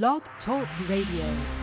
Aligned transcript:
Blog 0.00 0.22
Talk 0.42 0.66
Radio. 0.88 1.61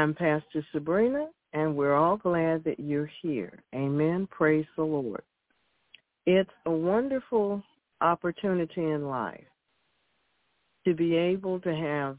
I'm 0.00 0.14
Pastor 0.14 0.64
Sabrina 0.72 1.26
and 1.52 1.76
we're 1.76 1.94
all 1.94 2.16
glad 2.16 2.64
that 2.64 2.80
you're 2.80 3.10
here. 3.20 3.62
Amen. 3.74 4.26
Praise 4.30 4.64
the 4.74 4.82
Lord. 4.82 5.20
It's 6.24 6.48
a 6.64 6.70
wonderful 6.70 7.62
opportunity 8.00 8.80
in 8.80 9.06
life 9.06 9.44
to 10.86 10.94
be 10.94 11.16
able 11.16 11.60
to 11.60 11.74
have 11.74 12.16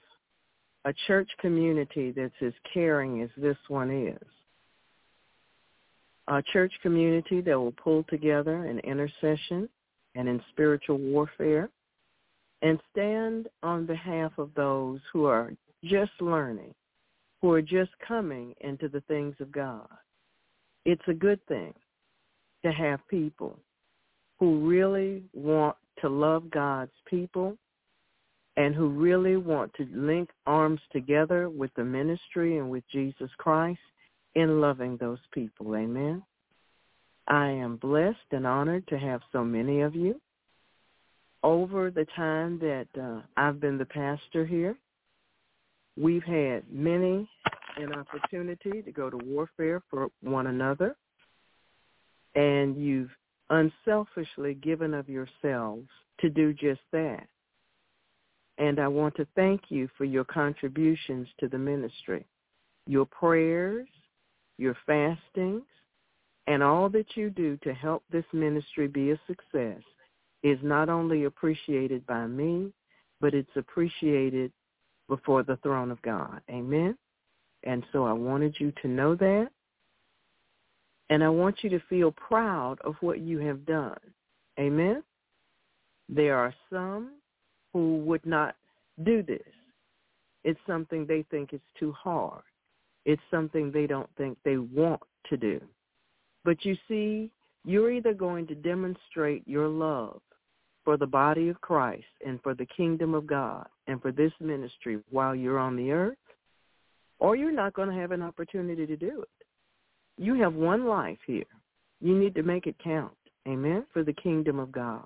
a 0.86 0.94
church 1.08 1.28
community 1.40 2.14
that's 2.16 2.36
as 2.46 2.54
caring 2.72 3.24
as 3.24 3.32
this 3.36 3.58
one 3.68 3.90
is. 3.90 4.28
A 6.28 6.44
church 6.54 6.74
community 6.84 7.42
that 7.42 7.58
will 7.58 7.74
pull 7.84 8.04
together 8.12 8.66
in 8.68 8.78
intercession 8.82 9.68
and 10.14 10.30
in 10.30 10.40
spiritual 10.52 11.00
warfare 11.00 11.68
and 12.62 12.80
stand 12.92 13.48
on 13.64 13.88
behalf 13.88 14.34
of 14.38 14.52
those 14.56 15.00
who 15.12 15.26
are 15.26 15.52
just 15.84 16.12
learning, 16.20 16.76
who 17.42 17.52
are 17.52 17.62
just 17.62 17.92
coming 18.08 18.54
into 18.62 18.88
the 18.88 19.02
things 19.02 19.36
of 19.40 19.52
God. 19.52 19.88
It's 20.86 21.02
a 21.08 21.14
good 21.14 21.40
thing 21.48 21.74
to 22.64 22.72
have 22.72 23.00
people 23.08 23.60
who 24.40 24.68
really 24.68 25.24
want 25.34 25.76
to 26.02 26.10
love 26.10 26.50
God's 26.52 26.92
people 27.08 27.58
and 28.58 28.76
who 28.76 28.90
really 28.90 29.38
want 29.38 29.74
to 29.76 29.88
link 29.94 30.30
arms 30.46 30.82
together 30.92 31.50
with 31.50 31.72
the 31.76 31.84
ministry 31.84 32.58
and 32.58 32.70
with 32.70 32.84
Jesus 32.92 33.30
Christ 33.38 33.80
in 34.36 34.62
loving 34.62 34.98
those 34.98 35.20
people. 35.34 35.76
Amen. 35.76 36.24
I 37.28 37.48
am 37.50 37.78
blessed 37.78 38.18
and 38.32 38.46
honored 38.46 38.88
to 38.88 38.98
have 38.98 39.22
so 39.32 39.44
many 39.44 39.82
of 39.82 39.96
you. 39.96 40.20
Over 41.44 41.90
the 41.90 42.06
time 42.16 42.60
that 42.60 42.88
uh, 43.00 43.22
I've 43.38 43.60
been 43.60 43.78
the 43.78 43.86
pastor 43.86 44.46
here, 44.46 44.76
we've 45.98 46.24
had 46.24 46.64
many 46.72 47.30
an 47.78 47.94
opportunity 47.94 48.82
to 48.82 48.92
go 48.92 49.10
to 49.10 49.18
warfare 49.18 49.82
for 49.90 50.08
one 50.22 50.48
another, 50.48 50.96
and 52.36 52.76
you've 52.78 53.12
unselfishly 53.50 54.54
given 54.56 54.94
of 54.94 55.10
yourselves 55.10 55.88
to 56.20 56.30
do 56.30 56.54
just 56.54 56.82
that. 56.92 57.28
And 58.58 58.80
I 58.80 58.88
want 58.88 59.16
to 59.16 59.28
thank 59.36 59.64
you 59.70 59.90
for 59.98 60.06
your 60.06 60.24
contributions 60.26 61.28
to 61.40 61.48
the 61.48 61.58
ministry, 61.58 62.26
your 62.88 63.06
prayers, 63.06 63.88
your 64.58 64.78
fastings, 64.86 65.64
and 66.48 66.62
all 66.62 66.90
that 66.90 67.16
you 67.16 67.30
do 67.30 67.58
to 67.64 67.74
help 67.74 68.04
this 68.12 68.26
ministry 68.34 68.88
be 68.88 69.12
a 69.12 69.20
success 69.28 69.82
is 70.44 70.58
not 70.62 70.90
only 70.90 71.26
appreciated 71.26 72.06
by 72.06 72.28
me, 72.28 72.72
but 73.20 73.34
it's 73.34 73.56
appreciated 73.56 74.52
before 75.12 75.44
the 75.44 75.58
throne 75.58 75.92
of 75.92 76.02
God. 76.04 76.40
Amen. 76.50 76.98
And 77.64 77.84
so 77.92 78.06
I 78.06 78.14
wanted 78.14 78.56
you 78.60 78.72
to 78.82 78.88
know 78.88 79.14
that. 79.16 79.50
And 81.10 81.22
I 81.22 81.28
want 81.28 81.58
you 81.64 81.70
to 81.72 81.82
feel 81.90 82.14
proud 82.14 82.78
of 82.86 82.96
what 83.02 83.20
you 83.20 83.38
have 83.40 83.66
done. 83.66 84.00
Amen. 84.58 85.04
There 86.08 86.38
are 86.38 86.54
some 86.72 87.16
who 87.74 87.98
would 88.06 88.26
not 88.26 88.56
do 89.04 89.22
this. 89.22 89.42
It's 90.46 90.60
something 90.66 91.06
they 91.06 91.26
think 91.30 91.54
is 91.54 91.60
too 91.78 91.92
hard. 91.92 92.44
It's 93.04 93.22
something 93.30 93.70
they 93.70 93.88
don't 93.88 94.10
think 94.18 94.38
they 94.46 94.56
want 94.58 95.02
to 95.30 95.36
do. 95.36 95.60
But 96.46 96.64
you 96.64 96.78
see, 96.88 97.32
you're 97.66 97.92
either 97.92 98.14
going 98.14 98.48
to 98.48 98.56
demonstrate 98.56 99.46
your 99.46 99.68
love 99.68 100.22
for 100.84 100.98
the 100.98 101.08
body 101.08 101.50
of 101.50 101.62
Christ 101.62 102.06
and 102.26 102.42
for 102.42 102.54
the 102.54 102.66
kingdom 102.66 103.14
of 103.14 103.28
God 103.28 103.68
and 103.88 104.02
for 104.02 104.12
this 104.12 104.32
ministry 104.40 105.00
while 105.10 105.36
you're 105.36 105.60
on 105.60 105.76
the 105.76 105.92
earth, 105.92 106.18
or 107.20 107.36
you're 107.36 107.52
not 107.52 107.74
going 107.74 107.90
to 107.90 107.96
have 107.96 108.12
an 108.12 108.22
opportunity 108.22 108.86
to 108.88 108.98
do 108.98 109.22
it. 109.22 109.46
You 110.18 110.36
have 110.42 110.54
one 110.54 110.88
life 110.88 111.20
here. 111.26 111.44
You 112.00 112.18
need 112.18 112.36
to 112.36 112.44
make 112.44 112.68
it 112.68 112.76
count. 112.84 113.14
Amen. 113.48 113.86
For 113.94 114.04
the 114.04 114.14
kingdom 114.14 114.60
of 114.60 114.72
God. 114.72 115.06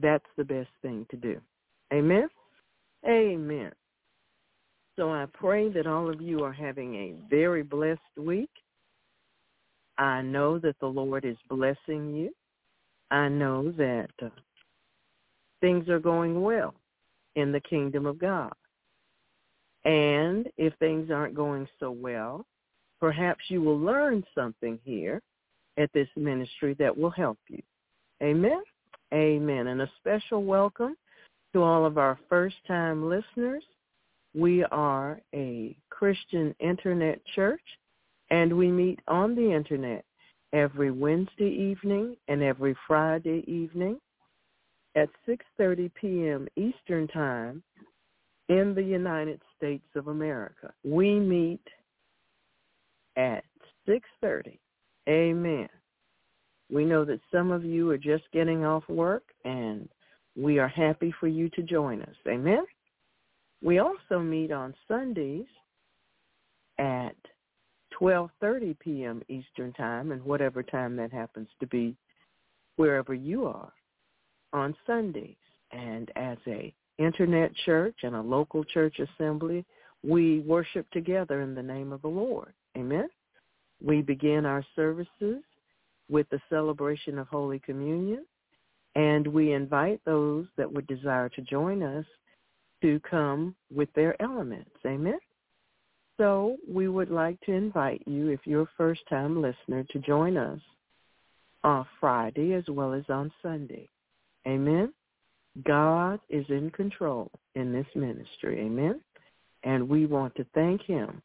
That's 0.00 0.24
the 0.36 0.44
best 0.44 0.70
thing 0.80 1.06
to 1.10 1.16
do. 1.16 1.40
Amen. 1.92 2.28
Amen. 3.06 3.72
So 4.96 5.10
I 5.10 5.26
pray 5.32 5.70
that 5.70 5.86
all 5.86 6.10
of 6.10 6.20
you 6.20 6.44
are 6.44 6.52
having 6.52 6.94
a 6.94 7.14
very 7.30 7.62
blessed 7.62 8.00
week. 8.16 8.50
I 9.98 10.22
know 10.22 10.58
that 10.58 10.76
the 10.80 10.86
Lord 10.86 11.24
is 11.24 11.36
blessing 11.48 12.14
you. 12.14 12.30
I 13.10 13.28
know 13.28 13.70
that 13.72 14.08
uh, 14.22 14.28
things 15.62 15.88
are 15.88 15.98
going 15.98 16.42
well 16.42 16.74
in 17.36 17.52
the 17.52 17.60
kingdom 17.60 18.04
of 18.04 18.18
God. 18.18 18.52
And 19.86 20.48
if 20.58 20.74
things 20.78 21.10
aren't 21.10 21.34
going 21.34 21.66
so 21.80 21.90
well, 21.90 22.44
perhaps 23.00 23.44
you 23.48 23.62
will 23.62 23.78
learn 23.78 24.22
something 24.34 24.78
here 24.84 25.22
at 25.78 25.90
this 25.94 26.08
ministry 26.16 26.74
that 26.78 26.96
will 26.96 27.10
help 27.10 27.38
you. 27.48 27.62
Amen. 28.22 28.62
Amen. 29.14 29.68
And 29.68 29.80
a 29.80 29.90
special 29.98 30.44
welcome 30.44 30.96
to 31.54 31.62
all 31.62 31.86
of 31.86 31.96
our 31.96 32.18
first-time 32.28 33.08
listeners. 33.08 33.64
We 34.34 34.64
are 34.64 35.20
a 35.34 35.76
Christian 35.90 36.54
internet 36.60 37.20
church, 37.34 37.62
and 38.30 38.56
we 38.56 38.68
meet 38.68 39.00
on 39.08 39.34
the 39.34 39.52
internet 39.52 40.04
every 40.52 40.90
Wednesday 40.90 41.48
evening 41.48 42.16
and 42.28 42.42
every 42.42 42.76
Friday 42.86 43.42
evening 43.46 43.98
at 44.94 45.08
6.30 45.28 45.90
p.m. 45.94 46.48
Eastern 46.56 47.08
Time 47.08 47.62
in 48.48 48.74
the 48.74 48.82
United 48.82 49.40
States 49.56 49.86
of 49.96 50.08
America. 50.08 50.72
We 50.84 51.18
meet 51.18 51.62
at 53.16 53.44
6.30. 53.88 54.58
Amen. 55.08 55.68
We 56.70 56.84
know 56.84 57.04
that 57.04 57.20
some 57.30 57.50
of 57.50 57.64
you 57.64 57.90
are 57.90 57.98
just 57.98 58.24
getting 58.32 58.64
off 58.64 58.88
work, 58.88 59.24
and 59.44 59.88
we 60.36 60.58
are 60.58 60.68
happy 60.68 61.14
for 61.20 61.28
you 61.28 61.48
to 61.50 61.62
join 61.62 62.02
us. 62.02 62.14
Amen. 62.26 62.64
We 63.62 63.78
also 63.78 64.18
meet 64.18 64.52
on 64.52 64.74
Sundays 64.88 65.46
at 66.78 67.16
12:30 68.00 68.78
p.m. 68.78 69.22
Eastern 69.28 69.72
Time 69.74 70.12
and 70.12 70.22
whatever 70.24 70.62
time 70.62 70.96
that 70.96 71.12
happens 71.12 71.48
to 71.60 71.66
be 71.66 71.94
wherever 72.76 73.12
you 73.12 73.46
are 73.46 73.72
on 74.52 74.74
Sundays. 74.86 75.36
And 75.70 76.10
as 76.16 76.38
a 76.46 76.72
internet 76.98 77.52
church 77.64 77.96
and 78.02 78.14
a 78.14 78.20
local 78.20 78.64
church 78.64 78.98
assembly, 78.98 79.64
we 80.02 80.40
worship 80.40 80.90
together 80.90 81.40
in 81.40 81.54
the 81.54 81.62
name 81.62 81.92
of 81.92 82.02
the 82.02 82.08
Lord. 82.08 82.52
Amen. 82.76 83.08
We 83.82 84.02
begin 84.02 84.46
our 84.46 84.64
services 84.76 85.42
with 86.08 86.28
the 86.30 86.40
celebration 86.50 87.18
of 87.18 87.28
Holy 87.28 87.58
Communion 87.60 88.24
and 88.94 89.26
we 89.26 89.52
invite 89.52 90.00
those 90.04 90.46
that 90.56 90.70
would 90.70 90.86
desire 90.86 91.28
to 91.30 91.42
join 91.42 91.82
us 91.82 92.04
to 92.82 93.00
come 93.08 93.54
with 93.74 93.88
their 93.94 94.20
elements. 94.20 94.70
Amen. 94.84 95.18
So 96.18 96.56
we 96.68 96.88
would 96.88 97.10
like 97.10 97.40
to 97.42 97.52
invite 97.52 98.02
you, 98.06 98.28
if 98.28 98.40
you're 98.44 98.62
a 98.62 98.70
first-time 98.76 99.40
listener, 99.40 99.84
to 99.90 99.98
join 100.00 100.36
us 100.36 100.60
on 101.64 101.86
Friday 102.00 102.52
as 102.52 102.64
well 102.68 102.92
as 102.92 103.04
on 103.08 103.32
Sunday. 103.42 103.88
Amen. 104.46 104.92
God 105.64 106.20
is 106.30 106.46
in 106.48 106.70
control 106.70 107.30
in 107.54 107.72
this 107.72 107.86
ministry. 107.94 108.60
Amen. 108.60 109.00
And 109.64 109.88
we 109.88 110.06
want 110.06 110.34
to 110.36 110.46
thank 110.54 110.82
him 110.82 111.22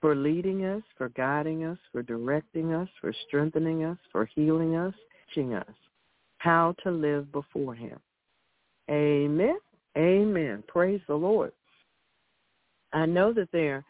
for 0.00 0.14
leading 0.14 0.64
us, 0.64 0.82
for 0.96 1.08
guiding 1.10 1.64
us, 1.64 1.78
for 1.92 2.02
directing 2.02 2.72
us, 2.72 2.88
for 3.00 3.12
strengthening 3.26 3.84
us, 3.84 3.98
for 4.12 4.28
healing 4.34 4.76
us, 4.76 4.94
teaching 5.28 5.54
us 5.54 5.66
how 6.38 6.74
to 6.82 6.90
live 6.90 7.30
before 7.32 7.74
him. 7.74 7.98
Amen. 8.90 9.58
Amen. 9.96 10.64
Praise 10.68 11.00
the 11.06 11.14
Lord. 11.14 11.52
I 12.92 13.06
know 13.06 13.32
that 13.32 13.52
there 13.52 13.84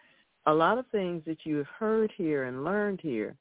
are 0.46 0.52
a 0.52 0.56
lot 0.56 0.78
of 0.78 0.86
things 0.88 1.22
that 1.26 1.38
you 1.44 1.56
have 1.58 1.66
heard 1.78 2.12
here 2.16 2.44
and 2.44 2.64
learned 2.64 3.00
here 3.02 3.36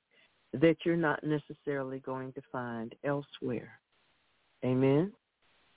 that 0.54 0.78
you're 0.84 0.96
not 0.96 1.24
necessarily 1.24 2.00
going 2.00 2.34
to 2.34 2.42
find 2.52 2.94
elsewhere. 3.04 3.80
Amen. 4.64 5.12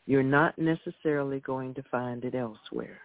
You're 0.06 0.22
not 0.22 0.58
necessarily 0.58 1.40
going 1.40 1.74
to 1.74 1.82
find 1.90 2.24
it 2.24 2.34
elsewhere. 2.34 3.00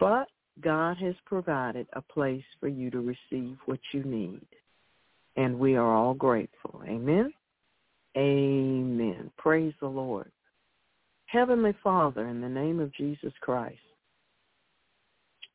But 0.00 0.28
God 0.60 0.96
has 0.98 1.14
provided 1.26 1.86
a 1.92 2.02
place 2.02 2.44
for 2.58 2.68
you 2.68 2.90
to 2.90 3.00
receive 3.00 3.56
what 3.66 3.80
you 3.92 4.02
need. 4.04 4.46
And 5.36 5.58
we 5.58 5.76
are 5.76 5.94
all 5.94 6.14
grateful. 6.14 6.82
Amen. 6.86 7.32
Amen. 8.16 9.30
Praise 9.36 9.74
the 9.80 9.86
Lord. 9.88 10.30
Heavenly 11.26 11.74
Father, 11.84 12.26
in 12.28 12.40
the 12.40 12.48
name 12.48 12.80
of 12.80 12.94
Jesus 12.94 13.32
Christ, 13.40 13.76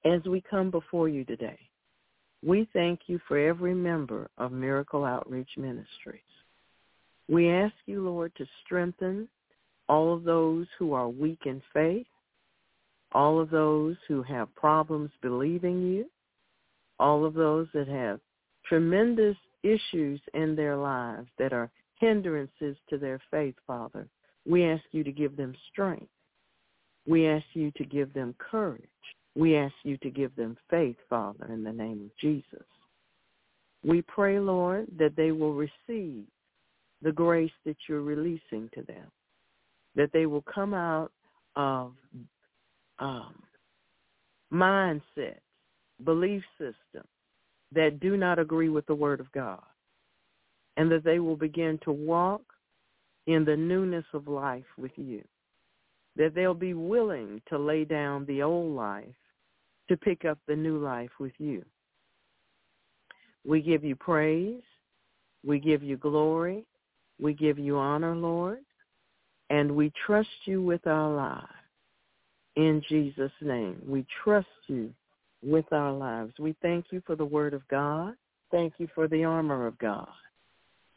as 0.05 0.23
we 0.25 0.41
come 0.49 0.69
before 0.69 1.09
you 1.09 1.25
today, 1.25 1.57
we 2.45 2.67
thank 2.73 3.01
you 3.07 3.19
for 3.27 3.37
every 3.37 3.73
member 3.73 4.29
of 4.37 4.51
Miracle 4.51 5.03
Outreach 5.03 5.49
Ministries. 5.57 6.21
We 7.29 7.49
ask 7.49 7.73
you, 7.85 8.03
Lord, 8.03 8.33
to 8.37 8.45
strengthen 8.65 9.27
all 9.89 10.13
of 10.13 10.23
those 10.23 10.67
who 10.77 10.93
are 10.93 11.09
weak 11.09 11.41
in 11.45 11.61
faith, 11.73 12.07
all 13.11 13.39
of 13.39 13.49
those 13.49 13.95
who 14.07 14.23
have 14.23 14.53
problems 14.55 15.11
believing 15.21 15.81
you, 15.81 16.05
all 16.99 17.25
of 17.25 17.33
those 17.33 17.67
that 17.73 17.87
have 17.87 18.19
tremendous 18.65 19.37
issues 19.63 20.19
in 20.33 20.55
their 20.55 20.75
lives 20.75 21.27
that 21.37 21.53
are 21.53 21.69
hindrances 21.99 22.75
to 22.89 22.97
their 22.97 23.19
faith, 23.31 23.55
Father. 23.65 24.07
We 24.45 24.65
ask 24.65 24.83
you 24.91 25.03
to 25.03 25.11
give 25.11 25.37
them 25.37 25.53
strength. 25.71 26.09
We 27.07 27.27
ask 27.27 27.45
you 27.53 27.71
to 27.77 27.85
give 27.85 28.13
them 28.13 28.35
courage. 28.39 28.81
We 29.35 29.55
ask 29.55 29.73
you 29.83 29.97
to 29.97 30.09
give 30.09 30.35
them 30.35 30.57
faith, 30.69 30.97
Father, 31.09 31.45
in 31.51 31.63
the 31.63 31.71
name 31.71 32.01
of 32.05 32.17
Jesus. 32.19 32.65
We 33.83 34.01
pray, 34.01 34.39
Lord, 34.39 34.87
that 34.97 35.15
they 35.15 35.31
will 35.31 35.53
receive 35.53 36.25
the 37.03 37.11
grace 37.11 37.51
that 37.65 37.77
you're 37.87 38.01
releasing 38.01 38.69
to 38.73 38.81
them, 38.87 39.11
that 39.95 40.11
they 40.13 40.25
will 40.25 40.43
come 40.43 40.73
out 40.73 41.11
of 41.55 41.93
um, 42.99 43.43
mindsets, 44.51 45.39
belief 46.03 46.41
systems 46.57 47.07
that 47.73 47.99
do 47.99 48.17
not 48.17 48.39
agree 48.39 48.69
with 48.69 48.85
the 48.85 48.95
Word 48.95 49.19
of 49.19 49.31
God, 49.31 49.61
and 50.77 50.91
that 50.91 51.03
they 51.03 51.19
will 51.19 51.35
begin 51.35 51.79
to 51.83 51.91
walk 51.91 52.41
in 53.27 53.45
the 53.45 53.55
newness 53.55 54.05
of 54.13 54.27
life 54.27 54.63
with 54.77 54.91
you, 54.95 55.23
that 56.15 56.33
they'll 56.35 56.53
be 56.53 56.73
willing 56.73 57.41
to 57.49 57.57
lay 57.57 57.83
down 57.83 58.25
the 58.25 58.41
old 58.41 58.75
life 58.75 59.05
to 59.89 59.97
pick 59.97 60.25
up 60.25 60.39
the 60.47 60.55
new 60.55 60.77
life 60.77 61.09
with 61.19 61.33
you. 61.37 61.63
We 63.45 63.61
give 63.61 63.83
you 63.83 63.95
praise. 63.95 64.61
We 65.45 65.59
give 65.59 65.83
you 65.83 65.97
glory. 65.97 66.65
We 67.23 67.33
give 67.33 67.57
you 67.57 67.77
honor, 67.77 68.15
Lord. 68.15 68.59
And 69.49 69.71
we 69.71 69.93
trust 70.05 70.29
you 70.43 70.61
with 70.61 70.85
our 70.85 71.09
lives. 71.15 71.47
In 72.57 72.83
Jesus' 72.89 73.31
name, 73.41 73.81
we 73.87 74.05
trust 74.23 74.47
you 74.67 74.93
with 75.41 75.71
our 75.71 75.93
lives. 75.93 76.33
We 76.37 76.53
thank 76.61 76.87
you 76.91 77.01
for 77.05 77.15
the 77.15 77.25
word 77.25 77.53
of 77.53 77.65
God. 77.69 78.13
Thank 78.51 78.73
you 78.77 78.89
for 78.93 79.07
the 79.07 79.23
armor 79.23 79.65
of 79.65 79.77
God. 79.79 80.09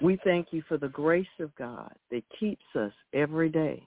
We 0.02 0.18
thank 0.25 0.49
you 0.50 0.62
for 0.68 0.76
the 0.76 0.88
grace 0.88 1.26
of 1.38 1.54
God 1.54 1.92
that 2.11 2.25
keeps 2.38 2.64
us 2.75 2.92
every 3.14 3.49
day. 3.49 3.87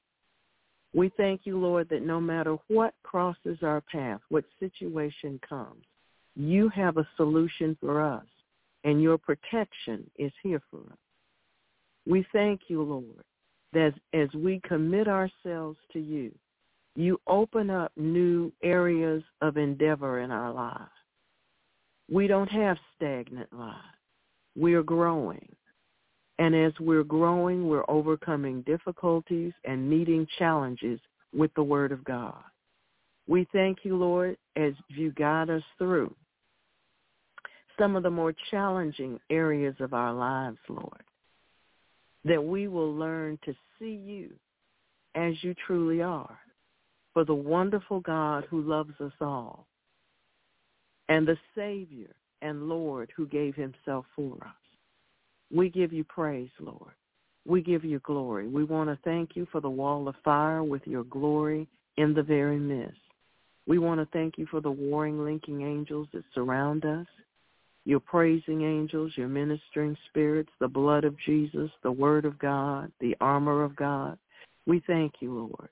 We 0.93 1.11
thank 1.17 1.41
you, 1.43 1.59
Lord, 1.59 1.89
that 1.89 2.03
no 2.03 2.21
matter 2.21 2.57
what 2.67 2.93
crosses 3.03 3.59
our 3.61 3.81
path, 3.81 4.21
what 4.29 4.45
situation 4.59 5.39
comes, 5.47 5.83
you 6.35 6.69
have 6.69 6.97
a 6.97 7.07
solution 7.17 7.77
for 7.81 8.01
us, 8.01 8.25
and 8.85 9.01
your 9.01 9.17
protection 9.17 10.09
is 10.17 10.31
here 10.41 10.61
for 10.71 10.79
us. 10.79 10.97
We 12.09 12.25
thank 12.33 12.61
you, 12.69 12.81
Lord, 12.81 13.23
that 13.71 13.93
as 14.13 14.33
we 14.33 14.59
commit 14.67 15.07
ourselves 15.07 15.77
to 15.93 15.99
you, 15.99 16.33
you 16.95 17.21
open 17.27 17.69
up 17.69 17.91
new 17.95 18.51
areas 18.63 19.21
of 19.41 19.57
endeavor 19.57 20.21
in 20.21 20.31
our 20.31 20.51
lives. 20.51 20.89
We 22.11 22.25
don't 22.25 22.49
have 22.49 22.77
stagnant 22.95 23.53
lives. 23.53 23.77
We 24.57 24.73
are 24.73 24.81
growing. 24.81 25.47
And 26.39 26.55
as 26.55 26.73
we're 26.79 27.03
growing, 27.03 27.67
we're 27.67 27.85
overcoming 27.87 28.63
difficulties 28.63 29.53
and 29.63 29.87
meeting 29.87 30.25
challenges 30.39 30.99
with 31.31 31.53
the 31.53 31.63
Word 31.63 31.91
of 31.91 32.03
God. 32.05 32.41
We 33.27 33.47
thank 33.53 33.79
you, 33.83 33.95
Lord, 33.95 34.35
as 34.55 34.73
you 34.87 35.11
guide 35.11 35.51
us 35.51 35.63
through 35.77 36.15
some 37.77 37.95
of 37.95 38.01
the 38.01 38.09
more 38.09 38.33
challenging 38.49 39.19
areas 39.29 39.75
of 39.79 39.93
our 39.93 40.11
lives, 40.11 40.57
Lord, 40.67 41.03
that 42.25 42.43
we 42.43 42.67
will 42.67 42.93
learn 42.93 43.39
to 43.45 43.53
see 43.77 43.93
you 43.93 44.31
as 45.15 45.33
you 45.41 45.55
truly 45.65 46.01
are, 46.01 46.37
for 47.13 47.23
the 47.25 47.33
wonderful 47.33 47.99
God 48.01 48.45
who 48.49 48.61
loves 48.61 48.93
us 48.99 49.13
all, 49.21 49.67
and 51.07 51.27
the 51.27 51.37
Savior 51.55 52.15
and 52.41 52.69
Lord 52.69 53.11
who 53.15 53.25
gave 53.27 53.55
himself 53.55 54.05
for 54.15 54.35
us. 54.41 54.53
We 55.51 55.69
give 55.69 55.91
you 55.91 56.03
praise, 56.03 56.51
Lord. 56.59 56.93
We 57.47 57.61
give 57.61 57.83
you 57.83 57.99
glory. 57.99 58.47
We 58.47 58.63
want 58.63 58.89
to 58.89 58.99
thank 59.03 59.35
you 59.35 59.47
for 59.51 59.61
the 59.61 59.69
wall 59.69 60.07
of 60.07 60.15
fire 60.23 60.63
with 60.63 60.85
your 60.85 61.03
glory 61.05 61.67
in 61.97 62.13
the 62.13 62.21
very 62.23 62.59
midst. 62.59 62.99
We 63.65 63.79
want 63.79 63.99
to 63.99 64.07
thank 64.13 64.37
you 64.37 64.45
for 64.45 64.61
the 64.61 64.71
warring, 64.71 65.23
linking 65.23 65.61
angels 65.61 66.07
that 66.13 66.23
surround 66.33 66.85
us, 66.85 67.07
your 67.89 67.99
praising 67.99 68.61
angels, 68.61 69.11
your 69.15 69.27
ministering 69.27 69.97
spirits, 70.09 70.51
the 70.59 70.67
blood 70.67 71.03
of 71.05 71.17
Jesus, 71.25 71.71
the 71.81 71.91
word 71.91 72.23
of 72.23 72.37
God, 72.37 72.91
the 72.99 73.17
armor 73.19 73.63
of 73.63 73.75
God. 73.75 74.15
We 74.67 74.83
thank 74.85 75.13
you, 75.21 75.33
Lord. 75.33 75.69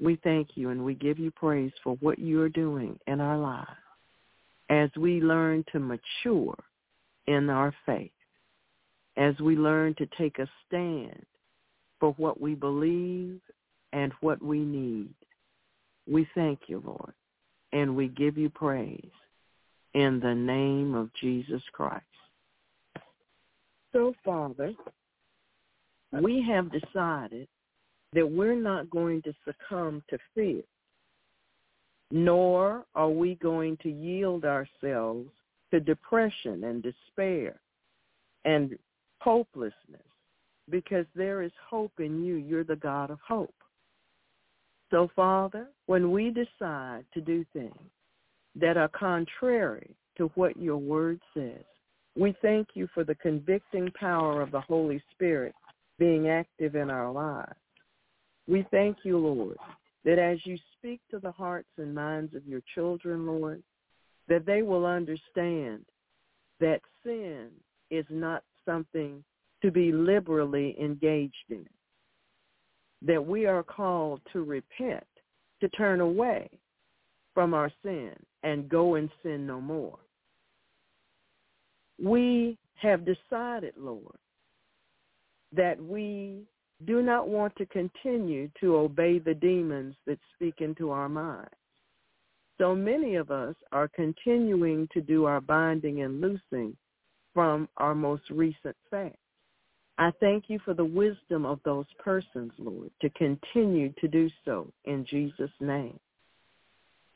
We 0.00 0.20
thank 0.22 0.50
you 0.54 0.70
and 0.70 0.84
we 0.84 0.94
give 0.94 1.18
you 1.18 1.32
praise 1.32 1.72
for 1.82 1.96
what 1.96 2.20
you 2.20 2.40
are 2.42 2.48
doing 2.48 2.96
in 3.08 3.20
our 3.20 3.36
lives 3.36 3.66
as 4.70 4.88
we 4.96 5.20
learn 5.20 5.64
to 5.72 5.80
mature 5.80 6.56
in 7.26 7.50
our 7.50 7.74
faith 7.84 8.12
as 9.16 9.36
we 9.40 9.56
learn 9.56 9.96
to 9.96 10.06
take 10.16 10.38
a 10.38 10.48
stand 10.68 11.26
for 11.98 12.12
what 12.18 12.40
we 12.40 12.54
believe 12.54 13.40
and 13.92 14.12
what 14.20 14.40
we 14.40 14.60
need. 14.60 15.12
We 16.06 16.28
thank 16.36 16.60
you, 16.68 16.80
Lord, 16.86 17.14
and 17.72 17.96
we 17.96 18.06
give 18.06 18.38
you 18.38 18.48
praise 18.48 19.10
in 19.96 20.20
the 20.20 20.34
name 20.34 20.94
of 20.94 21.08
Jesus 21.18 21.62
Christ. 21.72 22.04
So, 23.94 24.12
Father, 24.22 24.74
we 26.20 26.44
have 26.46 26.70
decided 26.70 27.48
that 28.12 28.30
we're 28.30 28.60
not 28.60 28.90
going 28.90 29.22
to 29.22 29.32
succumb 29.46 30.02
to 30.10 30.18
fear, 30.34 30.60
nor 32.10 32.84
are 32.94 33.08
we 33.08 33.36
going 33.36 33.78
to 33.84 33.90
yield 33.90 34.44
ourselves 34.44 35.30
to 35.70 35.80
depression 35.80 36.64
and 36.64 36.82
despair 36.82 37.58
and 38.44 38.78
hopelessness 39.22 40.02
because 40.68 41.06
there 41.14 41.40
is 41.40 41.52
hope 41.70 41.92
in 42.00 42.22
you. 42.22 42.34
You're 42.34 42.64
the 42.64 42.76
God 42.76 43.10
of 43.10 43.18
hope. 43.26 43.54
So, 44.90 45.08
Father, 45.16 45.68
when 45.86 46.10
we 46.10 46.30
decide 46.30 47.06
to 47.14 47.22
do 47.22 47.46
things 47.54 47.72
that 48.60 48.76
are 48.76 48.88
contrary 48.88 49.94
to 50.16 50.30
what 50.34 50.56
your 50.56 50.78
word 50.78 51.20
says, 51.34 51.64
we 52.16 52.34
thank 52.40 52.68
you 52.74 52.88
for 52.94 53.04
the 53.04 53.14
convicting 53.16 53.90
power 53.98 54.40
of 54.40 54.50
the 54.50 54.60
Holy 54.60 55.02
Spirit 55.12 55.54
being 55.98 56.28
active 56.28 56.74
in 56.74 56.90
our 56.90 57.12
lives. 57.12 57.54
We 58.48 58.66
thank 58.70 58.98
you, 59.02 59.18
Lord, 59.18 59.56
that 60.04 60.18
as 60.18 60.38
you 60.44 60.56
speak 60.78 61.00
to 61.10 61.18
the 61.18 61.32
hearts 61.32 61.68
and 61.78 61.94
minds 61.94 62.34
of 62.34 62.46
your 62.46 62.62
children, 62.74 63.26
Lord, 63.26 63.62
that 64.28 64.46
they 64.46 64.62
will 64.62 64.86
understand 64.86 65.84
that 66.60 66.80
sin 67.04 67.48
is 67.90 68.06
not 68.08 68.42
something 68.64 69.22
to 69.62 69.70
be 69.70 69.92
liberally 69.92 70.76
engaged 70.80 71.34
in. 71.50 71.66
That 73.02 73.24
we 73.24 73.46
are 73.46 73.62
called 73.62 74.20
to 74.32 74.42
repent, 74.42 75.06
to 75.60 75.68
turn 75.70 76.00
away 76.00 76.48
from 77.34 77.52
our 77.52 77.70
sin 77.82 78.14
and 78.46 78.68
go 78.68 78.94
and 78.94 79.10
sin 79.24 79.44
no 79.44 79.60
more. 79.60 79.98
We 82.00 82.56
have 82.76 83.04
decided, 83.04 83.74
Lord, 83.76 84.14
that 85.52 85.82
we 85.82 86.44
do 86.86 87.02
not 87.02 87.28
want 87.28 87.56
to 87.56 87.66
continue 87.66 88.48
to 88.60 88.76
obey 88.76 89.18
the 89.18 89.34
demons 89.34 89.96
that 90.06 90.20
speak 90.34 90.60
into 90.60 90.92
our 90.92 91.08
minds. 91.08 91.50
So 92.58 92.74
many 92.74 93.16
of 93.16 93.32
us 93.32 93.56
are 93.72 93.88
continuing 93.88 94.88
to 94.94 95.00
do 95.00 95.24
our 95.24 95.40
binding 95.40 96.02
and 96.02 96.20
loosing 96.20 96.76
from 97.34 97.68
our 97.78 97.96
most 97.96 98.30
recent 98.30 98.76
facts. 98.90 99.18
I 99.98 100.12
thank 100.20 100.44
you 100.46 100.60
for 100.64 100.72
the 100.72 100.84
wisdom 100.84 101.44
of 101.44 101.58
those 101.64 101.86
persons, 101.98 102.52
Lord, 102.58 102.90
to 103.00 103.10
continue 103.10 103.92
to 104.00 104.06
do 104.06 104.30
so 104.44 104.70
in 104.84 105.04
Jesus' 105.04 105.50
name. 105.58 105.98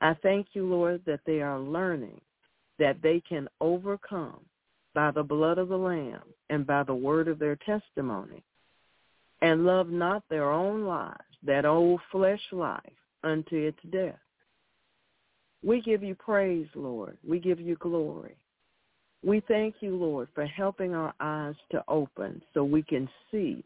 I 0.00 0.14
thank 0.22 0.48
you, 0.52 0.66
Lord, 0.66 1.02
that 1.06 1.20
they 1.26 1.40
are 1.40 1.58
learning 1.58 2.20
that 2.78 3.02
they 3.02 3.22
can 3.28 3.46
overcome 3.60 4.40
by 4.94 5.10
the 5.10 5.22
blood 5.22 5.58
of 5.58 5.68
the 5.68 5.76
Lamb 5.76 6.22
and 6.48 6.66
by 6.66 6.82
the 6.82 6.94
word 6.94 7.28
of 7.28 7.38
their 7.38 7.56
testimony 7.56 8.42
and 9.42 9.64
love 9.64 9.88
not 9.88 10.22
their 10.28 10.50
own 10.50 10.84
lives, 10.84 11.18
that 11.44 11.64
old 11.64 12.00
flesh 12.10 12.40
life, 12.52 12.80
unto 13.22 13.56
its 13.56 13.78
death. 13.92 14.18
We 15.62 15.82
give 15.82 16.02
you 16.02 16.14
praise, 16.14 16.66
Lord. 16.74 17.18
We 17.26 17.38
give 17.38 17.60
you 17.60 17.76
glory. 17.76 18.36
We 19.22 19.42
thank 19.46 19.76
you, 19.80 19.94
Lord, 19.96 20.28
for 20.34 20.46
helping 20.46 20.94
our 20.94 21.12
eyes 21.20 21.54
to 21.72 21.84
open 21.86 22.40
so 22.54 22.64
we 22.64 22.82
can 22.82 23.08
see 23.30 23.62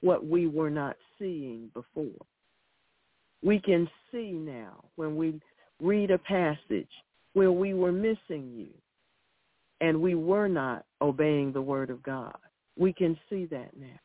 what 0.00 0.26
we 0.26 0.48
were 0.48 0.70
not 0.70 0.96
seeing 1.18 1.70
before. 1.72 2.26
We 3.44 3.60
can 3.60 3.88
see 4.10 4.32
now 4.32 4.84
when 4.96 5.14
we 5.16 5.40
read 5.80 6.10
a 6.10 6.18
passage 6.18 6.88
where 7.34 7.52
we 7.52 7.74
were 7.74 7.92
missing 7.92 8.50
you 8.54 8.68
and 9.80 10.00
we 10.00 10.14
were 10.14 10.48
not 10.48 10.84
obeying 11.02 11.52
the 11.52 11.60
word 11.60 11.90
of 11.90 12.02
God. 12.02 12.36
We 12.78 12.92
can 12.92 13.18
see 13.28 13.46
that 13.46 13.70
now. 13.78 14.00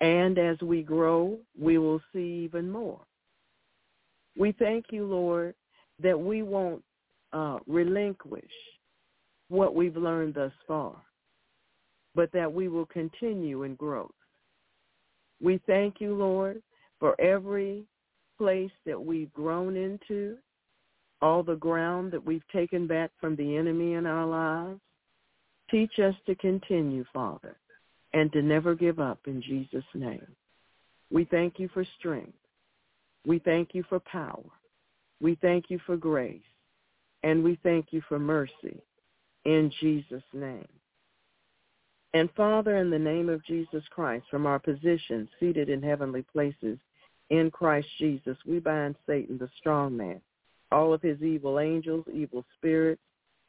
And 0.00 0.38
as 0.38 0.60
we 0.60 0.82
grow, 0.82 1.38
we 1.58 1.78
will 1.78 2.00
see 2.12 2.42
even 2.44 2.70
more. 2.70 3.00
We 4.36 4.52
thank 4.52 4.86
you, 4.90 5.06
Lord, 5.06 5.54
that 6.02 6.18
we 6.18 6.42
won't 6.42 6.82
uh, 7.32 7.58
relinquish 7.66 8.50
what 9.48 9.74
we've 9.74 9.96
learned 9.96 10.34
thus 10.34 10.52
far, 10.66 10.96
but 12.14 12.32
that 12.32 12.52
we 12.52 12.68
will 12.68 12.86
continue 12.86 13.62
in 13.62 13.74
growth. 13.76 14.10
We 15.40 15.60
thank 15.66 16.00
you, 16.00 16.14
Lord, 16.14 16.62
for 16.98 17.18
every 17.20 17.84
place 18.38 18.70
that 18.86 19.02
we've 19.02 19.32
grown 19.32 19.76
into 19.76 20.36
all 21.22 21.42
the 21.42 21.56
ground 21.56 22.12
that 22.12 22.24
we've 22.24 22.46
taken 22.52 22.86
back 22.86 23.10
from 23.20 23.36
the 23.36 23.56
enemy 23.56 23.94
in 23.94 24.06
our 24.06 24.26
lives. 24.26 24.80
Teach 25.70 25.98
us 25.98 26.14
to 26.26 26.34
continue, 26.34 27.04
Father, 27.12 27.56
and 28.12 28.30
to 28.32 28.42
never 28.42 28.74
give 28.74 29.00
up 29.00 29.20
in 29.26 29.40
Jesus' 29.40 29.84
name. 29.94 30.26
We 31.10 31.24
thank 31.24 31.58
you 31.58 31.68
for 31.72 31.84
strength. 31.98 32.34
We 33.26 33.38
thank 33.38 33.74
you 33.74 33.84
for 33.88 34.00
power. 34.00 34.44
We 35.20 35.36
thank 35.40 35.70
you 35.70 35.80
for 35.86 35.96
grace. 35.96 36.42
And 37.22 37.42
we 37.42 37.58
thank 37.62 37.86
you 37.90 38.02
for 38.06 38.18
mercy 38.18 38.82
in 39.46 39.72
Jesus' 39.80 40.22
name. 40.34 40.68
And 42.12 42.28
Father, 42.36 42.76
in 42.76 42.90
the 42.90 42.98
name 42.98 43.28
of 43.28 43.44
Jesus 43.44 43.82
Christ, 43.90 44.26
from 44.30 44.46
our 44.46 44.58
position 44.58 45.28
seated 45.40 45.68
in 45.68 45.82
heavenly 45.82 46.22
places 46.32 46.78
in 47.30 47.50
Christ 47.50 47.88
Jesus, 47.98 48.36
we 48.46 48.58
bind 48.58 48.96
Satan, 49.06 49.38
the 49.38 49.48
strong 49.58 49.96
man, 49.96 50.20
all 50.70 50.92
of 50.92 51.02
his 51.02 51.20
evil 51.22 51.58
angels, 51.58 52.04
evil 52.12 52.44
spirits, 52.56 53.00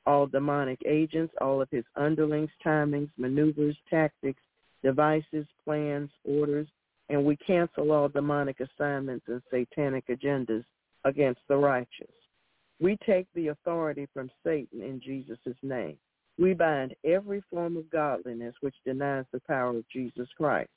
all 0.05 0.27
demonic 0.27 0.79
agents, 0.85 1.33
all 1.41 1.61
of 1.61 1.69
his 1.71 1.83
underlings, 1.95 2.49
timings, 2.63 3.09
maneuvers, 3.17 3.75
tactics, 3.89 4.41
devices, 4.83 5.45
plans, 5.63 6.09
orders, 6.23 6.67
and 7.09 7.23
we 7.23 7.35
cancel 7.37 7.91
all 7.91 8.07
demonic 8.07 8.57
assignments 8.59 9.25
and 9.27 9.41
satanic 9.51 10.05
agendas 10.07 10.63
against 11.03 11.41
the 11.47 11.55
righteous. 11.55 12.13
We 12.79 12.97
take 13.05 13.27
the 13.33 13.49
authority 13.49 14.07
from 14.13 14.29
Satan 14.43 14.81
in 14.81 14.99
Jesus' 14.99 15.55
name. 15.63 15.97
We 16.37 16.53
bind 16.53 16.93
every 17.05 17.41
form 17.49 17.77
of 17.77 17.89
godliness 17.89 18.55
which 18.61 18.75
denies 18.85 19.25
the 19.31 19.39
power 19.47 19.77
of 19.77 19.89
Jesus 19.89 20.27
Christ. 20.35 20.69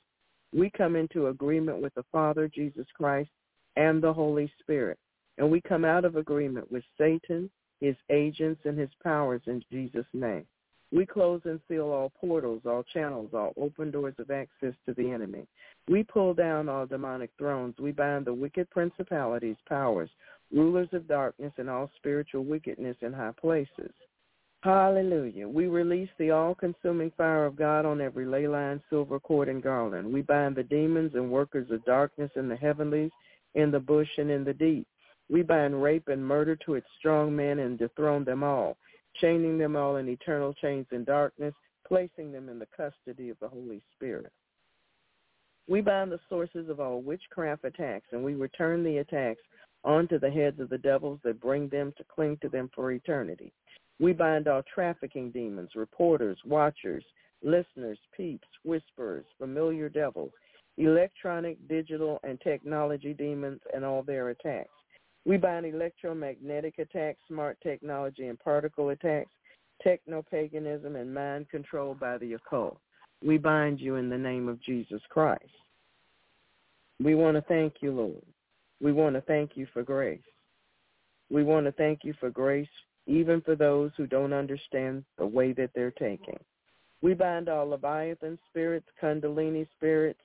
We 0.53 0.69
come 0.71 0.95
into 0.95 1.27
agreement 1.27 1.81
with 1.81 1.93
the 1.95 2.05
Father, 2.11 2.47
Jesus 2.47 2.87
Christ, 2.95 3.29
and 3.75 4.01
the 4.01 4.13
Holy 4.13 4.51
Spirit. 4.59 4.97
And 5.37 5.49
we 5.49 5.61
come 5.61 5.85
out 5.85 6.05
of 6.05 6.15
agreement 6.15 6.71
with 6.71 6.83
Satan, 6.97 7.49
his 7.79 7.95
agents, 8.09 8.61
and 8.65 8.77
his 8.77 8.89
powers 9.03 9.41
in 9.45 9.63
Jesus' 9.71 10.05
name. 10.13 10.45
We 10.91 11.05
close 11.05 11.41
and 11.45 11.59
seal 11.67 11.91
all 11.91 12.11
portals, 12.19 12.63
all 12.65 12.83
channels, 12.93 13.29
all 13.33 13.53
open 13.57 13.91
doors 13.91 14.15
of 14.17 14.31
access 14.31 14.73
to 14.87 14.93
the 14.95 15.11
enemy. 15.11 15.45
We 15.87 16.03
pull 16.03 16.33
down 16.33 16.67
all 16.67 16.87
demonic 16.87 17.29
thrones. 17.37 17.75
We 17.79 17.91
bind 17.91 18.25
the 18.25 18.33
wicked 18.33 18.69
principalities, 18.71 19.55
powers, 19.67 20.09
rulers 20.51 20.89
of 20.93 21.07
darkness, 21.07 21.53
and 21.57 21.69
all 21.69 21.91
spiritual 21.97 22.43
wickedness 22.43 22.97
in 23.01 23.13
high 23.13 23.33
places. 23.39 23.91
Hallelujah. 24.61 25.47
We 25.47 25.67
release 25.67 26.09
the 26.17 26.31
all-consuming 26.31 27.13
fire 27.17 27.45
of 27.45 27.55
God 27.55 27.85
on 27.85 28.01
every 28.01 28.25
ley 28.25 28.47
line, 28.47 28.81
silver 28.89 29.19
cord, 29.19 29.47
and 29.47 29.63
garland. 29.63 30.11
We 30.11 30.21
bind 30.21 30.55
the 30.55 30.63
demons 30.63 31.11
and 31.15 31.31
workers 31.31 31.71
of 31.71 31.85
darkness 31.85 32.31
in 32.35 32.49
the 32.49 32.57
heavenlies, 32.57 33.11
in 33.55 33.71
the 33.71 33.79
bush, 33.79 34.09
and 34.17 34.29
in 34.29 34.43
the 34.43 34.53
deep. 34.53 34.85
We 35.29 35.43
bind 35.43 35.81
rape 35.81 36.09
and 36.09 36.25
murder 36.25 36.57
to 36.65 36.73
its 36.73 36.87
strong 36.97 37.33
men 37.33 37.59
and 37.59 37.79
dethrone 37.79 38.25
them 38.25 38.43
all 38.43 38.77
chaining 39.19 39.57
them 39.57 39.75
all 39.75 39.97
in 39.97 40.07
eternal 40.07 40.53
chains 40.53 40.85
in 40.91 41.03
darkness, 41.03 41.53
placing 41.87 42.31
them 42.31 42.49
in 42.49 42.59
the 42.59 42.67
custody 42.75 43.29
of 43.29 43.37
the 43.39 43.47
Holy 43.47 43.81
Spirit. 43.95 44.31
We 45.67 45.81
bind 45.81 46.11
the 46.11 46.19
sources 46.29 46.69
of 46.69 46.79
all 46.79 47.01
witchcraft 47.01 47.63
attacks, 47.63 48.07
and 48.11 48.23
we 48.23 48.33
return 48.33 48.83
the 48.83 48.97
attacks 48.97 49.41
onto 49.83 50.19
the 50.19 50.31
heads 50.31 50.59
of 50.59 50.69
the 50.69 50.77
devils 50.77 51.19
that 51.23 51.41
bring 51.41 51.69
them 51.69 51.93
to 51.97 52.03
cling 52.03 52.37
to 52.41 52.49
them 52.49 52.69
for 52.73 52.91
eternity. 52.91 53.53
We 53.99 54.13
bind 54.13 54.47
all 54.47 54.63
trafficking 54.73 55.31
demons, 55.31 55.71
reporters, 55.75 56.37
watchers, 56.45 57.03
listeners, 57.43 57.99
peeps, 58.15 58.47
whisperers, 58.63 59.25
familiar 59.37 59.89
devils, 59.89 60.31
electronic, 60.77 61.57
digital, 61.67 62.19
and 62.23 62.39
technology 62.41 63.13
demons, 63.13 63.59
and 63.73 63.83
all 63.83 64.01
their 64.01 64.29
attacks. 64.29 64.69
We 65.25 65.37
bind 65.37 65.65
electromagnetic 65.65 66.79
attacks, 66.79 67.19
smart 67.27 67.57
technology 67.61 68.27
and 68.27 68.39
particle 68.39 68.89
attacks, 68.89 69.31
techno-paganism, 69.83 70.95
and 70.95 71.13
mind 71.13 71.49
control 71.49 71.93
by 71.93 72.17
the 72.17 72.33
occult. 72.33 72.79
We 73.23 73.37
bind 73.37 73.81
you 73.81 73.95
in 73.95 74.09
the 74.09 74.17
name 74.17 74.47
of 74.47 74.61
Jesus 74.63 75.01
Christ. 75.09 75.43
We 77.01 77.15
want 77.15 77.35
to 77.35 77.41
thank 77.43 77.75
you, 77.81 77.91
Lord. 77.91 78.23
We 78.81 78.93
want 78.93 79.15
to 79.15 79.21
thank 79.21 79.51
you 79.55 79.67
for 79.73 79.83
grace. 79.83 80.19
We 81.29 81.43
want 81.43 81.65
to 81.65 81.73
thank 81.73 81.99
you 82.03 82.13
for 82.19 82.29
grace 82.29 82.67
even 83.09 83.41
for 83.41 83.55
those 83.55 83.91
who 83.97 84.05
don't 84.05 84.33
understand 84.33 85.03
the 85.17 85.25
way 85.25 85.51
that 85.51 85.71
they're 85.73 85.91
taking. 85.91 86.37
We 87.01 87.15
bind 87.15 87.49
all 87.49 87.67
Leviathan 87.67 88.37
spirits, 88.49 88.85
Kundalini 89.01 89.67
spirits, 89.75 90.19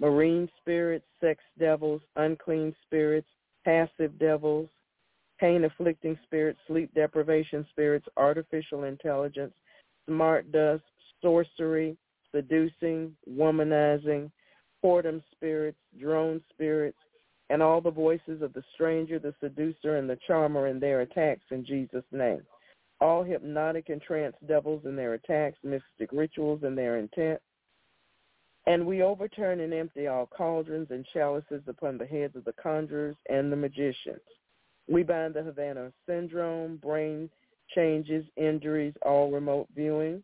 marine 0.00 0.48
spirits, 0.60 1.06
sex 1.20 1.40
devils, 1.58 2.00
unclean 2.16 2.74
spirits, 2.84 3.28
passive 3.64 4.18
devils, 4.18 4.68
pain-afflicting 5.38 6.18
spirits, 6.24 6.58
sleep 6.66 6.92
deprivation 6.94 7.64
spirits, 7.70 8.06
artificial 8.16 8.84
intelligence, 8.84 9.52
smart 10.08 10.50
dust, 10.50 10.82
sorcery, 11.22 11.96
seducing, 12.34 13.14
womanizing, 13.30 14.30
whoredom 14.84 15.22
spirits, 15.32 15.78
drone 16.00 16.40
spirits, 16.52 16.98
and 17.50 17.62
all 17.62 17.80
the 17.80 17.90
voices 17.90 18.40
of 18.40 18.54
the 18.54 18.62
stranger, 18.74 19.18
the 19.18 19.34
seducer, 19.40 19.96
and 19.96 20.08
the 20.08 20.18
charmer 20.26 20.68
in 20.68 20.80
their 20.80 21.02
attacks 21.02 21.44
in 21.50 21.66
Jesus' 21.66 22.04
name. 22.12 22.40
All 23.00 23.22
hypnotic 23.22 23.88
and 23.88 24.00
trance 24.00 24.36
devils 24.46 24.82
in 24.84 24.94
their 24.96 25.14
attacks, 25.14 25.58
mystic 25.64 26.10
rituals 26.12 26.62
in 26.62 26.74
their 26.74 26.98
intent, 26.98 27.40
and 28.66 28.86
we 28.86 29.02
overturn 29.02 29.60
and 29.60 29.74
empty 29.74 30.06
all 30.06 30.26
cauldrons 30.26 30.88
and 30.90 31.04
chalices 31.12 31.62
upon 31.66 31.98
the 31.98 32.06
heads 32.06 32.36
of 32.36 32.44
the 32.44 32.52
conjurers 32.52 33.16
and 33.28 33.50
the 33.50 33.56
magicians. 33.56 34.20
We 34.88 35.02
bind 35.02 35.34
the 35.34 35.42
Havana 35.42 35.92
syndrome, 36.06 36.76
brain 36.76 37.30
changes, 37.74 38.24
injuries, 38.36 38.94
all 39.02 39.30
remote 39.30 39.66
viewing, 39.74 40.22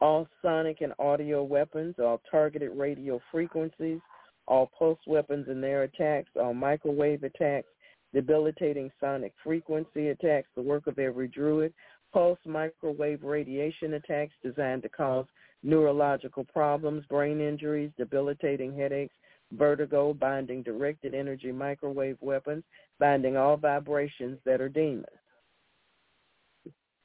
all 0.00 0.26
sonic 0.40 0.80
and 0.80 0.94
audio 0.98 1.44
weapons, 1.44 1.96
all 1.98 2.20
targeted 2.30 2.70
radio 2.74 3.20
frequencies, 3.30 4.00
all 4.46 4.70
pulse 4.78 4.98
weapons 5.06 5.46
and 5.48 5.62
their 5.62 5.84
attacks, 5.84 6.30
all 6.40 6.54
microwave 6.54 7.22
attacks, 7.22 7.68
debilitating 8.12 8.90
sonic 9.00 9.32
frequency 9.42 10.08
attacks, 10.08 10.48
the 10.54 10.62
work 10.62 10.86
of 10.86 10.98
every 10.98 11.28
druid, 11.28 11.72
pulse 12.12 12.38
microwave 12.44 13.22
radiation 13.22 13.94
attacks 13.94 14.34
designed 14.42 14.82
to 14.82 14.88
cause 14.88 15.26
neurological 15.62 16.44
problems, 16.44 17.04
brain 17.06 17.40
injuries, 17.40 17.90
debilitating 17.96 18.76
headaches, 18.76 19.14
vertigo, 19.52 20.12
binding 20.12 20.62
directed 20.62 21.14
energy 21.14 21.52
microwave 21.52 22.18
weapons, 22.20 22.64
binding 22.98 23.36
all 23.36 23.56
vibrations 23.56 24.38
that 24.44 24.60
are 24.60 24.68
demons. 24.68 25.06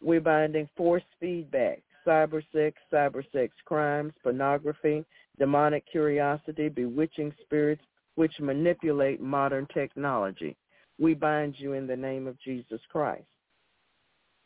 We're 0.02 0.22
binding 0.22 0.70
force 0.76 1.04
feedback, 1.20 1.82
cyber 2.06 2.44
sex, 2.54 2.78
cyber 2.92 3.24
sex 3.32 3.54
crimes, 3.66 4.14
pornography, 4.24 5.04
demonic 5.40 5.86
curiosity, 5.90 6.70
bewitching 6.70 7.34
spirits 7.42 7.82
which 8.16 8.34
manipulate 8.40 9.22
modern 9.22 9.68
technology. 9.74 10.56
We 11.00 11.14
bind 11.14 11.56
you 11.58 11.74
in 11.74 11.86
the 11.86 11.96
name 11.96 12.26
of 12.26 12.40
Jesus 12.42 12.82
Christ. 12.92 13.28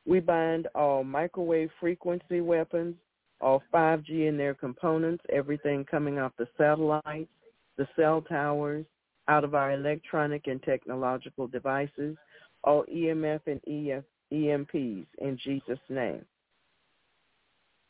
We 0.06 0.20
bind 0.20 0.68
all 0.76 1.04
microwave 1.04 1.70
frequency 1.80 2.42
weapons, 2.42 2.96
all 3.40 3.64
5G 3.74 4.28
and 4.28 4.40
their 4.40 4.54
components, 4.54 5.24
everything 5.32 5.86
coming 5.86 6.20
off 6.20 6.34
the 6.38 6.48
satellites, 6.58 7.30
the 7.78 7.88
cell 7.96 8.22
towers, 8.22 8.86
out 9.28 9.44
of 9.44 9.56
our 9.56 9.72
electronic 9.72 10.48
and 10.48 10.62
technological 10.64 11.48
devices, 11.48 12.18
all 12.64 12.84
EMF 12.94 13.40
and 13.48 13.62
EF, 13.68 14.04
EMPs 14.34 15.06
in 15.20 15.38
Jesus' 15.44 15.80
name. 15.90 16.26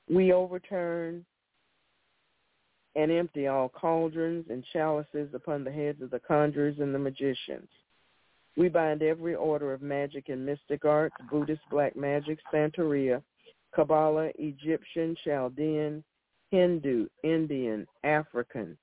We 0.10 0.34
overturn 0.34 1.26
and 2.96 3.12
empty 3.12 3.48
all 3.48 3.70
cauldrons 3.70 4.46
and 4.50 4.64
chalices 4.74 5.30
upon 5.34 5.64
the 5.64 5.72
heads 5.72 6.02
of 6.02 6.12
the 6.12 6.20
conjurers 6.20 6.80
and 6.80 6.94
the 6.94 7.00
magicians. 7.00 7.70
We 8.58 8.68
bind 8.68 9.02
every 9.02 9.36
order 9.36 9.74
of 9.74 9.82
magic 9.82 10.30
and 10.30 10.46
mystic 10.46 10.84
arts, 10.84 11.16
Buddhist 11.30 11.62
black 11.70 11.96
magic, 11.96 12.40
Santeria, 12.54 13.24
Kabbalah, 13.74 14.32
Egyptian, 14.38 15.16
Chaldean, 15.24 16.04
Hindu, 16.52 17.08
Indian, 17.24 17.88
African, 18.04 18.78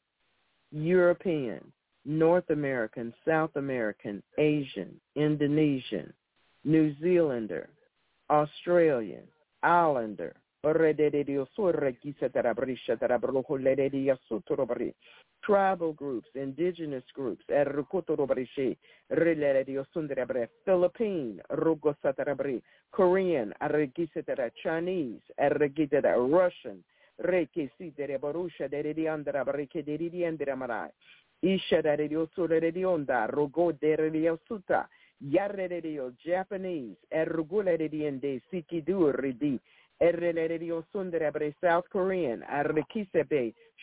European, 0.72 1.60
North 2.06 2.48
American, 2.48 3.12
South 3.26 3.54
American, 3.56 4.22
Asian, 4.38 4.98
Indonesian, 5.14 6.12
New 6.64 6.94
Zealander, 7.02 7.68
Australian, 8.30 9.24
Islander, 9.62 10.34
tribal 15.44 15.92
groups, 15.92 16.28
indigenous 16.34 17.04
groups, 17.14 17.44
Philippine, 20.64 21.40
Korean, 22.90 23.54
Chinese, 24.62 25.22
Russian, 26.18 26.84
Yarredio 35.20 36.12
Japanese, 36.24 36.96
South 41.60 41.88
Korean, 41.90 42.44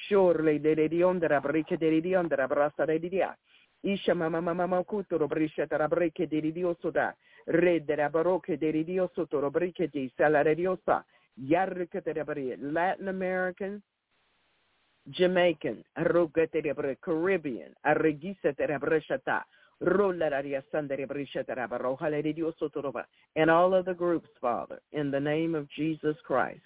Shorle 0.08 0.60
de 0.60 0.76
de 0.76 2.48
Brasaredia, 2.48 3.38
Isha 3.84 4.16
Mama 4.16 4.42
Mama 4.42 4.84
Kuturo 4.84 5.28
Brisha 5.28 5.68
Tarabreke 5.68 6.28
de 6.28 6.52
Diosoda, 6.52 7.16
Red 7.46 7.84
de 7.84 7.98
la 7.98 8.10
Baroque 8.10 8.58
de 8.58 8.84
Diosotoro 8.84 9.52
Breke 9.52 9.88
de 9.90 10.10
Salariosa, 10.18 11.06
Yarrekatere, 11.36 12.58
Latin 12.60 13.08
American, 13.08 13.84
Jamaican, 15.06 15.84
Arrogatere 15.96 16.74
Caribbean, 17.00 17.76
Arregisa 17.84 18.54
Terebreshata, 18.54 19.46
and 23.36 23.50
all 23.50 23.74
of 23.74 23.86
the 23.86 23.94
groups, 23.94 24.30
Father, 24.40 24.80
in 24.94 25.12
the 25.12 25.20
name 25.20 25.56
of 25.56 25.68
Jesus 25.72 26.16
Christ. 26.26 26.62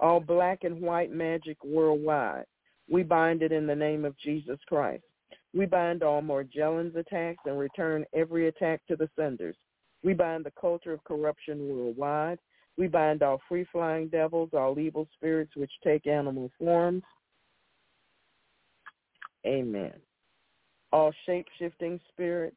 All 0.00 0.20
black 0.20 0.64
and 0.64 0.80
white 0.80 1.10
magic 1.10 1.62
worldwide. 1.64 2.44
We 2.90 3.02
bind 3.02 3.42
it 3.42 3.52
in 3.52 3.66
the 3.66 3.76
name 3.76 4.06
of 4.06 4.18
Jesus 4.18 4.58
Christ. 4.66 5.02
We 5.54 5.66
bind 5.66 6.02
all 6.02 6.22
Morgellons 6.22 6.96
attacks 6.96 7.42
and 7.44 7.58
return 7.58 8.06
every 8.14 8.48
attack 8.48 8.80
to 8.88 8.96
the 8.96 9.10
senders. 9.16 9.56
We 10.02 10.14
bind 10.14 10.46
the 10.46 10.52
culture 10.58 10.92
of 10.92 11.04
corruption 11.04 11.68
worldwide. 11.68 12.38
We 12.78 12.86
bind 12.86 13.24
all 13.24 13.42
free-flying 13.48 14.08
devils, 14.08 14.50
all 14.52 14.78
evil 14.78 15.08
spirits 15.16 15.50
which 15.56 15.72
take 15.82 16.06
animal 16.06 16.50
forms. 16.58 17.02
Amen. 19.44 19.92
All 20.92 21.12
shape-shifting 21.26 22.00
spirits, 22.12 22.56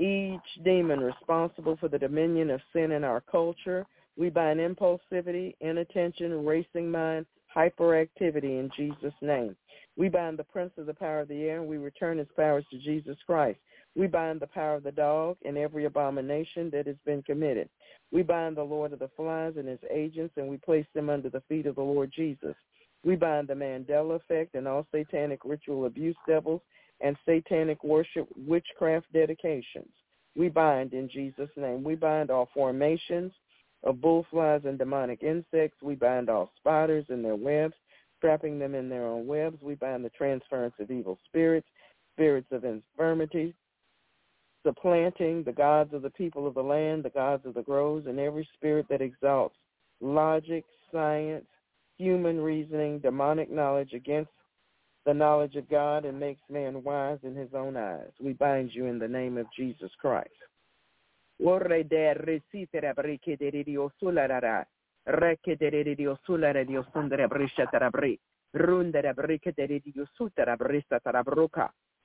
each 0.00 0.64
demon 0.64 1.00
responsible 1.00 1.76
for 1.76 1.88
the 1.88 1.98
dominion 1.98 2.50
of 2.50 2.60
sin 2.72 2.92
in 2.92 3.04
our 3.04 3.20
culture. 3.20 3.86
We 4.16 4.30
bind 4.30 4.60
impulsivity, 4.60 5.54
inattention, 5.60 6.44
racing 6.44 6.90
mind, 6.90 7.26
hyperactivity 7.54 8.44
in 8.44 8.70
Jesus' 8.76 9.12
name. 9.20 9.54
We 9.96 10.08
bind 10.08 10.38
the 10.38 10.44
prince 10.44 10.72
of 10.78 10.86
the 10.86 10.94
power 10.94 11.20
of 11.20 11.28
the 11.28 11.42
air 11.42 11.60
and 11.60 11.68
we 11.68 11.76
return 11.76 12.18
his 12.18 12.28
powers 12.34 12.64
to 12.70 12.78
Jesus 12.78 13.16
Christ. 13.26 13.58
We 13.98 14.06
bind 14.06 14.38
the 14.38 14.46
power 14.46 14.76
of 14.76 14.84
the 14.84 14.92
dog 14.92 15.38
and 15.44 15.58
every 15.58 15.84
abomination 15.84 16.70
that 16.70 16.86
has 16.86 16.94
been 17.04 17.20
committed. 17.24 17.68
We 18.12 18.22
bind 18.22 18.56
the 18.56 18.62
Lord 18.62 18.92
of 18.92 19.00
the 19.00 19.10
flies 19.16 19.54
and 19.56 19.66
his 19.66 19.80
agents, 19.90 20.34
and 20.36 20.48
we 20.48 20.56
place 20.56 20.86
them 20.94 21.10
under 21.10 21.28
the 21.28 21.42
feet 21.48 21.66
of 21.66 21.74
the 21.74 21.82
Lord 21.82 22.12
Jesus. 22.14 22.54
We 23.04 23.16
bind 23.16 23.48
the 23.48 23.54
Mandela 23.54 24.14
effect 24.14 24.54
and 24.54 24.68
all 24.68 24.86
satanic 24.94 25.40
ritual 25.44 25.86
abuse 25.86 26.16
devils 26.28 26.60
and 27.00 27.16
satanic 27.26 27.82
worship 27.82 28.28
witchcraft 28.46 29.12
dedications. 29.12 29.90
We 30.36 30.48
bind 30.48 30.92
in 30.92 31.08
Jesus' 31.08 31.50
name. 31.56 31.82
We 31.82 31.96
bind 31.96 32.30
all 32.30 32.48
formations 32.54 33.32
of 33.82 33.96
bullflies 33.96 34.64
and 34.64 34.78
demonic 34.78 35.24
insects. 35.24 35.82
We 35.82 35.96
bind 35.96 36.30
all 36.30 36.52
spiders 36.56 37.06
and 37.08 37.24
their 37.24 37.34
webs, 37.34 37.74
trapping 38.20 38.60
them 38.60 38.76
in 38.76 38.88
their 38.88 39.06
own 39.06 39.26
webs. 39.26 39.60
We 39.60 39.74
bind 39.74 40.04
the 40.04 40.10
transference 40.10 40.74
of 40.78 40.92
evil 40.92 41.18
spirits, 41.26 41.66
spirits 42.14 42.48
of 42.52 42.64
infirmity, 42.64 43.54
supplanting 44.66 45.42
the 45.42 45.52
gods 45.52 45.94
of 45.94 46.02
the 46.02 46.10
people 46.10 46.46
of 46.46 46.54
the 46.54 46.62
land, 46.62 47.04
the 47.04 47.10
gods 47.10 47.46
of 47.46 47.54
the 47.54 47.62
groves, 47.62 48.06
and 48.06 48.18
every 48.18 48.48
spirit 48.54 48.86
that 48.90 49.00
exalts 49.00 49.56
logic, 50.00 50.64
science, 50.92 51.46
human 51.96 52.40
reasoning, 52.40 52.98
demonic 53.00 53.50
knowledge 53.50 53.92
against 53.92 54.30
the 55.06 55.14
knowledge 55.14 55.56
of 55.56 55.68
God 55.68 56.04
and 56.04 56.18
makes 56.18 56.42
man 56.50 56.82
wise 56.84 57.18
in 57.22 57.34
his 57.34 57.48
own 57.54 57.76
eyes. 57.76 58.10
We 58.20 58.34
bind 58.34 58.70
you 58.74 58.86
in 58.86 58.98
the 58.98 59.08
name 59.08 59.38
of 59.38 59.46
Jesus 59.56 59.90
Christ. 60.00 60.30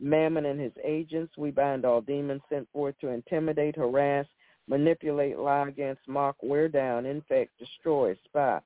Mammon 0.00 0.46
and 0.46 0.58
his 0.58 0.72
agents, 0.82 1.34
we 1.36 1.50
bind 1.50 1.84
all 1.84 2.00
demons 2.00 2.42
sent 2.48 2.68
forth 2.72 2.94
to 3.00 3.08
intimidate, 3.08 3.76
harass, 3.76 4.26
manipulate, 4.66 5.38
lie 5.38 5.68
against, 5.68 6.00
mock, 6.08 6.36
wear 6.42 6.68
down, 6.68 7.04
infect, 7.04 7.50
destroy, 7.58 8.16
spy, 8.24 8.60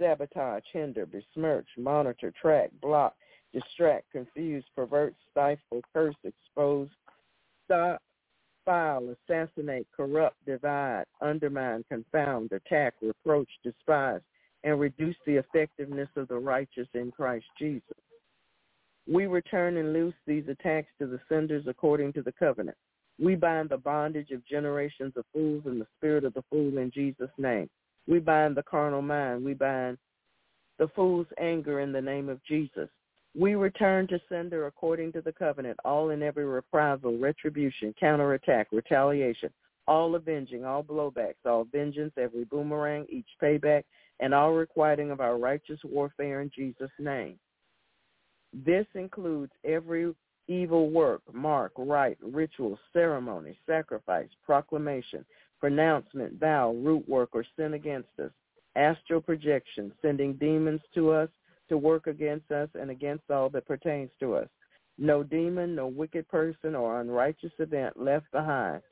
sabotage, 0.00 0.62
hinder, 0.72 1.04
besmirch, 1.04 1.66
monitor, 1.76 2.32
track, 2.40 2.70
block, 2.80 3.14
distract, 3.52 4.10
confuse, 4.12 4.64
pervert, 4.74 5.14
stifle, 5.30 5.82
curse, 5.92 6.14
expose, 6.24 6.88
stop, 7.64 8.00
file, 8.64 9.14
assassinate, 9.28 9.86
corrupt, 9.96 10.36
divide, 10.46 11.04
undermine, 11.20 11.84
confound, 11.90 12.52
attack, 12.52 12.94
reproach, 13.02 13.48
despise, 13.64 14.20
and 14.64 14.78
reduce 14.78 15.16
the 15.26 15.36
effectiveness 15.36 16.08
of 16.16 16.28
the 16.28 16.38
righteous 16.38 16.88
in 16.94 17.10
Christ 17.10 17.46
Jesus. 17.58 17.82
We 19.10 19.26
return 19.26 19.78
and 19.78 19.92
loose 19.92 20.14
these 20.26 20.44
attacks 20.48 20.88
to 20.98 21.06
the 21.06 21.20
senders 21.28 21.64
according 21.66 22.12
to 22.14 22.22
the 22.22 22.32
covenant. 22.32 22.76
We 23.18 23.34
bind 23.34 23.70
the 23.70 23.78
bondage 23.78 24.30
of 24.30 24.46
generations 24.46 25.14
of 25.16 25.24
fools 25.32 25.62
and 25.64 25.80
the 25.80 25.86
spirit 25.96 26.24
of 26.24 26.34
the 26.34 26.44
fool 26.50 26.78
in 26.78 26.90
Jesus' 26.92 27.30
name. 27.38 27.68
We 28.06 28.20
bind 28.20 28.56
the 28.56 28.62
carnal 28.62 29.02
mind. 29.02 29.44
We 29.44 29.54
bind 29.54 29.98
the 30.78 30.88
fool's 30.88 31.26
anger 31.40 31.80
in 31.80 31.92
the 31.92 32.00
name 32.00 32.28
of 32.28 32.44
Jesus. 32.44 32.88
We 33.38 33.54
return 33.54 34.06
to 34.08 34.20
sender 34.28 34.66
according 34.66 35.12
to 35.12 35.20
the 35.20 35.32
covenant, 35.32 35.78
all 35.84 36.10
in 36.10 36.22
every 36.22 36.44
reprisal, 36.44 37.18
retribution, 37.18 37.94
counterattack, 37.98 38.68
retaliation, 38.72 39.50
all 39.86 40.14
avenging, 40.14 40.64
all 40.64 40.82
blowbacks, 40.82 41.44
all 41.44 41.64
vengeance, 41.64 42.12
every 42.18 42.44
boomerang, 42.44 43.06
each 43.08 43.28
payback, 43.42 43.84
and 44.20 44.34
all 44.34 44.52
requiting 44.52 45.10
of 45.10 45.20
our 45.20 45.38
righteous 45.38 45.80
warfare 45.84 46.40
in 46.40 46.50
Jesus' 46.54 46.90
name. 46.98 47.38
This 48.52 48.86
includes 48.94 49.52
every 49.64 50.14
evil 50.48 50.90
work, 50.90 51.22
mark, 51.32 51.72
rite, 51.76 52.18
ritual, 52.22 52.78
ceremony, 52.92 53.58
sacrifice, 53.66 54.28
proclamation, 54.44 55.24
pronouncement, 55.60 56.38
vow, 56.40 56.72
root 56.72 57.06
work, 57.08 57.30
or 57.32 57.44
sin 57.56 57.74
against 57.74 58.08
us, 58.22 58.30
astral 58.76 59.20
projection, 59.20 59.92
sending 60.00 60.34
demons 60.34 60.80
to 60.94 61.10
us 61.10 61.28
to 61.68 61.76
work 61.76 62.06
against 62.06 62.50
us 62.50 62.68
and 62.74 62.90
against 62.90 63.30
all 63.30 63.50
that 63.50 63.66
pertains 63.66 64.10
to 64.20 64.34
us. 64.34 64.48
No 64.96 65.22
demon, 65.22 65.74
no 65.74 65.86
wicked 65.86 66.26
person 66.28 66.74
or 66.74 67.00
unrighteous 67.00 67.52
event 67.58 68.00
left 68.00 68.30
behind 68.32 68.82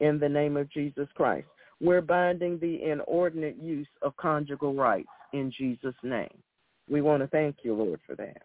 in 0.00 0.18
the 0.18 0.28
name 0.28 0.56
of 0.56 0.70
Jesus 0.70 1.08
Christ. 1.14 1.46
We're 1.80 2.02
binding 2.02 2.58
the 2.58 2.82
inordinate 2.82 3.56
use 3.56 3.88
of 4.02 4.16
conjugal 4.16 4.74
rights 4.74 5.08
in 5.32 5.50
Jesus' 5.56 5.94
name. 6.02 6.42
We 6.88 7.00
want 7.00 7.22
to 7.22 7.28
thank 7.28 7.56
you, 7.62 7.74
Lord, 7.74 8.00
for 8.06 8.14
that. 8.16 8.42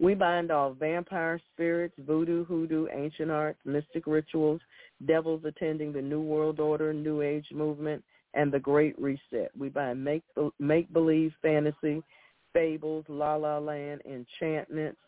We 0.00 0.14
bind 0.14 0.50
all 0.50 0.74
vampire 0.74 1.40
spirits, 1.52 1.94
voodoo, 1.98 2.44
hoodoo, 2.44 2.86
ancient 2.92 3.30
arts, 3.30 3.58
mystic 3.64 4.06
rituals, 4.06 4.60
devils 5.06 5.42
attending 5.44 5.92
the 5.92 6.02
New 6.02 6.20
World 6.20 6.60
Order, 6.60 6.92
New 6.92 7.22
Age 7.22 7.46
movement, 7.52 8.04
and 8.34 8.52
the 8.52 8.60
Great 8.60 8.96
Reset. 8.98 9.50
We 9.58 9.68
bind 9.68 10.04
make 10.04 10.22
make 10.60 10.92
believe 10.92 11.32
fantasy, 11.42 12.02
fables, 12.52 13.04
la 13.08 13.34
la 13.34 13.58
land, 13.58 14.02
enchantments, 14.04 15.00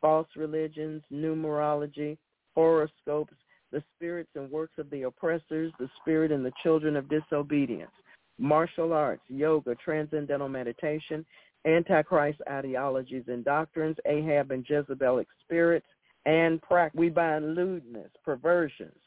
false 0.00 0.28
religions, 0.36 1.02
numerology, 1.10 2.18
horoscopes, 2.54 3.34
the 3.72 3.82
spirits 3.96 4.30
and 4.34 4.50
works 4.50 4.74
of 4.78 4.90
the 4.90 5.02
oppressors, 5.02 5.72
the 5.78 5.88
spirit 6.00 6.30
and 6.30 6.44
the 6.44 6.52
children 6.62 6.96
of 6.96 7.08
disobedience, 7.08 7.90
martial 8.38 8.92
arts, 8.92 9.22
yoga, 9.28 9.74
transcendental 9.76 10.48
meditation, 10.48 11.24
Antichrist 11.66 12.40
ideologies 12.48 13.24
and 13.28 13.44
doctrines, 13.44 13.96
Ahab 14.06 14.50
and 14.50 14.66
Jezebelic 14.66 15.26
spirits, 15.44 15.86
and 16.26 16.60
practice. 16.62 16.98
We 16.98 17.08
bind 17.08 17.54
lewdness, 17.54 18.10
perversions, 18.24 18.98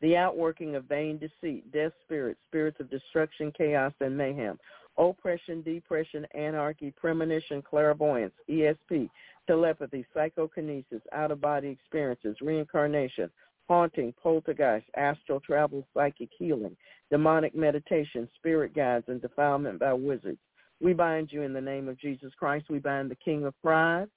the 0.00 0.16
outworking 0.16 0.76
of 0.76 0.84
vain 0.84 1.18
deceit, 1.18 1.70
death 1.72 1.92
spirits, 2.04 2.40
spirits 2.48 2.80
of 2.80 2.90
destruction, 2.90 3.52
chaos, 3.56 3.92
and 4.00 4.16
mayhem, 4.16 4.58
oppression, 4.96 5.62
depression, 5.62 6.26
anarchy, 6.34 6.90
premonition, 6.92 7.62
clairvoyance, 7.62 8.34
ESP, 8.48 9.10
telepathy, 9.46 10.06
psychokinesis, 10.14 11.02
out-of-body 11.12 11.68
experiences, 11.68 12.36
reincarnation, 12.40 13.30
haunting, 13.68 14.12
poltergeist, 14.22 14.86
astral 14.96 15.40
travel, 15.40 15.86
psychic 15.94 16.28
healing, 16.38 16.76
demonic 17.10 17.54
meditation, 17.54 18.28
spirit 18.36 18.74
guides, 18.74 19.04
and 19.08 19.20
defilement 19.22 19.78
by 19.78 19.92
wizards. 19.92 20.38
We 20.80 20.92
bind 20.92 21.30
you 21.30 21.42
in 21.42 21.52
the 21.52 21.60
name 21.60 21.88
of 21.88 21.98
Jesus 21.98 22.32
Christ. 22.38 22.66
We 22.70 22.78
bind 22.78 23.10
the 23.10 23.16
king 23.16 23.44
of 23.44 23.54
pride, 23.62 24.08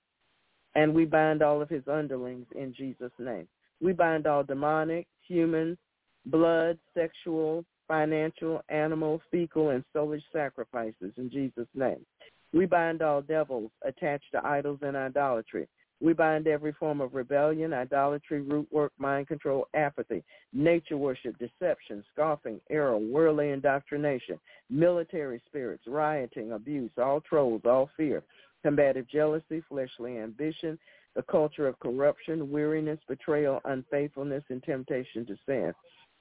and 0.75 0.93
we 0.93 1.05
bind 1.05 1.41
all 1.41 1.61
of 1.61 1.69
his 1.69 1.83
underlings 1.87 2.47
in 2.55 2.73
Jesus' 2.73 3.11
name. 3.19 3.47
We 3.81 3.91
bind 3.91 4.27
all 4.27 4.43
demonic, 4.43 5.07
human, 5.27 5.77
blood, 6.25 6.77
sexual, 6.93 7.65
financial, 7.87 8.61
animal, 8.69 9.21
fecal, 9.29 9.71
and 9.71 9.83
soulish 9.95 10.23
sacrifices 10.31 11.11
in 11.17 11.29
Jesus' 11.29 11.67
name. 11.75 12.05
We 12.53 12.65
bind 12.65 13.01
all 13.01 13.21
devils 13.21 13.71
attached 13.83 14.31
to 14.31 14.45
idols 14.45 14.79
and 14.83 14.95
idolatry. 14.95 15.67
We 16.03 16.11
bind 16.11 16.47
every 16.47 16.73
form 16.73 16.99
of 16.99 17.13
rebellion, 17.13 17.71
idolatry, 17.71 18.41
root 18.41 18.67
work, 18.73 18.91
mind 18.97 19.29
control, 19.29 19.67
apathy, 19.73 20.21
nature 20.51 20.97
worship, 20.97 21.37
deception, 21.39 22.03
scoffing, 22.11 22.59
error, 22.69 22.97
worldly 22.97 23.51
indoctrination, 23.51 24.37
military 24.69 25.41
spirits, 25.45 25.85
rioting, 25.87 26.51
abuse, 26.51 26.91
all 27.01 27.21
trolls, 27.21 27.61
all 27.63 27.89
fear, 27.95 28.21
combative 28.63 29.07
jealousy, 29.07 29.63
fleshly 29.69 30.17
ambition, 30.17 30.77
the 31.15 31.23
culture 31.23 31.67
of 31.67 31.79
corruption, 31.79 32.51
weariness, 32.51 32.99
betrayal, 33.07 33.61
unfaithfulness, 33.63 34.43
and 34.49 34.61
temptation 34.63 35.25
to 35.25 35.37
sin. 35.45 35.73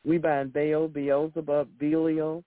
We 0.05 0.17
bind 0.19 0.53
Baal, 0.53 0.87
Beelzebub, 0.87 1.67
Belial, 1.81 2.45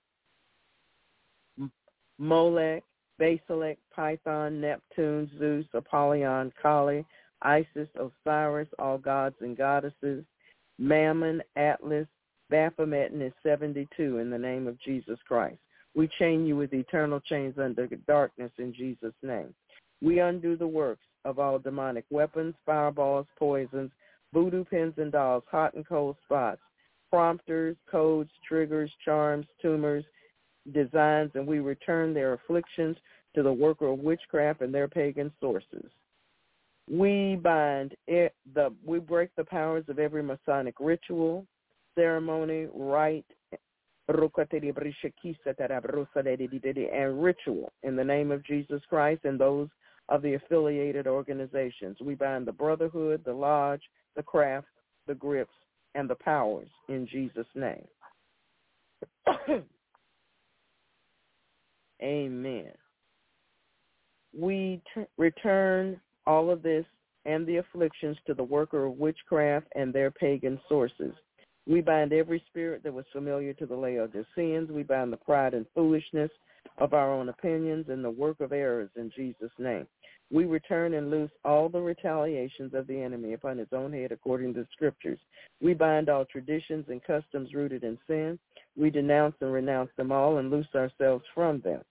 Molech, 2.18 2.84
Basilek, 3.20 3.78
Python, 3.94 4.62
Neptune, 4.62 5.30
Zeus, 5.38 5.66
Apollyon, 5.74 6.54
Kali, 6.62 7.06
Isis, 7.46 7.88
Osiris, 7.96 8.68
all 8.80 8.98
gods 8.98 9.36
and 9.40 9.56
goddesses, 9.56 10.26
Mammon, 10.80 11.42
Atlas, 11.56 12.08
Baphomet 12.50 13.12
and 13.12 13.22
his 13.22 13.34
72 13.44 14.18
in 14.18 14.30
the 14.30 14.38
name 14.38 14.68
of 14.68 14.82
Jesus 14.82 15.20
Christ. 15.28 15.58
We 15.96 16.10
chain 16.20 16.46
you 16.46 16.58
with 16.58 16.74
eternal 16.74 17.20
chains 17.22 17.56
under 17.58 17.88
darkness 18.08 18.52
in 18.58 18.74
Jesus' 18.74 19.14
name. 19.24 19.54
We 20.02 20.20
undo 20.20 20.58
the 20.58 20.68
works 20.68 21.06
of 21.24 21.40
all 21.40 21.60
demonic 21.60 22.06
weapons, 22.10 22.56
fireballs, 22.66 23.28
poisons, 23.38 23.92
voodoo 24.34 24.66
pins 24.66 24.96
and 24.98 25.12
dolls, 25.12 25.44
hot 25.50 25.74
and 25.76 25.88
cold 25.88 26.18
spots, 26.26 26.62
prompters, 27.10 27.78
codes, 27.90 28.32
triggers, 28.48 28.92
charms, 29.04 29.46
tumors, 29.62 30.04
designs, 30.74 31.32
and 31.36 31.48
we 31.48 31.60
return 31.60 32.14
their 32.14 32.34
afflictions 32.34 32.98
to 33.36 33.44
the 33.44 33.54
worker 33.54 33.88
of 33.88 34.00
witchcraft 34.00 34.62
and 34.62 34.74
their 34.74 34.88
pagan 34.88 35.32
sources. 35.40 35.90
We 36.90 37.36
bind 37.42 37.96
it, 38.08 38.36
the 38.54 38.74
we 38.86 39.00
break 39.00 39.30
the 39.36 39.44
powers 39.44 39.86
of 39.88 39.98
every 39.98 40.22
Masonic 40.22 40.76
ritual, 40.80 41.46
ceremony, 41.96 42.68
rite, 42.74 43.26
and 46.94 47.24
ritual 47.24 47.72
in 47.84 47.96
the 47.96 48.04
name 48.04 48.32
of 48.32 48.46
Jesus 48.46 48.82
Christ 48.88 49.22
and 49.26 49.40
those 49.40 49.68
of 50.10 50.22
the 50.22 50.36
affiliated 50.36 51.08
organizations. 51.08 51.98
We 52.00 52.14
bind 52.14 52.46
the 52.46 52.52
brotherhood, 52.52 53.24
the 53.26 53.34
lodge, 53.34 53.82
the 54.16 54.22
craft, 54.22 54.68
the 55.08 55.16
grips, 55.16 55.54
and 55.96 56.08
the 56.08 56.16
powers 56.16 56.70
in 56.88 57.08
Jesus' 57.08 57.48
name. 57.56 57.88
Amen. 62.04 62.72
We 64.38 64.82
t- 64.94 65.06
return 65.18 66.00
all 66.28 66.50
of 66.50 66.64
this 66.64 66.86
and 67.26 67.46
the 67.46 67.58
afflictions 67.58 68.18
to 68.28 68.34
the 68.34 68.44
worker 68.44 68.86
of 68.86 68.98
witchcraft 68.98 69.68
and 69.76 69.92
their 69.92 70.12
pagan 70.12 70.60
sources. 70.70 71.14
We 71.68 71.82
bind 71.82 72.14
every 72.14 72.44
spirit 72.48 72.84
that 72.84 72.94
was 72.94 73.06
familiar 73.12 73.54
to 73.54 73.66
the 73.66 73.76
Laodiceans. 73.76 74.70
We 74.70 74.84
bind 74.84 75.12
the 75.12 75.18
pride 75.18 75.56
and 75.56 75.66
foolishness 75.74 76.30
of 76.78 76.94
our 76.94 77.12
own 77.12 77.30
opinions 77.30 77.88
and 77.90 78.04
the 78.04 78.10
work 78.10 78.40
of 78.40 78.52
errors 78.52 78.90
in 78.96 79.12
Jesus' 79.16 79.52
name. 79.58 79.88
We 80.32 80.46
return 80.46 80.96
and 80.96 81.12
loose 81.12 81.32
all 81.44 81.70
the 81.70 81.80
retaliations 81.80 82.74
of 82.74 82.88
the 82.88 83.00
enemy 83.00 83.34
upon 83.34 83.58
his 83.58 83.68
own 83.72 83.94
head 83.94 84.12
according 84.12 84.54
to 84.56 84.62
the 84.62 84.68
scriptures. 84.74 85.20
We 85.62 85.74
bind 85.74 86.10
all 86.10 86.26
traditions 86.26 86.86
and 86.90 87.04
customs 87.04 87.54
rooted 87.54 87.84
in 87.84 87.98
sin. 88.08 88.40
We 88.76 88.90
denounce 88.90 89.36
and 89.42 89.54
renounce 89.54 89.92
them 89.98 90.12
all 90.12 90.38
and 90.38 90.50
loose 90.50 90.68
ourselves 90.76 91.24
from 91.34 91.62
them. 91.62 91.82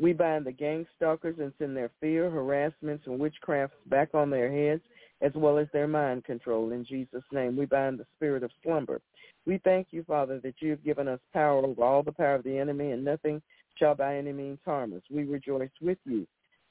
We 0.00 0.14
bind 0.14 0.46
the 0.46 0.52
gang 0.52 0.86
stalkers 0.96 1.36
and 1.38 1.52
send 1.58 1.76
their 1.76 1.90
fear, 2.00 2.30
harassments, 2.30 3.04
and 3.06 3.20
witchcrafts 3.20 3.76
back 3.86 4.14
on 4.14 4.30
their 4.30 4.50
heads, 4.50 4.82
as 5.20 5.32
well 5.34 5.58
as 5.58 5.68
their 5.72 5.86
mind 5.86 6.24
control. 6.24 6.72
In 6.72 6.86
Jesus' 6.86 7.22
name, 7.30 7.54
we 7.54 7.66
bind 7.66 7.98
the 7.98 8.06
spirit 8.16 8.42
of 8.42 8.50
slumber. 8.62 9.02
We 9.44 9.60
thank 9.62 9.88
you, 9.90 10.02
Father, 10.04 10.40
that 10.40 10.54
you 10.60 10.70
have 10.70 10.84
given 10.84 11.06
us 11.06 11.20
power 11.34 11.64
over 11.64 11.84
all 11.84 12.02
the 12.02 12.12
power 12.12 12.36
of 12.36 12.44
the 12.44 12.58
enemy, 12.58 12.92
and 12.92 13.04
nothing 13.04 13.42
shall 13.78 13.94
by 13.94 14.16
any 14.16 14.32
means 14.32 14.58
harm 14.64 14.94
us. 14.94 15.02
We 15.10 15.24
rejoice 15.24 15.70
with 15.82 15.98
you 16.06 16.26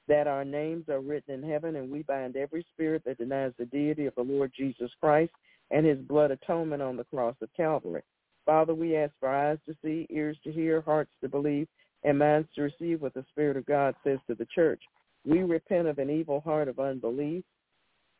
that 0.08 0.26
our 0.26 0.44
names 0.44 0.90
are 0.90 1.02
written 1.02 1.36
in 1.36 1.48
heaven, 1.48 1.76
and 1.76 1.92
we 1.92 2.02
bind 2.02 2.36
every 2.36 2.66
spirit 2.74 3.04
that 3.06 3.20
denies 3.20 3.54
the 3.60 3.66
deity 3.66 4.08
of 4.08 4.16
the 4.16 4.24
Lord 4.24 4.52
Jesus 4.58 4.90
Christ 5.00 5.32
and 5.70 5.86
his 5.86 6.00
blood 6.00 6.32
atonement 6.32 6.82
on 6.82 6.98
the 6.98 7.04
cross 7.04 7.36
of 7.44 7.50
Calvary. 7.56 8.02
Father, 8.44 8.74
we 8.74 8.96
ask 8.96 9.14
for 9.20 9.30
eyes 9.30 9.60
to 9.68 9.76
see, 9.84 10.08
ears 10.10 10.38
to 10.44 10.52
hear, 10.52 10.82
hearts 10.82 11.12
to 11.22 11.30
believe, 11.30 11.68
and 12.04 12.18
minds 12.18 12.48
to 12.56 12.62
receive 12.62 13.02
what 13.02 13.14
the 13.14 13.26
Spirit 13.30 13.58
of 13.58 13.66
God 13.66 13.96
says 14.04 14.20
to 14.28 14.36
the 14.36 14.48
church. 14.54 14.82
We 15.26 15.44
repent 15.44 15.88
of 15.88 16.00
an 16.00 16.10
evil 16.10 16.40
heart 16.42 16.68
of 16.68 16.80
unbelief, 16.80 17.44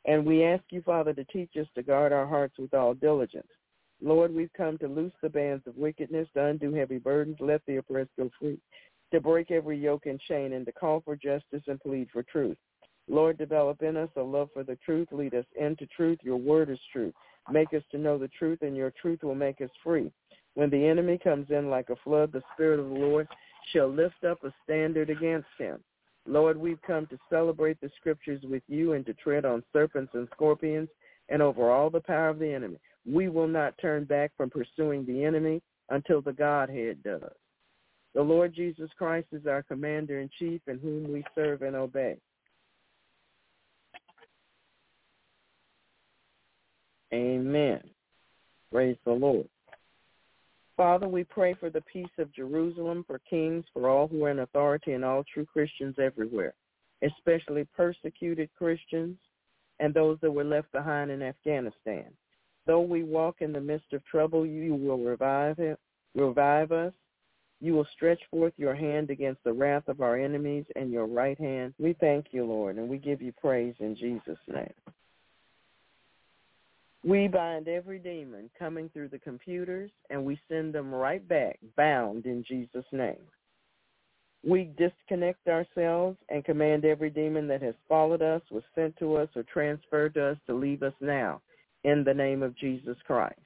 and 0.06 0.26
we 0.26 0.44
ask 0.44 0.64
you, 0.70 0.82
Father, 0.82 1.14
to 1.14 1.24
teach 1.26 1.52
us 1.60 1.68
to 1.76 1.84
guard 1.84 2.12
our 2.12 2.28
hearts 2.28 2.58
with 2.58 2.74
all 2.74 2.94
diligence. 2.94 3.48
Lord, 4.02 4.34
we've 4.34 4.54
come 4.56 4.78
to 4.78 4.88
loose 4.88 5.14
the 5.22 5.30
bands 5.30 5.66
of 5.68 5.76
wickedness, 5.76 6.28
to 6.34 6.46
undo 6.46 6.74
heavy 6.74 6.98
burdens, 6.98 7.38
let 7.40 7.62
the 7.68 7.78
oppressed 7.78 8.12
go 8.18 8.30
free, 8.40 8.58
to 9.12 9.20
break 9.20 9.52
every 9.52 9.78
yoke 9.78 10.06
and 10.06 10.20
chain, 10.22 10.54
and 10.54 10.66
to 10.66 10.72
call 10.72 11.02
for 11.02 11.16
justice 11.16 11.64
and 11.68 11.80
plead 11.82 12.08
for 12.12 12.24
truth. 12.24 12.58
Lord, 13.10 13.38
develop 13.38 13.82
in 13.82 13.98
us 13.98 14.10
a 14.16 14.22
love 14.22 14.50
for 14.54 14.64
the 14.64 14.78
truth. 14.86 15.08
Lead 15.12 15.34
us 15.34 15.46
into 15.60 15.88
truth. 15.88 16.20
Your 16.22 16.38
word 16.38 16.70
is 16.70 16.80
truth. 16.94 17.14
Make 17.52 17.74
us 17.74 17.84
to 17.92 17.98
know 17.98 18.18
the 18.18 18.30
truth, 18.30 18.60
and 18.62 18.78
your 18.78 18.94
truth 19.02 19.24
will 19.24 19.36
make 19.36 19.62
us 19.62 19.72
free. 19.84 20.12
When 20.54 20.70
the 20.70 20.86
enemy 20.86 21.18
comes 21.18 21.48
in 21.50 21.70
like 21.70 21.90
a 21.90 21.96
flood, 22.04 22.32
the 22.32 22.44
Spirit 22.54 22.80
of 22.80 22.90
the 22.90 22.96
Lord 22.96 23.28
shall 23.72 23.88
lift 23.88 24.24
up 24.24 24.44
a 24.44 24.54
standard 24.64 25.10
against 25.10 25.48
him. 25.58 25.80
Lord, 26.28 26.58
we've 26.58 26.82
come 26.82 27.08
to 27.08 27.18
celebrate 27.30 27.80
the 27.82 27.90
scriptures 28.00 28.42
with 28.44 28.64
you 28.68 28.94
and 28.94 29.06
to 29.06 29.14
tread 29.14 29.46
on 29.46 29.64
serpents 29.74 30.12
and 30.14 30.28
scorpions 30.34 30.90
and 31.30 31.42
over 31.42 31.72
all 31.72 31.90
the 31.90 32.02
power 32.02 32.30
of 32.30 32.40
the 32.40 32.52
enemy. 32.52 32.78
We 33.06 33.30
will 33.30 33.48
not 33.48 33.78
turn 33.82 34.06
back 34.06 34.32
from 34.38 34.50
pursuing 34.50 35.06
the 35.06 35.24
enemy 35.24 35.62
until 35.90 36.22
the 36.22 36.34
Godhead 36.34 37.02
does. 37.04 37.32
The 38.14 38.22
Lord 38.22 38.54
Jesus 38.54 38.90
Christ 38.98 39.28
is 39.32 39.46
our 39.46 39.64
commander 39.64 40.20
in 40.20 40.30
chief 40.38 40.62
in 40.68 40.80
whom 40.80 41.12
we 41.12 41.24
serve 41.36 41.62
and 41.62 41.76
obey. 41.76 42.18
Amen. 47.14 47.82
Praise 48.72 48.98
the 49.06 49.12
Lord. 49.12 49.48
Father, 50.80 51.10
we 51.10 51.26
pray 51.26 51.54
for 51.56 51.70
the 51.70 51.82
peace 51.82 52.08
of 52.20 52.34
Jerusalem, 52.34 53.04
for 53.06 53.20
kings, 53.30 53.66
for 53.74 53.90
all 53.90 54.08
who 54.08 54.24
are 54.24 54.30
in 54.30 54.40
authority, 54.40 54.94
and 54.94 55.04
all 55.04 55.26
true 55.26 55.46
Christians 55.46 55.96
everywhere, 56.02 56.54
especially 57.04 57.68
persecuted 57.76 58.50
Christians 58.58 59.18
and 59.82 59.94
those 59.94 60.18
that 60.22 60.32
were 60.32 60.46
left 60.46 60.72
behind 60.72 61.12
in 61.12 61.22
Afghanistan. 61.22 62.06
Though 62.66 62.80
we 62.80 63.04
walk 63.04 63.42
in 63.42 63.52
the 63.52 63.60
midst 63.60 63.92
of 63.92 64.06
trouble, 64.06 64.46
you 64.46 64.74
will 64.74 65.00
revive 65.00 65.60
it, 65.60 65.78
revive 66.16 66.72
us. 66.72 66.94
You 67.60 67.74
will 67.74 67.88
stretch 67.94 68.22
forth 68.32 68.54
your 68.56 68.74
hand 68.74 69.10
against 69.10 69.44
the 69.44 69.52
wrath 69.52 69.90
of 69.90 70.00
our 70.00 70.16
enemies 70.18 70.64
and 70.78 70.94
your 70.94 71.08
right 71.08 71.38
hand. 71.38 71.74
We 71.78 71.92
thank 72.00 72.28
you, 72.32 72.46
Lord, 72.46 72.78
and 72.78 72.88
we 72.88 73.00
give 73.00 73.22
you 73.22 73.34
praise 73.34 73.76
in 73.80 73.98
Jesus' 73.98 74.40
name. 74.48 74.72
We 77.04 77.28
bind 77.28 77.68
every 77.68 78.00
demon 78.00 78.50
coming 78.60 78.90
through 78.90 79.10
the 79.10 79.20
computers 79.20 79.92
and 80.10 80.26
we 80.26 80.40
send 80.50 80.74
them 80.74 80.94
right 80.94 81.26
back 81.28 81.60
bound 81.78 82.26
in 82.26 82.44
Jesus' 82.48 82.86
name. 82.92 83.22
We 84.46 84.72
disconnect 84.78 85.48
ourselves 85.48 86.18
and 86.30 86.46
command 86.46 86.86
every 86.86 87.10
demon 87.10 87.48
that 87.50 87.62
has 87.62 87.76
followed 87.88 88.22
us, 88.22 88.42
was 88.52 88.64
sent 88.74 88.98
to 88.98 89.18
us, 89.18 89.30
or 89.36 89.44
transferred 89.44 90.14
to 90.14 90.32
us 90.32 90.38
to 90.48 90.54
leave 90.54 90.82
us 90.82 90.94
now 91.02 91.42
in 91.84 92.04
the 92.04 92.14
name 92.14 92.42
of 92.42 92.58
Jesus 92.58 92.98
Christ. 93.06 93.40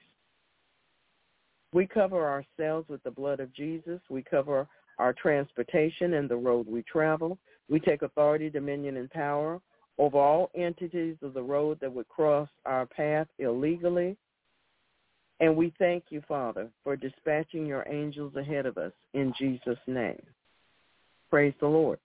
We 1.72 1.86
cover 1.86 2.28
ourselves 2.28 2.88
with 2.88 3.02
the 3.02 3.10
blood 3.10 3.40
of 3.40 3.52
Jesus. 3.52 4.00
We 4.08 4.22
cover 4.22 4.68
our 4.98 5.12
transportation 5.12 6.14
and 6.14 6.28
the 6.28 6.36
road 6.36 6.68
we 6.68 6.82
travel. 6.82 7.38
We 7.68 7.80
take 7.80 8.02
authority, 8.02 8.48
dominion, 8.48 8.96
and 8.96 9.10
power 9.10 9.60
over 9.98 10.18
all 10.18 10.50
entities 10.54 11.16
of 11.22 11.34
the 11.34 11.42
road 11.42 11.78
that 11.80 11.92
would 11.92 12.08
cross 12.08 12.48
our 12.66 12.86
path 12.86 13.28
illegally. 13.38 14.16
And 15.40 15.56
we 15.56 15.72
thank 15.78 16.04
you, 16.10 16.22
Father, 16.26 16.68
for 16.82 16.96
dispatching 16.96 17.66
your 17.66 17.86
angels 17.88 18.34
ahead 18.36 18.66
of 18.66 18.78
us 18.78 18.92
in 19.14 19.32
Jesus' 19.38 19.78
name. 19.86 20.22
Praise 21.30 21.54
the 21.60 21.66
Lord. 21.66 21.98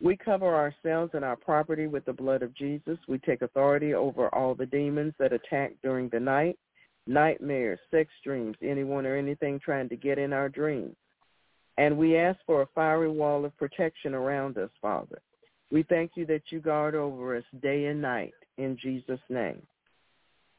We 0.00 0.16
cover 0.16 0.54
ourselves 0.54 1.12
and 1.14 1.24
our 1.24 1.36
property 1.36 1.86
with 1.86 2.04
the 2.04 2.12
blood 2.12 2.42
of 2.42 2.54
Jesus. 2.54 2.98
We 3.08 3.18
take 3.18 3.42
authority 3.42 3.94
over 3.94 4.32
all 4.34 4.54
the 4.54 4.66
demons 4.66 5.14
that 5.18 5.32
attack 5.32 5.72
during 5.82 6.08
the 6.10 6.20
night, 6.20 6.58
nightmares, 7.06 7.78
sex 7.90 8.10
dreams, 8.22 8.56
anyone 8.62 9.06
or 9.06 9.16
anything 9.16 9.58
trying 9.58 9.88
to 9.88 9.96
get 9.96 10.18
in 10.18 10.32
our 10.32 10.48
dreams. 10.48 10.96
And 11.78 11.96
we 11.96 12.16
ask 12.16 12.38
for 12.46 12.62
a 12.62 12.68
fiery 12.74 13.10
wall 13.10 13.44
of 13.44 13.56
protection 13.56 14.14
around 14.14 14.58
us, 14.58 14.70
Father. 14.80 15.20
We 15.70 15.82
thank 15.84 16.12
you 16.14 16.26
that 16.26 16.42
you 16.50 16.60
guard 16.60 16.94
over 16.94 17.36
us 17.36 17.44
day 17.60 17.86
and 17.86 18.00
night 18.00 18.34
in 18.58 18.78
Jesus' 18.80 19.20
name. 19.28 19.62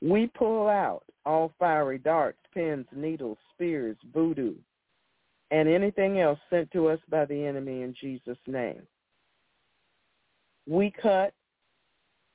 We 0.01 0.27
pull 0.27 0.67
out 0.67 1.03
all 1.25 1.53
fiery 1.57 1.97
darts, 1.97 2.39
pins, 2.53 2.85
needles, 2.95 3.37
spears, 3.53 3.97
voodoo, 4.13 4.53
and 5.51 5.67
anything 5.67 6.19
else 6.19 6.39
sent 6.49 6.71
to 6.71 6.87
us 6.87 6.99
by 7.09 7.25
the 7.25 7.45
enemy 7.45 7.81
in 7.81 7.95
Jesus' 7.99 8.37
name. 8.45 8.81
We 10.67 10.93
cut 11.01 11.33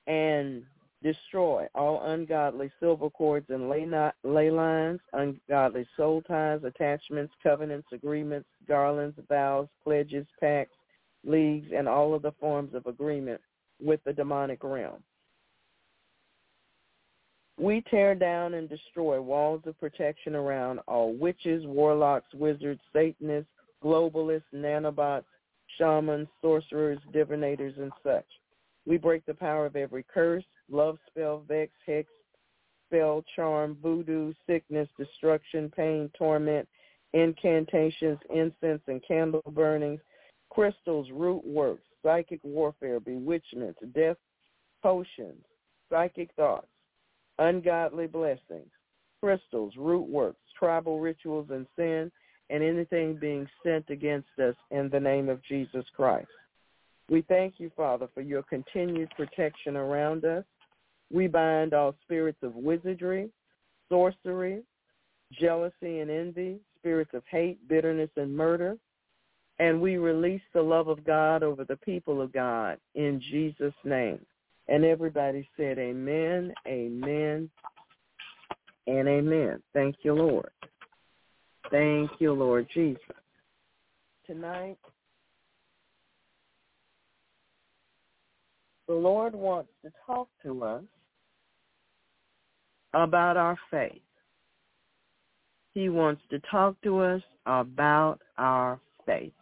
and 0.07 0.63
destroy 1.03 1.67
all 1.75 2.03
ungodly 2.05 2.71
silver 2.81 3.11
cords 3.11 3.47
and 3.51 3.69
ley, 3.69 3.85
not, 3.85 4.15
lines, 4.25 5.01
ungodly 5.13 5.87
soul 5.97 6.23
ties, 6.23 6.61
attachments, 6.65 7.35
covenants, 7.43 7.89
agreements, 7.93 8.49
garlands, 8.67 9.19
vows, 9.29 9.69
pledges, 9.85 10.27
pacts, 10.41 10.77
leagues, 11.25 11.71
and 11.75 11.89
all 11.89 12.15
of 12.15 12.23
the 12.23 12.33
forms 12.41 12.75
of 12.75 12.87
agreement 12.87 13.41
with 13.81 14.01
the 14.05 14.13
demonic 14.13 14.63
realm. 14.63 15.03
We 17.59 17.83
tear 17.91 18.15
down 18.15 18.55
and 18.55 18.69
destroy 18.69 19.21
walls 19.21 19.63
of 19.67 19.79
protection 19.79 20.35
around 20.35 20.81
all 20.89 21.13
witches, 21.13 21.65
warlocks, 21.67 22.33
wizards, 22.35 22.81
Satanists, 22.93 23.51
globalists, 23.85 24.43
nanobots, 24.55 25.25
shamans, 25.79 26.29
sorcerers, 26.41 26.99
divinators, 27.15 27.79
and 27.79 27.93
such. 28.03 28.27
We 28.87 28.97
break 28.97 29.25
the 29.27 29.35
power 29.35 29.67
of 29.67 29.77
every 29.77 30.05
curse, 30.13 30.45
love 30.71 30.99
spell, 31.09 31.45
vex, 31.47 31.73
hex, 31.87 32.09
spell, 32.89 33.25
charm, 33.37 33.77
voodoo, 33.83 34.33
sickness, 34.47 34.89
destruction, 34.99 35.71
pain, 35.75 36.11
torment, 36.19 36.69
incantations, 37.13 38.19
incense, 38.35 38.83
and 38.87 39.03
candle 39.07 39.43
burnings, 39.51 40.01
crystals, 40.53 41.09
root 41.11 41.45
works, 41.47 41.83
psychic 42.03 42.41
warfare, 42.43 43.01
bewitchments, 43.01 43.79
death 43.95 44.19
potions, 44.83 45.45
psychic 45.89 46.31
thoughts, 46.37 46.67
ungodly 47.39 48.07
blessings, 48.07 48.71
crystals, 49.23 49.73
root 49.79 50.07
works, 50.09 50.41
tribal 50.59 51.01
rituals, 51.01 51.47
and 51.51 51.67
sin, 51.77 52.11
and 52.51 52.63
anything 52.63 53.17
being 53.19 53.49
sent 53.65 53.89
against 53.89 54.29
us 54.39 54.55
in 54.71 54.91
the 54.91 55.01
name 55.01 55.31
of 55.31 55.43
Jesus 55.45 55.85
Christ. 55.97 56.29
We 57.09 57.23
thank 57.23 57.55
you, 57.59 57.71
Father, 57.77 58.09
for 58.13 58.21
your 58.21 58.43
continued 58.43 59.11
protection 59.17 59.77
around 59.77 60.25
us. 60.25 60.45
We 61.11 61.29
bind 61.29 61.73
all 61.73 61.95
spirits 62.03 62.39
of 62.43 62.55
wizardry, 62.55 63.31
sorcery, 63.89 64.63
jealousy 65.33 66.01
and 66.01 66.11
envy, 66.11 66.59
spirits 66.79 67.13
of 67.15 67.23
hate, 67.31 67.67
bitterness, 67.69 68.11
and 68.17 68.37
murder. 68.37 68.77
And 69.63 69.81
we 69.81 69.97
release 69.97 70.43
the 70.53 70.61
love 70.61 70.89
of 70.89 71.05
God 71.05 71.45
over 71.45 71.65
the 71.65 71.77
people 71.77 72.21
of 72.21 72.33
God 72.33 72.79
in 72.97 73.23
Jesus' 73.31 73.73
name. 73.85 74.19
And 74.67 74.85
everybody 74.85 75.49
said 75.57 75.79
amen, 75.79 76.53
amen, 76.67 77.49
and 78.89 79.09
amen. 79.09 79.63
Thank 79.73 79.99
you, 80.03 80.15
Lord. 80.15 80.51
Thank 81.71 82.11
you, 82.19 82.33
Lord 82.33 82.67
Jesus. 82.75 83.01
Tonight, 84.27 84.79
the 88.89 88.95
Lord 88.95 89.33
wants 89.33 89.71
to 89.85 89.93
talk 90.05 90.27
to 90.43 90.65
us 90.65 90.83
about 92.95 93.37
our 93.37 93.57
faith. 93.71 94.03
He 95.73 95.89
wants 95.89 96.23
to 96.31 96.41
talk 96.51 96.75
to 96.83 96.99
us 96.99 97.23
about 97.47 98.19
our 98.39 98.81
faith 99.07 99.33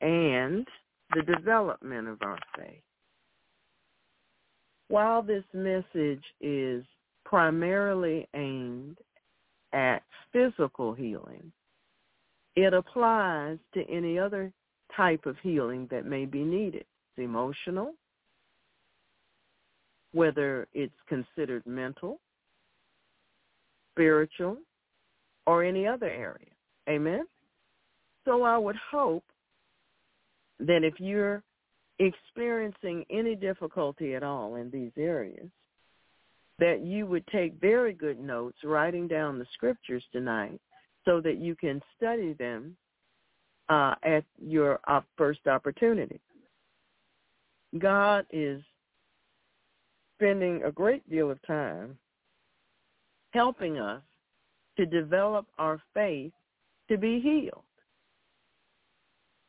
and 0.00 0.66
the 1.14 1.22
development 1.22 2.08
of 2.08 2.18
our 2.22 2.38
faith. 2.56 2.82
While 4.88 5.22
this 5.22 5.44
message 5.52 6.24
is 6.40 6.84
primarily 7.24 8.26
aimed 8.34 8.98
at 9.72 10.02
physical 10.32 10.94
healing, 10.94 11.52
it 12.56 12.72
applies 12.74 13.58
to 13.74 13.88
any 13.88 14.18
other 14.18 14.52
type 14.96 15.26
of 15.26 15.36
healing 15.42 15.86
that 15.90 16.06
may 16.06 16.24
be 16.24 16.42
needed. 16.42 16.84
It's 17.16 17.24
emotional, 17.24 17.94
whether 20.12 20.66
it's 20.72 20.92
considered 21.08 21.64
mental, 21.66 22.18
spiritual, 23.92 24.56
or 25.46 25.62
any 25.62 25.86
other 25.86 26.08
area. 26.08 26.50
Amen? 26.88 27.26
So 28.24 28.42
I 28.42 28.56
would 28.56 28.76
hope 28.90 29.24
that 30.60 30.84
if 30.84 30.94
you're 30.98 31.42
experiencing 31.98 33.04
any 33.10 33.34
difficulty 33.34 34.14
at 34.14 34.22
all 34.22 34.56
in 34.56 34.70
these 34.70 34.92
areas, 34.96 35.48
that 36.58 36.80
you 36.84 37.06
would 37.06 37.26
take 37.28 37.60
very 37.60 37.92
good 37.92 38.18
notes 38.18 38.58
writing 38.64 39.06
down 39.06 39.38
the 39.38 39.46
scriptures 39.54 40.04
tonight 40.12 40.60
so 41.04 41.20
that 41.20 41.38
you 41.38 41.54
can 41.54 41.80
study 41.96 42.32
them 42.34 42.76
uh, 43.68 43.94
at 44.02 44.24
your 44.40 44.80
uh, 44.88 45.00
first 45.16 45.46
opportunity. 45.46 46.20
God 47.78 48.26
is 48.30 48.62
spending 50.16 50.62
a 50.64 50.72
great 50.72 51.08
deal 51.08 51.30
of 51.30 51.40
time 51.46 51.96
helping 53.32 53.78
us 53.78 54.02
to 54.76 54.86
develop 54.86 55.46
our 55.58 55.80
faith 55.94 56.32
to 56.88 56.96
be 56.96 57.20
healed. 57.20 57.62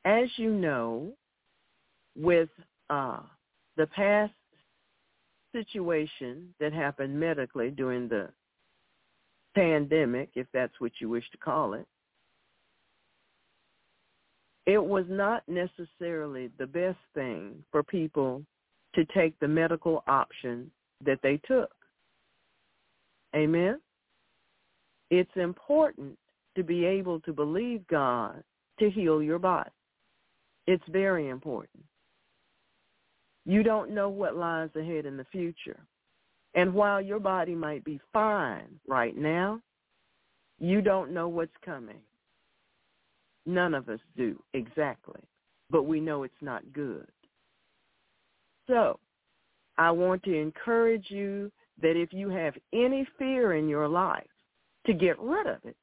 As 0.06 0.30
you 0.38 0.52
know, 0.52 1.14
with 2.16 2.50
uh, 2.90 3.20
the 3.78 3.88
past 3.88 4.34
situation 5.52 6.54
that 6.60 6.74
happened 6.74 7.20
medically 7.20 7.72
during 7.72 8.08
the 8.08 8.30
pandemic, 9.56 10.30
if 10.36 10.48
that's 10.54 10.80
what 10.80 10.92
you 11.00 11.10
wish 11.10 11.30
to 11.32 11.38
call 11.38 11.74
it, 11.74 11.86
it 14.66 14.84
was 14.84 15.06
not 15.10 15.44
necessarily 15.48 16.52
the 16.60 16.68
best 16.68 17.00
thing 17.16 17.64
for 17.72 17.82
people 17.82 18.44
to 18.94 19.06
take 19.06 19.38
the 19.40 19.48
medical 19.48 20.04
option 20.08 20.70
that 21.04 21.20
they 21.24 21.38
took. 21.48 21.72
Amen? 23.36 23.80
It's 25.10 25.36
important 25.36 26.18
to 26.56 26.64
be 26.64 26.86
able 26.86 27.20
to 27.22 27.34
believe 27.34 27.86
God 27.88 28.44
to 28.80 28.90
heal 28.90 29.22
your 29.22 29.40
body. 29.40 29.70
It's 30.70 30.84
very 30.88 31.30
important. 31.30 31.84
You 33.44 33.64
don't 33.64 33.90
know 33.90 34.08
what 34.08 34.36
lies 34.36 34.70
ahead 34.76 35.08
in 35.08 35.18
the 35.18 35.26
future. 35.32 35.80
And 36.54 36.76
while 36.76 37.02
your 37.02 37.20
body 37.20 37.56
might 37.56 37.84
be 37.84 38.00
fine 38.14 38.80
right 38.88 39.18
now, 39.18 39.62
you 40.60 40.84
don't 40.84 41.12
know 41.12 41.28
what's 41.28 41.56
coming. 41.66 42.02
None 43.48 43.74
of 43.74 43.90
us 43.90 44.00
do 44.16 44.40
exactly, 44.54 45.22
but 45.72 45.88
we 45.88 46.00
know 46.00 46.22
it's 46.22 46.34
not 46.40 46.62
good. 46.72 47.08
So 48.68 49.00
I 49.80 49.90
want 49.90 50.22
to 50.26 50.36
encourage 50.36 51.10
you 51.10 51.52
that 51.82 52.00
if 52.00 52.14
you 52.14 52.30
have 52.30 52.54
any 52.74 53.08
fear 53.18 53.56
in 53.56 53.68
your 53.68 53.88
life, 53.88 54.28
to 54.86 54.94
get 54.94 55.18
rid 55.20 55.48
of 55.48 55.66
it. 55.66 55.76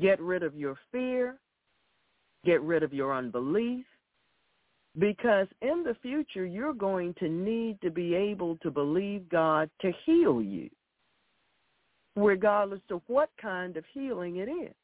Get 0.00 0.20
rid 0.20 0.44
of 0.44 0.54
your 0.54 0.76
fear. 0.92 1.40
Get 2.44 2.62
rid 2.62 2.82
of 2.82 2.92
your 2.92 3.14
unbelief. 3.14 3.84
Because 4.98 5.46
in 5.62 5.84
the 5.84 5.96
future, 6.02 6.44
you're 6.44 6.72
going 6.72 7.14
to 7.20 7.28
need 7.28 7.80
to 7.80 7.90
be 7.90 8.14
able 8.14 8.56
to 8.56 8.70
believe 8.70 9.28
God 9.28 9.70
to 9.82 9.92
heal 10.04 10.42
you, 10.42 10.68
regardless 12.16 12.80
of 12.90 13.00
what 13.06 13.30
kind 13.40 13.76
of 13.76 13.84
healing 13.92 14.36
it 14.36 14.48
is. 14.48 14.74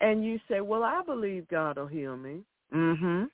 And 0.00 0.24
you 0.24 0.38
say, 0.48 0.60
well, 0.60 0.82
I 0.82 1.00
believe 1.06 1.48
God 1.48 1.78
will 1.78 1.86
heal 1.86 2.16
me. 2.16 2.40
Mm-hmm. 2.74 3.24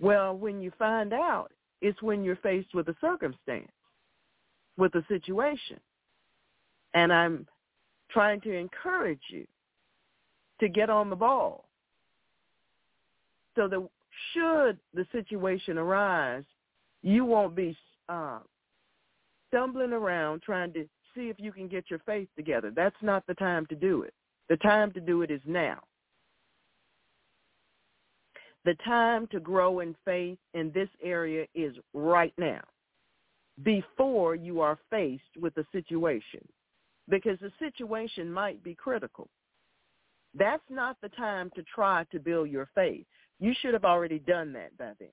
Well, 0.00 0.36
when 0.36 0.62
you 0.62 0.72
find 0.78 1.12
out, 1.12 1.50
it's 1.82 2.00
when 2.00 2.24
you're 2.24 2.36
faced 2.36 2.74
with 2.74 2.88
a 2.88 2.96
circumstance, 3.00 3.70
with 4.78 4.94
a 4.94 5.04
situation. 5.08 5.78
And 6.94 7.12
I'm 7.12 7.46
trying 8.10 8.40
to 8.42 8.52
encourage 8.52 9.20
you 9.28 9.46
to 10.60 10.68
get 10.68 10.88
on 10.88 11.10
the 11.10 11.16
ball 11.16 11.63
so 13.56 13.68
that 13.68 13.88
should 14.32 14.78
the 14.92 15.06
situation 15.12 15.78
arise, 15.78 16.44
you 17.02 17.24
won't 17.24 17.54
be 17.54 17.76
uh, 18.08 18.38
stumbling 19.48 19.92
around 19.92 20.42
trying 20.42 20.72
to 20.72 20.84
see 21.14 21.28
if 21.28 21.36
you 21.38 21.52
can 21.52 21.68
get 21.68 21.84
your 21.88 22.00
faith 22.00 22.28
together. 22.36 22.72
That's 22.74 22.96
not 23.02 23.26
the 23.26 23.34
time 23.34 23.66
to 23.66 23.76
do 23.76 24.02
it. 24.02 24.14
The 24.48 24.56
time 24.58 24.92
to 24.92 25.00
do 25.00 25.22
it 25.22 25.30
is 25.30 25.40
now. 25.46 25.80
The 28.64 28.74
time 28.84 29.26
to 29.28 29.40
grow 29.40 29.80
in 29.80 29.94
faith 30.04 30.38
in 30.54 30.72
this 30.72 30.88
area 31.02 31.46
is 31.54 31.74
right 31.92 32.32
now, 32.38 32.62
before 33.62 34.34
you 34.34 34.60
are 34.60 34.78
faced 34.90 35.22
with 35.38 35.56
a 35.58 35.66
situation, 35.70 36.40
because 37.08 37.38
the 37.40 37.52
situation 37.58 38.32
might 38.32 38.62
be 38.64 38.74
critical. 38.74 39.28
That's 40.36 40.62
not 40.70 40.96
the 41.02 41.10
time 41.10 41.50
to 41.54 41.62
try 41.74 42.04
to 42.10 42.18
build 42.18 42.50
your 42.50 42.68
faith. 42.74 43.06
You 43.40 43.52
should 43.60 43.74
have 43.74 43.84
already 43.84 44.18
done 44.18 44.52
that 44.54 44.76
by 44.78 44.92
then. 44.98 45.08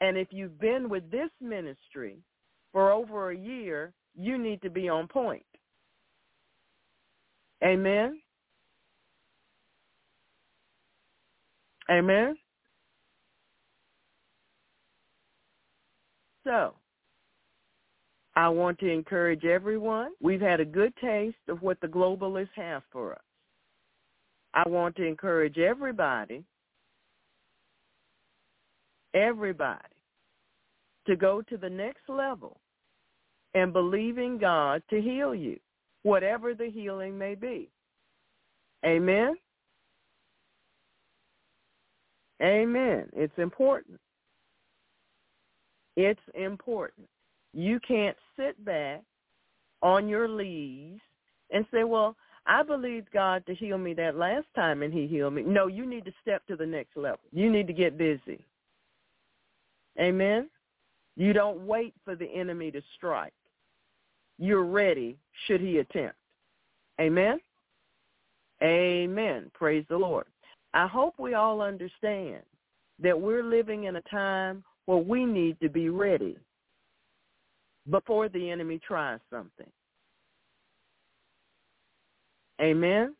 And 0.00 0.16
if 0.16 0.28
you've 0.30 0.58
been 0.58 0.88
with 0.88 1.10
this 1.10 1.30
ministry 1.40 2.18
for 2.72 2.90
over 2.90 3.30
a 3.30 3.36
year, 3.36 3.92
you 4.16 4.36
need 4.36 4.60
to 4.62 4.70
be 4.70 4.88
on 4.88 5.06
point. 5.06 5.44
Amen. 7.62 8.20
Amen. 11.90 12.36
So, 16.44 16.74
I 18.34 18.48
want 18.48 18.78
to 18.80 18.90
encourage 18.90 19.44
everyone. 19.44 20.12
We've 20.20 20.40
had 20.40 20.58
a 20.58 20.64
good 20.64 20.92
taste 21.00 21.36
of 21.48 21.62
what 21.62 21.80
the 21.80 21.86
globalists 21.86 22.48
have 22.56 22.82
for 22.90 23.12
us. 23.12 23.20
I 24.54 24.68
want 24.68 24.96
to 24.96 25.06
encourage 25.06 25.58
everybody, 25.58 26.44
everybody, 29.14 29.78
to 31.06 31.16
go 31.16 31.42
to 31.42 31.56
the 31.56 31.70
next 31.70 32.08
level 32.08 32.60
and 33.54 33.72
believe 33.72 34.18
in 34.18 34.38
God 34.38 34.82
to 34.90 35.00
heal 35.00 35.34
you, 35.34 35.58
whatever 36.02 36.54
the 36.54 36.70
healing 36.70 37.18
may 37.18 37.34
be. 37.34 37.68
Amen? 38.84 39.34
Amen. 42.42 43.08
It's 43.14 43.36
important. 43.38 44.00
It's 45.96 46.20
important. 46.34 47.06
You 47.52 47.78
can't 47.86 48.16
sit 48.36 48.62
back 48.64 49.02
on 49.82 50.08
your 50.08 50.28
leaves 50.28 51.00
and 51.50 51.66
say, 51.72 51.84
well, 51.84 52.16
I 52.46 52.62
believed 52.62 53.12
God 53.12 53.44
to 53.46 53.54
heal 53.54 53.78
me 53.78 53.94
that 53.94 54.16
last 54.16 54.46
time 54.56 54.82
and 54.82 54.92
he 54.92 55.06
healed 55.06 55.34
me. 55.34 55.42
No, 55.42 55.66
you 55.68 55.86
need 55.86 56.04
to 56.06 56.12
step 56.20 56.44
to 56.46 56.56
the 56.56 56.66
next 56.66 56.96
level. 56.96 57.20
You 57.30 57.50
need 57.52 57.66
to 57.68 57.72
get 57.72 57.98
busy. 57.98 58.44
Amen? 60.00 60.48
You 61.16 61.32
don't 61.32 61.66
wait 61.66 61.94
for 62.04 62.14
the 62.14 62.26
enemy 62.26 62.70
to 62.70 62.80
strike. 62.96 63.34
You're 64.38 64.64
ready 64.64 65.16
should 65.46 65.60
he 65.60 65.78
attempt. 65.78 66.16
Amen? 67.00 67.38
Amen. 68.62 69.50
Praise 69.54 69.84
the 69.88 69.96
Lord. 69.96 70.26
I 70.74 70.86
hope 70.86 71.14
we 71.18 71.34
all 71.34 71.60
understand 71.60 72.42
that 73.00 73.20
we're 73.20 73.42
living 73.42 73.84
in 73.84 73.96
a 73.96 74.02
time 74.02 74.64
where 74.86 74.98
we 74.98 75.24
need 75.24 75.58
to 75.60 75.68
be 75.68 75.88
ready 75.88 76.36
before 77.90 78.28
the 78.28 78.50
enemy 78.50 78.80
tries 78.86 79.20
something. 79.30 79.70
Amen? 82.60 83.14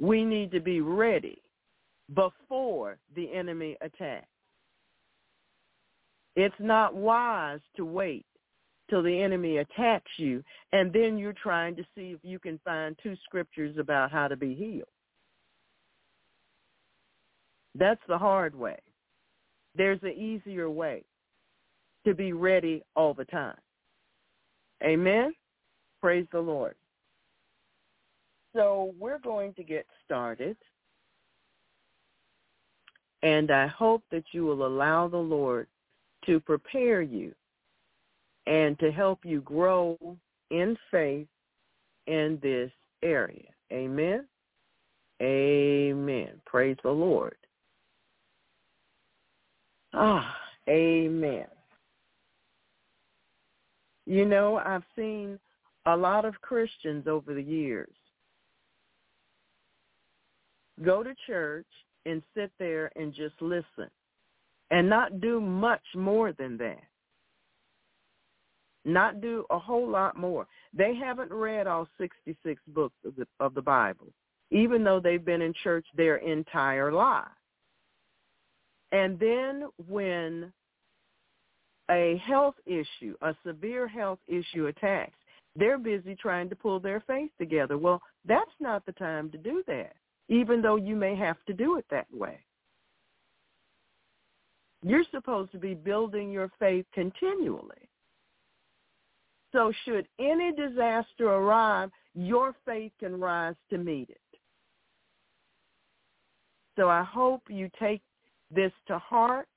We 0.00 0.24
need 0.24 0.50
to 0.52 0.60
be 0.60 0.80
ready 0.80 1.42
before 2.14 2.98
the 3.14 3.32
enemy 3.32 3.76
attacks. 3.80 4.26
It's 6.36 6.54
not 6.58 6.94
wise 6.94 7.60
to 7.76 7.84
wait 7.84 8.26
till 8.90 9.02
the 9.02 9.22
enemy 9.22 9.58
attacks 9.58 10.10
you 10.16 10.42
and 10.72 10.92
then 10.92 11.16
you're 11.16 11.32
trying 11.32 11.74
to 11.76 11.82
see 11.94 12.10
if 12.10 12.20
you 12.22 12.38
can 12.38 12.60
find 12.64 12.96
two 13.02 13.16
scriptures 13.24 13.76
about 13.78 14.10
how 14.10 14.28
to 14.28 14.36
be 14.36 14.54
healed. 14.54 14.88
That's 17.74 18.00
the 18.08 18.18
hard 18.18 18.54
way. 18.54 18.78
There's 19.76 20.02
an 20.02 20.12
easier 20.12 20.70
way 20.70 21.04
to 22.06 22.14
be 22.14 22.32
ready 22.32 22.82
all 22.94 23.14
the 23.14 23.24
time. 23.24 23.56
Amen? 24.82 25.32
Praise 26.00 26.26
the 26.32 26.40
Lord. 26.40 26.74
So 28.54 28.94
we're 28.98 29.18
going 29.18 29.54
to 29.54 29.64
get 29.64 29.86
started. 30.04 30.56
And 33.22 33.50
I 33.50 33.66
hope 33.66 34.02
that 34.12 34.24
you 34.32 34.44
will 34.44 34.66
allow 34.66 35.08
the 35.08 35.16
Lord 35.16 35.66
to 36.26 36.40
prepare 36.40 37.02
you 37.02 37.32
and 38.46 38.78
to 38.78 38.90
help 38.90 39.20
you 39.24 39.40
grow 39.40 39.96
in 40.50 40.76
faith 40.90 41.26
in 42.06 42.38
this 42.42 42.70
area. 43.02 43.48
Amen. 43.72 44.26
Amen. 45.22 46.40
Praise 46.44 46.76
the 46.82 46.90
Lord. 46.90 47.36
Ah, 49.92 50.36
amen. 50.68 51.46
You 54.06 54.26
know, 54.26 54.56
I've 54.56 54.82
seen 54.96 55.38
a 55.86 55.96
lot 55.96 56.24
of 56.24 56.40
Christians 56.40 57.06
over 57.06 57.32
the 57.32 57.42
years 57.42 57.94
go 60.82 61.02
to 61.02 61.14
church 61.26 61.66
and 62.06 62.22
sit 62.34 62.50
there 62.58 62.90
and 62.96 63.14
just 63.14 63.34
listen 63.40 63.88
and 64.70 64.88
not 64.88 65.20
do 65.20 65.40
much 65.40 65.84
more 65.94 66.32
than 66.32 66.56
that. 66.58 66.82
Not 68.84 69.20
do 69.20 69.44
a 69.50 69.58
whole 69.58 69.88
lot 69.88 70.16
more. 70.16 70.46
They 70.72 70.94
haven't 70.94 71.32
read 71.32 71.66
all 71.66 71.88
66 71.98 72.60
books 72.68 72.96
of 73.04 73.16
the, 73.16 73.26
of 73.40 73.54
the 73.54 73.62
Bible, 73.62 74.08
even 74.50 74.84
though 74.84 75.00
they've 75.00 75.24
been 75.24 75.42
in 75.42 75.54
church 75.62 75.86
their 75.96 76.16
entire 76.16 76.92
life. 76.92 77.24
And 78.92 79.18
then 79.18 79.68
when 79.88 80.52
a 81.90 82.20
health 82.24 82.54
issue, 82.66 83.14
a 83.22 83.34
severe 83.46 83.88
health 83.88 84.18
issue 84.28 84.66
attacks, 84.66 85.18
they're 85.56 85.78
busy 85.78 86.16
trying 86.16 86.48
to 86.50 86.56
pull 86.56 86.80
their 86.80 87.02
faith 87.06 87.30
together. 87.38 87.78
Well, 87.78 88.02
that's 88.24 88.50
not 88.60 88.84
the 88.86 88.92
time 88.92 89.30
to 89.30 89.38
do 89.38 89.62
that, 89.66 89.94
even 90.28 90.60
though 90.62 90.76
you 90.76 90.96
may 90.96 91.14
have 91.16 91.36
to 91.46 91.52
do 91.52 91.76
it 91.78 91.84
that 91.90 92.06
way. 92.12 92.38
You're 94.86 95.04
supposed 95.10 95.50
to 95.52 95.58
be 95.58 95.72
building 95.72 96.30
your 96.30 96.50
faith 96.58 96.84
continually. 96.92 97.88
So 99.50 99.72
should 99.84 100.06
any 100.18 100.52
disaster 100.52 101.26
arrive, 101.26 101.90
your 102.14 102.54
faith 102.66 102.92
can 103.00 103.18
rise 103.18 103.54
to 103.70 103.78
meet 103.78 104.10
it. 104.10 104.20
So 106.76 106.90
I 106.90 107.02
hope 107.02 107.42
you 107.48 107.70
take 107.80 108.02
this 108.50 108.72
to 108.88 108.98
heart. 108.98 109.48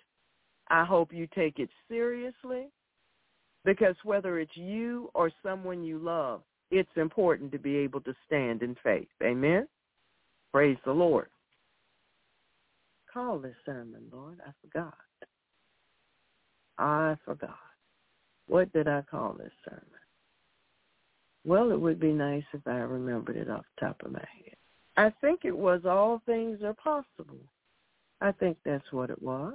I 0.70 0.86
hope 0.86 1.12
you 1.12 1.28
take 1.36 1.60
it 1.60 1.70
seriously 1.90 2.68
because 3.66 3.96
whether 4.04 4.40
it's 4.40 4.56
you 4.56 5.10
or 5.14 5.30
someone 5.44 5.84
you 5.84 6.00
love, 6.00 6.42
it's 6.72 6.90
important 6.96 7.52
to 7.52 7.60
be 7.60 7.76
able 7.76 8.00
to 8.02 8.14
stand 8.26 8.64
in 8.64 8.78
faith. 8.82 9.08
Amen? 9.22 9.68
Praise 10.54 10.78
the 10.86 10.92
Lord. 10.92 11.28
Call 13.12 13.40
this 13.40 13.56
sermon, 13.66 14.04
Lord. 14.12 14.40
I 14.46 14.52
forgot. 14.62 14.94
I 16.78 17.16
forgot. 17.26 17.58
What 18.48 18.72
did 18.74 18.88
I 18.88 19.02
call 19.10 19.34
this 19.34 19.52
sermon? 19.66 19.84
Well, 21.46 21.72
it 21.72 21.80
would 21.80 22.00
be 22.00 22.12
nice 22.12 22.44
if 22.54 22.62
I 22.66 22.80
remembered 22.80 23.38
it 23.38 23.50
off 23.50 23.66
the 23.80 23.86
top 23.88 24.02
of 24.04 24.12
my 24.12 24.20
head. 24.20 24.56
I 24.98 25.14
think 25.22 25.42
it 25.44 25.56
was 25.58 25.82
all 25.86 26.22
things 26.26 26.60
are 26.64 26.74
possible. 26.74 27.40
I 28.20 28.32
think 28.32 28.58
that's 28.66 28.92
what 28.92 29.10
it 29.10 29.22
was. 29.22 29.54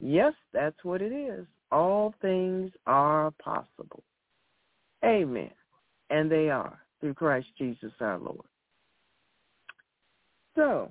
Yes, 0.00 0.34
that's 0.52 0.84
what 0.84 1.02
it 1.02 1.12
is. 1.12 1.46
All 1.72 2.14
things 2.20 2.70
are 2.86 3.32
possible. 3.42 4.02
Amen. 5.04 5.50
And 6.10 6.30
they 6.30 6.50
are 6.50 6.78
through 7.00 7.14
Christ 7.14 7.48
Jesus 7.56 7.92
our 8.00 8.18
Lord. 8.18 8.46
So, 10.54 10.90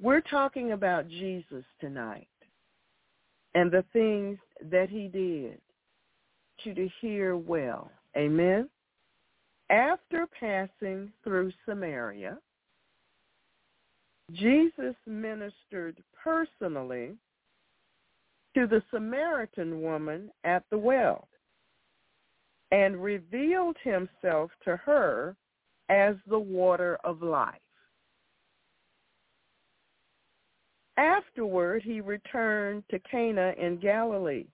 we're 0.00 0.22
talking 0.22 0.72
about 0.72 1.08
Jesus 1.08 1.64
tonight 1.80 2.28
and 3.54 3.70
the 3.70 3.84
things 3.92 4.38
that 4.70 4.88
he 4.88 5.08
did 5.08 5.60
to 6.64 6.74
to 6.74 6.88
hear 7.00 7.36
well. 7.36 7.90
Amen. 8.16 8.68
After 9.70 10.26
passing 10.38 11.12
through 11.22 11.52
Samaria, 11.66 12.38
Jesus 14.32 14.94
ministered 15.06 16.02
personally 16.22 17.16
to 18.54 18.66
the 18.66 18.82
Samaritan 18.90 19.80
woman 19.80 20.30
at 20.44 20.64
the 20.70 20.78
well 20.78 21.28
and 22.72 23.02
revealed 23.02 23.76
himself 23.82 24.50
to 24.64 24.76
her 24.76 25.36
as 25.88 26.14
the 26.28 26.38
water 26.38 26.98
of 27.04 27.22
life. 27.22 27.60
Afterward, 31.00 31.82
he 31.82 32.02
returned 32.02 32.84
to 32.90 32.98
Cana 32.98 33.54
in 33.56 33.78
Galilee 33.78 34.44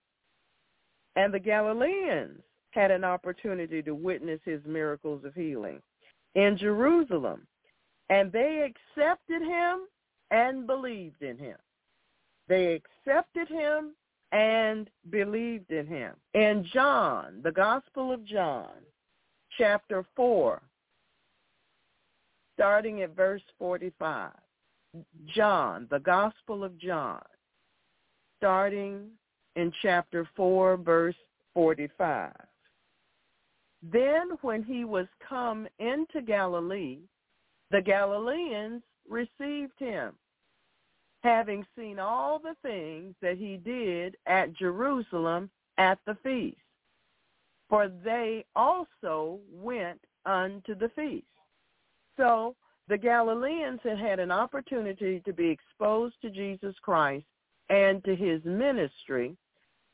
And 1.17 1.35
the 1.35 1.41
Galileans 1.41 2.41
had 2.71 2.93
an 2.93 3.03
opportunity 3.03 3.83
to 3.83 3.97
witness 3.97 4.39
his 4.45 4.61
miracles 4.65 5.25
of 5.25 5.35
healing 5.35 5.83
in 6.37 6.57
Jerusalem. 6.57 7.49
And 8.11 8.31
they 8.31 8.71
accepted 8.71 9.43
him 9.43 9.89
and 10.31 10.69
believed 10.69 11.21
in 11.21 11.37
him. 11.37 11.57
They 12.47 12.75
accepted 12.75 13.49
him 13.49 13.97
and 14.31 14.89
believed 15.11 15.73
in 15.73 15.89
him. 15.89 16.15
In 16.35 16.65
John, 16.73 17.41
the 17.43 17.51
Gospel 17.51 18.13
of 18.13 18.25
John, 18.25 18.71
chapter 19.59 20.05
4, 20.15 20.63
starting 22.55 23.03
at 23.03 23.17
verse 23.17 23.43
45. 23.59 24.31
John, 25.35 25.87
the 25.91 25.99
Gospel 25.99 26.65
of 26.65 26.79
John, 26.79 27.23
starting 28.39 29.11
in 29.57 29.73
chapter 29.83 30.29
4, 30.37 30.77
verse 30.77 31.17
45. 31.55 32.33
Then 33.83 34.31
when 34.43 34.63
he 34.63 34.85
was 34.85 35.07
come 35.27 35.67
into 35.79 36.23
Galilee, 36.23 36.99
the 37.71 37.83
Galileans 37.83 38.83
received 39.09 39.79
him, 39.79 40.15
having 41.23 41.67
seen 41.77 41.99
all 41.99 42.39
the 42.39 42.57
things 42.63 43.15
that 43.23 43.39
he 43.39 43.57
did 43.57 44.17
at 44.27 44.55
Jerusalem 44.55 45.51
at 45.79 45.99
the 46.07 46.17
feast. 46.23 46.57
For 47.69 47.89
they 48.05 48.45
also 48.55 49.41
went 49.53 50.01
unto 50.25 50.75
the 50.75 50.91
feast. 50.95 51.27
So 52.17 52.55
the 52.89 52.99
Galileans 52.99 53.81
had 53.83 53.99
had 53.99 54.19
an 54.21 54.31
opportunity 54.31 55.21
to 55.25 55.33
be 55.33 55.49
exposed 55.49 56.15
to 56.23 56.31
Jesus 56.31 56.75
Christ 56.83 57.27
and 57.69 58.03
to 58.05 58.15
his 58.15 58.45
ministry 58.45 59.37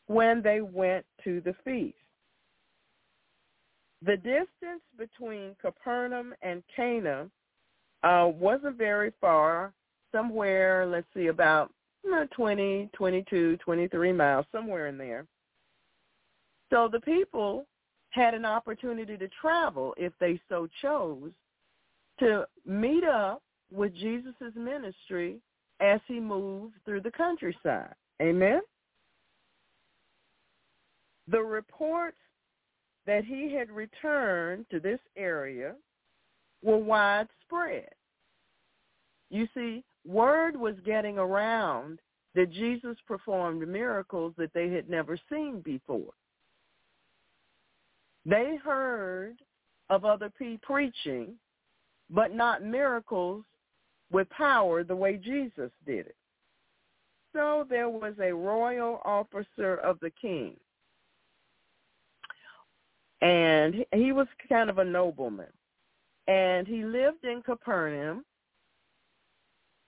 when 0.07 0.43
they 0.43 0.61
went 0.61 1.07
to 1.25 1.41
the 1.41 1.55
feast. 1.65 1.97
The 4.05 4.17
distance 4.17 4.83
between 4.99 5.55
Capernaum 5.61 6.35
and 6.43 6.63
Cana 6.75 7.31
uh, 8.03 8.31
wasn't 8.35 8.77
very 8.77 9.13
far, 9.21 9.73
somewhere, 10.11 10.87
let's 10.87 11.07
see, 11.15 11.29
about 11.29 11.73
uh, 12.13 12.25
20, 12.37 12.91
22, 12.93 13.57
23 13.59 14.13
miles, 14.13 14.45
somewhere 14.53 14.89
in 14.89 14.99
there. 14.99 15.25
So 16.71 16.89
the 16.91 17.01
people 17.01 17.65
had 18.11 18.35
an 18.35 18.45
opportunity 18.45 19.17
to 19.17 19.29
travel, 19.41 19.95
if 19.97 20.13
they 20.21 20.41
so 20.49 20.69
chose, 20.83 21.31
to 22.23 22.47
meet 22.65 23.05
up 23.05 23.43
with 23.73 23.95
Jesus' 23.95 24.55
ministry 24.55 25.41
as 25.81 26.01
he 26.07 26.21
moved 26.21 26.75
through 26.85 27.01
the 27.01 27.11
countryside. 27.11 27.95
Amen? 28.21 28.61
The 31.29 31.41
reports 31.41 32.19
that 33.07 33.25
he 33.25 33.53
had 33.53 33.71
returned 33.71 34.67
to 34.71 34.79
this 34.79 35.01
area 35.17 35.75
were 36.63 36.79
widespread. 36.79 37.89
You 39.31 39.49
see, 39.55 39.83
word 40.07 40.57
was 40.57 40.77
getting 40.85 41.19
around 41.19 41.99
that 42.35 42.53
Jesus 42.53 42.97
performed 43.07 43.67
miracles 43.67 44.35
that 44.39 44.53
they 44.55 44.71
had 44.71 44.89
never 44.89 45.19
seen 45.31 45.61
before. 45.61 46.13
They 48.25 48.57
heard 48.63 49.37
of 49.91 50.05
other 50.05 50.31
people 50.39 50.59
preaching, 50.63 51.35
but 52.11 52.35
not 52.35 52.65
miracles 52.65 53.45
with 54.11 54.29
power 54.31 54.85
the 54.85 54.97
way 54.97 55.17
Jesus 55.17 55.71
did 55.87 56.07
it. 56.07 56.17
So 57.33 57.67
there 57.69 57.89
was 57.89 58.15
a 58.21 58.33
royal 58.33 59.01
officer 59.05 59.77
of 59.77 59.99
the 60.01 60.11
king. 60.11 60.57
And 63.23 63.87
he 63.93 64.13
was 64.13 64.27
kind 64.49 64.69
of 64.69 64.79
a 64.79 64.85
nobleman. 64.85 65.47
And 66.29 66.67
he 66.67 66.85
lived 66.85 67.25
in 67.25 67.43
Capernaum. 67.43 68.25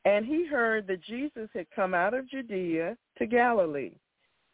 And 0.06 0.24
he 0.24 0.46
heard 0.46 0.86
that 0.86 1.02
Jesus 1.02 1.48
had 1.52 1.66
come 1.74 1.94
out 1.94 2.14
of 2.14 2.28
Judea 2.28 2.96
to 3.18 3.26
Galilee. 3.26 3.96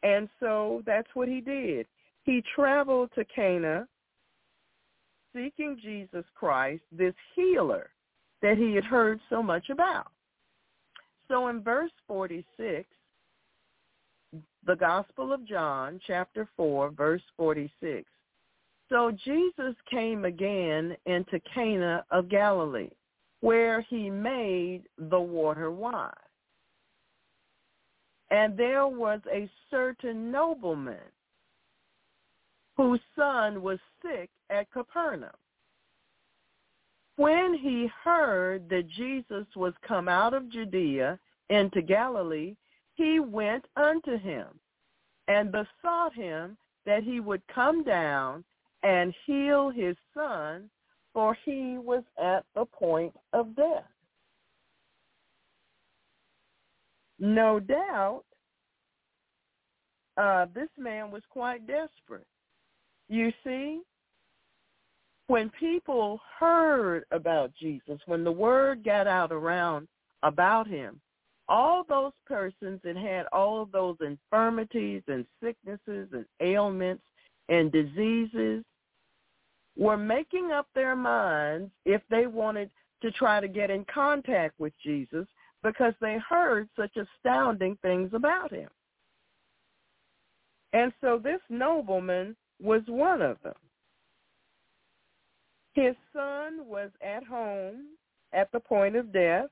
And 0.03 0.29
so 0.41 0.83
that's 0.87 1.09
what 1.15 1.29
he 1.29 1.41
did. 1.41 1.87
He 2.25 2.43
traveled 2.55 3.11
to 3.15 3.25
Cana 3.25 3.87
seeking 5.35 5.78
Jesus 5.83 6.24
Christ, 6.35 6.83
this 6.93 7.14
healer 7.35 7.91
that 8.43 8.57
he 8.57 8.74
had 8.74 8.85
heard 8.85 9.20
so 9.28 9.43
much 9.43 9.70
about. 9.70 10.11
So 11.28 11.49
in 11.49 11.62
verse 11.62 11.93
46, 12.09 12.89
the 14.66 14.76
Gospel 14.76 15.33
of 15.33 15.47
John, 15.47 16.01
chapter 16.07 16.49
4, 16.57 16.91
verse 16.91 17.22
46. 17.37 18.05
So 18.89 19.12
Jesus 19.24 19.74
came 19.91 20.24
again 20.24 20.97
into 21.07 21.41
Cana 21.55 22.05
of 22.11 22.28
Galilee, 22.28 22.91
where 23.41 23.81
he 23.83 24.11
made 24.11 24.83
the 24.99 25.20
water 25.20 25.70
wine. 25.70 26.11
And 28.31 28.57
there 28.57 28.87
was 28.87 29.20
a 29.33 29.49
certain 29.70 30.31
nobleman 30.31 30.99
whose 32.81 33.01
son 33.14 33.61
was 33.61 33.78
sick 34.01 34.31
at 34.49 34.70
Capernaum. 34.72 35.28
When 37.16 37.53
he 37.53 37.91
heard 38.03 38.70
that 38.70 38.89
Jesus 38.89 39.45
was 39.55 39.74
come 39.87 40.09
out 40.09 40.33
of 40.33 40.51
Judea 40.51 41.18
into 41.51 41.83
Galilee, 41.83 42.57
he 42.95 43.20
went 43.20 43.66
unto 43.76 44.16
him 44.16 44.47
and 45.28 45.53
besought 45.53 46.14
him 46.14 46.57
that 46.87 47.03
he 47.03 47.20
would 47.20 47.43
come 47.55 47.85
down 47.85 48.45
and 48.83 49.14
heal 49.26 49.68
his 49.68 49.97
son, 50.14 50.70
for 51.12 51.37
he 51.45 51.76
was 51.76 52.03
at 52.18 52.47
the 52.55 52.64
point 52.64 53.12
of 53.35 53.55
death. 53.57 53.85
No 57.18 57.61
doubt, 57.61 58.24
uh, 60.16 60.47
this 60.55 60.70
man 60.78 61.11
was 61.11 61.22
quite 61.28 61.66
desperate. 61.66 62.26
You 63.11 63.33
see, 63.43 63.81
when 65.27 65.51
people 65.59 66.21
heard 66.39 67.05
about 67.11 67.51
Jesus, 67.61 67.99
when 68.07 68.23
the 68.23 68.31
word 68.31 68.85
got 68.85 69.09
out 69.09 69.33
around 69.33 69.89
about 70.23 70.69
him, 70.69 71.01
all 71.49 71.83
those 71.89 72.13
persons 72.25 72.81
that 72.85 72.97
had 72.97 73.27
all 73.33 73.61
of 73.61 73.73
those 73.73 73.97
infirmities 74.01 75.03
and 75.09 75.27
sicknesses 75.43 76.09
and 76.13 76.25
ailments 76.41 77.03
and 77.49 77.73
diseases 77.73 78.65
were 79.77 79.97
making 79.97 80.53
up 80.53 80.69
their 80.77 80.95
minds 80.95 81.73
if 81.85 82.03
they 82.11 82.29
wanted 82.29 82.71
to 83.03 83.11
try 83.11 83.41
to 83.41 83.49
get 83.49 83.71
in 83.71 83.85
contact 83.93 84.55
with 84.61 84.73
Jesus 84.81 85.27
because 85.65 85.95
they 86.01 86.17
heard 86.29 86.69
such 86.77 86.97
astounding 86.97 87.77
things 87.83 88.11
about 88.15 88.53
him. 88.53 88.69
And 90.73 90.93
so 91.01 91.19
this 91.19 91.41
nobleman 91.49 92.37
was 92.63 92.83
one 92.87 93.23
of 93.23 93.37
them. 93.43 93.55
His 95.75 95.95
son 96.13 96.67
was 96.67 96.91
at 97.01 97.25
home 97.25 97.87
at 98.33 98.51
the 98.53 98.61
point 98.61 98.97
of 98.97 99.13
death, 99.13 99.49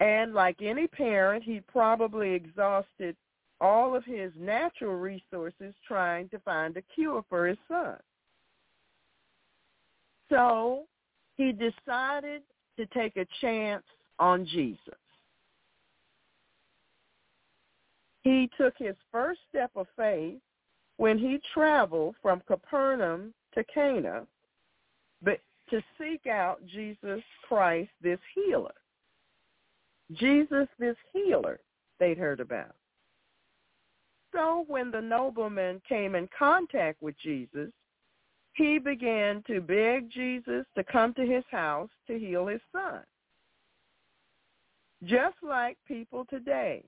and 0.00 0.34
like 0.34 0.56
any 0.60 0.86
parent, 0.86 1.44
he 1.44 1.60
probably 1.60 2.32
exhausted 2.32 3.16
all 3.60 3.94
of 3.94 4.04
his 4.04 4.32
natural 4.36 4.96
resources 4.96 5.74
trying 5.86 6.28
to 6.30 6.38
find 6.40 6.76
a 6.76 6.82
cure 6.94 7.24
for 7.28 7.46
his 7.46 7.58
son. 7.68 7.96
So 10.28 10.84
he 11.36 11.52
decided 11.52 12.42
to 12.76 12.86
take 12.86 13.16
a 13.16 13.26
chance 13.40 13.84
on 14.18 14.46
Jesus. 14.46 14.78
He 18.22 18.48
took 18.58 18.74
his 18.78 18.96
first 19.12 19.40
step 19.48 19.70
of 19.76 19.86
faith 19.96 20.40
when 20.96 21.18
he 21.18 21.40
traveled 21.52 22.14
from 22.22 22.42
Capernaum 22.46 23.32
to 23.54 23.64
Cana 23.64 24.26
but 25.22 25.40
to 25.70 25.82
seek 25.98 26.26
out 26.26 26.60
Jesus 26.66 27.22
Christ, 27.48 27.90
this 28.02 28.18
healer. 28.34 28.74
Jesus, 30.12 30.68
this 30.78 30.96
healer 31.12 31.60
they'd 31.98 32.18
heard 32.18 32.40
about. 32.40 32.74
So 34.32 34.64
when 34.66 34.90
the 34.90 35.00
nobleman 35.00 35.80
came 35.88 36.14
in 36.14 36.28
contact 36.36 37.02
with 37.02 37.14
Jesus, 37.22 37.70
he 38.54 38.78
began 38.78 39.42
to 39.46 39.60
beg 39.60 40.10
Jesus 40.10 40.66
to 40.74 40.84
come 40.84 41.14
to 41.14 41.26
his 41.26 41.44
house 41.50 41.90
to 42.06 42.18
heal 42.18 42.46
his 42.46 42.60
son. 42.70 43.00
Just 45.04 45.36
like 45.42 45.78
people 45.86 46.26
today. 46.28 46.84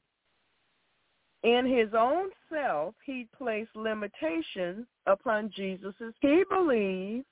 In 1.45 1.67
his 1.67 1.91
own 1.97 2.31
self, 2.51 2.95
he 3.05 3.29
placed 3.37 3.77
limitations 3.77 4.87
upon 5.07 5.51
Jesus's. 5.55 6.15
He 6.21 6.43
believed 6.49 7.27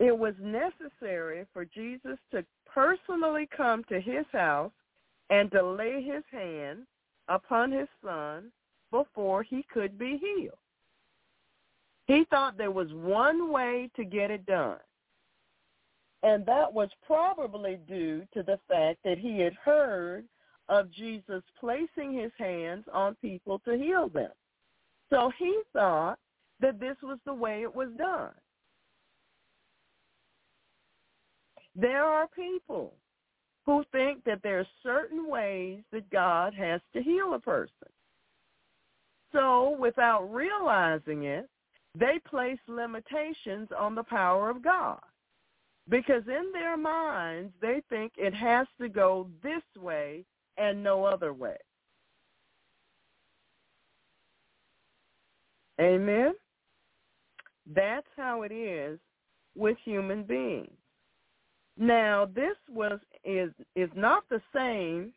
it 0.00 0.16
was 0.16 0.34
necessary 0.40 1.46
for 1.52 1.64
Jesus 1.64 2.18
to 2.32 2.44
personally 2.66 3.48
come 3.56 3.84
to 3.84 4.00
his 4.00 4.26
house 4.32 4.72
and 5.30 5.52
to 5.52 5.62
lay 5.62 6.02
his 6.02 6.24
hand 6.32 6.80
upon 7.28 7.70
his 7.70 7.88
son 8.04 8.50
before 8.90 9.44
he 9.44 9.64
could 9.72 9.96
be 9.96 10.18
healed. 10.18 10.58
He 12.08 12.24
thought 12.28 12.58
there 12.58 12.72
was 12.72 12.92
one 12.92 13.52
way 13.52 13.88
to 13.94 14.04
get 14.04 14.32
it 14.32 14.44
done. 14.46 14.78
And 16.24 16.44
that 16.46 16.72
was 16.72 16.90
probably 17.06 17.78
due 17.88 18.26
to 18.34 18.42
the 18.42 18.58
fact 18.68 18.98
that 19.04 19.18
he 19.18 19.38
had 19.38 19.54
heard 19.54 20.24
of 20.72 20.90
Jesus 20.90 21.42
placing 21.60 22.14
his 22.14 22.32
hands 22.38 22.84
on 22.94 23.14
people 23.16 23.58
to 23.66 23.76
heal 23.76 24.08
them. 24.08 24.30
So 25.10 25.30
he 25.38 25.60
thought 25.74 26.18
that 26.60 26.80
this 26.80 26.96
was 27.02 27.18
the 27.26 27.34
way 27.34 27.60
it 27.60 27.74
was 27.74 27.90
done. 27.98 28.30
There 31.76 32.04
are 32.04 32.26
people 32.28 32.94
who 33.66 33.84
think 33.92 34.24
that 34.24 34.42
there 34.42 34.60
are 34.60 34.66
certain 34.82 35.28
ways 35.28 35.80
that 35.92 36.08
God 36.08 36.54
has 36.54 36.80
to 36.94 37.02
heal 37.02 37.34
a 37.34 37.38
person. 37.38 37.88
So 39.30 39.76
without 39.78 40.32
realizing 40.32 41.24
it, 41.24 41.50
they 41.98 42.18
place 42.26 42.58
limitations 42.66 43.68
on 43.78 43.94
the 43.94 44.04
power 44.04 44.48
of 44.48 44.64
God. 44.64 45.00
Because 45.90 46.22
in 46.28 46.50
their 46.52 46.78
minds, 46.78 47.52
they 47.60 47.82
think 47.90 48.12
it 48.16 48.32
has 48.32 48.66
to 48.80 48.88
go 48.88 49.28
this 49.42 49.62
way 49.78 50.24
and 50.56 50.82
no 50.82 51.04
other 51.04 51.32
way. 51.32 51.56
Amen? 55.80 56.34
That's 57.74 58.06
how 58.16 58.42
it 58.42 58.52
is 58.52 58.98
with 59.56 59.76
human 59.84 60.22
beings. 60.24 60.70
Now, 61.78 62.26
this 62.26 62.56
was 62.68 62.98
is 63.24 63.50
is 63.74 63.88
not 63.94 64.24
the 64.28 64.42
same 64.54 65.12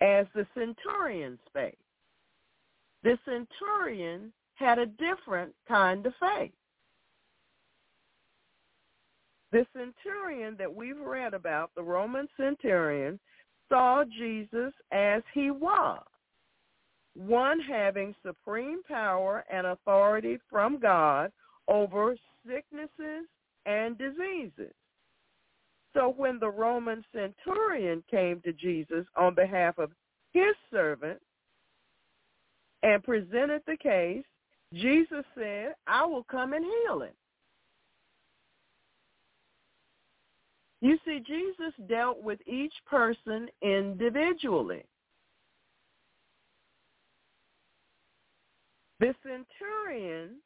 as 0.00 0.26
the 0.34 0.46
centurion's 0.54 1.40
faith. 1.52 1.74
The 3.02 3.18
centurion 3.24 4.32
had 4.54 4.78
a 4.78 4.86
different 4.86 5.54
kind 5.66 6.04
of 6.04 6.12
faith. 6.20 6.52
The 9.52 9.66
centurion 9.74 10.56
that 10.58 10.72
we've 10.72 11.00
read 11.00 11.34
about, 11.34 11.70
the 11.74 11.82
Roman 11.82 12.28
centurion, 12.36 13.18
saw 13.70 14.04
Jesus 14.04 14.74
as 14.92 15.22
he 15.32 15.50
was, 15.50 16.02
one 17.14 17.60
having 17.60 18.14
supreme 18.24 18.82
power 18.86 19.44
and 19.50 19.66
authority 19.66 20.38
from 20.50 20.78
God 20.78 21.32
over 21.68 22.16
sicknesses 22.46 23.26
and 23.64 23.96
diseases. 23.96 24.74
So 25.94 26.14
when 26.16 26.38
the 26.38 26.50
Roman 26.50 27.04
centurion 27.12 28.04
came 28.10 28.40
to 28.42 28.52
Jesus 28.52 29.06
on 29.16 29.34
behalf 29.34 29.78
of 29.78 29.90
his 30.32 30.54
servant 30.70 31.20
and 32.82 33.02
presented 33.02 33.62
the 33.66 33.76
case, 33.76 34.24
Jesus 34.74 35.24
said, 35.34 35.74
I 35.86 36.04
will 36.06 36.24
come 36.30 36.52
and 36.52 36.64
heal 36.64 37.02
him. 37.02 37.14
You 40.80 40.98
see, 41.04 41.20
Jesus 41.26 41.74
dealt 41.88 42.22
with 42.22 42.40
each 42.46 42.72
person 42.86 43.48
individually. 43.62 44.82
The 48.98 49.14
centurion 49.22 50.36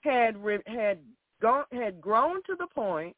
had 0.00 0.36
had 0.66 0.98
gone 1.40 1.64
had 1.72 2.00
grown 2.00 2.42
to 2.44 2.56
the 2.58 2.66
point 2.74 3.14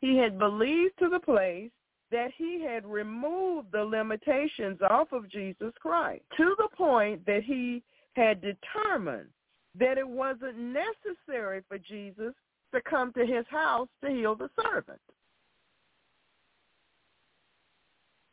he 0.00 0.16
had 0.16 0.38
believed 0.38 0.98
to 0.98 1.08
the 1.08 1.20
place 1.20 1.70
that 2.10 2.30
he 2.36 2.62
had 2.62 2.84
removed 2.84 3.68
the 3.72 3.82
limitations 3.82 4.78
off 4.90 5.12
of 5.12 5.30
Jesus 5.30 5.72
Christ 5.80 6.22
to 6.36 6.54
the 6.58 6.68
point 6.76 7.24
that 7.24 7.42
he 7.42 7.82
had 8.14 8.42
determined 8.42 9.30
that 9.78 9.96
it 9.96 10.06
wasn't 10.06 10.58
necessary 10.58 11.62
for 11.66 11.78
Jesus 11.78 12.34
to 12.74 12.82
come 12.82 13.12
to 13.14 13.24
his 13.24 13.46
house 13.48 13.88
to 14.04 14.10
heal 14.10 14.34
the 14.34 14.50
servant. 14.62 15.00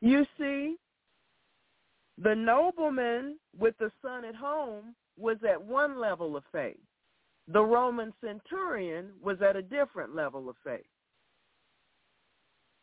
You 0.01 0.25
see, 0.37 0.75
the 2.17 2.35
nobleman 2.35 3.37
with 3.57 3.75
the 3.79 3.91
son 4.01 4.25
at 4.25 4.35
home 4.35 4.95
was 5.17 5.37
at 5.47 5.61
one 5.61 5.99
level 5.99 6.35
of 6.35 6.43
faith. 6.51 6.79
The 7.47 7.61
Roman 7.61 8.13
centurion 8.23 9.11
was 9.21 9.41
at 9.41 9.55
a 9.55 9.61
different 9.61 10.15
level 10.15 10.49
of 10.49 10.55
faith. 10.63 10.85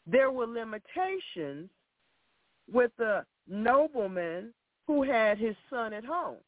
There 0.07 0.31
were 0.31 0.47
limitations 0.47 1.71
with 2.71 2.91
the 2.99 3.25
nobleman 3.49 4.53
who 4.87 5.03
had 5.03 5.39
his 5.39 5.57
son 5.71 5.93
at 5.93 6.05
home. 6.05 6.39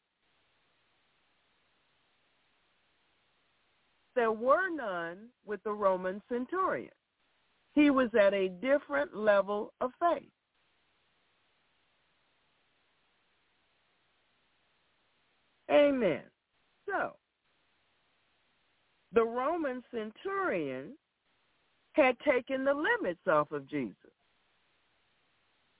There 4.15 4.31
were 4.31 4.69
none 4.69 5.29
with 5.45 5.63
the 5.63 5.71
Roman 5.71 6.21
centurion. 6.29 6.91
He 7.73 7.89
was 7.89 8.09
at 8.19 8.33
a 8.33 8.49
different 8.49 9.15
level 9.15 9.73
of 9.79 9.91
faith. 9.99 10.29
Amen. 15.71 16.21
So, 16.87 17.15
the 19.13 19.23
Roman 19.23 19.83
centurion 19.91 20.93
had 21.93 22.17
taken 22.19 22.63
the 22.63 22.73
limits 22.73 23.27
off 23.27 23.51
of 23.51 23.67
Jesus. 23.67 23.95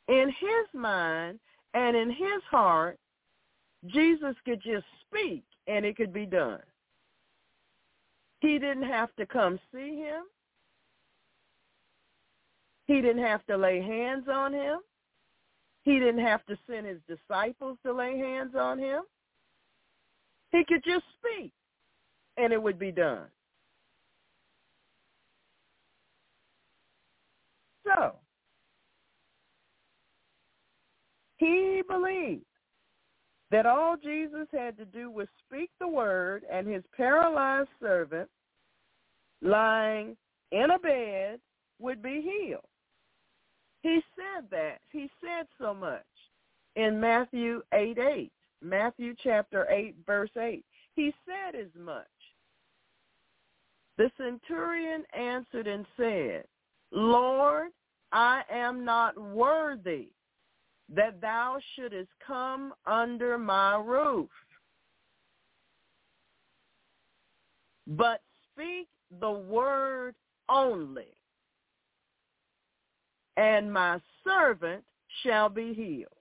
In 0.08 0.30
his 0.30 0.80
mind 0.80 1.40
and 1.74 1.96
in 1.96 2.10
his 2.10 2.42
heart, 2.50 2.98
Jesus 3.88 4.36
could 4.46 4.62
just 4.62 4.86
speak 5.08 5.44
and 5.68 5.86
it 5.86 5.96
could 5.96 6.12
be 6.12 6.26
done. 6.26 6.62
He 8.42 8.58
didn't 8.58 8.84
have 8.84 9.16
to 9.18 9.26
come 9.26 9.60
see 9.74 9.98
him. 9.98 10.24
He 12.88 13.02
didn't 13.02 13.24
have 13.24 13.46
to 13.46 13.58
lay 13.58 13.82
hands 13.82 14.26
on 14.32 14.54
him. 14.54 14.80
He 15.84 16.00
didn't 16.00 16.26
have 16.26 16.46
to 16.48 16.58
send 16.68 16.88
his 16.88 17.00
disciples 17.08 17.78
to 17.86 17.94
lay 17.94 18.18
hands 18.18 18.56
on 18.56 18.80
him. 18.80 19.04
He 20.52 20.64
could 20.68 20.84
just 20.84 21.06
speak 21.20 21.52
and 22.38 22.54
it 22.54 22.62
would 22.62 22.80
be 22.80 22.92
done. 22.92 23.28
So, 27.86 28.16
he 31.38 31.82
believed 31.88 32.46
that 33.52 33.66
all 33.66 33.96
Jesus 33.98 34.48
had 34.54 34.78
to 34.78 34.86
do 34.86 35.10
was 35.10 35.28
speak 35.46 35.72
the 35.80 35.88
word 35.88 36.44
and 36.52 36.68
his 36.68 36.84
paralyzed 36.96 37.70
servant 37.82 38.30
lying 39.42 40.16
in 40.52 40.68
a 40.72 40.80
bed 40.80 41.40
would 41.80 42.02
be 42.02 42.22
healed. 42.22 42.62
He 43.82 44.02
said 44.16 44.46
that. 44.52 44.80
He 44.92 45.10
said 45.22 45.48
so 45.60 45.74
much 45.74 46.04
in 46.76 47.00
Matthew 47.00 47.62
8, 47.74 47.98
8. 47.98 48.32
Matthew 48.62 49.16
chapter 49.24 49.68
8, 49.70 49.96
verse 50.06 50.32
8. 50.38 50.64
He 50.96 51.14
said 51.26 51.60
as 51.60 51.70
much. 51.78 52.06
The 53.98 54.12
centurion 54.18 55.04
answered 55.18 55.68
and 55.68 55.86
said, 55.98 56.46
Lord, 56.92 57.72
I 58.12 58.42
am 58.52 58.84
not 58.86 59.18
worthy 59.18 60.10
that 60.94 61.22
thou 61.22 61.58
shouldest 61.76 62.10
come 62.26 62.74
under 62.86 63.38
my 63.38 63.76
roof. 63.76 64.30
But 67.88 68.22
speak 68.52 68.88
the 69.20 69.32
word 69.32 70.16
only, 70.48 71.16
and 73.38 73.72
my 73.72 74.00
servant 74.24 74.84
shall 75.24 75.50
be 75.50 75.74
healed. 75.74 76.19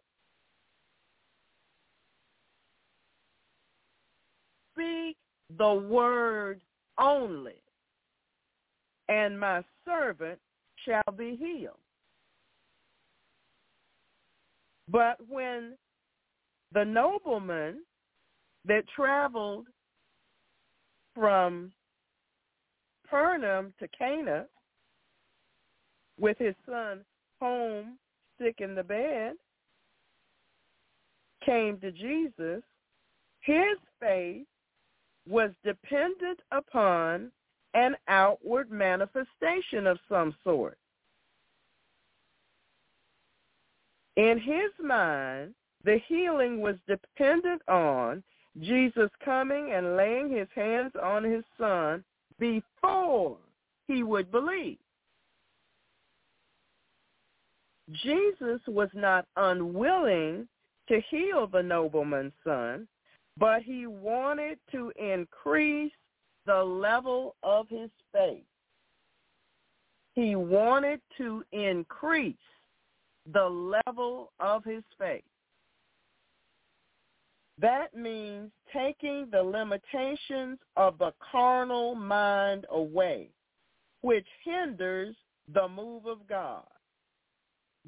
Speak 4.78 5.16
the 5.56 5.74
word 5.74 6.60
only, 7.00 7.60
and 9.08 9.38
my 9.38 9.62
servant 9.84 10.38
shall 10.84 11.12
be 11.16 11.36
healed. 11.36 11.78
But 14.88 15.16
when 15.28 15.76
the 16.72 16.84
nobleman 16.84 17.82
that 18.66 18.84
traveled 18.94 19.66
from 21.14 21.72
Capernaum 23.04 23.72
to 23.80 23.88
Cana 23.98 24.46
with 26.20 26.36
his 26.38 26.54
son 26.66 27.04
home 27.40 27.98
sick 28.40 28.56
in 28.58 28.74
the 28.74 28.84
bed 28.84 29.32
came 31.44 31.78
to 31.80 31.90
Jesus, 31.90 32.62
his 33.40 33.78
faith 33.98 34.46
was 35.28 35.50
dependent 35.64 36.40
upon 36.52 37.30
an 37.74 37.96
outward 38.08 38.70
manifestation 38.70 39.86
of 39.86 39.98
some 40.08 40.34
sort. 40.42 40.78
In 44.16 44.38
his 44.38 44.70
mind, 44.84 45.54
the 45.84 46.00
healing 46.08 46.60
was 46.60 46.76
dependent 46.88 47.62
on 47.68 48.22
Jesus 48.60 49.10
coming 49.24 49.72
and 49.72 49.96
laying 49.96 50.30
his 50.30 50.48
hands 50.54 50.92
on 51.00 51.22
his 51.22 51.44
son 51.56 52.02
before 52.38 53.36
he 53.86 54.02
would 54.02 54.32
believe. 54.32 54.78
Jesus 58.02 58.60
was 58.66 58.90
not 58.92 59.26
unwilling 59.36 60.48
to 60.88 61.00
heal 61.10 61.46
the 61.46 61.62
nobleman's 61.62 62.32
son, 62.44 62.88
but 63.38 63.62
he 63.62 63.86
wanted 63.86 64.58
to 64.72 64.92
increase 64.98 65.92
the 66.46 66.62
level 66.62 67.36
of 67.42 67.68
his 67.68 67.90
faith. 68.12 68.44
He 70.14 70.34
wanted 70.34 71.00
to 71.18 71.44
increase 71.52 72.34
the 73.32 73.48
level 73.86 74.32
of 74.40 74.64
his 74.64 74.82
faith. 74.98 75.22
That 77.60 77.94
means 77.94 78.50
taking 78.72 79.28
the 79.30 79.42
limitations 79.42 80.58
of 80.76 80.96
the 80.98 81.12
carnal 81.30 81.94
mind 81.94 82.66
away, 82.70 83.30
which 84.00 84.26
hinders 84.44 85.14
the 85.52 85.68
move 85.68 86.06
of 86.06 86.26
God. 86.28 86.64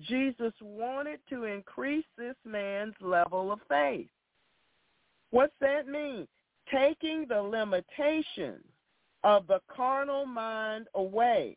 Jesus 0.02 0.52
wanted 0.60 1.20
to 1.28 1.44
increase 1.44 2.06
this 2.16 2.36
man's 2.44 2.94
level 3.00 3.52
of 3.52 3.60
faith. 3.68 4.08
What's 5.30 5.54
that 5.60 5.86
mean? 5.86 6.26
Taking 6.72 7.26
the 7.28 7.40
limitations 7.40 8.64
of 9.24 9.46
the 9.46 9.60
carnal 9.74 10.26
mind 10.26 10.86
away, 10.94 11.56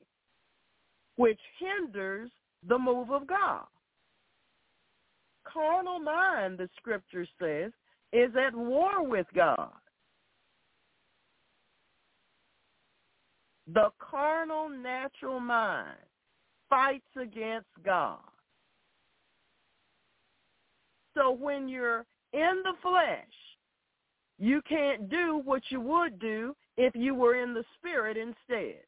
which 1.15 1.39
hinders 1.59 2.30
the 2.67 2.78
move 2.78 3.11
of 3.11 3.28
God. 3.28 3.65
Carnal 5.45 5.99
mind, 5.99 6.57
the 6.57 6.69
scripture 6.78 7.28
says, 7.39 7.71
is 8.11 8.32
at 8.36 8.55
war 8.55 9.07
with 9.07 9.28
God. 9.36 9.71
The 13.74 13.89
carnal 13.99 14.69
natural 14.69 15.39
mind 15.39 15.97
fights 16.69 17.05
against 17.19 17.69
God. 17.86 18.19
So 21.15 21.32
when 21.32 21.69
you're 21.69 22.05
in 22.34 22.61
the 22.63 22.74
flesh, 22.82 23.26
you 24.43 24.61
can't 24.67 25.09
do 25.09 25.41
what 25.45 25.61
you 25.69 25.79
would 25.79 26.19
do 26.19 26.53
if 26.75 26.93
you 26.97 27.15
were 27.15 27.41
in 27.41 27.53
the 27.53 27.63
spirit 27.77 28.17
instead. 28.17 28.81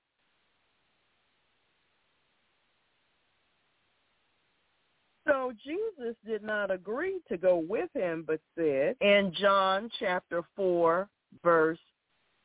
So 5.26 5.54
Jesus 5.64 6.16
did 6.28 6.44
not 6.44 6.72
agree 6.72 7.22
to 7.30 7.38
go 7.38 7.56
with 7.56 7.90
him, 7.94 8.26
but 8.28 8.42
said 8.58 8.98
in 9.00 9.34
John 9.40 9.90
chapter 9.98 10.44
4, 10.58 11.08
verse 11.42 11.80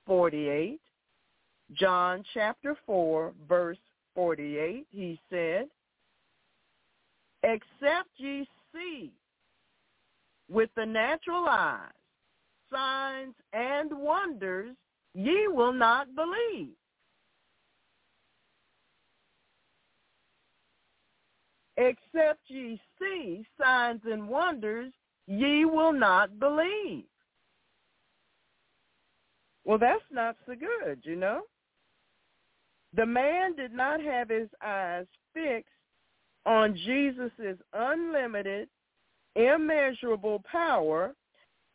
48, 0.07 0.81
John 1.73 2.23
chapter 2.33 2.77
4, 2.87 3.33
verse 3.49 3.79
48, 4.15 4.87
he 4.93 5.21
said, 5.29 5.67
Except 7.43 8.09
ye 8.19 8.47
see 8.73 9.11
with 10.49 10.71
the 10.77 10.87
natural 10.87 11.47
eyes 11.49 11.91
signs 12.73 13.35
and 13.53 13.91
wonders, 13.93 14.77
ye 15.15 15.49
will 15.49 15.73
not 15.73 16.09
believe. 16.15 16.75
Except 21.77 22.41
ye 22.49 22.81
see 22.99 23.47
signs 23.59 24.03
and 24.05 24.29
wonders, 24.29 24.93
ye 25.27 25.65
will 25.65 25.93
not 25.93 26.39
believe. 26.39 27.05
Well, 29.65 29.79
that's 29.79 30.03
not 30.11 30.37
so 30.47 30.55
good, 30.55 31.01
you 31.05 31.17
know. 31.17 31.43
The 32.95 33.07
man 33.07 33.55
did 33.55 33.73
not 33.73 34.01
have 34.01 34.29
his 34.29 34.49
eyes 34.65 35.07
fixed 35.33 35.71
on 36.45 36.75
Jesus' 36.75 37.59
unlimited, 37.73 38.69
immeasurable 39.37 40.43
power, 40.51 41.15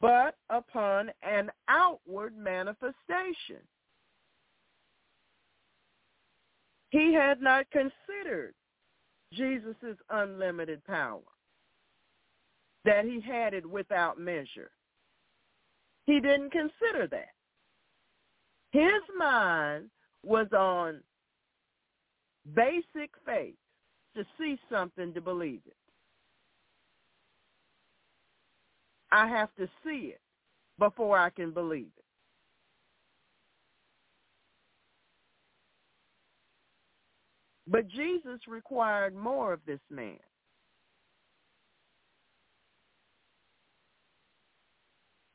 but 0.02 0.36
upon 0.50 1.12
an 1.24 1.52
outward 1.68 2.38
manifestation. 2.38 3.62
He 6.90 7.14
had 7.14 7.42
not 7.42 7.66
considered 7.72 8.54
Jesus' 9.34 9.98
unlimited 10.10 10.84
power, 10.86 11.22
that 12.86 13.06
he 13.06 13.20
had 13.20 13.54
it 13.54 13.66
without 13.66 14.20
measure. 14.20 14.72
He 16.06 16.20
didn't 16.20 16.52
consider 16.52 17.08
that. 17.08 17.34
His 18.72 19.02
mind 19.18 19.90
was 20.24 20.48
on 20.54 21.02
basic 22.54 23.12
faith 23.26 23.56
to 24.16 24.26
see 24.38 24.58
something 24.72 25.14
to 25.14 25.22
believe 25.22 25.62
it. 25.66 25.76
I 29.16 29.30
have 29.30 29.48
to 29.56 29.66
see 29.82 30.12
it 30.14 30.20
before 30.78 31.18
I 31.18 31.30
can 31.30 31.52
believe 31.52 31.88
it. 31.98 32.04
But 37.66 37.88
Jesus 37.88 38.42
required 38.46 39.16
more 39.16 39.54
of 39.54 39.62
this 39.66 39.80
man. 39.90 40.20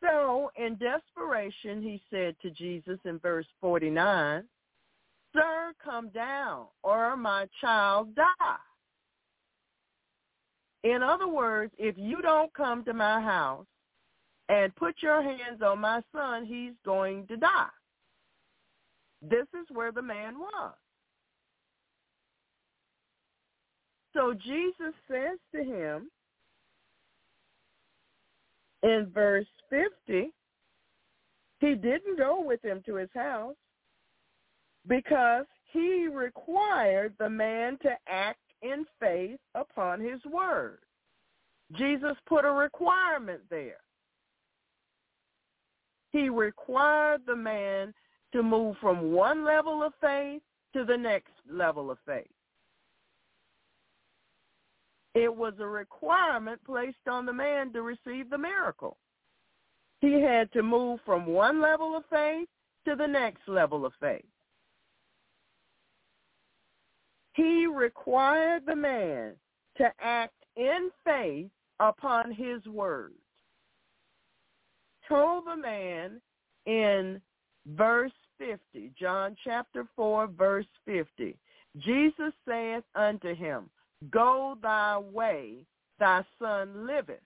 So, 0.05 0.51
in 0.57 0.76
desperation, 0.76 1.81
he 1.81 2.03
said 2.11 2.37
to 2.43 2.51
Jesus 2.51 2.99
in 3.07 3.18
verse 3.18 3.47
49, 3.62 4.45
Sir, 5.35 5.72
come 5.83 6.11
down, 6.11 6.66
or 6.83 7.16
my 7.16 7.47
child 7.62 8.14
die. 8.14 8.57
In 10.85 11.03
other 11.03 11.28
words, 11.28 11.72
if 11.78 11.97
you 11.97 12.20
don't 12.20 12.53
come 12.53 12.85
to 12.85 12.93
my 12.93 13.22
house 13.22 13.66
and 14.51 14.74
put 14.74 14.96
your 15.01 15.22
hands 15.22 15.62
on 15.64 15.78
my 15.78 16.03
son, 16.12 16.44
he's 16.44 16.72
going 16.84 17.24
to 17.28 17.36
die. 17.36 17.68
This 19.22 19.46
is 19.55 19.66
where 19.72 19.92
the 19.92 20.03
man 20.03 20.40
was. 20.40 20.74
So 24.12 24.34
Jesus 24.34 24.92
says 25.09 25.38
to 25.55 25.62
him 25.62 26.11
in 28.82 29.09
verse 29.14 29.46
50, 29.70 30.32
he 31.61 31.74
didn't 31.76 32.18
go 32.18 32.42
with 32.44 32.64
him 32.64 32.82
to 32.86 32.96
his 32.96 33.11
house 33.14 33.55
because 34.88 35.44
he 35.72 36.09
required 36.12 37.14
the 37.20 37.30
man 37.30 37.78
to 37.82 37.90
act 38.09 38.40
in 38.62 38.84
faith 38.98 39.38
upon 39.55 40.01
his 40.01 40.20
word. 40.24 40.78
Jesus 41.76 42.16
put 42.26 42.44
a 42.44 42.51
requirement 42.51 43.42
there. 43.48 43.76
He 46.12 46.28
required 46.28 47.22
the 47.26 47.36
man 47.36 47.94
to 48.32 48.42
move 48.42 48.76
from 48.80 49.12
one 49.12 49.44
level 49.44 49.82
of 49.82 49.92
faith 50.00 50.42
to 50.74 50.84
the 50.84 50.96
next 50.96 51.32
level 51.48 51.90
of 51.90 51.98
faith. 52.06 52.30
It 55.14 55.34
was 55.34 55.54
a 55.58 55.66
requirement 55.66 56.62
placed 56.64 57.08
on 57.08 57.26
the 57.26 57.32
man 57.32 57.72
to 57.72 57.82
receive 57.82 58.30
the 58.30 58.38
miracle. 58.38 58.96
He 60.00 60.20
had 60.20 60.52
to 60.52 60.62
move 60.62 61.00
from 61.04 61.26
one 61.26 61.61
level 61.61 61.96
of 61.96 62.04
faith 62.08 62.48
to 62.86 62.94
the 62.94 63.06
next 63.06 63.46
level 63.48 63.84
of 63.84 63.92
faith. 64.00 64.24
He 67.34 67.66
required 67.66 68.64
the 68.66 68.76
man 68.76 69.34
to 69.76 69.92
act 70.00 70.34
in 70.56 70.90
faith 71.04 71.50
upon 71.80 72.32
his 72.32 72.64
words. 72.66 73.14
Told 75.11 75.44
the 75.46 75.56
man 75.56 76.20
in 76.66 77.20
verse 77.66 78.12
50, 78.38 78.92
John 78.98 79.36
chapter 79.44 79.84
4, 79.96 80.28
verse 80.28 80.66
50, 80.86 81.36
Jesus 81.78 82.32
saith 82.48 82.84
unto 82.94 83.34
him, 83.34 83.68
Go 84.11 84.56
thy 84.62 84.96
way, 84.98 85.66
thy 85.98 86.24
son 86.40 86.86
liveth. 86.86 87.18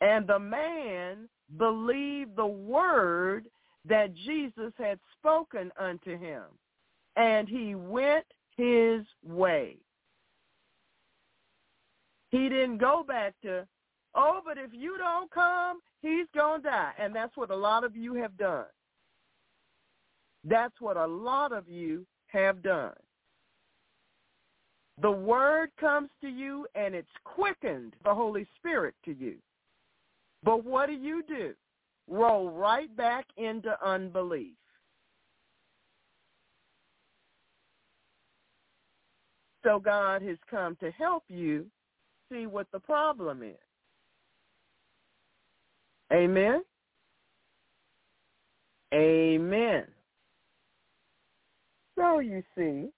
And 0.00 0.26
the 0.26 0.38
man 0.38 1.28
believed 1.58 2.36
the 2.36 2.46
word 2.46 3.46
that 3.86 4.14
Jesus 4.14 4.72
had 4.78 4.98
spoken 5.18 5.70
unto 5.78 6.18
him, 6.18 6.44
and 7.16 7.48
he 7.48 7.74
went 7.74 8.24
his 8.56 9.02
way. 9.22 9.76
He 12.30 12.48
didn't 12.48 12.78
go 12.78 13.04
back 13.06 13.34
to, 13.42 13.66
oh, 14.14 14.40
but 14.44 14.58
if 14.58 14.70
you 14.72 14.96
don't 14.98 15.30
come, 15.30 15.80
he's 16.02 16.26
going 16.34 16.62
to 16.62 16.68
die. 16.68 16.92
And 16.98 17.14
that's 17.14 17.36
what 17.36 17.50
a 17.50 17.56
lot 17.56 17.84
of 17.84 17.96
you 17.96 18.14
have 18.14 18.36
done. 18.36 18.66
That's 20.44 20.74
what 20.80 20.96
a 20.96 21.06
lot 21.06 21.52
of 21.52 21.68
you 21.68 22.06
have 22.26 22.62
done. 22.62 22.94
The 25.00 25.10
word 25.10 25.70
comes 25.80 26.10
to 26.20 26.28
you 26.28 26.66
and 26.74 26.94
it's 26.94 27.08
quickened 27.24 27.94
the 28.04 28.14
Holy 28.14 28.46
Spirit 28.56 28.94
to 29.04 29.12
you. 29.12 29.36
But 30.44 30.64
what 30.64 30.86
do 30.86 30.92
you 30.92 31.22
do? 31.26 31.54
Roll 32.08 32.50
right 32.50 32.94
back 32.96 33.26
into 33.36 33.74
unbelief. 33.84 34.54
So 39.64 39.80
God 39.80 40.20
has 40.22 40.36
come 40.50 40.76
to 40.80 40.90
help 40.90 41.24
you 41.28 41.66
see 42.30 42.46
what 42.46 42.66
the 42.70 42.78
problem 42.78 43.42
is. 43.42 43.63
Amen? 46.12 46.62
Amen. 48.92 49.84
So 51.98 52.18
you 52.18 52.42
see, 52.56 52.88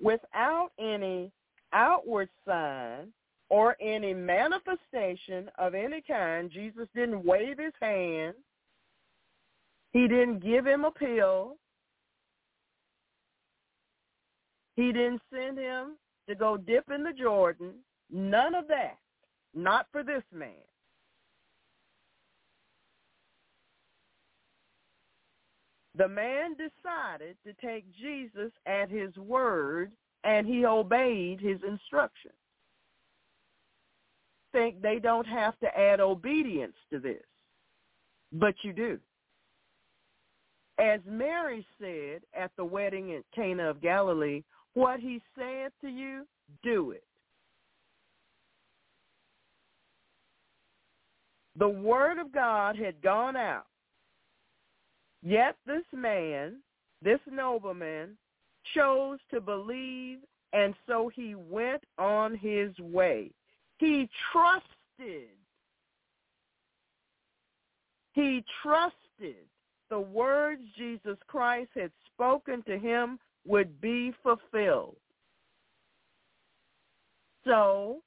without 0.00 0.70
any 0.78 1.32
outward 1.72 2.28
sign 2.46 3.12
or 3.48 3.76
any 3.80 4.14
manifestation 4.14 5.50
of 5.58 5.74
any 5.74 6.02
kind, 6.02 6.50
Jesus 6.50 6.88
didn't 6.94 7.24
wave 7.24 7.58
his 7.58 7.72
hand. 7.80 8.34
He 9.92 10.08
didn't 10.08 10.40
give 10.40 10.66
him 10.66 10.84
a 10.84 10.90
pill. 10.90 11.56
He 14.74 14.92
didn't 14.92 15.22
send 15.32 15.58
him 15.58 15.96
to 16.28 16.34
go 16.34 16.56
dip 16.56 16.90
in 16.94 17.02
the 17.02 17.12
Jordan. 17.12 17.74
None 18.10 18.54
of 18.54 18.68
that. 18.68 18.98
Not 19.54 19.86
for 19.90 20.02
this 20.02 20.22
man. 20.32 20.50
The 25.96 26.08
man 26.08 26.54
decided 26.54 27.36
to 27.46 27.54
take 27.64 27.84
Jesus 27.94 28.52
at 28.66 28.90
his 28.90 29.16
word 29.16 29.92
and 30.24 30.46
he 30.46 30.66
obeyed 30.66 31.40
his 31.40 31.58
instructions. 31.66 32.34
Think 34.52 34.82
they 34.82 34.98
don't 34.98 35.26
have 35.26 35.58
to 35.60 35.78
add 35.78 36.00
obedience 36.00 36.76
to 36.90 36.98
this, 36.98 37.22
but 38.32 38.54
you 38.62 38.72
do. 38.72 38.98
As 40.78 41.00
Mary 41.06 41.64
said 41.80 42.22
at 42.38 42.50
the 42.56 42.64
wedding 42.64 43.14
at 43.14 43.22
Cana 43.34 43.70
of 43.70 43.80
Galilee, 43.80 44.42
what 44.74 45.00
he 45.00 45.22
said 45.38 45.72
to 45.80 45.88
you, 45.88 46.26
do 46.62 46.90
it. 46.90 47.04
The 51.58 51.68
word 51.68 52.18
of 52.18 52.32
God 52.32 52.76
had 52.76 53.00
gone 53.00 53.36
out. 53.36 53.66
Yet 55.26 55.56
this 55.66 55.82
man, 55.92 56.60
this 57.02 57.18
nobleman, 57.28 58.16
chose 58.76 59.18
to 59.32 59.40
believe, 59.40 60.18
and 60.52 60.72
so 60.86 61.10
he 61.12 61.34
went 61.34 61.82
on 61.98 62.36
his 62.36 62.78
way. 62.78 63.32
He 63.78 64.08
trusted. 64.30 65.30
He 68.12 68.44
trusted 68.62 69.48
the 69.90 69.98
words 69.98 70.62
Jesus 70.78 71.18
Christ 71.26 71.70
had 71.74 71.90
spoken 72.14 72.62
to 72.62 72.78
him 72.78 73.18
would 73.44 73.80
be 73.80 74.12
fulfilled. 74.22 74.94
So 77.44 78.00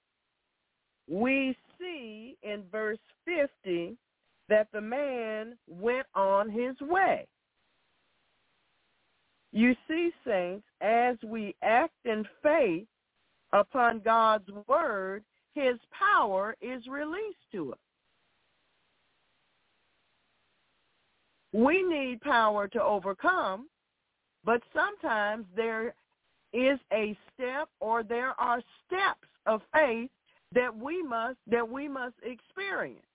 we 1.09 1.53
see 1.78 2.38
in 2.43 2.63
verse 2.72 2.97
50 3.26 3.97
that 4.49 4.67
the 4.73 4.81
man 4.81 5.55
went 5.67 6.07
on 6.15 6.49
his 6.49 6.75
way. 6.81 7.27
You 9.51 9.75
see, 9.87 10.11
saints, 10.25 10.65
as 10.81 11.15
we 11.23 11.55
act 11.63 11.93
in 12.05 12.25
faith 12.43 12.85
upon 13.53 13.99
God's 13.99 14.47
word, 14.67 15.23
his 15.55 15.75
power 15.91 16.55
is 16.61 16.85
released 16.87 17.37
to 17.53 17.71
us. 17.73 17.79
We 21.51 21.81
need 21.81 22.21
power 22.21 22.67
to 22.67 22.83
overcome, 22.83 23.69
but 24.45 24.61
sometimes 24.73 25.45
there 25.55 25.95
is 26.53 26.79
a 26.93 27.17
step 27.33 27.69
or 27.79 28.03
there 28.03 28.39
are 28.39 28.61
steps 28.85 29.27
of 29.47 29.61
faith 29.73 30.11
that 30.53 30.75
we 30.75 31.01
must 31.01 31.37
that 31.47 31.67
we 31.67 31.87
must 31.87 32.15
experience. 32.23 33.05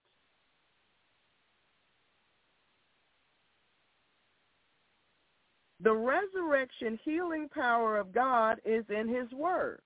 The 5.85 5.93
resurrection 5.93 6.99
healing 7.05 7.49
power 7.55 7.99
of 7.99 8.13
God 8.13 8.59
is 8.65 8.85
in 8.89 9.07
his 9.07 9.31
word. 9.33 9.81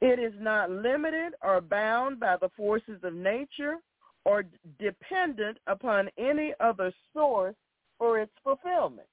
It 0.00 0.20
is 0.20 0.34
not 0.38 0.70
limited 0.70 1.34
or 1.42 1.60
bound 1.60 2.20
by 2.20 2.36
the 2.36 2.50
forces 2.56 3.00
of 3.02 3.12
nature 3.12 3.78
or 4.24 4.44
dependent 4.78 5.58
upon 5.66 6.08
any 6.16 6.54
other 6.60 6.92
source 7.12 7.56
for 7.98 8.20
its 8.20 8.32
fulfillment. 8.44 9.08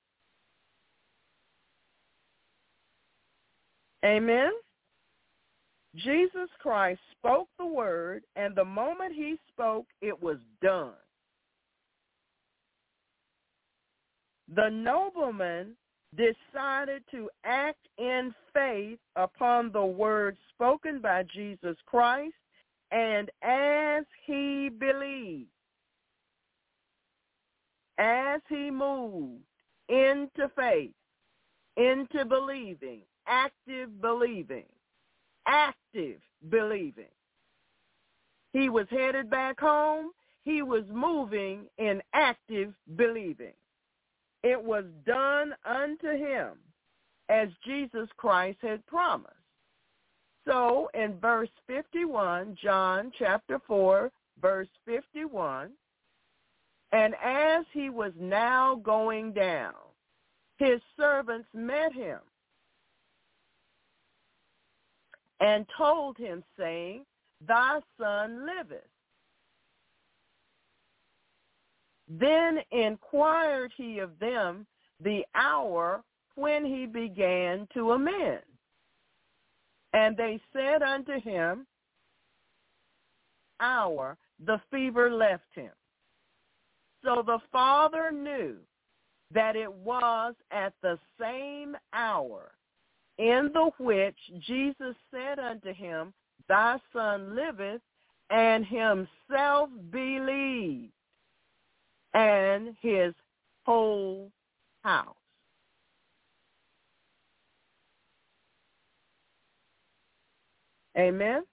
Amen? 4.06 4.52
Jesus 5.96 6.50
Christ 6.62 7.00
spoke 7.18 7.48
the 7.58 7.66
word, 7.66 8.24
and 8.36 8.54
the 8.54 8.66
moment 8.66 9.14
he 9.16 9.38
spoke, 9.52 9.88
it 10.02 10.22
was 10.22 10.38
done. 10.62 10.94
The 14.54 14.70
nobleman 14.70 15.76
decided 16.16 17.04
to 17.12 17.30
act 17.44 17.88
in 17.98 18.34
faith 18.54 19.00
upon 19.16 19.72
the 19.72 19.86
word 19.86 20.38
spoken 20.54 21.00
by 21.00 21.24
Jesus 21.24 21.78
Christ, 21.86 22.36
and 22.92 23.30
as 23.42 24.06
he 24.26 24.70
believed, 24.70 25.50
as 27.98 28.42
he 28.48 28.70
moved 28.70 29.44
into 29.90 30.50
faith, 30.56 30.94
into 31.78 32.24
believing, 32.26 33.02
active 33.28 34.02
believing, 34.02 34.66
active 35.48 36.22
believing. 36.50 37.06
He 38.54 38.70
was 38.70 38.88
headed 38.90 39.30
back 39.30 39.60
home. 39.60 40.12
He 40.44 40.62
was 40.62 40.84
moving 40.90 41.66
in 41.78 42.02
active 42.14 42.74
believing. 42.96 43.54
It 44.46 44.64
was 44.64 44.86
done 45.08 45.56
unto 45.66 46.12
him 46.12 46.52
as 47.30 47.50
Jesus 47.66 48.08
Christ 48.16 48.60
had 48.62 48.86
promised. 48.86 49.34
So 50.48 50.88
in 50.94 51.18
verse 51.20 51.50
51, 51.66 52.56
John 52.62 53.12
chapter 53.18 53.60
4, 53.66 54.12
verse 54.40 54.68
51, 54.86 55.72
and 56.92 57.16
as 57.24 57.66
he 57.74 57.90
was 57.90 58.12
now 58.20 58.76
going 58.76 59.34
down, 59.34 59.74
his 60.58 60.80
servants 60.96 61.48
met 61.52 61.92
him 61.92 62.20
and 65.40 65.66
told 65.76 66.18
him, 66.18 66.44
saying, 66.56 67.04
Thy 67.48 67.80
son 68.00 68.46
liveth. 68.46 68.84
Then 72.08 72.60
inquired 72.72 73.72
he 73.76 74.00
of 74.00 74.18
them 74.20 74.66
the 75.04 75.26
hour 75.34 76.04
when 76.36 76.66
he 76.66 76.86
began 76.86 77.68
to 77.74 77.92
amend. 77.94 78.42
And 79.94 80.16
they 80.16 80.40
said 80.54 80.82
unto 80.82 81.20
him, 81.22 81.66
Hour, 83.60 84.18
the 84.46 84.60
fever 84.70 85.10
left 85.10 85.44
him. 85.54 85.72
So 87.04 87.24
the 87.26 87.40
father 87.52 88.12
knew 88.12 88.58
that 89.34 89.56
it 89.56 89.72
was 89.72 90.36
at 90.52 90.74
the 90.82 91.00
same 91.20 91.78
hour 91.94 92.52
in 93.18 93.50
the 93.54 93.72
which 93.80 94.18
Jesus 94.46 94.96
said 95.12 95.40
unto 95.40 95.74
him, 95.74 96.14
Thy 96.50 96.78
son 96.92 97.36
liveth, 97.36 97.82
and 98.30 98.66
himself 98.66 99.70
believed, 99.92 100.92
and 102.16 102.74
his 102.82 103.14
whole 103.66 104.32
house. 104.82 105.16
Amen. 110.98 111.44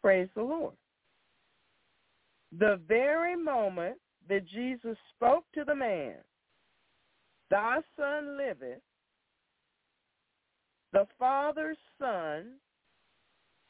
Praise 0.00 0.28
the 0.34 0.42
Lord. 0.42 0.72
The 2.58 2.80
very 2.88 3.36
moment 3.36 3.96
that 4.28 4.48
Jesus 4.48 4.96
spoke 5.14 5.44
to 5.54 5.64
the 5.64 5.74
man, 5.74 6.14
Thy 7.50 7.80
son 7.96 8.38
liveth, 8.38 8.80
the 10.94 11.06
father's 11.18 11.76
son, 11.98 12.54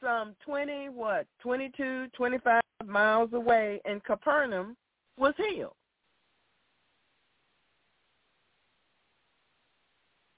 some 0.01 0.35
20, 0.45 0.89
what, 0.89 1.27
22, 1.41 2.07
25 2.13 2.61
miles 2.85 3.33
away 3.33 3.81
in 3.85 3.99
Capernaum, 4.01 4.77
was 5.17 5.33
healed. 5.37 5.75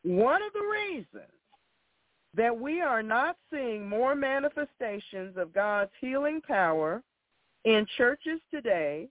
One 0.03 0.41
of 0.43 0.53
the 0.53 0.59
reasons 0.59 1.31
that 2.35 2.55
we 2.55 2.81
are 2.81 3.01
not 3.01 3.37
seeing 3.51 3.87
more 3.87 4.13
manifestations 4.13 5.35
of 5.37 5.53
God's 5.53 5.91
healing 5.99 6.41
power 6.41 7.01
in 7.63 7.85
churches 7.97 8.39
today 8.51 9.07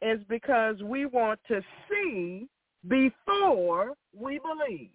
is 0.00 0.20
because 0.28 0.80
we 0.82 1.06
want 1.06 1.40
to 1.48 1.60
see 1.90 2.46
before 2.86 3.94
we 4.16 4.38
believe. 4.38 4.90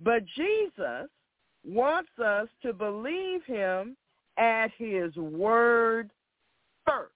But 0.00 0.24
Jesus 0.34 1.08
wants 1.66 2.10
us 2.22 2.48
to 2.62 2.72
believe 2.72 3.44
him 3.44 3.96
at 4.38 4.70
his 4.78 5.14
word 5.16 6.10
first. 6.86 7.13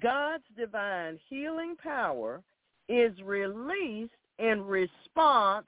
God's 0.00 0.44
divine 0.56 1.18
healing 1.28 1.76
power 1.82 2.42
is 2.88 3.12
released 3.22 4.12
in 4.38 4.62
response 4.62 5.66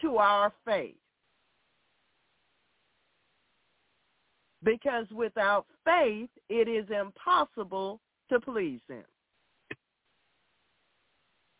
to 0.00 0.16
our 0.16 0.52
faith. 0.64 0.96
Because 4.62 5.06
without 5.14 5.66
faith, 5.84 6.30
it 6.48 6.68
is 6.68 6.86
impossible 6.90 8.00
to 8.30 8.40
please 8.40 8.80
him. 8.88 9.04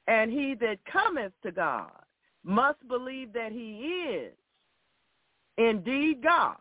And 0.07 0.31
he 0.31 0.55
that 0.61 0.79
cometh 0.91 1.33
to 1.43 1.53
God 1.53 1.91
must 2.45 2.87
believe 2.89 3.33
that 3.33 3.53
he 3.53 3.79
is 4.17 4.33
indeed 5.57 6.23
God 6.23 6.57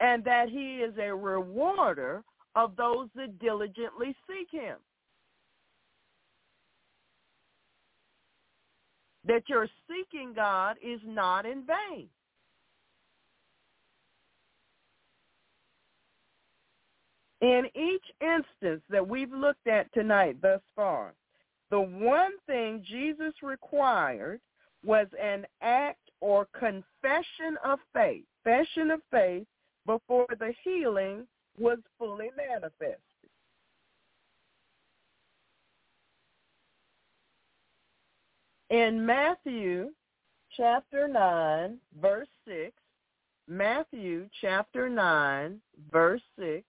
and 0.00 0.24
that 0.24 0.48
he 0.48 0.76
is 0.76 0.94
a 0.98 1.14
rewarder 1.14 2.22
of 2.54 2.76
those 2.76 3.08
that 3.16 3.38
diligently 3.38 4.14
seek 4.28 4.48
him. 4.50 4.76
That 9.26 9.48
your 9.48 9.68
seeking 9.88 10.34
God 10.34 10.76
is 10.82 11.00
not 11.04 11.46
in 11.46 11.64
vain. 11.66 12.08
In 17.40 17.66
each 17.74 18.04
instance 18.20 18.82
that 18.88 19.06
we've 19.06 19.32
looked 19.32 19.66
at 19.66 19.92
tonight 19.92 20.36
thus 20.40 20.60
far, 20.74 21.12
the 21.70 21.80
one 21.80 22.32
thing 22.46 22.84
Jesus 22.88 23.34
required 23.42 24.40
was 24.84 25.06
an 25.20 25.46
act 25.60 26.10
or 26.20 26.46
confession 26.58 27.58
of 27.64 27.78
faith, 27.92 28.24
confession 28.44 28.90
of 28.90 29.00
faith 29.10 29.46
before 29.86 30.26
the 30.38 30.54
healing 30.62 31.26
was 31.58 31.78
fully 31.98 32.30
manifested. 32.36 32.98
In 38.70 39.04
Matthew 39.04 39.90
chapter 40.56 41.06
9, 41.06 41.78
verse 42.00 42.28
6, 42.46 42.72
Matthew 43.46 44.28
chapter 44.40 44.88
9, 44.88 45.60
verse 45.92 46.22
6, 46.38 46.64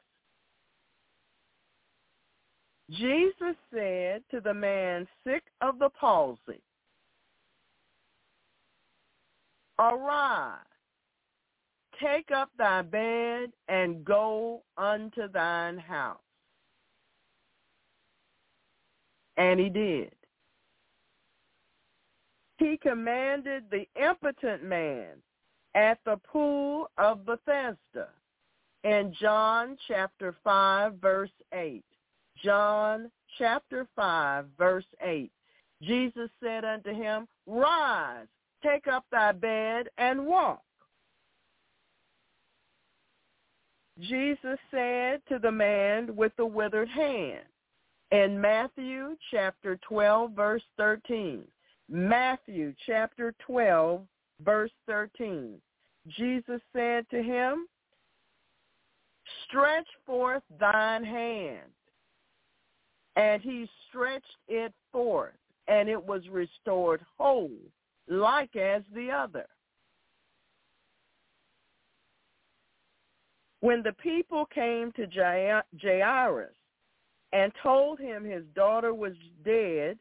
Jesus 2.91 3.55
said 3.73 4.21
to 4.29 4.39
the 4.41 4.53
man 4.53 5.07
sick 5.25 5.43
of 5.61 5.79
the 5.79 5.89
palsy, 5.89 6.61
Arise, 9.79 10.59
take 12.01 12.31
up 12.31 12.49
thy 12.57 12.81
bed 12.81 13.51
and 13.67 14.03
go 14.03 14.63
unto 14.77 15.27
thine 15.27 15.77
house. 15.77 16.17
And 19.37 19.59
he 19.59 19.69
did. 19.69 20.11
He 22.57 22.77
commanded 22.77 23.65
the 23.69 23.85
impotent 24.01 24.63
man 24.63 25.17
at 25.75 25.99
the 26.05 26.17
pool 26.17 26.89
of 26.97 27.25
Bethesda 27.25 28.09
in 28.85 29.13
John 29.19 29.77
chapter 29.87 30.35
5 30.43 30.93
verse 31.01 31.31
8. 31.53 31.83
John 32.43 33.11
chapter 33.37 33.87
5 33.95 34.45
verse 34.57 34.85
8. 35.01 35.31
Jesus 35.81 36.29
said 36.41 36.63
unto 36.63 36.93
him, 36.93 37.27
Rise, 37.45 38.27
take 38.63 38.87
up 38.87 39.05
thy 39.11 39.33
bed 39.33 39.87
and 39.97 40.25
walk. 40.25 40.61
Jesus 44.01 44.59
said 44.71 45.21
to 45.29 45.39
the 45.39 45.51
man 45.51 46.15
with 46.15 46.33
the 46.37 46.45
withered 46.45 46.89
hand 46.89 47.45
in 48.11 48.39
Matthew 48.39 49.15
chapter 49.31 49.79
12 49.87 50.31
verse 50.31 50.63
13. 50.77 51.43
Matthew 51.89 52.73
chapter 52.85 53.33
12 53.45 54.01
verse 54.43 54.71
13. 54.87 55.55
Jesus 56.09 56.61
said 56.73 57.05
to 57.09 57.23
him, 57.23 57.67
Stretch 59.47 59.87
forth 60.05 60.43
thine 60.59 61.03
hand. 61.03 61.71
And 63.15 63.41
he 63.41 63.67
stretched 63.87 64.25
it 64.49 64.73
forth, 64.91 65.33
and 65.67 65.87
it 65.87 66.03
was 66.03 66.21
restored 66.29 66.99
whole, 67.17 67.49
like 68.09 68.55
as 68.57 68.81
the 68.93 69.09
other. 69.09 69.45
When 73.65 73.81
the 73.81 73.93
people 73.93 74.45
came 74.53 74.91
to 74.91 75.07
Jairus 75.81 76.53
and 77.33 77.51
told 77.63 77.97
him 77.97 78.23
his 78.23 78.43
daughter 78.53 78.93
was 78.93 79.15
dead, 79.43 79.97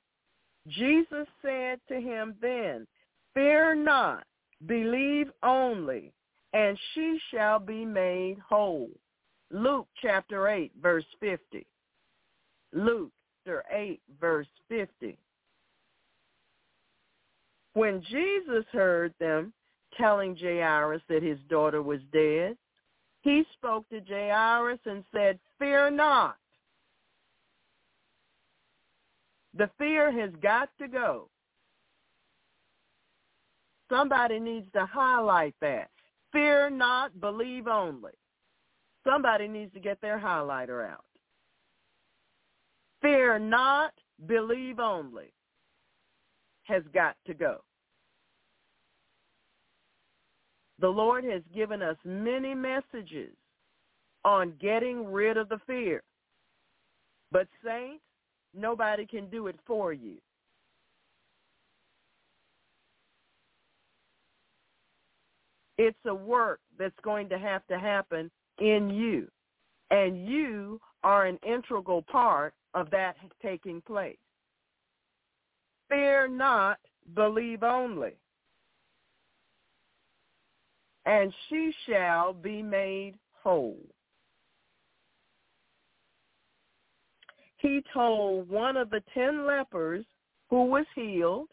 Jesus 0.68 1.26
said 1.40 1.80
to 1.88 1.98
him 1.98 2.34
then, 2.42 2.86
Fear 3.32 3.76
not, 3.76 4.24
believe 4.66 5.30
only, 5.42 6.12
and 6.52 6.78
she 6.92 7.18
shall 7.30 7.58
be 7.58 7.86
made 7.86 8.36
whole. 8.46 8.90
Luke 9.50 9.88
chapter 10.02 10.46
8, 10.46 10.70
verse 10.82 11.06
50. 11.20 11.66
Luke 12.74 13.12
chapter 13.46 13.64
8, 13.72 13.98
verse 14.20 14.46
50. 14.68 15.16
When 17.72 18.02
Jesus 18.10 18.66
heard 18.72 19.14
them 19.18 19.54
telling 19.96 20.36
Jairus 20.36 21.00
that 21.08 21.22
his 21.22 21.38
daughter 21.48 21.80
was 21.80 22.00
dead, 22.12 22.58
he 23.24 23.42
spoke 23.54 23.88
to 23.88 24.00
Jairus 24.06 24.78
and 24.84 25.02
said, 25.12 25.38
fear 25.58 25.90
not. 25.90 26.36
The 29.56 29.70
fear 29.78 30.12
has 30.12 30.30
got 30.42 30.68
to 30.78 30.88
go. 30.88 31.30
Somebody 33.90 34.38
needs 34.38 34.66
to 34.74 34.84
highlight 34.84 35.54
that. 35.62 35.88
Fear 36.32 36.70
not, 36.70 37.18
believe 37.20 37.66
only. 37.66 38.12
Somebody 39.06 39.48
needs 39.48 39.72
to 39.72 39.80
get 39.80 40.00
their 40.02 40.18
highlighter 40.18 40.86
out. 40.86 41.04
Fear 43.00 43.38
not, 43.38 43.92
believe 44.26 44.78
only 44.80 45.32
has 46.64 46.82
got 46.92 47.16
to 47.26 47.34
go. 47.34 47.62
The 50.84 50.90
Lord 50.90 51.24
has 51.24 51.40
given 51.54 51.80
us 51.80 51.96
many 52.04 52.54
messages 52.54 53.34
on 54.22 54.52
getting 54.60 55.10
rid 55.10 55.38
of 55.38 55.48
the 55.48 55.58
fear. 55.66 56.02
But 57.32 57.48
saints, 57.64 58.04
nobody 58.52 59.06
can 59.06 59.30
do 59.30 59.46
it 59.46 59.58
for 59.66 59.94
you. 59.94 60.18
It's 65.78 65.96
a 66.04 66.14
work 66.14 66.60
that's 66.78 66.92
going 67.02 67.30
to 67.30 67.38
have 67.38 67.66
to 67.68 67.78
happen 67.78 68.30
in 68.58 68.90
you. 68.90 69.26
And 69.90 70.28
you 70.28 70.82
are 71.02 71.24
an 71.24 71.38
integral 71.48 72.02
part 72.02 72.52
of 72.74 72.90
that 72.90 73.16
taking 73.40 73.80
place. 73.80 74.18
Fear 75.88 76.28
not, 76.28 76.76
believe 77.14 77.62
only 77.62 78.16
and 81.06 81.32
she 81.48 81.72
shall 81.86 82.32
be 82.32 82.62
made 82.62 83.14
whole. 83.42 83.78
He 87.58 87.82
told 87.92 88.48
one 88.48 88.76
of 88.76 88.90
the 88.90 89.02
ten 89.14 89.46
lepers 89.46 90.04
who 90.50 90.66
was 90.66 90.86
healed, 90.94 91.48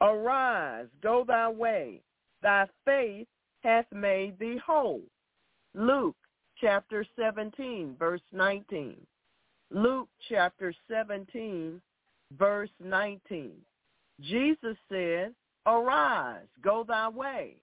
Arise, 0.00 0.86
go 1.02 1.24
thy 1.26 1.48
way, 1.50 2.02
thy 2.42 2.66
faith 2.84 3.26
hath 3.62 3.86
made 3.92 4.38
thee 4.38 4.58
whole. 4.64 5.02
Luke 5.74 6.16
chapter 6.60 7.04
17, 7.18 7.96
verse 7.98 8.22
19. 8.32 8.96
Luke 9.70 10.08
chapter 10.28 10.74
17, 10.88 11.80
verse 12.38 12.70
19. 12.82 13.52
Jesus 14.20 14.76
said, 14.88 15.34
Arise, 15.66 16.46
go 16.62 16.84
thy 16.86 17.08
way, 17.08 17.56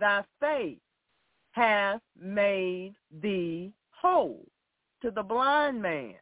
thy 0.00 0.24
faith 0.40 0.78
hath 1.52 2.00
made 2.20 2.94
thee 3.22 3.72
whole 3.90 4.44
to 5.02 5.10
the 5.10 5.22
blind 5.22 5.80
man. 5.80 6.14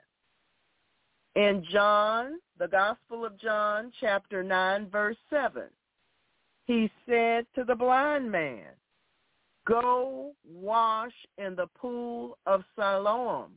In 1.36 1.64
John, 1.70 2.40
the 2.58 2.66
Gospel 2.66 3.24
of 3.24 3.38
John, 3.38 3.92
chapter 4.00 4.42
9, 4.42 4.90
verse 4.90 5.16
7. 5.30 5.62
He 6.66 6.90
said 7.08 7.46
to 7.54 7.64
the 7.64 7.74
blind 7.74 8.30
man, 8.30 8.66
Go 9.66 10.32
wash 10.44 11.12
in 11.36 11.54
the 11.54 11.68
pool 11.78 12.38
of 12.46 12.64
Siloam, 12.74 13.52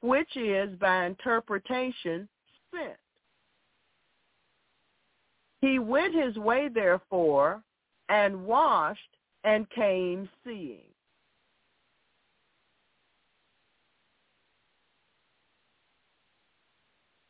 which 0.00 0.36
is 0.36 0.70
by 0.78 1.06
interpretation 1.06 2.28
sent. 2.72 2.96
He 5.60 5.78
went 5.78 6.14
his 6.14 6.36
way, 6.36 6.68
therefore, 6.72 7.62
and 8.08 8.44
washed 8.44 9.16
and 9.44 9.68
came 9.70 10.28
seeing. 10.44 10.84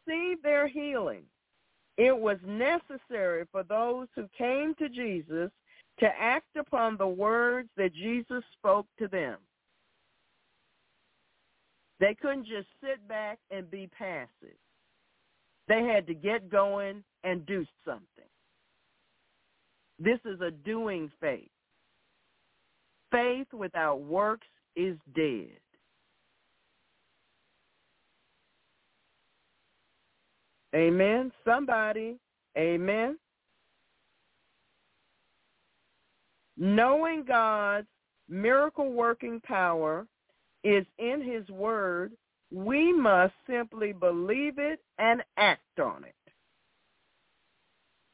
See 0.08 0.34
their 0.42 0.66
healing. 0.66 1.22
It 1.96 2.16
was 2.16 2.38
necessary 2.44 3.44
for 3.52 3.62
those 3.62 4.08
who 4.16 4.26
came 4.36 4.74
to 4.76 4.88
Jesus 4.88 5.50
to 6.00 6.06
act 6.18 6.56
upon 6.58 6.96
the 6.96 7.06
words 7.06 7.68
that 7.76 7.94
Jesus 7.94 8.42
spoke 8.58 8.86
to 8.98 9.06
them. 9.06 9.36
They 12.00 12.14
couldn't 12.14 12.46
just 12.46 12.68
sit 12.82 13.06
back 13.06 13.38
and 13.50 13.70
be 13.70 13.88
passive. 13.96 14.56
They 15.68 15.84
had 15.84 16.06
to 16.06 16.14
get 16.14 16.50
going 16.50 17.04
and 17.22 17.44
do 17.44 17.66
something. 17.84 18.06
This 19.98 20.18
is 20.24 20.40
a 20.40 20.50
doing 20.50 21.12
faith. 21.20 21.50
Faith 23.10 23.46
without 23.52 24.00
works 24.00 24.46
is 24.76 24.96
dead. 25.14 25.58
Amen. 30.74 31.32
Somebody, 31.44 32.16
amen. 32.56 33.18
Knowing 36.56 37.24
God's 37.26 37.88
miracle 38.28 38.92
working 38.92 39.40
power 39.40 40.06
is 40.62 40.84
in 40.98 41.22
his 41.22 41.48
word, 41.48 42.12
we 42.52 42.92
must 42.92 43.32
simply 43.48 43.92
believe 43.92 44.58
it 44.58 44.80
and 44.98 45.22
act 45.36 45.80
on 45.80 46.04
it. 46.04 46.14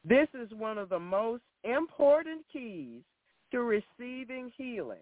This 0.03 0.27
is 0.33 0.49
one 0.57 0.77
of 0.77 0.89
the 0.89 0.99
most 0.99 1.43
important 1.63 2.45
keys 2.51 3.01
receiving 3.63 4.51
healing. 4.57 4.97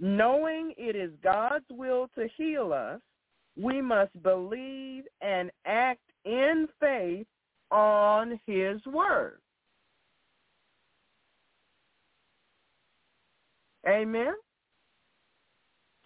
Knowing 0.00 0.74
it 0.76 0.96
is 0.96 1.12
God's 1.22 1.66
will 1.70 2.08
to 2.16 2.28
heal 2.36 2.72
us, 2.72 3.00
we 3.56 3.80
must 3.80 4.20
believe 4.22 5.04
and 5.20 5.50
act 5.64 6.00
in 6.24 6.66
faith 6.80 7.26
on 7.70 8.40
his 8.46 8.84
word. 8.86 9.38
Amen. 13.86 14.34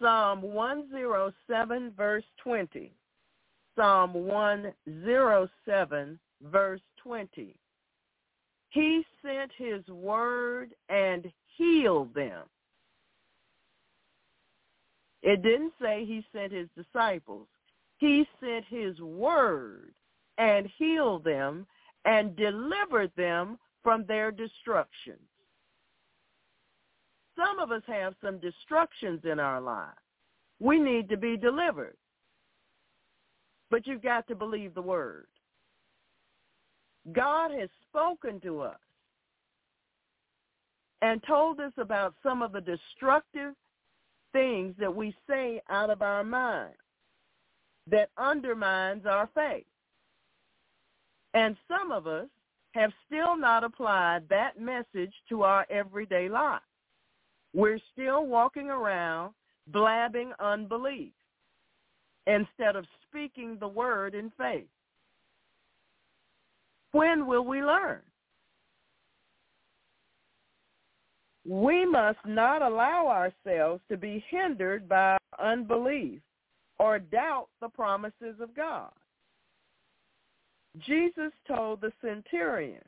Psalm 0.01 0.41
107 0.41 1.93
verse 1.97 2.23
20. 2.43 2.91
Psalm 3.75 4.13
107 4.13 6.19
verse 6.43 6.81
20. 7.03 7.55
He 8.69 9.03
sent 9.23 9.51
his 9.57 9.87
word 9.87 10.71
and 10.89 11.31
healed 11.59 12.13
them. 12.15 12.43
It 15.21 15.43
didn't 15.43 15.73
say 15.81 16.05
he 16.05 16.23
sent 16.33 16.53
his 16.53 16.69
disciples. 16.75 17.47
He 17.97 18.25
sent 18.39 18.63
his 18.69 18.99
word 19.01 19.93
and 20.37 20.69
healed 20.77 21.25
them 21.25 21.67
and 22.05 22.35
delivered 22.37 23.11
them 23.17 23.59
from 23.83 24.05
their 24.07 24.31
destructions. 24.31 25.19
Some 27.35 27.59
of 27.59 27.71
us 27.71 27.83
have 27.87 28.15
some 28.23 28.39
destructions 28.39 29.21
in 29.25 29.39
our 29.39 29.59
lives. 29.59 29.97
We 30.59 30.79
need 30.79 31.09
to 31.09 31.17
be 31.17 31.35
delivered. 31.35 31.97
But 33.69 33.85
you've 33.85 34.01
got 34.01 34.27
to 34.29 34.35
believe 34.35 34.73
the 34.73 34.81
word. 34.81 35.27
God 37.11 37.51
has 37.51 37.69
spoken 37.89 38.39
to 38.41 38.61
us 38.61 38.79
and 41.01 41.23
told 41.23 41.59
us 41.59 41.73
about 41.77 42.13
some 42.21 42.41
of 42.41 42.51
the 42.51 42.61
destructive 42.61 43.53
things 44.33 44.75
that 44.79 44.93
we 44.93 45.15
say 45.27 45.61
out 45.69 45.89
of 45.89 46.01
our 46.01 46.23
mind 46.23 46.73
that 47.87 48.09
undermines 48.17 49.05
our 49.05 49.29
faith. 49.33 49.65
And 51.33 51.55
some 51.67 51.91
of 51.91 52.07
us 52.07 52.27
have 52.71 52.91
still 53.07 53.37
not 53.37 53.63
applied 53.63 54.27
that 54.29 54.59
message 54.59 55.13
to 55.29 55.43
our 55.43 55.65
everyday 55.69 56.29
life. 56.29 56.61
We're 57.53 57.79
still 57.93 58.25
walking 58.25 58.69
around 58.69 59.33
blabbing 59.67 60.33
unbelief 60.39 61.13
instead 62.27 62.75
of 62.75 62.85
speaking 63.07 63.57
the 63.59 63.67
word 63.67 64.13
in 64.13 64.31
faith. 64.37 64.67
When 66.91 67.27
will 67.27 67.45
we 67.45 67.63
learn? 67.63 68.01
We 71.49 71.83
must 71.83 72.19
not 72.27 72.61
allow 72.61 73.07
ourselves 73.07 73.81
to 73.89 73.97
be 73.97 74.23
hindered 74.29 74.87
by 74.87 75.17
unbelief 75.39 76.21
or 76.77 76.99
doubt 76.99 77.47
the 77.59 77.69
promises 77.69 78.35
of 78.39 78.55
God. 78.55 78.91
Jesus 80.85 81.31
told 81.47 81.81
the 81.81 81.91
centurion, 82.01 82.85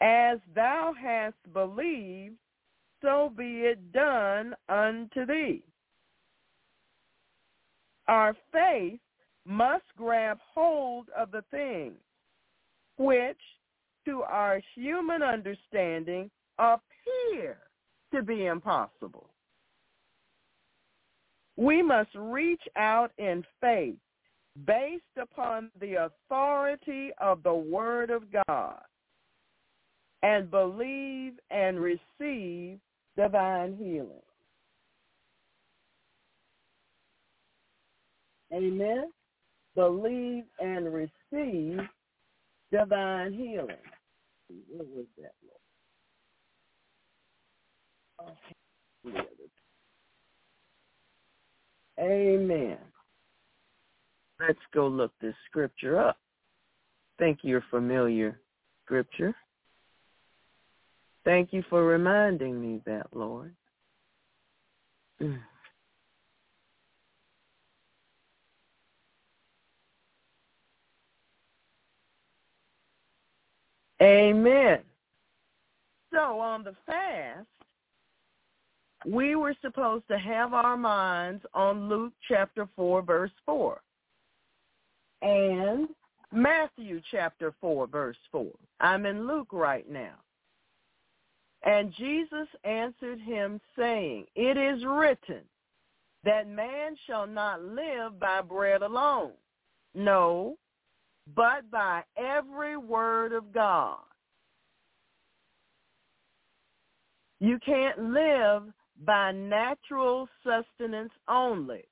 as 0.00 0.38
thou 0.54 0.94
hast 0.96 1.34
believed, 1.52 2.36
so 3.02 3.32
be 3.36 3.62
it 3.62 3.92
done 3.92 4.54
unto 4.68 5.26
thee. 5.26 5.64
Our 8.06 8.36
faith 8.52 9.00
must 9.44 9.86
grab 9.96 10.38
hold 10.54 11.08
of 11.16 11.32
the 11.32 11.42
things 11.50 11.98
which 12.96 13.40
to 14.04 14.22
our 14.22 14.60
human 14.76 15.20
understanding 15.24 16.30
appear 17.06 17.58
to 18.14 18.22
be 18.22 18.46
impossible. 18.46 19.30
We 21.56 21.82
must 21.82 22.10
reach 22.14 22.62
out 22.76 23.12
in 23.18 23.44
faith 23.60 23.96
based 24.66 25.02
upon 25.20 25.70
the 25.80 26.06
authority 26.06 27.10
of 27.20 27.42
the 27.42 27.54
Word 27.54 28.10
of 28.10 28.24
God 28.46 28.80
and 30.22 30.50
believe 30.50 31.34
and 31.50 31.78
receive 31.80 32.78
divine 33.16 33.76
healing. 33.76 34.22
Amen. 38.52 39.10
Believe 39.74 40.44
and 40.60 40.92
receive 40.92 41.80
divine 42.70 43.32
healing. 43.32 43.76
What 44.70 44.86
was 44.88 45.06
that, 45.18 45.32
Lord? 45.42 45.65
Amen. 51.98 52.78
Let's 54.38 54.58
go 54.74 54.86
look 54.86 55.12
this 55.20 55.34
scripture 55.48 55.98
up. 55.98 56.18
Thank 57.18 57.38
you, 57.42 57.60
familiar 57.70 58.38
scripture. 58.84 59.34
Thank 61.24 61.52
you 61.52 61.64
for 61.68 61.84
reminding 61.84 62.60
me 62.60 62.80
that, 62.84 63.06
Lord. 63.12 63.54
Amen. 74.02 74.78
So 76.12 76.38
on 76.38 76.62
the 76.62 76.74
fast, 76.84 77.46
we 79.06 79.36
were 79.36 79.54
supposed 79.62 80.06
to 80.08 80.18
have 80.18 80.52
our 80.52 80.76
minds 80.76 81.44
on 81.54 81.88
Luke 81.88 82.12
chapter 82.28 82.68
4, 82.74 83.02
verse 83.02 83.30
4, 83.44 83.80
and 85.22 85.88
Matthew 86.32 87.00
chapter 87.10 87.54
4, 87.60 87.86
verse 87.86 88.16
4. 88.32 88.46
I'm 88.80 89.06
in 89.06 89.26
Luke 89.26 89.48
right 89.52 89.88
now. 89.90 90.14
And 91.64 91.92
Jesus 91.94 92.48
answered 92.64 93.20
him, 93.20 93.60
saying, 93.78 94.26
It 94.34 94.56
is 94.56 94.84
written 94.84 95.42
that 96.24 96.48
man 96.48 96.96
shall 97.06 97.26
not 97.26 97.62
live 97.62 98.18
by 98.20 98.42
bread 98.42 98.82
alone. 98.82 99.32
No, 99.94 100.56
but 101.34 101.70
by 101.70 102.02
every 102.16 102.76
word 102.76 103.32
of 103.32 103.52
God. 103.52 103.98
You 107.40 107.58
can't 107.64 108.12
live 108.12 108.62
by 109.04 109.32
natural 109.32 110.28
sustenance 110.42 111.12
only. 111.28 111.84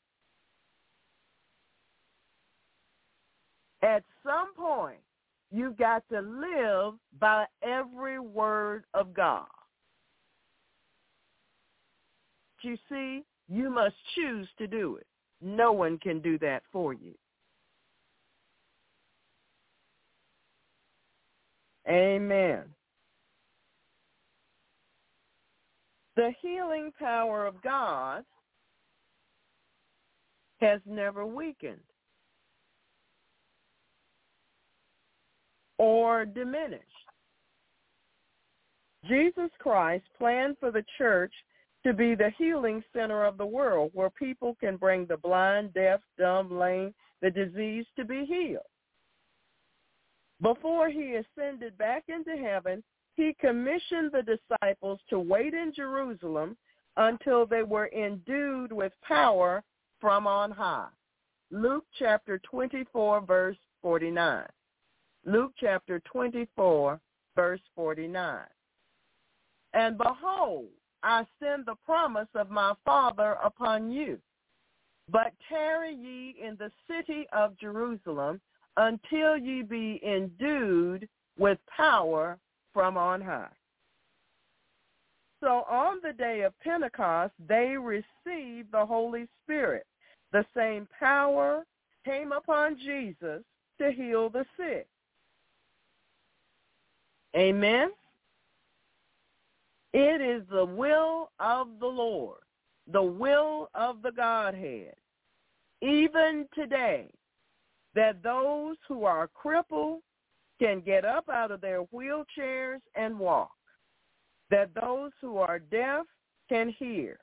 At 3.82 4.02
some 4.22 4.55
point, 4.56 5.01
you've 5.51 5.76
got 5.76 6.02
to 6.10 6.20
live 6.20 6.94
by 7.20 7.44
every 7.62 8.18
word 8.18 8.85
of 8.94 9.12
God. 9.12 9.47
You 12.62 12.78
see, 12.89 13.22
you 13.47 13.68
must 13.68 13.94
choose 14.14 14.48
to 14.56 14.66
do 14.66 14.97
it. 14.97 15.06
No 15.43 15.72
one 15.72 15.98
can 15.98 16.20
do 16.20 16.39
that 16.39 16.62
for 16.72 16.94
you. 16.94 17.12
Amen. 21.86 22.62
The 26.16 26.32
healing 26.41 26.93
power 26.99 27.47
of 27.47 27.61
God 27.62 28.24
has 30.61 30.81
never 30.86 31.27
weakened 31.27 31.81
or 35.78 36.24
diminished. 36.24 36.82
Jesus 39.09 39.51
Christ 39.59 40.05
planned 40.16 40.57
for 40.59 40.70
the 40.70 40.85
church 40.97 41.32
to 41.85 41.93
be 41.93 42.15
the 42.15 42.31
healing 42.39 42.82
center 42.95 43.24
of 43.24 43.36
the 43.36 43.45
world 43.45 43.91
where 43.93 44.11
people 44.11 44.57
can 44.61 44.77
bring 44.77 45.05
the 45.07 45.19
blind, 45.19 45.74
deaf, 45.74 46.01
dumb, 46.19 46.59
lame, 46.59 46.95
the 47.20 47.31
diseased 47.31 47.89
to 47.97 48.05
be 48.05 48.24
healed. 48.24 48.62
Before 50.41 50.89
he 50.89 51.16
ascended 51.16 51.77
back 51.77 52.05
into 52.09 52.36
heaven, 52.43 52.82
he 53.16 53.36
commissioned 53.41 54.12
the 54.12 54.23
disciples 54.23 55.01
to 55.11 55.19
wait 55.19 55.55
in 55.55 55.73
Jerusalem 55.74 56.57
until 56.97 57.47
they 57.47 57.62
were 57.62 57.91
endued 57.97 58.73
with 58.73 58.93
power 59.03 59.62
from 60.01 60.27
on 60.27 60.51
high. 60.51 60.89
Luke 61.51 61.85
chapter 61.99 62.39
24, 62.39 63.20
verse 63.23 63.57
49. 63.82 64.45
Luke 65.24 65.53
chapter 65.59 66.01
24, 66.01 67.01
verse 67.36 67.61
49. 67.74 68.41
And 69.73 69.99
behold, 69.99 70.66
I 71.03 71.27
send 71.41 71.66
the 71.66 71.77
promise 71.85 72.28
of 72.35 72.51
my 72.51 72.74
Father 72.85 73.36
upon 73.45 73.91
you. 73.91 74.19
But 75.11 75.32
tarry 75.49 75.95
ye 75.95 76.36
in 76.43 76.57
the 76.59 76.70
city 76.89 77.27
of 77.32 77.59
Jerusalem 77.59 78.41
until 78.77 79.36
ye 79.36 79.62
be 79.62 80.01
endued 80.05 81.09
with 81.39 81.59
power 81.77 82.39
from 82.74 82.98
on 82.98 83.22
high. 83.22 83.48
So 85.40 85.64
on 85.70 85.98
the 86.02 86.12
day 86.12 86.42
of 86.42 86.59
Pentecost, 86.60 87.32
they 87.48 87.76
received 87.78 88.72
the 88.72 88.84
Holy 88.84 89.26
Spirit. 89.42 89.86
The 90.32 90.44
same 90.55 90.88
power 90.98 91.64
came 92.05 92.32
upon 92.32 92.76
Jesus 92.76 93.42
to 93.78 93.92
heal 93.92 94.28
the 94.28 94.44
sick. 94.56 94.86
Amen. 97.36 97.90
It 99.92 100.20
is 100.20 100.42
the 100.51 100.64
will 100.64 101.30
of 101.38 101.68
the 101.78 101.86
Lord, 101.86 102.40
the 102.92 103.02
will 103.02 103.70
of 103.74 104.02
the 104.02 104.12
Godhead, 104.12 104.94
even 105.82 106.48
today, 106.55 107.10
that 107.94 108.22
those 108.22 108.76
who 108.88 109.05
are 109.05 109.28
crippled 109.28 110.01
can 110.60 110.81
get 110.81 111.05
up 111.05 111.28
out 111.28 111.51
of 111.51 111.60
their 111.60 111.82
wheelchairs 111.85 112.81
and 112.94 113.18
walk, 113.18 113.51
that 114.51 114.70
those 114.81 115.10
who 115.20 115.39
are 115.39 115.59
deaf 115.59 116.06
can 116.48 116.74
hear, 116.78 117.18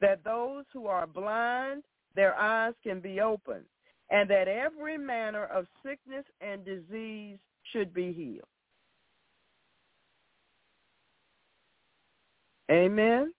that 0.00 0.22
those 0.24 0.64
who 0.72 0.86
are 0.86 1.06
blind, 1.06 1.82
their 2.14 2.34
eyes 2.36 2.74
can 2.82 3.00
be 3.00 3.20
opened, 3.20 3.64
and 4.10 4.28
that 4.30 4.48
every 4.48 4.98
manner 4.98 5.44
of 5.46 5.66
sickness 5.84 6.24
and 6.40 6.64
disease 6.64 7.38
should 7.72 7.92
be 7.92 8.12
healed. 8.12 8.48
Amen. 12.70 13.32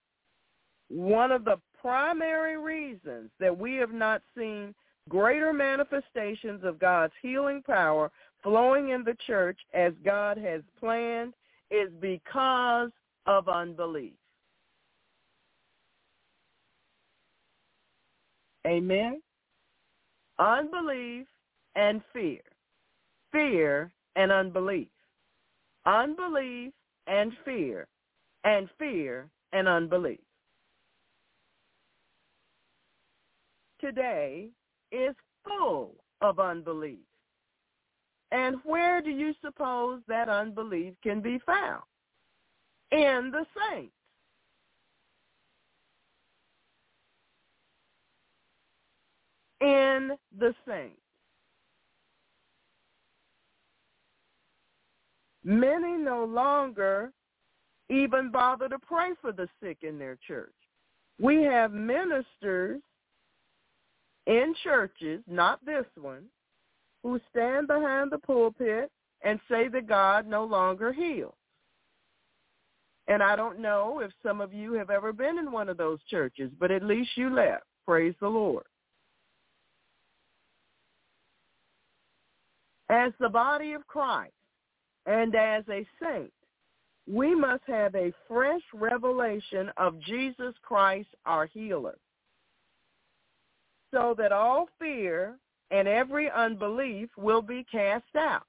One 0.90 1.32
of 1.32 1.46
the 1.46 1.58
primary 1.80 2.58
reasons 2.58 3.30
that 3.40 3.58
we 3.58 3.76
have 3.76 3.94
not 3.94 4.22
seen 4.38 4.76
greater 5.10 5.54
manifestations 5.54 6.64
of 6.64 6.80
God's 6.80 7.14
healing 7.22 7.64
power 7.66 8.12
flowing 8.44 8.90
in 8.90 9.04
the 9.04 9.16
church 9.28 9.60
as 9.74 9.94
God 10.04 10.38
has 10.38 10.62
planned 10.80 11.34
is 11.70 11.90
because 12.00 12.90
of 13.26 13.48
unbelief. 13.48 14.14
Amen. 18.68 19.22
Unbelief 20.40 21.26
and 21.76 22.02
fear. 22.14 22.42
Fear 23.32 23.92
and 24.16 24.32
unbelief. 24.32 24.90
Unbelief 25.86 26.74
and 27.08 27.32
fear. 27.46 27.88
And 28.44 28.70
fear 28.78 29.30
and 29.54 29.68
unbelief. 29.68 30.20
Today 33.80 34.50
is 34.92 35.16
full 35.44 35.96
of 36.22 36.40
unbelief. 36.40 37.00
And 38.32 38.58
where 38.64 39.02
do 39.02 39.10
you 39.10 39.34
suppose 39.44 40.02
that 40.08 40.30
unbelief 40.30 40.94
can 41.04 41.22
be 41.22 41.40
found? 41.46 41.84
In 42.92 43.32
the 43.32 43.46
saints. 43.70 43.94
In 49.60 50.12
the 50.38 50.54
saints. 50.68 50.98
Many 55.44 55.98
no 55.98 56.24
longer 56.24 57.12
even 57.90 58.32
bother 58.32 58.70
to 58.70 58.80
pray 58.80 59.10
for 59.22 59.32
the 59.32 59.48
sick 59.62 59.80
in 59.82 60.00
their 60.00 60.18
church. 60.28 60.54
We 61.20 61.44
have 61.44 61.74
ministers 61.74 62.80
in 64.28 64.56
churches, 64.64 65.22
not 65.28 65.64
this 65.66 65.86
one, 66.00 66.26
who 67.04 67.20
stand 67.30 67.68
behind 67.68 68.12
the 68.12 68.18
pulpit 68.20 68.92
and 69.24 69.40
say 69.50 69.68
that 69.68 69.88
God 69.88 70.28
no 70.28 70.44
longer 70.44 70.92
heals. 70.92 71.34
And 73.08 73.22
I 73.22 73.36
don't 73.36 73.60
know 73.60 74.00
if 74.00 74.12
some 74.24 74.42
of 74.42 74.54
you 74.54 74.74
have 74.74 74.90
ever 74.90 75.12
been 75.12 75.38
in 75.38 75.52
one 75.52 75.70
of 75.70 75.78
those 75.78 76.00
churches, 76.10 76.52
but 76.60 76.72
at 76.72 76.84
least 76.84 77.12
you 77.16 77.34
left. 77.34 77.64
Praise 77.86 78.14
the 78.22 78.28
Lord. 78.28 78.64
As 82.90 83.12
the 83.20 83.30
body 83.30 83.74
of 83.74 83.88
Christ 83.88 84.34
and 85.06 85.34
as 85.36 85.64
a 85.70 85.86
saint, 86.02 86.32
we 87.12 87.34
must 87.34 87.64
have 87.68 87.96
a 87.96 88.14
fresh 88.28 88.62
revelation 88.74 89.72
of 89.78 90.00
Jesus 90.02 90.54
Christ, 90.62 91.10
our 91.26 91.48
healer, 91.48 91.98
so 93.92 94.14
that 94.18 94.32
all 94.32 94.68
fear 94.80 95.38
and 95.72 95.88
every 95.88 96.30
unbelief 96.30 97.10
will 97.18 97.42
be 97.42 97.66
cast 97.72 98.16
out. 98.16 98.44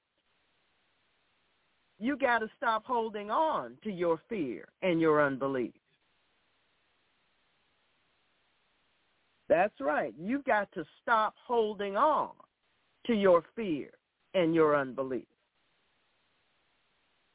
You 1.99 2.17
got 2.17 2.39
to 2.39 2.49
stop 2.57 2.85
holding 2.85 3.31
on 3.31 3.77
to 3.83 3.89
your 3.89 4.19
fear 4.27 4.67
and 4.81 4.99
your 4.99 5.25
unbelief. 5.25 5.73
That's 9.47 9.79
right. 9.79 10.13
You've 10.19 10.43
got 10.43 10.71
to 10.73 10.83
stop 11.01 11.35
holding 11.47 11.95
on 11.95 12.31
to 13.07 13.13
your 13.13 13.43
fear 13.55 13.89
and 14.33 14.53
your 14.53 14.75
unbelief. 14.75 15.27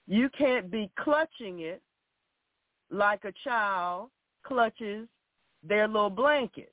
You 0.07 0.29
can't 0.37 0.71
be 0.71 0.91
clutching 0.99 1.61
it 1.61 1.83
like 2.91 3.25
a 3.25 3.33
child 3.45 4.11
clutches 4.43 5.07
their 5.63 5.87
little 5.87 6.11
blanket. 6.11 6.73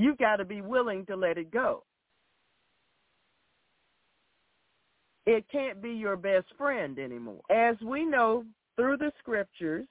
You've 0.00 0.16
got 0.16 0.36
to 0.36 0.46
be 0.46 0.62
willing 0.62 1.04
to 1.06 1.14
let 1.14 1.36
it 1.36 1.50
go. 1.50 1.82
It 5.26 5.44
can't 5.52 5.82
be 5.82 5.90
your 5.90 6.16
best 6.16 6.46
friend 6.56 6.98
anymore. 6.98 7.42
As 7.50 7.76
we 7.82 8.06
know 8.06 8.46
through 8.76 8.96
the 8.96 9.12
scriptures, 9.18 9.86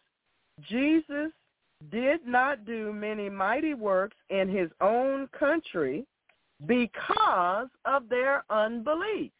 Jesus 0.67 1.31
did 1.91 2.25
not 2.25 2.65
do 2.65 2.91
many 2.91 3.29
mighty 3.29 3.75
works 3.75 4.17
in 4.31 4.49
his 4.49 4.71
own 4.81 5.27
country 5.37 6.07
because 6.65 7.67
of 7.85 8.09
their 8.09 8.45
unbelief. 8.49 9.31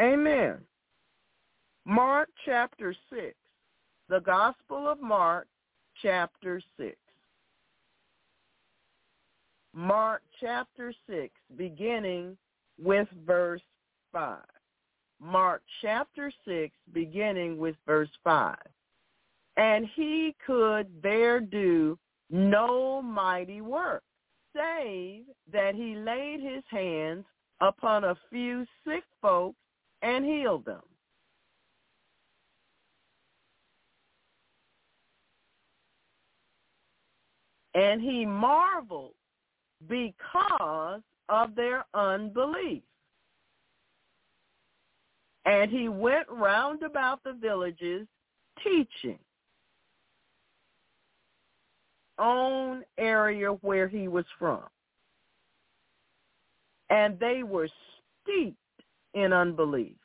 Amen. 0.00 0.58
Mark 1.86 2.28
chapter 2.44 2.94
6. 3.10 3.34
The 4.08 4.20
Gospel 4.20 4.86
of 4.86 5.00
Mark 5.00 5.48
chapter 6.00 6.62
6. 6.78 6.96
Mark 9.74 10.22
chapter 10.40 10.92
6, 11.08 11.32
beginning 11.56 12.36
with 12.78 13.08
verse 13.26 13.62
5. 14.12 14.38
Mark 15.20 15.62
chapter 15.80 16.32
6, 16.46 16.74
beginning 16.92 17.56
with 17.56 17.76
verse 17.86 18.10
5. 18.22 18.56
And 19.56 19.86
he 19.94 20.34
could 20.46 20.88
there 21.02 21.40
do 21.40 21.98
no 22.30 23.00
mighty 23.00 23.60
work, 23.60 24.02
save 24.54 25.22
that 25.52 25.74
he 25.74 25.94
laid 25.94 26.40
his 26.40 26.64
hands 26.68 27.24
upon 27.60 28.04
a 28.04 28.16
few 28.30 28.66
sick 28.86 29.04
folks 29.20 29.58
and 30.02 30.24
healed 30.24 30.64
them. 30.64 30.82
And 37.74 38.02
he 38.02 38.26
marveled 38.26 39.14
because 39.88 41.00
of 41.28 41.54
their 41.54 41.84
unbelief. 41.94 42.82
And 45.44 45.70
he 45.70 45.88
went 45.88 46.28
round 46.30 46.82
about 46.82 47.22
the 47.24 47.32
villages 47.32 48.06
teaching 48.62 49.18
own 52.18 52.82
area 52.98 53.48
where 53.48 53.88
he 53.88 54.08
was 54.08 54.24
from. 54.38 54.62
And 56.90 57.18
they 57.18 57.42
were 57.42 57.68
steeped 58.22 58.56
in 59.14 59.32
unbelief. 59.32 59.96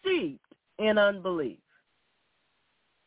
Steeped 0.00 0.44
in 0.78 0.98
unbelief. 0.98 1.58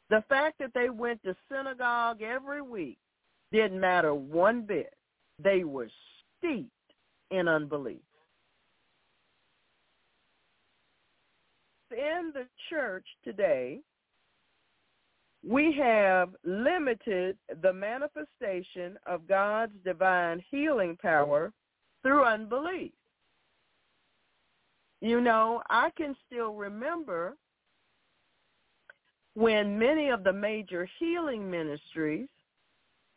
The 0.09 0.23
fact 0.29 0.59
that 0.59 0.71
they 0.73 0.89
went 0.89 1.23
to 1.23 1.35
synagogue 1.49 2.21
every 2.21 2.61
week 2.61 2.97
didn't 3.51 3.79
matter 3.79 4.13
one 4.13 4.61
bit. 4.61 4.93
They 5.43 5.63
were 5.63 5.89
steeped 6.37 6.71
in 7.31 7.47
unbelief. 7.47 8.01
In 11.91 12.31
the 12.33 12.45
church 12.69 13.05
today, 13.23 13.79
we 15.47 15.73
have 15.73 16.29
limited 16.43 17.37
the 17.61 17.71
manifestation 17.71 18.97
of 19.05 19.27
God's 19.27 19.73
divine 19.83 20.43
healing 20.49 20.97
power 21.01 21.53
through 22.01 22.25
unbelief. 22.25 22.91
You 25.01 25.21
know, 25.21 25.61
I 25.69 25.91
can 25.95 26.15
still 26.25 26.53
remember 26.53 27.37
when 29.35 29.77
many 29.77 30.09
of 30.09 30.23
the 30.23 30.33
major 30.33 30.89
healing 30.97 31.49
ministries 31.49 32.27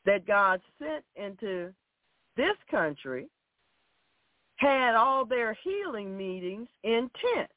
that 0.04 0.26
God 0.26 0.60
sent 0.78 1.04
into 1.16 1.72
this 2.36 2.56
country 2.70 3.28
had 4.56 4.94
all 4.94 5.24
their 5.24 5.56
healing 5.62 6.16
meetings 6.16 6.68
in 6.82 7.08
tents 7.34 7.52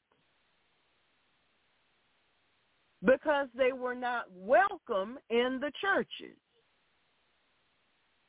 because 3.04 3.48
they 3.56 3.72
were 3.72 3.94
not 3.94 4.26
welcome 4.32 5.18
in 5.30 5.58
the 5.60 5.72
churches. 5.80 6.36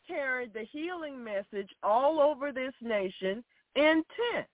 Carried 0.07 0.53
the 0.53 0.65
healing 0.71 1.23
message 1.23 1.69
all 1.83 2.19
over 2.19 2.51
this 2.51 2.73
nation 2.81 3.43
in 3.75 4.03
tents 4.33 4.49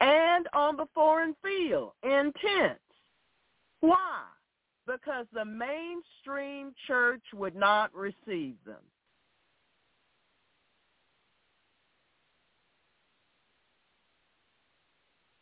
and 0.00 0.46
on 0.54 0.76
the 0.76 0.86
foreign 0.94 1.34
field 1.42 1.92
in 2.04 2.32
tents. 2.40 2.80
Why? 3.80 4.24
Because 4.86 5.26
the 5.32 5.44
mainstream 5.44 6.74
church 6.86 7.22
would 7.34 7.54
not 7.54 7.94
receive 7.94 8.56
them. 8.64 8.82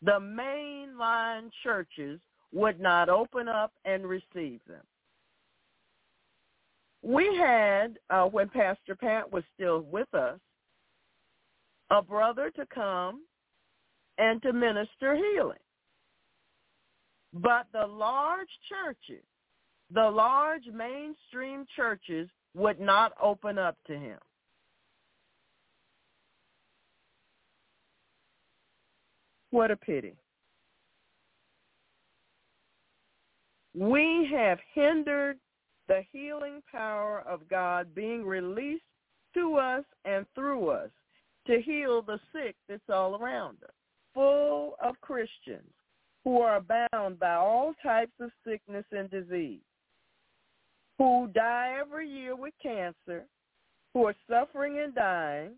The 0.03 0.21
mainline 0.21 1.51
churches 1.63 2.21
would 2.53 2.81
not 2.81 3.09
open 3.09 3.49
up 3.49 3.73
and 3.85 4.07
receive 4.07 4.61
them. 4.69 4.85
We 7.03 7.37
had, 7.37 7.99
uh, 8.11 8.25
when 8.25 8.49
Pastor 8.49 8.95
Pat 8.97 9.31
was 9.33 9.45
still 9.55 9.81
with 9.81 10.13
us, 10.15 10.41
a 11.91 12.03
brother 12.03 12.51
to 12.51 12.67
come 12.67 13.25
and 14.19 14.43
to 14.43 14.53
minister 14.53 15.15
healing. 15.15 15.59
But 17.43 17.67
the 17.73 17.87
large 17.87 18.49
churches, 18.69 19.25
the 19.93 20.09
large 20.09 20.67
mainstream 20.73 21.67
churches 21.77 22.29
would 22.55 22.81
not 22.81 23.13
open 23.23 23.59
up 23.59 23.77
to 23.89 23.99
him. 23.99 24.19
What 29.51 29.71
a 29.71 29.77
pity. 29.77 30.15
We 33.75 34.29
have 34.33 34.59
hindered 34.73 35.39
the 35.89 36.03
healing 36.11 36.63
power 36.73 37.23
of 37.29 37.49
God 37.49 37.95
being 37.95 38.25
released 38.25 38.83
to 39.35 39.57
us 39.57 39.85
and 40.07 40.25
through 40.35 40.71
us 40.71 40.91
to 41.47 41.61
heal 41.61 42.01
the 42.01 42.19
sick 42.33 42.57
that's 42.67 42.89
all 42.89 43.17
around 43.17 43.59
us, 43.63 43.75
full 44.15 44.77
of 44.83 44.99
Christians 45.03 45.71
who 46.27 46.41
are 46.41 46.61
bound 46.61 47.21
by 47.21 47.35
all 47.35 47.73
types 47.85 48.11
of 48.19 48.33
sickness 48.45 48.85
and 48.91 49.09
disease, 49.09 49.61
who 50.99 51.29
die 51.33 51.77
every 51.81 52.11
year 52.11 52.35
with 52.35 52.53
cancer, 52.61 53.25
who 53.95 54.07
are 54.07 54.15
suffering 54.29 54.81
and 54.81 54.93
dying, 54.93 55.53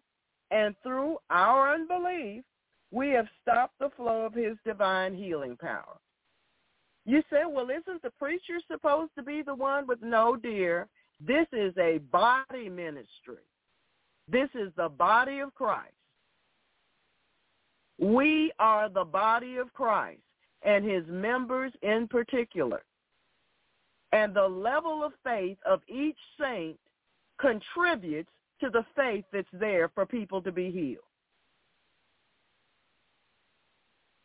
and 0.51 0.74
through 0.82 1.16
our 1.31 1.73
unbelief, 1.73 2.45
we 2.90 3.09
have 3.09 3.24
stopped 3.40 3.78
the 3.81 3.89
flow 3.97 4.27
of 4.27 4.35
his 4.35 4.59
divine 4.66 5.15
healing 5.15 5.57
power. 5.57 5.97
You 7.07 7.23
say, 7.31 7.45
well, 7.49 7.70
isn't 7.70 8.03
the 8.03 8.11
preacher 8.19 8.61
supposed 8.70 9.12
to 9.16 9.23
be 9.23 9.40
the 9.40 9.55
one 9.55 9.86
with 9.86 10.03
no 10.03 10.36
dear? 10.36 10.86
This 11.19 11.47
is 11.51 11.73
a 11.78 11.97
body 12.12 12.69
ministry. 12.69 13.47
This 14.31 14.51
is 14.55 14.70
the 14.77 14.90
body 14.90 15.39
of 15.39 15.55
Christ. 15.55 15.95
We 17.99 18.53
are 18.59 18.90
the 18.90 19.07
body 19.07 19.57
of 19.57 19.73
Christ 19.73 20.20
and 20.63 20.85
his 20.85 21.05
members 21.09 21.73
in 21.83 22.09
particular. 22.09 22.83
And 24.13 24.35
the 24.35 24.49
level 24.49 25.05
of 25.05 25.13
faith 25.25 25.59
of 25.67 25.83
each 25.89 26.19
saint 26.41 26.79
contributes 27.41 28.31
to 28.61 28.71
the 28.71 28.85
faith 28.97 29.25
that's 29.33 29.49
there 29.53 29.91
for 29.95 30.07
people 30.07 30.43
to 30.43 30.53
be 30.53 30.71
healed. 30.71 31.05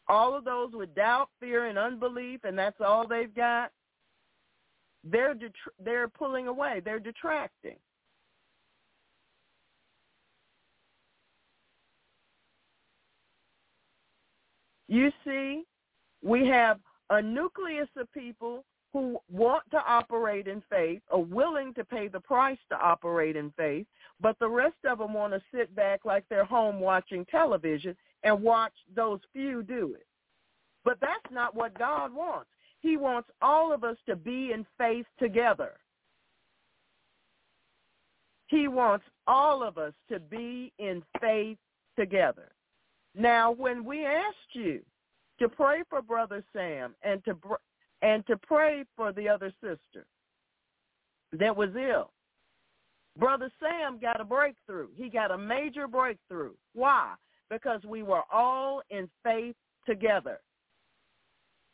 all 0.08 0.36
of 0.36 0.44
those 0.44 0.72
with 0.74 0.94
doubt, 0.96 1.30
fear, 1.40 1.66
and 1.66 1.78
unbelief, 1.78 2.42
and 2.44 2.58
that's 2.58 2.80
all 2.82 3.08
they've 3.08 3.34
got, 3.34 3.72
they're 5.04 5.34
det- 5.34 5.56
they're 5.80 6.08
pulling 6.08 6.48
away. 6.48 6.80
They're 6.82 7.00
detracting. 7.00 7.80
You 14.88 15.12
see, 15.24 15.66
we 16.24 16.48
have 16.48 16.80
a 17.10 17.22
nucleus 17.22 17.90
of 17.98 18.12
people 18.14 18.64
who 18.94 19.18
want 19.32 19.64
to 19.72 19.78
operate 19.88 20.48
in 20.48 20.62
faith, 20.70 21.02
are 21.12 21.20
willing 21.20 21.74
to 21.74 21.84
pay 21.84 22.08
the 22.08 22.20
price 22.20 22.60
to 22.70 22.78
operate 22.80 23.36
in 23.36 23.52
faith, 23.58 23.88
but 24.22 24.38
the 24.40 24.48
rest 24.48 24.76
of 24.86 25.00
them 25.00 25.14
want 25.14 25.34
to 25.34 25.42
sit 25.54 25.76
back 25.76 26.02
like 26.06 26.24
they're 26.30 26.46
home 26.46 26.80
watching 26.80 27.26
television 27.26 27.96
and 28.22 28.42
watch 28.42 28.74
those 28.96 29.20
few 29.34 29.64
do 29.64 29.96
it. 29.96 30.06
But 30.86 31.00
that's 31.02 31.32
not 31.32 31.56
what 31.56 31.78
God 31.78 32.14
wants. 32.14 32.50
He 32.82 32.98
wants 32.98 33.30
all 33.42 33.74
of 33.74 33.84
us 33.84 33.98
to 34.08 34.16
be 34.16 34.52
in 34.54 34.66
faith 34.78 35.06
together. 35.18 35.74
He 38.48 38.68
wants 38.68 39.06
all 39.26 39.64
of 39.64 39.80
us 39.80 39.94
to 40.12 40.20
be 40.20 40.72
in 40.78 41.02
faith 41.20 41.58
together. 41.98 42.52
Now, 43.16 43.52
when 43.52 43.84
we 43.84 44.06
asked 44.06 44.54
you 44.54 44.82
to 45.40 45.50
pray 45.50 45.84
for 45.90 46.02
Brother 46.02 46.44
Sam 46.54 46.96
and 47.04 47.24
to 47.26 47.38
and 48.02 48.26
to 48.28 48.38
pray 48.38 48.84
for 48.96 49.14
the 49.14 49.30
other 49.30 49.52
sister 49.62 50.06
that 51.32 51.56
was 51.56 51.70
ill, 51.76 52.12
Brother 53.18 53.52
Sam 53.60 54.00
got 54.00 54.22
a 54.22 54.26
breakthrough. 54.26 54.90
He 54.96 55.10
got 55.10 55.32
a 55.32 55.38
major 55.38 55.88
breakthrough. 55.88 56.54
Why? 56.74 57.16
because 57.54 57.82
we 57.88 58.02
were 58.04 58.24
all 58.32 58.82
in 58.90 59.10
faith 59.24 59.56
together, 59.88 60.40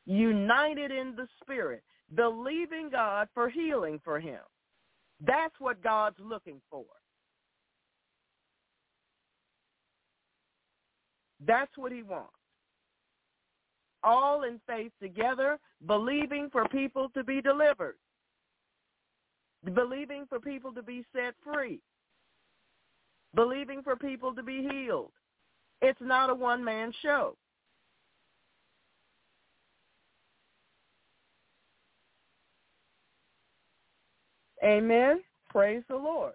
united 0.05 0.91
in 0.91 1.15
the 1.15 1.27
Spirit, 1.41 1.83
believing 2.15 2.89
God 2.91 3.29
for 3.33 3.49
healing 3.49 3.99
for 4.03 4.19
him. 4.19 4.41
That's 5.25 5.53
what 5.59 5.81
God's 5.81 6.17
looking 6.19 6.61
for. 6.69 6.85
That's 11.45 11.71
what 11.77 11.93
he 11.93 12.03
wants. 12.03 12.33
All 14.03 14.43
in 14.43 14.59
faith 14.65 14.91
together, 15.01 15.59
believing 15.85 16.49
for 16.51 16.65
people 16.69 17.09
to 17.09 17.23
be 17.23 17.41
delivered, 17.41 17.95
believing 19.73 20.25
for 20.27 20.39
people 20.39 20.71
to 20.73 20.81
be 20.81 21.05
set 21.13 21.33
free, 21.43 21.81
believing 23.35 23.83
for 23.83 23.95
people 23.95 24.33
to 24.33 24.43
be 24.43 24.67
healed, 24.71 25.11
it's 25.81 25.99
not 26.01 26.29
a 26.29 26.35
one-man 26.35 26.93
show. 27.01 27.35
Amen. 34.63 35.21
Praise 35.49 35.83
the 35.89 35.95
Lord. 35.95 36.33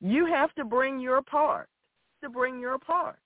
You 0.00 0.26
have 0.26 0.52
to 0.54 0.64
bring 0.64 1.00
your 1.00 1.22
part. 1.22 1.68
To 2.22 2.28
bring 2.28 2.60
your 2.60 2.78
part. 2.78 3.18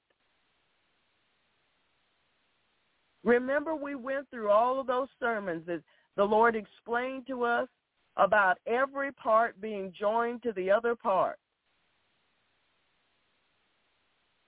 Remember, 3.28 3.76
we 3.76 3.94
went 3.94 4.26
through 4.30 4.48
all 4.48 4.80
of 4.80 4.86
those 4.86 5.08
sermons 5.20 5.62
that 5.66 5.82
the 6.16 6.24
Lord 6.24 6.56
explained 6.56 7.26
to 7.26 7.44
us 7.44 7.68
about 8.16 8.56
every 8.66 9.12
part 9.12 9.60
being 9.60 9.92
joined 9.92 10.42
to 10.44 10.52
the 10.52 10.70
other 10.70 10.94
part, 10.94 11.38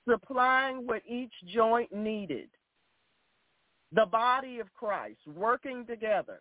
supplying 0.09 0.87
what 0.87 1.03
each 1.07 1.33
joint 1.53 1.93
needed. 1.93 2.49
The 3.93 4.07
body 4.07 4.61
of 4.61 4.73
Christ 4.73 5.21
working 5.27 5.85
together 5.85 6.41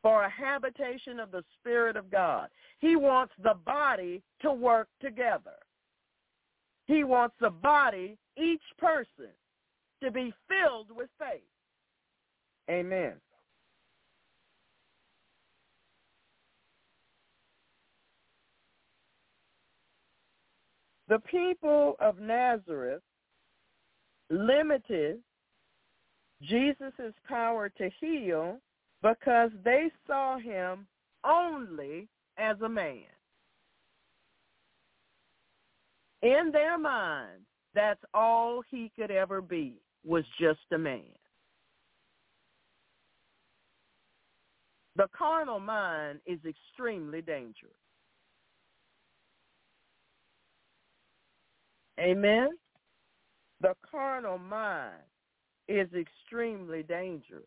for 0.00 0.22
a 0.24 0.30
habitation 0.30 1.20
of 1.20 1.32
the 1.32 1.44
Spirit 1.60 1.98
of 1.98 2.10
God. 2.10 2.48
He 2.78 2.96
wants 2.96 3.34
the 3.42 3.56
body 3.66 4.22
to 4.40 4.54
work 4.54 4.88
together. 5.02 5.58
He 6.86 7.04
wants 7.04 7.36
the 7.40 7.50
body, 7.50 8.16
each 8.38 8.62
person, 8.78 9.32
to 10.02 10.10
be 10.10 10.32
filled 10.48 10.88
with 10.90 11.08
faith. 11.18 11.42
Amen. 12.70 13.14
The 21.08 21.20
people 21.20 21.96
of 22.00 22.18
Nazareth 22.18 23.02
limited 24.28 25.20
Jesus' 26.42 27.14
power 27.28 27.68
to 27.68 27.90
heal 28.00 28.58
because 29.02 29.50
they 29.64 29.90
saw 30.06 30.38
him 30.38 30.86
only 31.24 32.08
as 32.38 32.56
a 32.60 32.68
man. 32.68 33.04
In 36.22 36.50
their 36.52 36.76
minds, 36.76 37.44
that's 37.74 38.02
all 38.12 38.62
he 38.68 38.90
could 38.96 39.10
ever 39.10 39.40
be, 39.40 39.74
was 40.06 40.24
just 40.40 40.60
a 40.72 40.78
man. 40.78 41.02
The 44.96 45.08
carnal 45.16 45.60
mind 45.60 46.20
is 46.26 46.38
extremely 46.48 47.20
dangerous. 47.20 47.72
Amen? 52.00 52.50
The 53.60 53.74
carnal 53.90 54.38
mind 54.38 54.94
is 55.68 55.88
extremely 55.94 56.82
dangerous. 56.82 57.42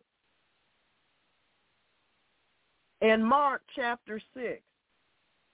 In 3.00 3.22
Mark 3.24 3.62
chapter 3.74 4.20
6, 4.34 4.60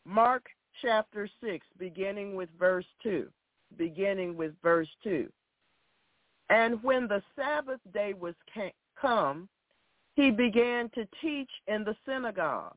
Mark 0.05 0.47
chapter 0.83 1.29
6, 1.43 1.67
beginning 1.79 2.35
with 2.35 2.49
verse 2.59 2.87
2, 3.03 3.29
beginning 3.77 4.37
with 4.37 4.53
verse 4.63 4.89
2. 5.05 5.31
And 6.49 6.83
when 6.83 7.09
the 7.09 7.23
Sabbath 7.35 7.81
day 7.93 8.15
was 8.15 8.35
come, 9.01 9.49
he 10.15 10.31
began 10.31 10.89
to 10.91 11.07
teach 11.21 11.51
in 11.67 11.85
the 11.85 11.97
synagogue. 12.07 12.77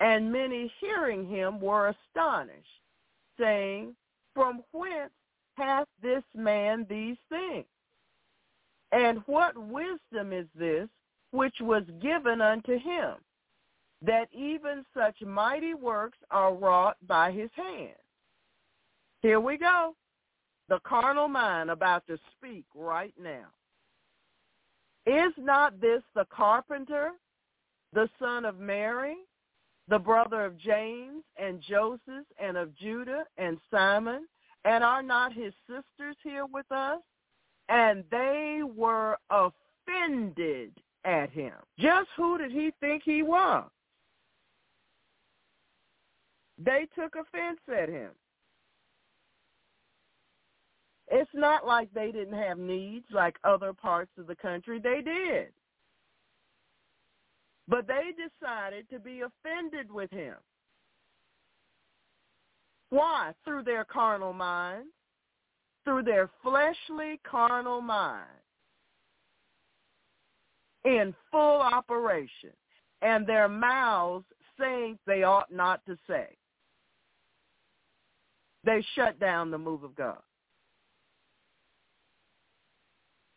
And 0.00 0.32
many 0.32 0.72
hearing 0.80 1.28
him 1.28 1.60
were 1.60 1.94
astonished, 1.94 2.66
saying, 3.38 3.94
From 4.34 4.62
whence 4.72 5.12
hath 5.56 5.88
this 6.02 6.24
man 6.34 6.86
these 6.88 7.16
things? 7.28 7.66
And 8.90 9.22
what 9.26 9.56
wisdom 9.56 10.32
is 10.32 10.46
this 10.54 10.88
which 11.30 11.54
was 11.60 11.84
given 12.00 12.40
unto 12.40 12.78
him? 12.78 13.14
that 14.04 14.28
even 14.32 14.84
such 14.96 15.20
mighty 15.22 15.74
works 15.74 16.18
are 16.30 16.54
wrought 16.54 16.96
by 17.06 17.30
his 17.30 17.50
hand. 17.54 17.94
Here 19.20 19.40
we 19.40 19.56
go. 19.56 19.94
The 20.68 20.78
carnal 20.84 21.28
mind 21.28 21.70
about 21.70 22.06
to 22.06 22.18
speak 22.36 22.64
right 22.74 23.14
now. 23.20 23.46
Is 25.06 25.32
not 25.36 25.80
this 25.80 26.02
the 26.14 26.26
carpenter, 26.34 27.10
the 27.92 28.08
son 28.18 28.44
of 28.44 28.58
Mary, 28.58 29.16
the 29.88 29.98
brother 29.98 30.44
of 30.44 30.56
James 30.58 31.24
and 31.36 31.60
Joseph 31.60 32.26
and 32.40 32.56
of 32.56 32.74
Judah 32.76 33.24
and 33.36 33.58
Simon? 33.70 34.26
And 34.64 34.84
are 34.84 35.02
not 35.02 35.32
his 35.32 35.52
sisters 35.66 36.16
here 36.22 36.46
with 36.46 36.70
us? 36.70 37.00
And 37.68 38.04
they 38.10 38.60
were 38.62 39.18
offended 39.30 40.72
at 41.04 41.30
him. 41.30 41.54
Just 41.78 42.08
who 42.16 42.38
did 42.38 42.52
he 42.52 42.72
think 42.80 43.02
he 43.04 43.22
was? 43.22 43.68
They 46.58 46.86
took 46.94 47.16
offense 47.16 47.58
at 47.76 47.88
him. 47.88 48.10
It's 51.14 51.30
not 51.34 51.66
like 51.66 51.92
they 51.92 52.10
didn't 52.10 52.38
have 52.42 52.56
needs 52.56 53.04
like 53.12 53.36
other 53.44 53.74
parts 53.74 54.10
of 54.18 54.26
the 54.26 54.34
country. 54.34 54.80
They 54.82 55.02
did. 55.02 55.48
But 57.68 57.86
they 57.86 58.12
decided 58.16 58.88
to 58.88 58.98
be 58.98 59.20
offended 59.20 59.92
with 59.92 60.10
him. 60.10 60.36
Why? 62.88 63.32
Through 63.44 63.64
their 63.64 63.84
carnal 63.84 64.32
minds, 64.32 64.88
through 65.84 66.04
their 66.04 66.30
fleshly 66.42 67.20
carnal 67.30 67.82
mind 67.82 68.26
in 70.86 71.14
full 71.30 71.60
operation, 71.60 72.52
and 73.02 73.26
their 73.26 73.48
mouths 73.48 74.24
saying 74.58 74.98
they 75.06 75.24
ought 75.24 75.52
not 75.52 75.84
to 75.86 75.96
say. 76.08 76.28
They 78.64 78.82
shut 78.94 79.20
down 79.20 79.50
the 79.50 79.58
move 79.58 79.84
of 79.84 79.94
God. 79.94 80.22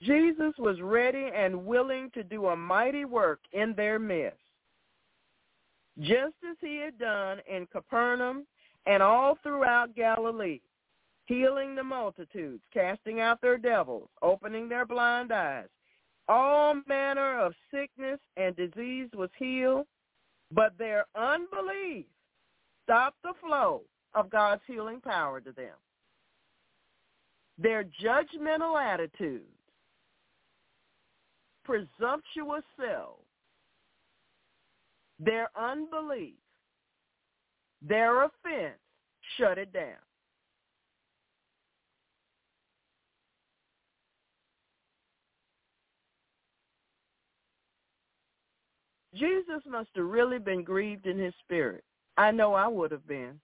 Jesus 0.06 0.53
was 0.60 0.80
ready 0.82 1.30
and 1.36 1.65
willing 1.65 2.11
to 2.14 2.23
do 2.23 2.48
a 2.48 2.56
mighty 2.56 3.06
work 3.06 3.40
in 3.53 3.73
their 3.76 3.98
midst, 3.98 4.40
just 5.99 6.36
as 6.49 6.57
he 6.61 6.77
had 6.77 6.98
done 6.99 7.40
in 7.52 7.68
Capernaum 7.72 8.45
and 8.86 9.02
all 9.02 9.38
throughout 9.41 9.95
Galilee, 9.95 10.60
healing 11.26 11.76
the 11.76 11.84
multitudes, 11.84 12.61
casting 12.73 13.19
out 13.19 13.41
their 13.41 13.57
devils, 13.57 14.10
opening 14.22 14.69
their 14.69 14.86
blind 14.86 15.32
eyes. 15.32 15.68
All 16.27 16.76
manner 16.88 17.40
of 17.40 17.53
sickness 17.72 18.19
and 18.38 18.56
disease 18.56 19.10
was 19.14 19.30
healed, 19.38 19.88
but 20.52 20.77
their 20.77 21.06
unbelief 21.15 22.06
stopped 22.84 23.18
the 23.23 23.34
flow 23.41 23.82
of 24.14 24.30
God's 24.30 24.61
healing 24.68 25.02
power 25.02 25.40
to 25.41 25.52
them. 25.52 25.73
Their 27.57 27.86
judgmental 28.03 28.80
attitudes, 28.82 29.55
presumptuous 31.66 32.64
selves, 32.80 33.26
their 35.20 35.50
unbelief, 35.60 36.36
their 37.82 38.24
offense 38.24 38.80
shut 39.38 39.58
it 39.58 39.74
down. 39.74 39.98
Jesus 49.16 49.62
must 49.66 49.90
have 49.96 50.06
really 50.06 50.40
been 50.40 50.62
grieved 50.64 51.08
in 51.08 51.18
his 51.18 51.34
spirit. 51.44 51.84
I 52.18 52.32
know 52.32 52.54
I 52.54 52.68
would 52.68 52.92
have 52.92 53.08
been 53.08 53.40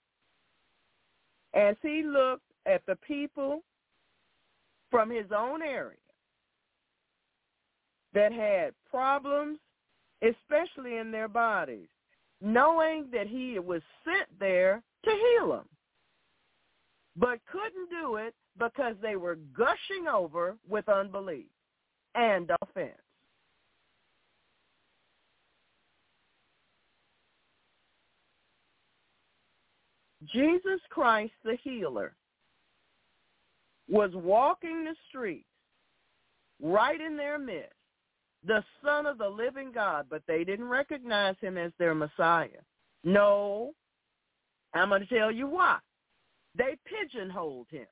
as 1.54 1.76
he 1.82 2.04
looked 2.04 2.44
at 2.66 2.86
the 2.86 2.96
people 2.98 3.64
from 4.90 5.10
his 5.10 5.28
own 5.36 5.62
area 5.62 5.98
that 8.14 8.32
had 8.32 8.74
problems, 8.90 9.60
especially 10.22 10.98
in 10.98 11.12
their 11.12 11.28
bodies, 11.28 11.88
knowing 12.42 13.08
that 13.12 13.28
he 13.28 13.60
was 13.60 13.82
sent 14.04 14.28
there 14.40 14.82
to 15.04 15.12
heal 15.12 15.50
them, 15.50 15.70
but 17.16 17.40
couldn't 17.52 17.90
do 17.90 18.16
it 18.16 18.34
because 18.58 18.96
they 19.02 19.16
were 19.16 19.38
gushing 19.58 20.08
over 20.12 20.58
with 20.68 20.88
unbelief 20.90 21.48
and 22.16 22.52
offense. 22.62 22.92
Jesus 30.32 30.80
Christ, 30.90 31.34
the 31.44 31.58
healer, 31.64 32.14
was 33.90 34.12
walking 34.14 34.86
the 34.86 34.96
streets 35.10 35.48
right 36.62 37.02
in 37.02 37.18
their 37.18 37.40
midst, 37.40 37.74
the 38.46 38.64
Son 38.84 39.06
of 39.06 39.18
the 39.18 39.28
living 39.28 39.72
God, 39.72 40.08
but 40.10 40.24
they 40.28 40.44
didn't 40.44 40.68
recognize 40.70 41.36
him 41.42 41.58
as 41.58 41.72
their 41.78 41.94
Messiah. 41.94 42.50
No, 43.04 43.74
I'm 44.74 44.90
going 44.90 45.02
to 45.02 45.08
tell 45.08 45.32
you 45.32 45.48
why. 45.48 45.78
They 46.56 46.78
pigeonholed 46.86 47.68
him. 47.70 47.88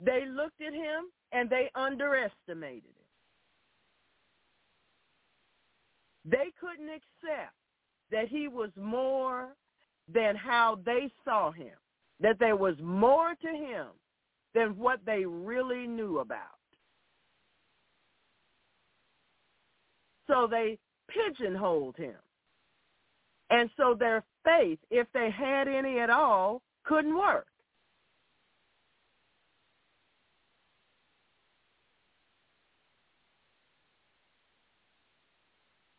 They 0.00 0.24
looked 0.26 0.60
at 0.60 0.72
him 0.72 1.06
and 1.32 1.50
they 1.50 1.70
underestimated 1.74 2.84
him. 2.84 2.94
They 6.24 6.52
couldn't 6.60 6.88
accept 6.88 7.54
that 8.10 8.28
he 8.28 8.48
was 8.48 8.70
more 8.76 9.48
than 10.12 10.36
how 10.36 10.78
they 10.86 11.10
saw 11.24 11.50
him, 11.50 11.74
that 12.20 12.38
there 12.38 12.56
was 12.56 12.76
more 12.82 13.34
to 13.42 13.48
him 13.48 13.86
than 14.54 14.78
what 14.78 15.00
they 15.04 15.24
really 15.24 15.86
knew 15.86 16.20
about. 16.20 16.57
So 20.28 20.46
they 20.46 20.78
pigeonholed 21.08 21.96
him. 21.96 22.16
And 23.50 23.70
so 23.76 23.94
their 23.98 24.22
faith, 24.44 24.78
if 24.90 25.06
they 25.14 25.30
had 25.30 25.68
any 25.68 25.98
at 25.98 26.10
all, 26.10 26.62
couldn't 26.84 27.16
work. 27.16 27.46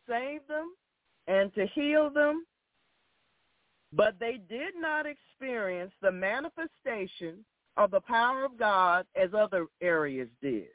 Save 0.08 0.46
them 0.48 0.74
and 1.28 1.54
to 1.54 1.66
heal 1.74 2.10
them, 2.10 2.44
but 3.92 4.14
they 4.18 4.40
did 4.48 4.74
not 4.76 5.06
experience 5.06 5.92
the 6.02 6.10
manifestation 6.10 7.44
of 7.76 7.92
the 7.92 8.00
power 8.00 8.44
of 8.44 8.58
God 8.58 9.06
as 9.20 9.30
other 9.36 9.66
areas 9.80 10.28
did 10.42 10.68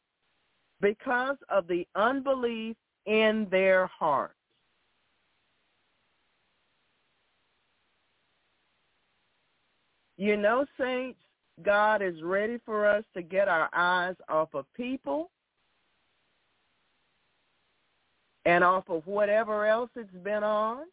because 0.81 1.37
of 1.49 1.67
the 1.67 1.85
unbelief 1.95 2.77
in 3.05 3.47
their 3.51 3.87
hearts. 3.87 4.33
You 10.17 10.37
know, 10.37 10.65
saints, 10.79 11.19
God 11.63 12.01
is 12.01 12.21
ready 12.23 12.59
for 12.65 12.87
us 12.87 13.03
to 13.15 13.21
get 13.21 13.47
our 13.47 13.69
eyes 13.73 14.15
off 14.29 14.53
of 14.53 14.65
people 14.73 15.29
and 18.45 18.63
off 18.63 18.89
of 18.89 19.05
whatever 19.07 19.65
else 19.65 19.89
it's 19.95 20.09
been 20.23 20.43
on, 20.43 20.83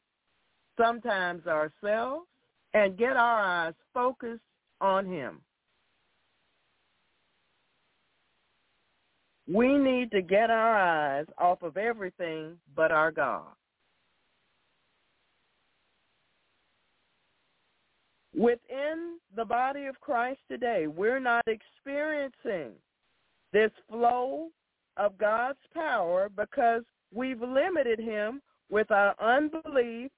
sometimes 0.78 1.46
ourselves, 1.46 2.26
and 2.74 2.96
get 2.96 3.16
our 3.16 3.40
eyes 3.40 3.74
focused 3.92 4.40
on 4.80 5.06
him. 5.06 5.40
We 9.52 9.76
need 9.76 10.10
to 10.12 10.22
get 10.22 10.48
our 10.50 10.78
eyes 10.78 11.26
off 11.36 11.62
of 11.62 11.76
everything 11.76 12.56
but 12.74 12.90
our 12.90 13.10
God. 13.10 13.52
Within 18.34 19.18
the 19.36 19.44
body 19.44 19.86
of 19.86 20.00
Christ 20.00 20.40
today, 20.50 20.86
we're 20.86 21.20
not 21.20 21.44
experiencing 21.46 22.72
this 23.52 23.70
flow 23.90 24.48
of 24.96 25.18
God's 25.18 25.58
power 25.74 26.30
because 26.34 26.82
we've 27.14 27.42
limited 27.42 27.98
him 27.98 28.40
with 28.70 28.90
our 28.90 29.14
unbelief 29.20 30.10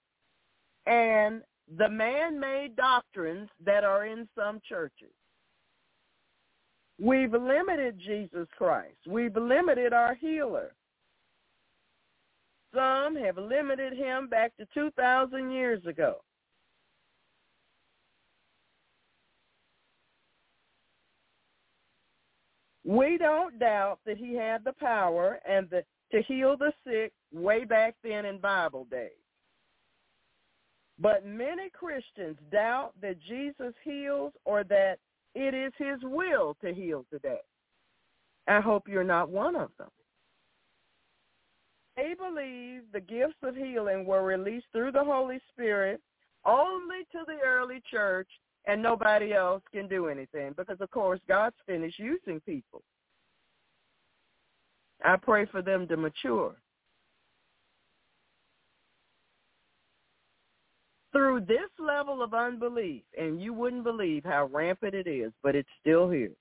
and 0.86 1.42
the 1.76 1.88
man-made 1.88 2.76
doctrines 2.76 3.48
that 3.64 3.82
are 3.82 4.06
in 4.06 4.28
some 4.36 4.60
churches. 4.68 5.10
We've 7.00 7.32
limited 7.32 7.98
Jesus 7.98 8.46
Christ. 8.56 8.96
We've 9.06 9.36
limited 9.36 9.92
our 9.92 10.14
healer. 10.14 10.74
Some 12.72 13.16
have 13.16 13.36
limited 13.36 13.92
him 13.92 14.28
back 14.28 14.56
to 14.56 14.66
2,000 14.74 15.50
years 15.50 15.84
ago. 15.86 16.16
We 22.84 23.16
don't 23.16 23.58
doubt 23.58 24.00
that 24.04 24.18
he 24.18 24.34
had 24.34 24.62
the 24.62 24.74
power 24.74 25.40
and 25.48 25.68
the, 25.70 25.84
to 26.12 26.22
heal 26.22 26.56
the 26.56 26.72
sick 26.86 27.12
way 27.32 27.64
back 27.64 27.94
then 28.02 28.26
in 28.26 28.38
Bible 28.38 28.86
days. 28.90 29.10
But 30.98 31.24
many 31.26 31.70
Christians 31.70 32.36
doubt 32.52 32.92
that 33.00 33.16
Jesus 33.26 33.74
heals 33.84 34.32
or 34.44 34.64
that 34.64 34.98
it 35.34 35.54
is 35.54 35.72
his 35.78 35.98
will 36.02 36.56
to 36.62 36.72
heal 36.72 37.04
today. 37.10 37.40
I 38.46 38.60
hope 38.60 38.88
you're 38.88 39.04
not 39.04 39.30
one 39.30 39.56
of 39.56 39.70
them. 39.78 39.88
They 41.96 42.14
believe 42.14 42.82
the 42.92 43.00
gifts 43.00 43.38
of 43.42 43.54
healing 43.54 44.04
were 44.04 44.24
released 44.24 44.66
through 44.72 44.92
the 44.92 45.04
Holy 45.04 45.38
Spirit 45.52 46.00
only 46.44 47.04
to 47.12 47.20
the 47.26 47.38
early 47.44 47.80
church 47.90 48.28
and 48.66 48.82
nobody 48.82 49.32
else 49.32 49.62
can 49.72 49.88
do 49.88 50.08
anything 50.08 50.54
because, 50.56 50.80
of 50.80 50.90
course, 50.90 51.20
God's 51.28 51.56
finished 51.66 51.98
using 51.98 52.40
people. 52.40 52.82
I 55.04 55.16
pray 55.16 55.46
for 55.46 55.62
them 55.62 55.86
to 55.88 55.96
mature. 55.96 56.54
Through 61.14 61.42
this 61.42 61.70
level 61.78 62.22
of 62.22 62.34
unbelief, 62.34 63.02
and 63.16 63.40
you 63.40 63.54
wouldn't 63.54 63.84
believe 63.84 64.24
how 64.24 64.46
rampant 64.52 64.94
it 64.94 65.06
is, 65.06 65.32
but 65.44 65.54
it's 65.54 65.68
still 65.80 66.10
here. 66.10 66.32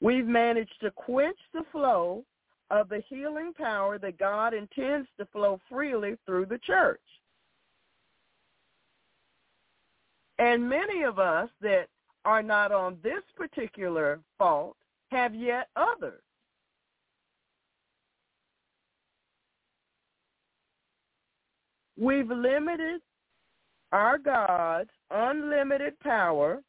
We've 0.00 0.26
managed 0.26 0.74
to 0.80 0.90
quench 0.90 1.38
the 1.54 1.62
flow 1.70 2.24
of 2.70 2.88
the 2.88 3.00
healing 3.08 3.52
power 3.56 3.96
that 3.98 4.18
God 4.18 4.54
intends 4.54 5.08
to 5.18 5.26
flow 5.26 5.60
freely 5.70 6.16
through 6.26 6.46
the 6.46 6.58
church. 6.58 7.00
And 10.40 10.68
many 10.68 11.04
of 11.04 11.20
us 11.20 11.48
that 11.60 11.86
are 12.24 12.42
not 12.42 12.72
on 12.72 12.98
this 13.04 13.22
particular 13.36 14.18
fault 14.36 14.76
have 15.12 15.32
yet 15.32 15.68
others. 15.76 16.22
We've 21.96 22.28
limited 22.28 23.00
our 23.92 24.18
God's 24.18 24.90
unlimited 25.10 25.98
power 26.00 26.60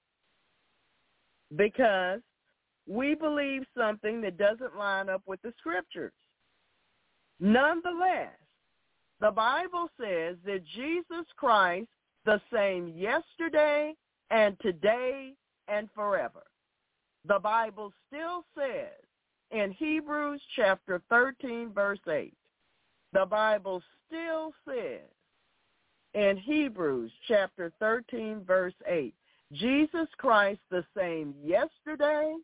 because 1.56 2.20
we 2.88 3.16
believe 3.16 3.64
something 3.78 4.22
that 4.22 4.38
doesn't 4.38 4.78
line 4.78 5.10
up 5.10 5.22
with 5.26 5.42
the 5.42 5.54
scriptures. 5.58 6.14
Nonetheless, 7.40 8.36
the 9.22 9.32
Bible 9.32 9.90
says 10.00 10.36
that 10.46 10.66
Jesus 10.76 11.26
Christ 11.38 11.88
the 12.26 12.42
same 12.52 12.90
yesterday 12.90 13.94
and 14.32 14.58
today 14.62 15.34
and 15.68 15.90
forever. 15.96 16.44
The 17.26 17.40
Bible 17.40 17.94
still 18.08 18.44
says 18.58 19.00
in 19.52 19.72
Hebrews 19.72 20.42
chapter 20.56 21.02
13 21.10 21.72
verse 21.74 22.00
8, 22.10 22.34
the 23.14 23.26
Bible 23.26 23.82
still 24.08 24.52
says 24.68 25.08
in 26.14 26.38
Hebrews 26.38 27.12
chapter 27.28 27.72
13 27.80 28.44
verse 28.46 28.74
8, 28.88 29.14
Jesus 29.54 30.08
Christ 30.18 30.62
the 30.72 30.86
same 30.98 31.36
yesterday 31.44 32.36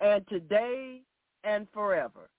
and 0.00 0.26
today 0.28 1.02
and 1.44 1.66
forever. 1.72 2.30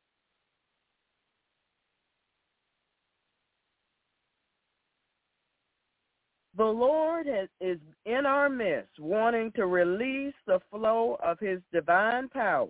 The 6.57 6.65
Lord 6.65 7.27
has, 7.27 7.49
is 7.61 7.79
in 8.05 8.25
our 8.25 8.49
midst 8.49 8.99
wanting 8.99 9.51
to 9.53 9.67
release 9.67 10.35
the 10.47 10.59
flow 10.71 11.17
of 11.23 11.39
his 11.39 11.59
divine 11.73 12.29
power 12.29 12.69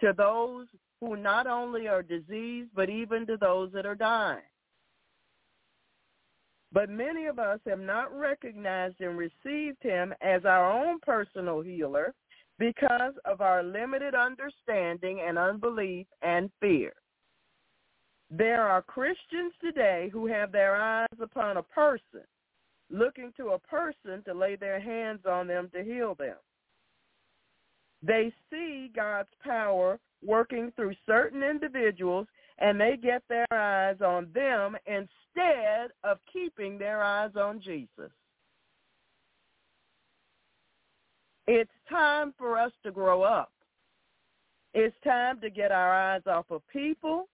to 0.00 0.12
those 0.16 0.66
who 1.00 1.16
not 1.16 1.46
only 1.46 1.88
are 1.88 2.02
diseased, 2.02 2.70
but 2.74 2.90
even 2.90 3.26
to 3.26 3.36
those 3.36 3.72
that 3.72 3.86
are 3.86 3.96
dying. 3.96 4.42
But 6.72 6.88
many 6.88 7.26
of 7.26 7.38
us 7.38 7.58
have 7.66 7.80
not 7.80 8.16
recognized 8.16 9.00
and 9.00 9.18
received 9.18 9.82
him 9.82 10.14
as 10.20 10.44
our 10.44 10.70
own 10.70 11.00
personal 11.00 11.60
healer 11.60 12.14
because 12.58 13.14
of 13.24 13.40
our 13.40 13.62
limited 13.62 14.14
understanding 14.14 15.24
and 15.26 15.38
unbelief 15.38 16.06
and 16.22 16.50
fear. 16.60 16.92
There 18.30 18.62
are 18.62 18.82
Christians 18.82 19.52
today 19.60 20.10
who 20.12 20.26
have 20.26 20.52
their 20.52 20.76
eyes 20.76 21.08
upon 21.20 21.56
a 21.56 21.62
person 21.62 22.22
looking 22.90 23.32
to 23.36 23.50
a 23.50 23.58
person 23.58 24.22
to 24.24 24.34
lay 24.34 24.56
their 24.56 24.80
hands 24.80 25.20
on 25.28 25.46
them 25.46 25.70
to 25.74 25.82
heal 25.82 26.14
them. 26.14 26.36
They 28.02 28.32
see 28.50 28.90
God's 28.94 29.28
power 29.42 29.98
working 30.24 30.72
through 30.76 30.94
certain 31.06 31.42
individuals 31.42 32.26
and 32.60 32.78
they 32.78 32.96
get 32.96 33.22
their 33.28 33.46
eyes 33.52 33.96
on 34.04 34.28
them 34.34 34.76
instead 34.86 35.90
of 36.04 36.18
keeping 36.30 36.78
their 36.78 37.02
eyes 37.02 37.30
on 37.36 37.60
Jesus. 37.60 38.10
It's 41.46 41.70
time 41.88 42.34
for 42.36 42.58
us 42.58 42.72
to 42.84 42.92
grow 42.92 43.22
up. 43.22 43.50
It's 44.74 44.94
time 45.02 45.40
to 45.40 45.50
get 45.50 45.72
our 45.72 45.92
eyes 45.92 46.22
off 46.26 46.50
of 46.50 46.62
people 46.68 47.28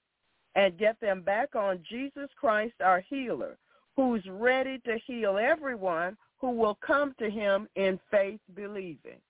and 0.55 0.79
get 0.79 0.99
them 1.01 1.21
back 1.21 1.55
on 1.55 1.81
Jesus 1.89 2.31
Christ, 2.41 2.75
our 2.83 3.01
healer, 3.01 3.59
who's 3.95 4.25
ready 4.27 4.79
to 4.87 4.97
heal 5.07 5.39
everyone 5.39 6.17
who 6.39 6.53
will 6.53 6.79
come 6.87 7.15
to 7.19 7.29
him 7.29 7.69
in 7.77 7.99
faith 8.11 8.41
believing. 8.55 9.21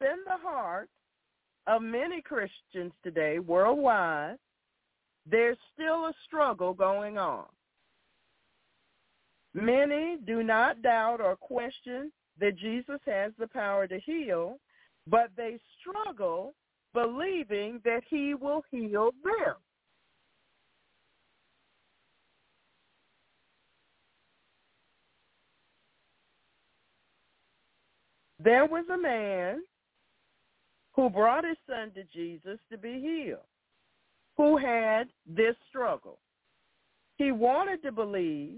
In 0.00 0.16
the 0.26 0.36
heart 0.40 0.88
of 1.68 1.82
many 1.82 2.22
Christians 2.22 2.92
today 3.04 3.38
worldwide, 3.38 4.36
there's 5.30 5.58
still 5.74 6.06
a 6.06 6.12
struggle 6.26 6.72
going 6.72 7.18
on. 7.18 7.44
Many 9.52 10.16
do 10.26 10.42
not 10.42 10.82
doubt 10.82 11.20
or 11.20 11.36
question 11.36 12.10
that 12.40 12.56
Jesus 12.56 13.00
has 13.04 13.32
the 13.38 13.46
power 13.46 13.86
to 13.86 14.00
heal, 14.00 14.58
but 15.06 15.30
they 15.36 15.58
struggle 15.80 16.54
believing 16.94 17.80
that 17.84 18.02
he 18.08 18.34
will 18.34 18.62
heal 18.70 19.10
them. 19.22 19.54
There 28.40 28.64
was 28.64 28.84
a 28.92 28.96
man 28.96 29.62
who 30.98 31.08
brought 31.08 31.44
his 31.44 31.56
son 31.70 31.92
to 31.92 32.02
Jesus 32.12 32.58
to 32.72 32.76
be 32.76 32.98
healed, 32.98 33.46
who 34.36 34.56
had 34.56 35.06
this 35.28 35.54
struggle. 35.68 36.18
He 37.18 37.30
wanted 37.30 37.84
to 37.84 37.92
believe, 37.92 38.54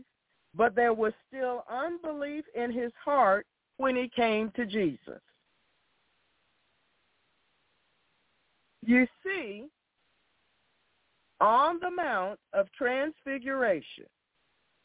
but 0.55 0.75
there 0.75 0.95
was 0.95 1.13
still 1.29 1.65
unbelief 1.71 2.47
in 2.55 2.73
his 2.73 2.93
heart 3.05 3.47
when 3.77 3.95
he 3.95 4.11
came 4.17 4.51
to 4.57 4.65
Jesus. 4.65 5.21
You 8.87 9.07
see, 9.23 9.67
on 11.43 11.79
the 11.81 11.91
Mount 11.91 12.41
of 12.55 12.73
Transfiguration, 12.73 14.07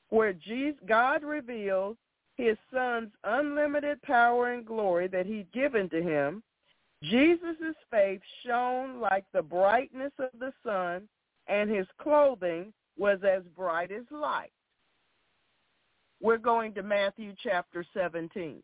where 0.10 0.34
Jesus, 0.34 0.82
God 0.86 1.24
reveals 1.24 1.96
his 2.36 2.58
son's 2.74 3.12
unlimited 3.24 4.02
power 4.02 4.52
and 4.52 4.66
glory 4.66 5.08
that 5.08 5.26
he'd 5.26 5.50
given 5.54 5.88
to 5.92 6.04
him, 6.04 6.44
Jesus' 7.10 7.76
faith 7.92 8.22
shone 8.46 9.00
like 9.00 9.26
the 9.34 9.42
brightness 9.42 10.12
of 10.20 10.30
the 10.40 10.54
sun, 10.64 11.08
and 11.48 11.70
his 11.70 11.88
clothing 12.02 12.74
was 12.98 13.20
as 13.24 13.44
bright 13.56 13.92
as 13.92 14.06
light. 14.12 14.52
We're 16.22 16.38
going 16.38 16.74
to 16.76 16.84
Matthew 16.84 17.34
chapter 17.44 17.86
17. 17.94 18.62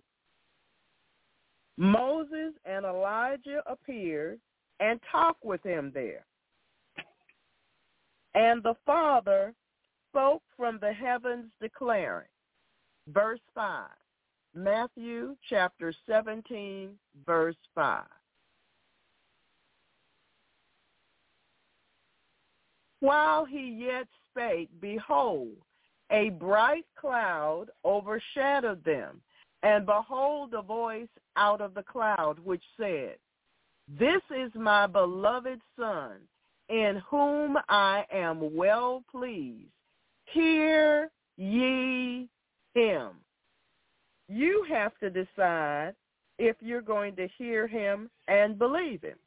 Moses 1.77 2.53
and 2.65 2.85
Elijah 2.85 3.61
appeared 3.65 4.39
and 4.79 4.99
talked 5.11 5.43
with 5.43 5.61
him 5.63 5.91
there. 5.93 6.25
And 8.33 8.63
the 8.63 8.75
Father 8.85 9.53
spoke 10.09 10.41
from 10.55 10.79
the 10.79 10.93
heavens 10.93 11.45
declaring, 11.61 12.27
verse 13.09 13.41
5, 13.53 13.87
Matthew 14.55 15.35
chapter 15.49 15.93
17, 16.07 16.91
verse 17.25 17.55
5. 17.75 18.03
While 23.01 23.45
he 23.45 23.85
yet 23.87 24.07
spake, 24.29 24.69
behold, 24.79 25.57
a 26.11 26.29
bright 26.29 26.85
cloud 26.95 27.65
overshadowed 27.83 28.83
them, 28.83 29.21
and 29.63 29.85
behold 29.85 30.53
a 30.53 30.61
voice 30.61 31.09
out 31.35 31.61
of 31.61 31.73
the 31.73 31.83
cloud 31.83 32.39
which 32.39 32.63
said, 32.77 33.15
This 33.99 34.21
is 34.29 34.51
my 34.53 34.85
beloved 34.87 35.59
Son, 35.77 36.17
in 36.69 37.01
whom 37.09 37.57
I 37.69 38.05
am 38.11 38.55
well 38.55 39.03
pleased. 39.11 39.71
Hear 40.25 41.09
ye 41.37 42.29
him. 42.75 43.09
You 44.29 44.63
have 44.69 44.97
to 44.99 45.09
decide 45.09 45.95
if 46.37 46.55
you're 46.59 46.81
going 46.81 47.15
to 47.15 47.27
hear 47.37 47.67
him 47.67 48.09
and 48.27 48.59
believe 48.59 49.01
him. 49.01 49.17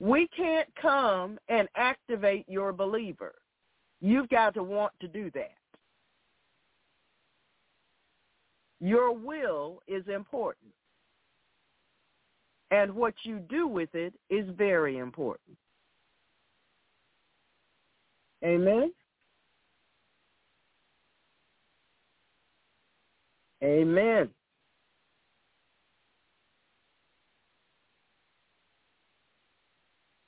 We 0.00 0.28
can't 0.36 0.68
come 0.80 1.38
and 1.48 1.68
activate 1.76 2.48
your 2.48 2.72
believer. 2.72 3.34
You've 4.00 4.28
got 4.28 4.54
to 4.54 4.62
want 4.62 4.92
to 5.00 5.08
do 5.08 5.30
that. 5.34 5.54
Your 8.80 9.14
will 9.14 9.80
is 9.88 10.06
important. 10.08 10.72
And 12.70 12.94
what 12.94 13.14
you 13.22 13.38
do 13.38 13.66
with 13.66 13.94
it 13.94 14.12
is 14.30 14.46
very 14.58 14.98
important. 14.98 15.56
Amen? 18.44 18.92
Amen. 23.62 24.28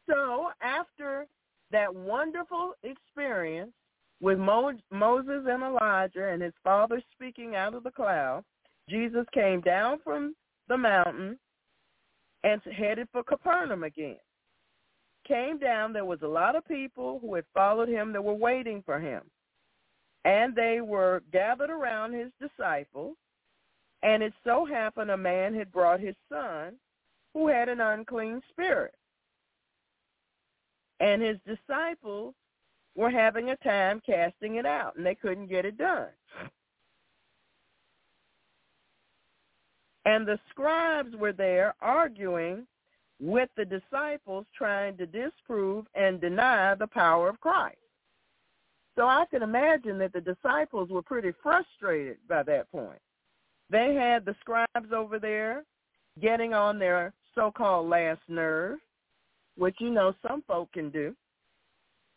So 0.09 0.51
after 0.63 1.27
that 1.73 1.93
wonderful 1.95 2.75
experience 2.83 3.73
with 4.21 4.39
Mo- 4.39 4.79
Moses 4.91 5.45
and 5.49 5.63
Elijah 5.63 6.29
and 6.29 6.43
his 6.43 6.55
father 6.63 7.03
speaking 7.13 7.55
out 7.55 7.75
of 7.75 7.83
the 7.83 7.91
cloud, 7.91 8.45
Jesus 8.89 9.27
came 9.35 9.61
down 9.61 9.99
from 10.03 10.35
the 10.69 10.77
mountain 10.77 11.39
and 12.45 12.61
headed 12.73 13.09
for 13.13 13.23
Capernaum 13.25 13.83
again. 13.85 14.19
Came 15.27 15.59
down, 15.59 15.93
there 15.93 16.05
was 16.05 16.23
a 16.23 16.29
lot 16.29 16.55
of 16.55 16.67
people 16.69 17.19
who 17.21 17.35
had 17.35 17.45
followed 17.53 17.89
him 17.89 18.13
that 18.13 18.23
were 18.23 18.35
waiting 18.35 18.83
for 18.87 19.01
him. 19.01 19.23
And 20.25 20.55
they 20.55 20.81
were 20.81 21.23
gathered 21.33 21.71
around 21.71 22.13
his 22.13 22.31
disciples. 22.41 23.17
And 24.03 24.23
it 24.23 24.33
so 24.45 24.65
happened 24.65 25.11
a 25.11 25.17
man 25.17 25.55
had 25.55 25.73
brought 25.73 25.99
his 25.99 26.15
son 26.29 26.75
who 27.35 27.49
had 27.49 27.69
an 27.69 27.81
unclean 27.81 28.41
spirit 28.51 28.95
and 31.01 31.23
his 31.23 31.39
disciples 31.47 32.35
were 32.95 33.11
having 33.11 33.51
a 33.51 33.57
time 33.57 34.01
casting 34.05 34.57
it 34.57 34.67
out, 34.67 34.97
and 34.97 35.05
they 35.05 35.15
couldn't 35.15 35.49
get 35.49 35.65
it 35.65 35.77
done. 35.77 36.09
And 40.07 40.27
the 40.27 40.39
scribes 40.51 41.15
were 41.17 41.33
there 41.33 41.75
arguing 41.81 42.67
with 43.21 43.49
the 43.57 43.65
disciples, 43.65 44.47
trying 44.57 44.97
to 44.99 45.07
disprove 45.07 45.87
and 45.95 46.21
deny 46.21 46.75
the 46.75 46.87
power 46.87 47.29
of 47.29 47.41
Christ. 47.41 47.77
So 48.95 49.07
I 49.07 49.25
can 49.31 49.43
imagine 49.43 49.99
that 49.99 50.13
the 50.13 50.21
disciples 50.21 50.89
were 50.89 51.03
pretty 51.03 51.33
frustrated 51.43 52.17
by 52.29 52.43
that 52.45 52.71
point. 52.71 53.01
They 53.69 53.95
had 53.95 54.25
the 54.25 54.37
scribes 54.41 54.93
over 54.95 55.19
there 55.19 55.65
getting 56.21 56.55
on 56.55 56.79
their 56.79 57.13
so-called 57.35 57.89
last 57.89 58.21
nerve 58.29 58.79
which 59.57 59.77
you 59.79 59.91
know 59.91 60.15
some 60.27 60.43
folk 60.47 60.71
can 60.73 60.91
do. 60.91 61.15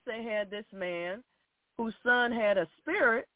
They 0.06 0.24
had 0.24 0.50
this 0.50 0.66
man 0.74 1.24
whose 1.78 1.94
son 2.04 2.32
had 2.32 2.58
a 2.58 2.68
spirit 2.80 3.28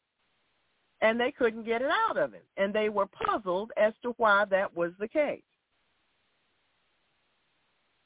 and 1.01 1.19
they 1.19 1.31
couldn't 1.31 1.65
get 1.65 1.81
it 1.81 1.91
out 1.91 2.17
of 2.17 2.33
him. 2.33 2.41
And 2.57 2.73
they 2.73 2.89
were 2.89 3.05
puzzled 3.05 3.71
as 3.77 3.93
to 4.03 4.13
why 4.17 4.45
that 4.49 4.75
was 4.75 4.91
the 4.99 5.07
case. 5.07 5.41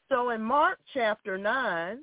So 0.10 0.32
in 0.32 0.41
Mark 0.41 0.80
chapter 0.94 1.38
9, 1.38 1.99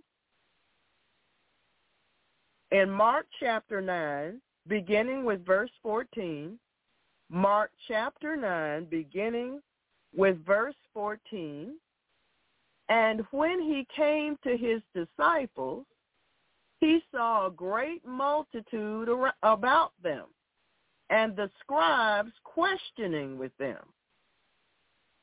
in 2.71 2.91
Mark 2.91 3.27
chapter 3.41 3.81
9, 3.81 4.41
beginning 4.69 5.25
with 5.25 5.45
verse 5.45 5.71
14, 5.83 6.59
Mark 7.31 7.71
chapter 7.89 8.37
9, 8.37 8.87
beginning 8.91 9.61
with 10.15 10.45
verse 10.47 10.75
14, 10.93 11.75
and 12.89 13.23
when 13.31 13.61
he 13.61 13.87
came 13.97 14.37
to 14.45 14.57
his 14.57 14.83
disciples, 14.95 15.87
he 16.81 17.01
saw 17.11 17.47
a 17.47 17.51
great 17.51 18.05
multitude 18.07 19.09
about 19.43 19.93
them, 20.03 20.27
and 21.09 21.35
the 21.35 21.51
scribes 21.61 22.33
questioning 22.45 23.39
with 23.39 23.57
them. 23.59 23.79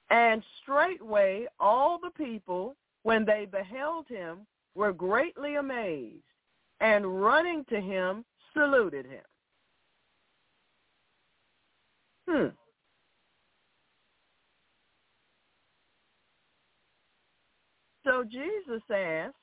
And 0.10 0.44
straightway 0.62 1.46
all 1.60 2.00
the 2.00 2.10
people, 2.12 2.76
when 3.04 3.26
they 3.26 3.46
beheld 3.46 4.08
him, 4.08 4.40
were 4.76 4.94
greatly 4.94 5.56
amazed, 5.56 6.24
and 6.80 7.22
running 7.22 7.64
to 7.70 7.80
him, 7.80 8.26
saluted 8.54 9.06
him. 9.06 9.24
Hmm. 12.28 12.48
So 18.04 18.24
Jesus 18.24 18.82
asked 18.94 19.36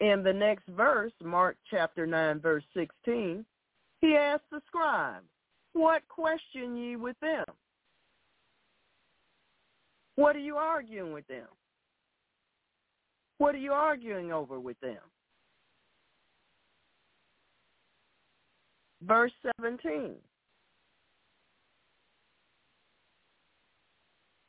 in 0.00 0.22
the 0.22 0.32
next 0.32 0.66
verse, 0.68 1.12
Mark 1.22 1.56
chapter 1.70 2.06
9, 2.06 2.40
verse 2.40 2.64
16, 2.74 3.44
he 4.00 4.16
asked 4.16 4.50
the 4.50 4.60
scribe, 4.66 5.22
what 5.72 6.02
question 6.08 6.76
ye 6.76 6.96
with 6.96 7.16
them? 7.20 7.44
What 10.16 10.36
are 10.36 10.40
you 10.40 10.56
arguing 10.56 11.12
with 11.12 11.26
them? 11.28 11.46
What 13.38 13.54
are 13.54 13.58
you 13.58 13.72
arguing 13.72 14.32
over 14.32 14.60
with 14.60 14.78
them? 14.80 14.98
Verse 19.02 19.32
17. 19.60 20.14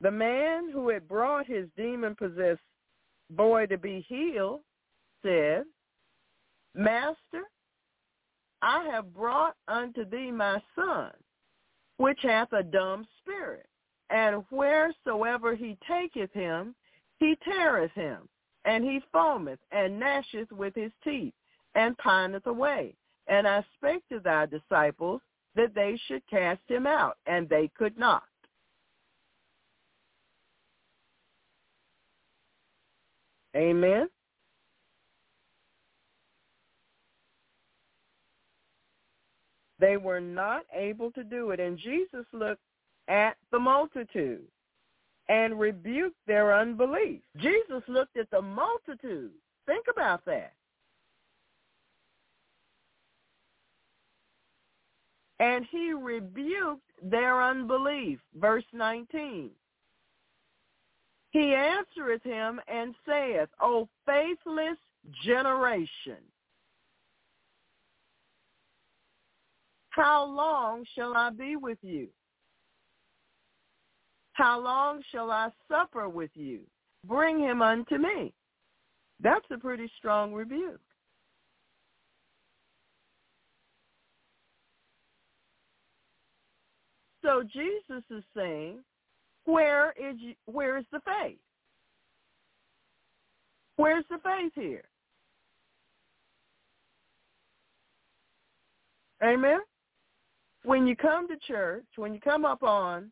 The 0.04 0.12
man 0.12 0.70
who 0.70 0.90
had 0.90 1.08
brought 1.08 1.48
his 1.48 1.70
demon-possessed 1.78 2.60
boy 3.30 3.68
to 3.68 3.78
be 3.78 4.02
healed 4.02 4.60
said, 5.24 5.64
Master, 6.76 7.44
I 8.62 8.84
have 8.92 9.14
brought 9.14 9.56
unto 9.70 10.04
thee 10.04 10.30
my 10.30 10.62
son, 10.76 11.12
which 11.96 12.20
hath 12.22 12.52
a 12.52 12.64
dumb 12.64 13.08
spirit, 13.22 13.66
and 14.10 14.44
wheresoever 14.52 15.56
he 15.56 15.78
taketh 15.88 16.34
him, 16.34 16.76
he 17.20 17.38
teareth 17.46 17.94
him, 17.94 18.28
and 18.66 18.84
he 18.84 19.02
foameth 19.14 19.60
and 19.72 20.02
gnasheth 20.02 20.52
with 20.52 20.76
his 20.76 20.92
teeth, 21.06 21.34
and 21.76 21.98
pineth 21.98 22.46
away. 22.46 22.94
And 23.28 23.48
I 23.48 23.66
spake 23.78 24.04
to 24.10 24.20
thy 24.20 24.48
disciples 24.48 25.22
that 25.56 25.74
they 25.74 25.98
should 26.08 26.28
cast 26.30 26.62
him 26.68 26.88
out, 26.88 27.18
and 27.26 27.48
they 27.48 27.70
could 27.78 27.98
not. 27.98 28.24
Amen. 33.56 34.10
They 39.80 39.98
were 39.98 40.22
not 40.22 40.64
able 40.74 41.12
to 41.12 41.24
do 41.24 41.52
it. 41.52 41.60
And 41.60 41.78
Jesus 41.78 42.26
looked 42.32 42.62
at 43.10 43.36
the 43.52 43.60
multitude 43.60 44.48
and 45.30 45.60
rebuked 45.60 46.16
their 46.26 46.58
unbelief. 46.58 47.22
Jesus 47.38 47.84
looked 47.88 48.18
at 48.18 48.30
the 48.32 48.42
multitude. 48.42 49.32
Think 49.66 49.86
about 49.92 50.26
that. 50.26 50.54
And 55.40 55.66
he 55.70 55.92
rebuked 55.94 56.90
their 57.02 57.44
unbelief. 57.44 58.20
Verse 58.40 58.64
19. 58.72 59.50
He 61.34 61.56
answereth 61.56 62.22
him 62.24 62.62
and 62.68 62.94
saith, 63.08 63.50
O 63.60 63.90
faithless 64.06 64.78
generation, 65.26 66.22
how 69.90 70.26
long 70.26 70.86
shall 70.96 71.18
I 71.18 71.32
be 71.32 71.56
with 71.56 71.80
you? 71.82 72.08
How 74.34 74.60
long 74.60 75.02
shall 75.12 75.32
I 75.32 75.50
suffer 75.68 76.08
with 76.08 76.32
you? 76.36 76.62
Bring 77.06 77.40
him 77.40 77.64
unto 77.64 77.98
me. 77.98 78.32
That's 79.20 79.46
a 79.52 79.58
pretty 79.58 79.92
strong 79.98 80.34
rebuke. 80.34 80.80
So 87.24 87.42
Jesus 87.42 88.04
is 88.12 88.24
saying, 88.36 88.80
where 89.46 89.92
is 89.92 90.16
where 90.46 90.78
is 90.78 90.86
the 90.92 91.02
faith? 91.06 91.38
Where's 93.76 94.06
the 94.10 94.20
faith 94.24 94.54
here? 94.56 94.84
Amen. 99.24 99.60
When 100.64 100.86
you 100.86 100.96
come 100.96 101.28
to 101.28 101.36
church, 101.48 101.86
when 101.96 102.14
you 102.14 102.20
come 102.20 102.46
up 102.46 102.64
on 102.64 103.12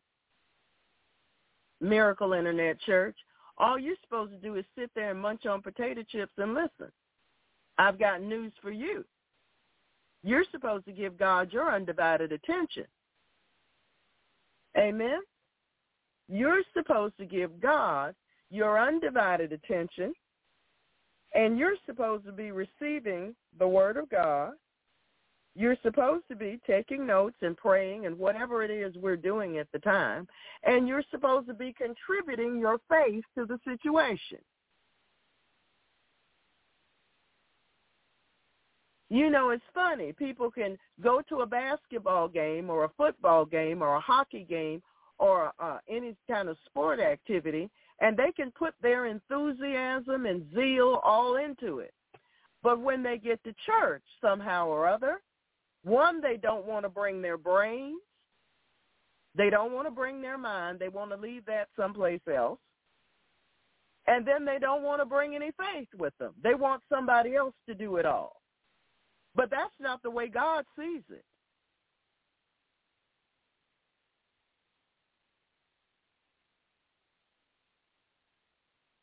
Miracle 1.80 2.32
Internet 2.32 2.80
Church, 2.80 3.16
all 3.58 3.78
you're 3.78 3.96
supposed 4.02 4.32
to 4.32 4.38
do 4.38 4.56
is 4.56 4.64
sit 4.76 4.90
there 4.94 5.10
and 5.10 5.20
munch 5.20 5.46
on 5.46 5.62
potato 5.62 6.02
chips 6.08 6.32
and 6.38 6.54
listen. 6.54 6.92
I've 7.78 7.98
got 7.98 8.22
news 8.22 8.52
for 8.62 8.70
you. 8.70 9.04
You're 10.22 10.44
supposed 10.50 10.84
to 10.86 10.92
give 10.92 11.18
God 11.18 11.52
your 11.52 11.74
undivided 11.74 12.32
attention. 12.32 12.84
Amen. 14.78 15.20
You're 16.28 16.62
supposed 16.74 17.16
to 17.18 17.26
give 17.26 17.60
God 17.60 18.14
your 18.50 18.80
undivided 18.80 19.52
attention, 19.52 20.12
and 21.34 21.58
you're 21.58 21.76
supposed 21.86 22.24
to 22.26 22.32
be 22.32 22.50
receiving 22.50 23.34
the 23.58 23.68
Word 23.68 23.96
of 23.96 24.08
God 24.10 24.52
you're 25.54 25.76
supposed 25.82 26.24
to 26.28 26.36
be 26.36 26.58
taking 26.66 27.06
notes 27.06 27.36
and 27.42 27.56
praying 27.56 28.06
and 28.06 28.18
whatever 28.18 28.62
it 28.62 28.70
is 28.70 28.94
we're 28.96 29.16
doing 29.16 29.58
at 29.58 29.70
the 29.72 29.78
time. 29.80 30.26
And 30.64 30.88
you're 30.88 31.04
supposed 31.10 31.46
to 31.48 31.54
be 31.54 31.74
contributing 31.74 32.58
your 32.58 32.78
faith 32.88 33.24
to 33.36 33.44
the 33.44 33.58
situation. 33.64 34.38
You 39.10 39.28
know, 39.28 39.50
it's 39.50 39.62
funny. 39.74 40.14
People 40.14 40.50
can 40.50 40.78
go 41.02 41.20
to 41.28 41.40
a 41.40 41.46
basketball 41.46 42.28
game 42.28 42.70
or 42.70 42.84
a 42.84 42.92
football 42.96 43.44
game 43.44 43.82
or 43.82 43.96
a 43.96 44.00
hockey 44.00 44.46
game 44.48 44.82
or 45.22 45.52
uh, 45.60 45.78
any 45.88 46.16
kind 46.28 46.48
of 46.48 46.56
sport 46.66 46.98
activity, 46.98 47.70
and 48.00 48.16
they 48.16 48.32
can 48.34 48.50
put 48.50 48.74
their 48.82 49.06
enthusiasm 49.06 50.26
and 50.26 50.52
zeal 50.52 51.00
all 51.04 51.36
into 51.36 51.78
it. 51.78 51.94
But 52.60 52.80
when 52.80 53.04
they 53.04 53.18
get 53.18 53.42
to 53.44 53.54
church 53.64 54.02
somehow 54.20 54.66
or 54.66 54.88
other, 54.88 55.20
one, 55.84 56.20
they 56.20 56.36
don't 56.36 56.66
want 56.66 56.84
to 56.84 56.88
bring 56.88 57.22
their 57.22 57.38
brains. 57.38 58.00
They 59.36 59.48
don't 59.48 59.72
want 59.72 59.86
to 59.86 59.92
bring 59.92 60.20
their 60.20 60.38
mind. 60.38 60.80
They 60.80 60.88
want 60.88 61.12
to 61.12 61.16
leave 61.16 61.46
that 61.46 61.68
someplace 61.76 62.20
else. 62.32 62.58
And 64.08 64.26
then 64.26 64.44
they 64.44 64.58
don't 64.60 64.82
want 64.82 65.00
to 65.00 65.06
bring 65.06 65.36
any 65.36 65.52
faith 65.52 65.88
with 65.96 66.16
them. 66.18 66.34
They 66.42 66.54
want 66.54 66.82
somebody 66.88 67.36
else 67.36 67.54
to 67.68 67.74
do 67.74 67.96
it 67.96 68.06
all. 68.06 68.42
But 69.36 69.50
that's 69.50 69.78
not 69.78 70.02
the 70.02 70.10
way 70.10 70.26
God 70.26 70.64
sees 70.76 71.02
it. 71.10 71.24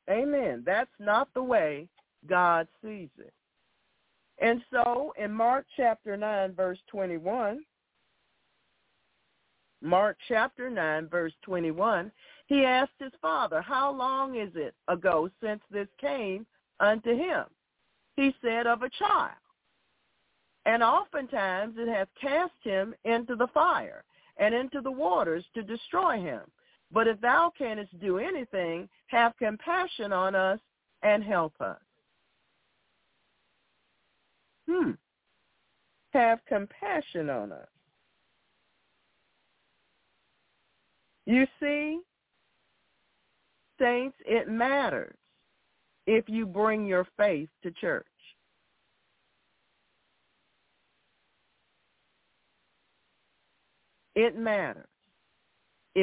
Amen. 0.09 0.63
That's 0.65 0.89
not 0.99 1.27
the 1.33 1.43
way 1.43 1.87
God 2.27 2.67
sees 2.83 3.09
it. 3.17 3.33
And 4.41 4.61
so 4.71 5.13
in 5.17 5.31
Mark 5.31 5.65
chapter 5.75 6.15
9, 6.15 6.53
verse 6.53 6.79
21, 6.87 7.59
Mark 9.81 10.17
chapter 10.27 10.69
9, 10.69 11.07
verse 11.07 11.33
21, 11.43 12.11
he 12.47 12.65
asked 12.65 12.91
his 12.99 13.11
father, 13.21 13.61
how 13.61 13.91
long 13.91 14.35
is 14.35 14.51
it 14.55 14.73
ago 14.87 15.29
since 15.41 15.61
this 15.69 15.87
came 15.99 16.45
unto 16.79 17.15
him? 17.15 17.45
He 18.15 18.33
said, 18.41 18.65
of 18.65 18.81
a 18.81 18.89
child. 18.89 19.35
And 20.65 20.83
oftentimes 20.83 21.75
it 21.77 21.87
hath 21.87 22.09
cast 22.19 22.53
him 22.63 22.93
into 23.05 23.35
the 23.35 23.47
fire 23.53 24.03
and 24.37 24.53
into 24.53 24.81
the 24.81 24.91
waters 24.91 25.45
to 25.53 25.63
destroy 25.63 26.19
him. 26.19 26.41
But 26.91 27.07
if 27.07 27.21
thou 27.21 27.51
canst 27.55 27.97
do 27.99 28.17
anything, 28.17 28.89
have 29.07 29.37
compassion 29.37 30.11
on 30.11 30.35
us 30.35 30.59
and 31.03 31.23
help 31.23 31.53
us. 31.59 31.77
Hmm. 34.67 34.91
Have 36.13 36.39
compassion 36.47 37.29
on 37.29 37.51
us. 37.51 37.67
You 41.25 41.45
see, 41.59 41.99
saints, 43.79 44.17
it 44.25 44.49
matters 44.49 45.15
if 46.07 46.27
you 46.27 46.47
bring 46.47 46.87
your 46.87 47.07
faith 47.17 47.49
to 47.61 47.71
church. 47.71 48.05
It 54.15 54.35
matters 54.35 54.87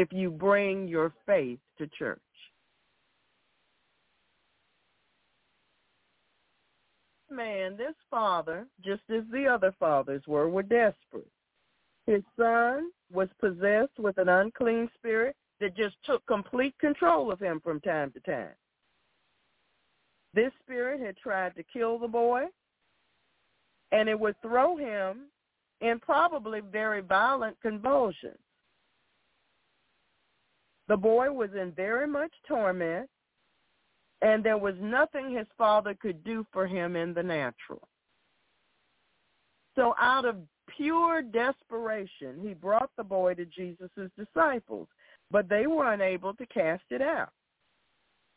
if 0.00 0.12
you 0.12 0.30
bring 0.30 0.88
your 0.88 1.12
faith 1.26 1.58
to 1.78 1.86
church. 1.88 2.20
man, 7.36 7.76
this 7.76 7.94
father, 8.10 8.66
just 8.84 9.02
as 9.14 9.22
the 9.30 9.46
other 9.46 9.74
fathers 9.78 10.22
were, 10.26 10.48
were 10.48 10.62
desperate. 10.62 11.30
His 12.06 12.22
son 12.38 12.90
was 13.12 13.28
possessed 13.40 13.98
with 13.98 14.18
an 14.18 14.28
unclean 14.28 14.88
spirit 14.96 15.36
that 15.60 15.76
just 15.76 15.96
took 16.04 16.24
complete 16.26 16.74
control 16.78 17.30
of 17.30 17.40
him 17.40 17.60
from 17.62 17.80
time 17.80 18.12
to 18.12 18.20
time. 18.20 18.54
This 20.34 20.52
spirit 20.62 21.00
had 21.00 21.16
tried 21.16 21.54
to 21.56 21.62
kill 21.62 21.98
the 21.98 22.08
boy, 22.08 22.44
and 23.92 24.08
it 24.08 24.18
would 24.18 24.40
throw 24.42 24.76
him 24.76 25.22
in 25.80 25.98
probably 25.98 26.60
very 26.60 27.00
violent 27.00 27.56
convulsions. 27.60 28.38
The 30.88 30.96
boy 30.96 31.30
was 31.32 31.50
in 31.60 31.72
very 31.72 32.06
much 32.06 32.32
torment, 32.46 33.08
and 34.22 34.42
there 34.42 34.58
was 34.58 34.74
nothing 34.80 35.30
his 35.30 35.46
father 35.58 35.94
could 35.94 36.22
do 36.24 36.46
for 36.52 36.66
him 36.66 36.96
in 36.96 37.12
the 37.12 37.22
natural. 37.22 37.88
So 39.74 39.94
out 40.00 40.24
of 40.24 40.36
pure 40.76 41.22
desperation, 41.22 42.40
he 42.40 42.54
brought 42.54 42.90
the 42.96 43.04
boy 43.04 43.34
to 43.34 43.44
Jesus' 43.44 43.90
disciples, 44.16 44.88
but 45.30 45.48
they 45.48 45.66
were 45.66 45.92
unable 45.92 46.34
to 46.34 46.46
cast 46.46 46.84
it 46.90 47.02
out. 47.02 47.32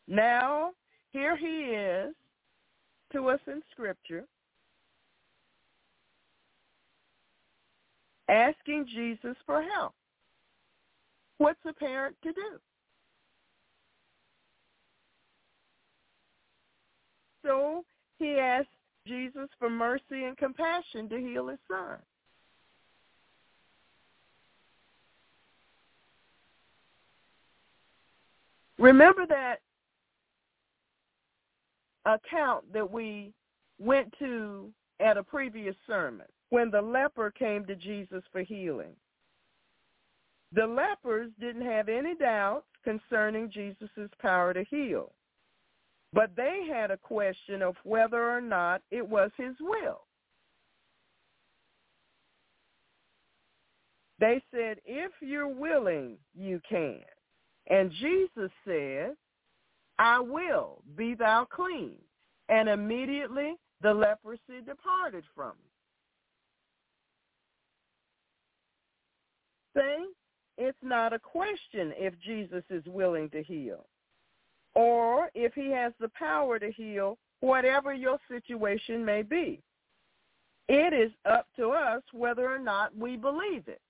Now, 0.07 0.71
here 1.11 1.37
he 1.37 1.71
is 1.75 2.13
to 3.13 3.29
us 3.29 3.39
in 3.47 3.61
Scripture, 3.71 4.25
asking 8.27 8.87
Jesus 8.87 9.35
for 9.45 9.61
help. 9.61 9.93
What's 11.39 11.59
a 11.65 11.73
parent 11.73 12.15
to 12.23 12.33
do? 12.33 12.59
So 17.43 17.83
he 18.19 18.37
asked 18.37 18.67
Jesus 19.07 19.47
for 19.57 19.69
mercy 19.69 20.25
and 20.25 20.37
compassion 20.37 21.09
to 21.09 21.17
heal 21.17 21.47
his 21.47 21.59
son. 21.67 21.97
Remember 28.77 29.25
that 29.25 29.59
account 32.05 32.71
that 32.73 32.89
we 32.89 33.31
went 33.77 34.13
to 34.19 34.71
at 34.99 35.17
a 35.17 35.23
previous 35.23 35.75
sermon 35.87 36.27
when 36.49 36.69
the 36.69 36.81
leper 36.81 37.31
came 37.31 37.65
to 37.65 37.75
Jesus 37.75 38.23
for 38.31 38.41
healing. 38.41 38.93
The 40.53 40.65
lepers 40.65 41.31
didn't 41.39 41.65
have 41.65 41.89
any 41.89 42.15
doubts 42.15 42.65
concerning 42.83 43.51
Jesus' 43.51 44.09
power 44.19 44.53
to 44.53 44.63
heal, 44.63 45.11
but 46.11 46.35
they 46.35 46.67
had 46.67 46.89
a 46.89 46.97
question 46.97 47.61
of 47.61 47.75
whether 47.83 48.31
or 48.31 48.41
not 48.41 48.81
it 48.89 49.07
was 49.07 49.31
his 49.37 49.55
will. 49.59 50.01
They 54.19 54.41
said, 54.51 54.77
if 54.85 55.11
you're 55.21 55.47
willing, 55.47 56.17
you 56.35 56.59
can. 56.67 56.99
And 57.67 57.91
Jesus 58.01 58.51
said, 58.65 59.15
I 59.97 60.19
will, 60.19 60.81
be 60.97 61.13
thou 61.13 61.45
clean. 61.49 61.95
And 62.49 62.67
immediately 62.67 63.55
the 63.81 63.93
leprosy 63.93 64.61
departed 64.65 65.23
from 65.35 65.51
him. 65.51 65.55
See, 69.77 70.05
it's 70.59 70.77
not 70.83 71.13
a 71.13 71.19
question 71.19 71.93
if 71.97 72.13
Jesus 72.19 72.63
is 72.69 72.83
willing 72.85 73.29
to 73.29 73.41
heal 73.41 73.85
or 74.75 75.29
if 75.33 75.53
he 75.53 75.71
has 75.71 75.93
the 75.99 76.09
power 76.09 76.59
to 76.59 76.71
heal 76.71 77.17
whatever 77.39 77.93
your 77.93 78.17
situation 78.29 79.03
may 79.03 79.21
be. 79.21 79.61
It 80.67 80.93
is 80.93 81.11
up 81.25 81.47
to 81.55 81.69
us 81.71 82.03
whether 82.11 82.47
or 82.47 82.59
not 82.59 82.95
we 82.95 83.15
believe 83.15 83.67
it. 83.67 83.81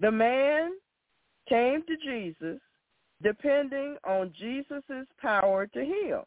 The 0.00 0.10
man 0.10 0.72
came 1.48 1.82
to 1.86 1.96
Jesus 2.04 2.60
depending 3.22 3.96
on 4.04 4.32
Jesus' 4.38 5.06
power 5.20 5.66
to 5.68 5.84
heal. 5.84 6.26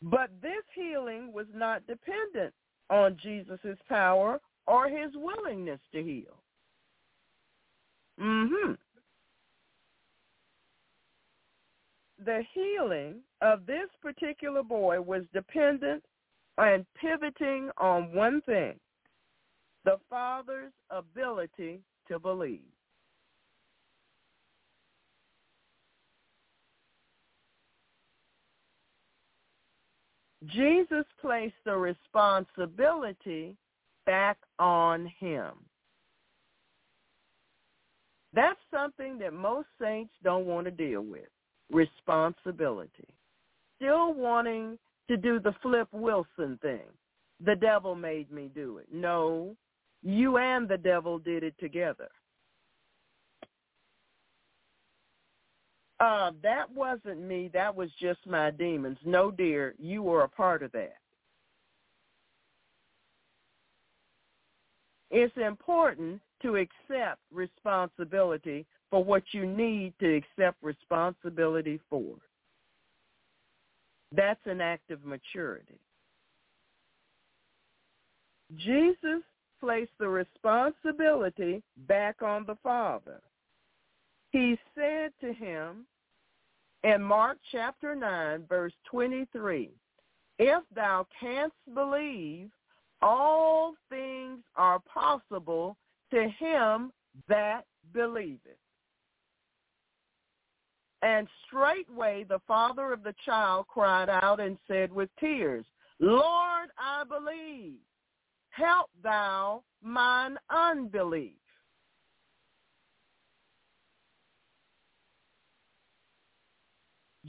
But 0.00 0.30
this 0.40 0.62
healing 0.74 1.32
was 1.32 1.46
not 1.52 1.86
dependent 1.88 2.54
on 2.90 3.16
Jesus' 3.22 3.78
power 3.88 4.40
or 4.66 4.88
his 4.88 5.10
willingness 5.14 5.80
to 5.92 6.02
heal. 6.02 6.42
Mhm. 8.18 8.76
The 12.18 12.42
healing 12.52 13.24
of 13.40 13.64
this 13.64 13.88
particular 14.02 14.62
boy 14.62 15.00
was 15.00 15.26
dependent 15.32 16.04
and 16.58 16.84
pivoting 16.94 17.70
on 17.78 18.12
one 18.12 18.42
thing, 18.42 18.78
the 19.84 19.98
father's 20.10 20.74
ability 20.90 21.82
to 22.08 22.18
believe. 22.18 22.60
Jesus 30.46 31.04
placed 31.20 31.54
the 31.64 31.76
responsibility 31.76 33.56
back 34.06 34.38
on 34.58 35.10
him. 35.18 35.52
That's 38.32 38.58
something 38.72 39.18
that 39.18 39.32
most 39.32 39.68
saints 39.80 40.12
don't 40.22 40.46
want 40.46 40.64
to 40.66 40.70
deal 40.70 41.02
with, 41.02 41.28
responsibility. 41.70 43.08
Still 43.76 44.14
wanting 44.14 44.78
to 45.08 45.16
do 45.16 45.40
the 45.40 45.54
Flip 45.62 45.88
Wilson 45.92 46.58
thing. 46.62 46.86
The 47.44 47.56
devil 47.56 47.94
made 47.94 48.30
me 48.30 48.50
do 48.54 48.78
it. 48.78 48.86
No, 48.92 49.56
you 50.02 50.36
and 50.38 50.68
the 50.68 50.78
devil 50.78 51.18
did 51.18 51.42
it 51.42 51.54
together. 51.58 52.08
Uh, 56.00 56.30
that 56.42 56.64
wasn't 56.74 57.20
me. 57.20 57.50
That 57.52 57.76
was 57.76 57.90
just 58.00 58.20
my 58.26 58.50
demons. 58.50 58.96
No, 59.04 59.30
dear, 59.30 59.74
you 59.78 60.02
were 60.02 60.22
a 60.22 60.28
part 60.28 60.62
of 60.62 60.72
that. 60.72 60.96
It's 65.10 65.36
important 65.36 66.20
to 66.40 66.56
accept 66.56 67.18
responsibility 67.30 68.64
for 68.90 69.04
what 69.04 69.22
you 69.32 69.44
need 69.44 69.92
to 70.00 70.16
accept 70.16 70.56
responsibility 70.62 71.80
for. 71.90 72.16
That's 74.12 74.40
an 74.46 74.60
act 74.60 74.90
of 74.90 75.04
maturity. 75.04 75.78
Jesus 78.56 79.22
placed 79.60 79.92
the 79.98 80.08
responsibility 80.08 81.62
back 81.86 82.22
on 82.22 82.44
the 82.46 82.56
Father. 82.62 83.20
He 84.32 84.56
said 84.74 85.12
to 85.20 85.32
him 85.32 85.86
in 86.84 87.02
Mark 87.02 87.38
chapter 87.52 87.94
9, 87.94 88.44
verse 88.48 88.72
23, 88.90 89.70
If 90.38 90.62
thou 90.74 91.06
canst 91.18 91.54
believe, 91.74 92.50
all 93.02 93.74
things 93.88 94.40
are 94.56 94.80
possible 94.80 95.76
to 96.10 96.28
him 96.38 96.92
that 97.28 97.64
believeth. 97.92 98.40
And 101.02 101.26
straightway 101.46 102.24
the 102.28 102.40
father 102.46 102.92
of 102.92 103.02
the 103.02 103.14
child 103.24 103.66
cried 103.68 104.10
out 104.10 104.38
and 104.38 104.58
said 104.68 104.92
with 104.92 105.08
tears, 105.18 105.64
Lord, 105.98 106.68
I 106.78 107.04
believe 107.08 107.78
help 108.50 108.90
thou 109.02 109.62
mine 109.82 110.36
unbelief. 110.50 111.39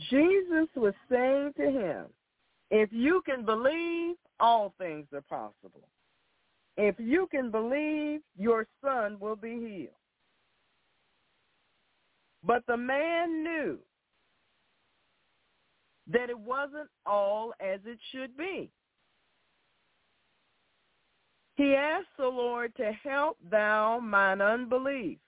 Jesus 0.09 0.67
was 0.75 0.93
saying 1.09 1.53
to 1.57 1.69
him, 1.69 2.05
if 2.69 2.89
you 2.91 3.21
can 3.25 3.43
believe, 3.43 4.15
all 4.39 4.73
things 4.77 5.05
are 5.13 5.21
possible. 5.21 5.87
If 6.77 6.95
you 6.97 7.27
can 7.29 7.51
believe, 7.51 8.21
your 8.37 8.65
son 8.83 9.17
will 9.19 9.35
be 9.35 9.59
healed. 9.59 9.95
But 12.43 12.63
the 12.67 12.77
man 12.77 13.43
knew 13.43 13.77
that 16.11 16.29
it 16.29 16.39
wasn't 16.39 16.89
all 17.05 17.53
as 17.59 17.79
it 17.85 17.99
should 18.11 18.35
be. 18.37 18.71
He 21.55 21.75
asked 21.75 22.07
the 22.17 22.25
Lord 22.25 22.75
to 22.77 22.91
help 23.03 23.37
thou 23.49 23.99
mine 23.99 24.41
unbelief. 24.41 25.19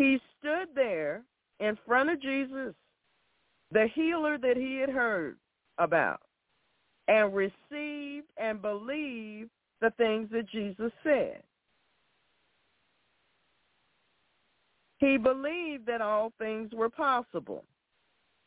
He 0.00 0.18
stood 0.38 0.68
there 0.74 1.22
in 1.58 1.76
front 1.86 2.08
of 2.08 2.22
Jesus, 2.22 2.74
the 3.70 3.86
healer 3.94 4.38
that 4.38 4.56
he 4.56 4.78
had 4.78 4.88
heard 4.88 5.36
about, 5.76 6.22
and 7.06 7.34
received 7.34 8.26
and 8.38 8.62
believed 8.62 9.50
the 9.82 9.90
things 9.98 10.30
that 10.32 10.48
Jesus 10.48 10.90
said. 11.02 11.42
He 14.96 15.18
believed 15.18 15.84
that 15.84 16.00
all 16.00 16.32
things 16.38 16.72
were 16.72 16.88
possible, 16.88 17.64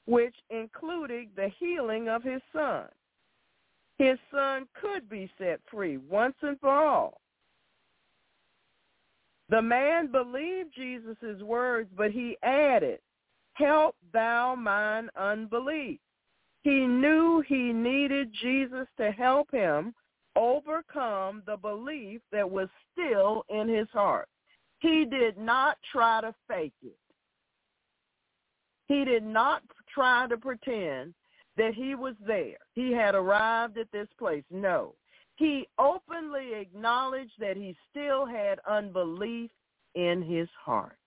which 0.08 0.36
included 0.50 1.28
the 1.36 1.52
healing 1.60 2.10
of 2.10 2.24
his 2.24 2.42
son 2.52 2.86
his 3.98 4.18
son 4.32 4.68
could 4.80 5.10
be 5.10 5.30
set 5.38 5.60
free 5.70 5.98
once 5.98 6.36
and 6.42 6.60
for 6.60 6.70
all. 6.70 7.22
The 9.49 9.61
man 9.61 10.11
believed 10.11 10.74
Jesus' 10.76 11.41
words, 11.41 11.90
but 11.95 12.11
he 12.11 12.38
added, 12.44 12.99
help 13.53 13.95
thou 14.11 14.56
mine 14.56 15.10
unbelief. 15.15 15.99
He 16.64 16.88
knew 16.88 17.44
he 17.48 17.74
needed 17.74 18.34
Jesus 18.41 18.88
to 18.98 19.11
help 19.11 19.52
him 19.52 19.94
overcome 20.36 21.44
the 21.45 21.57
belief 21.57 22.22
that 22.32 22.49
was 22.49 22.70
still 22.91 23.44
in 23.49 23.68
his 23.68 23.88
heart. 23.91 24.28
He 24.80 25.06
did 25.06 25.38
not 25.38 25.78
try 25.91 26.22
to 26.22 26.34
fake 26.48 26.74
it. 26.82 26.98
He 28.88 29.06
did 29.06 29.24
not 29.24 29.61
try 29.94 30.28
to 30.28 30.38
pretend 30.38 31.14
that 31.57 31.74
he 31.74 31.95
was 31.95 32.15
there. 32.26 32.57
He 32.74 32.91
had 32.91 33.14
arrived 33.14 33.78
at 33.78 33.91
this 33.91 34.07
place. 34.18 34.44
No. 34.49 34.95
He 35.35 35.68
openly 35.80 36.53
acknowledged 36.53 37.34
that 37.39 37.57
he 37.57 37.76
still 37.89 38.26
had 38.26 38.60
unbelief 38.69 39.49
in 39.95 40.22
his 40.22 40.47
heart. 40.64 40.97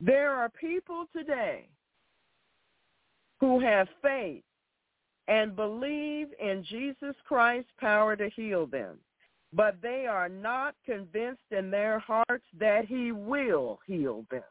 There 0.00 0.32
are 0.32 0.48
people 0.48 1.06
today 1.12 1.68
who 3.40 3.60
have 3.60 3.88
faith 4.02 4.44
and 5.26 5.56
believe 5.56 6.28
in 6.40 6.64
Jesus 6.68 7.14
Christ's 7.26 7.70
power 7.78 8.16
to 8.16 8.30
heal 8.30 8.66
them. 8.66 8.98
but 9.52 9.76
they 9.82 10.06
are 10.06 10.28
not 10.28 10.74
convinced 10.84 11.50
in 11.50 11.70
their 11.70 11.98
hearts 11.98 12.44
that 12.58 12.84
he 12.86 13.12
will 13.12 13.78
heal 13.86 14.24
them. 14.30 14.42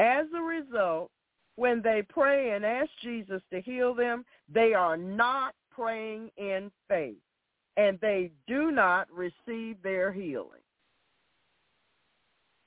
As 0.00 0.24
a 0.34 0.40
result, 0.40 1.10
when 1.56 1.82
they 1.82 2.02
pray 2.08 2.52
and 2.52 2.64
ask 2.64 2.88
Jesus 3.02 3.42
to 3.52 3.60
heal 3.60 3.94
them, 3.94 4.24
they 4.48 4.72
are 4.72 4.96
not 4.96 5.54
praying 5.70 6.30
in 6.38 6.70
faith, 6.88 7.20
and 7.76 8.00
they 8.00 8.30
do 8.46 8.70
not 8.70 9.08
receive 9.12 9.76
their 9.82 10.10
healing. 10.10 10.62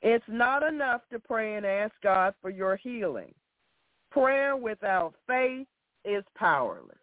It's 0.04 0.24
not 0.28 0.62
enough 0.62 1.02
to 1.12 1.18
pray 1.18 1.56
and 1.56 1.66
ask 1.66 1.94
God 2.04 2.36
for 2.40 2.52
your 2.52 2.76
healing. 2.76 3.34
Prayer 4.12 4.56
without 4.56 5.16
faith 5.26 5.66
is 6.06 6.24
powerless. 6.36 6.98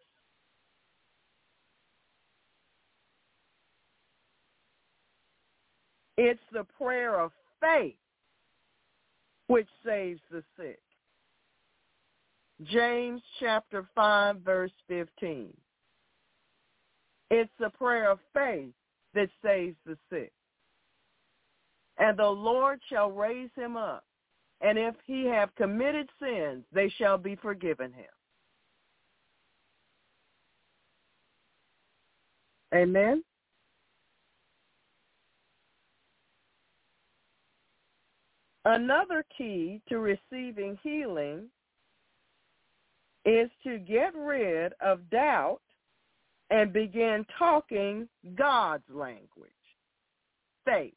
It's 6.16 6.38
the 6.52 6.64
prayer 6.78 7.18
of 7.18 7.32
faith 7.60 7.96
which 9.50 9.68
saves 9.84 10.20
the 10.30 10.44
sick. 10.56 10.78
James 12.62 13.20
chapter 13.40 13.84
5 13.96 14.36
verse 14.42 14.70
15. 14.86 15.52
It's 17.32 17.50
the 17.58 17.70
prayer 17.70 18.12
of 18.12 18.20
faith 18.32 18.72
that 19.14 19.28
saves 19.44 19.76
the 19.84 19.96
sick. 20.08 20.30
And 21.98 22.16
the 22.16 22.28
Lord 22.28 22.78
shall 22.88 23.10
raise 23.10 23.50
him 23.56 23.76
up, 23.76 24.04
and 24.60 24.78
if 24.78 24.94
he 25.04 25.24
have 25.26 25.52
committed 25.56 26.08
sins, 26.22 26.64
they 26.72 26.88
shall 26.96 27.18
be 27.18 27.34
forgiven 27.34 27.92
him. 27.92 28.04
Amen. 32.72 33.24
Another 38.72 39.24
key 39.36 39.82
to 39.88 39.98
receiving 39.98 40.78
healing 40.80 41.48
is 43.24 43.50
to 43.64 43.80
get 43.80 44.14
rid 44.14 44.72
of 44.80 45.10
doubt 45.10 45.58
and 46.50 46.72
begin 46.72 47.26
talking 47.36 48.08
God's 48.36 48.84
language, 48.88 49.50
faith. 50.64 50.94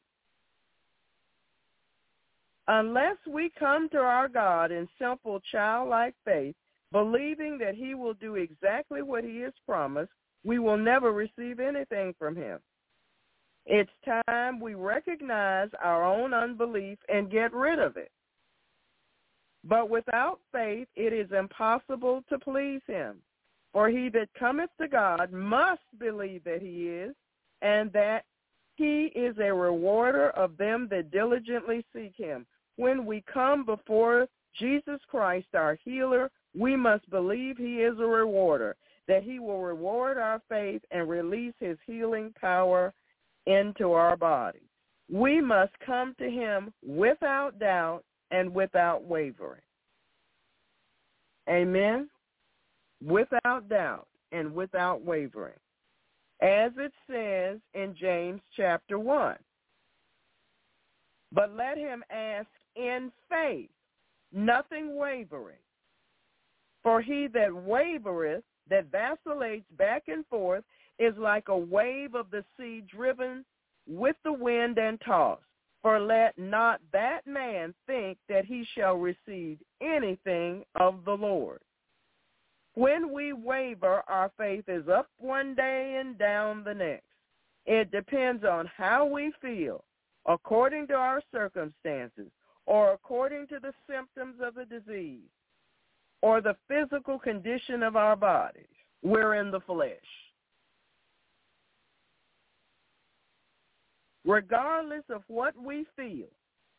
Unless 2.68 3.16
we 3.28 3.50
come 3.58 3.88
to 3.88 3.98
our 3.98 4.28
God 4.28 4.70
in 4.70 4.88
simple 4.96 5.40
childlike 5.50 6.14
faith, 6.24 6.54
believing 6.92 7.58
that 7.58 7.74
he 7.74 7.96
will 7.96 8.14
do 8.14 8.36
exactly 8.36 9.02
what 9.02 9.24
he 9.24 9.40
has 9.40 9.52
promised, 9.66 10.12
we 10.44 10.60
will 10.60 10.78
never 10.78 11.10
receive 11.10 11.58
anything 11.58 12.14
from 12.20 12.36
him. 12.36 12.60
It's 13.66 13.90
time 14.26 14.60
we 14.60 14.74
recognize 14.74 15.70
our 15.82 16.04
own 16.04 16.34
unbelief 16.34 16.98
and 17.08 17.30
get 17.30 17.52
rid 17.52 17.78
of 17.78 17.96
it. 17.96 18.10
But 19.64 19.88
without 19.88 20.40
faith 20.52 20.88
it 20.94 21.12
is 21.12 21.30
impossible 21.32 22.22
to 22.28 22.38
please 22.38 22.82
him. 22.86 23.16
For 23.72 23.88
he 23.88 24.08
that 24.10 24.28
cometh 24.38 24.70
to 24.80 24.86
God 24.86 25.32
must 25.32 25.82
believe 25.98 26.44
that 26.44 26.60
he 26.62 26.88
is, 26.88 27.14
and 27.62 27.92
that 27.92 28.24
he 28.76 29.06
is 29.14 29.36
a 29.38 29.52
rewarder 29.52 30.30
of 30.30 30.56
them 30.56 30.86
that 30.90 31.10
diligently 31.10 31.84
seek 31.92 32.12
him. 32.16 32.46
When 32.76 33.06
we 33.06 33.24
come 33.32 33.64
before 33.64 34.28
Jesus 34.58 35.00
Christ, 35.08 35.48
our 35.54 35.78
healer, 35.84 36.30
we 36.56 36.76
must 36.76 37.08
believe 37.10 37.56
he 37.56 37.78
is 37.82 37.98
a 37.98 38.06
rewarder, 38.06 38.76
that 39.08 39.24
he 39.24 39.38
will 39.38 39.60
reward 39.60 40.18
our 40.18 40.40
faith 40.48 40.82
and 40.90 41.08
release 41.08 41.54
his 41.58 41.78
healing 41.86 42.32
power 42.40 42.92
into 43.46 43.92
our 43.92 44.16
bodies. 44.16 44.62
We 45.10 45.40
must 45.40 45.72
come 45.84 46.14
to 46.18 46.30
him 46.30 46.72
without 46.84 47.58
doubt 47.58 48.04
and 48.30 48.54
without 48.54 49.04
wavering. 49.04 49.60
Amen? 51.48 52.08
Without 53.04 53.68
doubt 53.68 54.08
and 54.32 54.54
without 54.54 55.04
wavering. 55.04 55.58
As 56.40 56.72
it 56.78 56.92
says 57.08 57.58
in 57.74 57.94
James 57.98 58.40
chapter 58.56 58.98
1. 58.98 59.36
But 61.32 61.54
let 61.54 61.76
him 61.76 62.02
ask 62.10 62.48
in 62.76 63.10
faith, 63.28 63.70
nothing 64.32 64.96
wavering. 64.96 65.56
For 66.82 67.00
he 67.00 67.28
that 67.28 67.50
wavereth, 67.50 68.42
that 68.68 68.86
vacillates 68.90 69.66
back 69.76 70.04
and 70.08 70.24
forth, 70.26 70.64
is 70.98 71.14
like 71.18 71.48
a 71.48 71.56
wave 71.56 72.14
of 72.14 72.30
the 72.30 72.44
sea 72.56 72.82
driven 72.88 73.44
with 73.88 74.16
the 74.24 74.32
wind 74.32 74.78
and 74.78 75.00
tossed. 75.04 75.42
For 75.82 76.00
let 76.00 76.38
not 76.38 76.80
that 76.92 77.26
man 77.26 77.74
think 77.86 78.16
that 78.30 78.46
he 78.46 78.66
shall 78.74 78.94
receive 78.94 79.58
anything 79.82 80.64
of 80.76 81.04
the 81.04 81.12
Lord. 81.12 81.60
When 82.74 83.12
we 83.12 83.34
waver, 83.34 84.02
our 84.08 84.32
faith 84.38 84.64
is 84.66 84.88
up 84.88 85.08
one 85.18 85.54
day 85.54 85.98
and 86.00 86.18
down 86.18 86.64
the 86.64 86.74
next. 86.74 87.04
It 87.66 87.90
depends 87.90 88.44
on 88.44 88.70
how 88.74 89.04
we 89.04 89.32
feel, 89.42 89.84
according 90.26 90.86
to 90.88 90.94
our 90.94 91.22
circumstances, 91.30 92.30
or 92.66 92.92
according 92.94 93.46
to 93.48 93.58
the 93.60 93.74
symptoms 93.88 94.36
of 94.42 94.54
the 94.54 94.64
disease, 94.64 95.28
or 96.22 96.40
the 96.40 96.56
physical 96.66 97.18
condition 97.18 97.82
of 97.82 97.94
our 97.94 98.16
bodies. 98.16 98.64
We're 99.02 99.34
in 99.34 99.50
the 99.50 99.60
flesh. 99.60 99.90
Regardless 104.24 105.04
of 105.10 105.22
what 105.28 105.54
we 105.56 105.86
feel, 105.96 106.26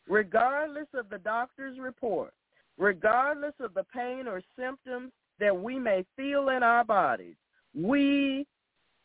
regardless 0.07 0.87
of 0.93 1.09
the 1.09 1.19
doctor's 1.19 1.79
report, 1.79 2.33
regardless 2.77 3.53
of 3.59 3.73
the 3.73 3.85
pain 3.93 4.27
or 4.27 4.41
symptoms 4.57 5.11
that 5.39 5.55
we 5.55 5.77
may 5.77 6.05
feel 6.15 6.49
in 6.49 6.63
our 6.63 6.83
bodies, 6.83 7.35
we, 7.73 8.45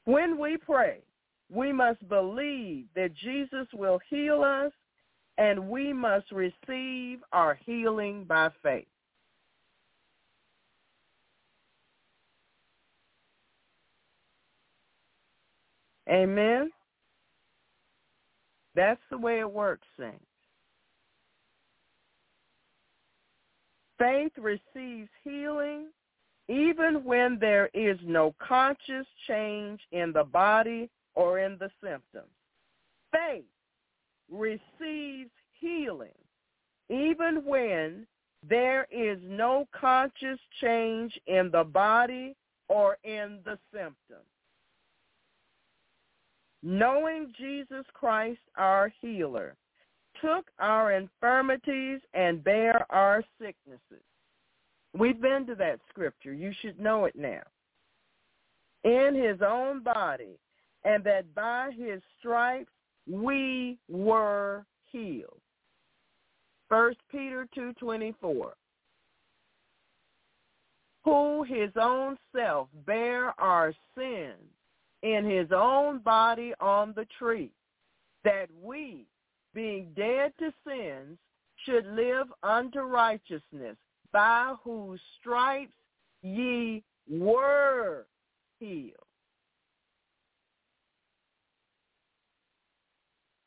when 0.04 0.38
we 0.38 0.56
pray, 0.56 1.00
we 1.52 1.72
must 1.72 2.06
believe 2.08 2.86
that 2.94 3.14
Jesus 3.14 3.66
will 3.74 3.98
heal 4.08 4.42
us 4.42 4.72
and 5.38 5.68
we 5.68 5.92
must 5.92 6.30
receive 6.30 7.20
our 7.32 7.58
healing 7.64 8.24
by 8.24 8.48
faith. 8.62 8.86
Amen. 16.08 16.70
That's 18.74 19.00
the 19.10 19.18
way 19.18 19.40
it 19.40 19.50
works, 19.50 19.86
saints. 19.98 20.24
Faith 23.98 24.32
receives 24.38 25.10
healing 25.22 25.88
even 26.48 27.04
when 27.04 27.38
there 27.38 27.68
is 27.74 27.98
no 28.02 28.34
conscious 28.40 29.06
change 29.28 29.80
in 29.92 30.12
the 30.12 30.24
body 30.24 30.88
or 31.14 31.38
in 31.38 31.56
the 31.58 31.70
symptoms. 31.82 32.32
Faith 33.12 33.44
receives 34.30 35.30
healing 35.60 36.08
even 36.88 37.42
when 37.44 38.06
there 38.48 38.86
is 38.90 39.18
no 39.22 39.68
conscious 39.78 40.38
change 40.60 41.12
in 41.26 41.50
the 41.52 41.62
body 41.62 42.34
or 42.68 42.96
in 43.04 43.38
the 43.44 43.58
symptoms 43.72 44.26
knowing 46.62 47.32
Jesus 47.38 47.84
Christ 47.94 48.40
our 48.56 48.92
healer, 49.00 49.56
took 50.20 50.50
our 50.58 50.92
infirmities 50.92 52.00
and 52.14 52.44
bare 52.44 52.84
our 52.90 53.24
sicknesses. 53.40 54.04
We've 54.96 55.20
been 55.20 55.46
to 55.46 55.54
that 55.56 55.80
scripture. 55.88 56.34
You 56.34 56.52
should 56.60 56.80
know 56.80 57.04
it 57.04 57.14
now. 57.16 57.42
In 58.84 59.14
his 59.14 59.40
own 59.46 59.82
body, 59.82 60.38
and 60.84 61.04
that 61.04 61.34
by 61.34 61.70
his 61.76 62.00
stripes 62.18 62.72
we 63.08 63.78
were 63.88 64.64
healed. 64.90 65.40
First 66.68 66.98
Peter 67.10 67.46
2.24 67.56 68.52
Who 71.04 71.42
his 71.44 71.70
own 71.80 72.16
self 72.34 72.68
bare 72.86 73.38
our 73.40 73.74
sins 73.96 74.50
in 75.02 75.24
his 75.24 75.48
own 75.54 75.98
body 75.98 76.52
on 76.60 76.92
the 76.94 77.06
tree, 77.18 77.50
that 78.24 78.48
we, 78.62 79.06
being 79.54 79.88
dead 79.96 80.32
to 80.38 80.52
sins, 80.66 81.18
should 81.64 81.86
live 81.86 82.26
unto 82.42 82.80
righteousness, 82.80 83.76
by 84.12 84.54
whose 84.62 85.00
stripes 85.18 85.72
ye 86.22 86.82
were 87.08 88.06
healed. 88.58 88.94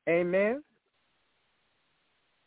Amen. 0.10 0.64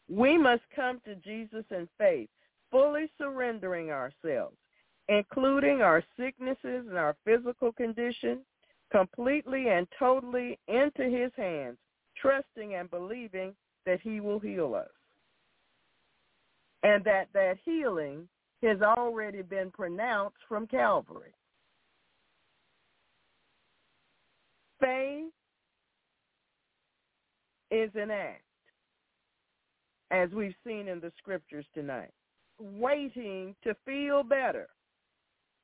We 0.08 0.36
must 0.36 0.62
come 0.74 1.00
to 1.04 1.14
Jesus 1.16 1.64
in 1.70 1.88
faith, 1.98 2.28
fully 2.70 3.10
surrendering 3.18 3.90
ourselves. 3.90 4.56
including 5.08 5.82
our 5.82 6.02
sicknesses 6.18 6.86
and 6.88 6.96
our 6.98 7.16
physical 7.24 7.72
condition, 7.72 8.40
completely 8.90 9.68
and 9.68 9.86
totally 9.98 10.58
into 10.68 11.04
his 11.04 11.32
hands, 11.36 11.76
trusting 12.20 12.74
and 12.74 12.90
believing 12.90 13.54
that 13.84 14.00
he 14.00 14.20
will 14.20 14.38
heal 14.38 14.74
us. 14.74 14.90
And 16.82 17.04
that 17.04 17.28
that 17.34 17.56
healing 17.64 18.28
has 18.62 18.80
already 18.82 19.42
been 19.42 19.70
pronounced 19.70 20.36
from 20.48 20.66
Calvary. 20.66 21.34
Faith 24.80 25.32
is 27.70 27.90
an 27.94 28.10
act, 28.10 28.42
as 30.10 30.30
we've 30.30 30.54
seen 30.64 30.86
in 30.86 31.00
the 31.00 31.12
scriptures 31.18 31.66
tonight, 31.74 32.12
waiting 32.60 33.54
to 33.64 33.74
feel 33.84 34.22
better 34.22 34.68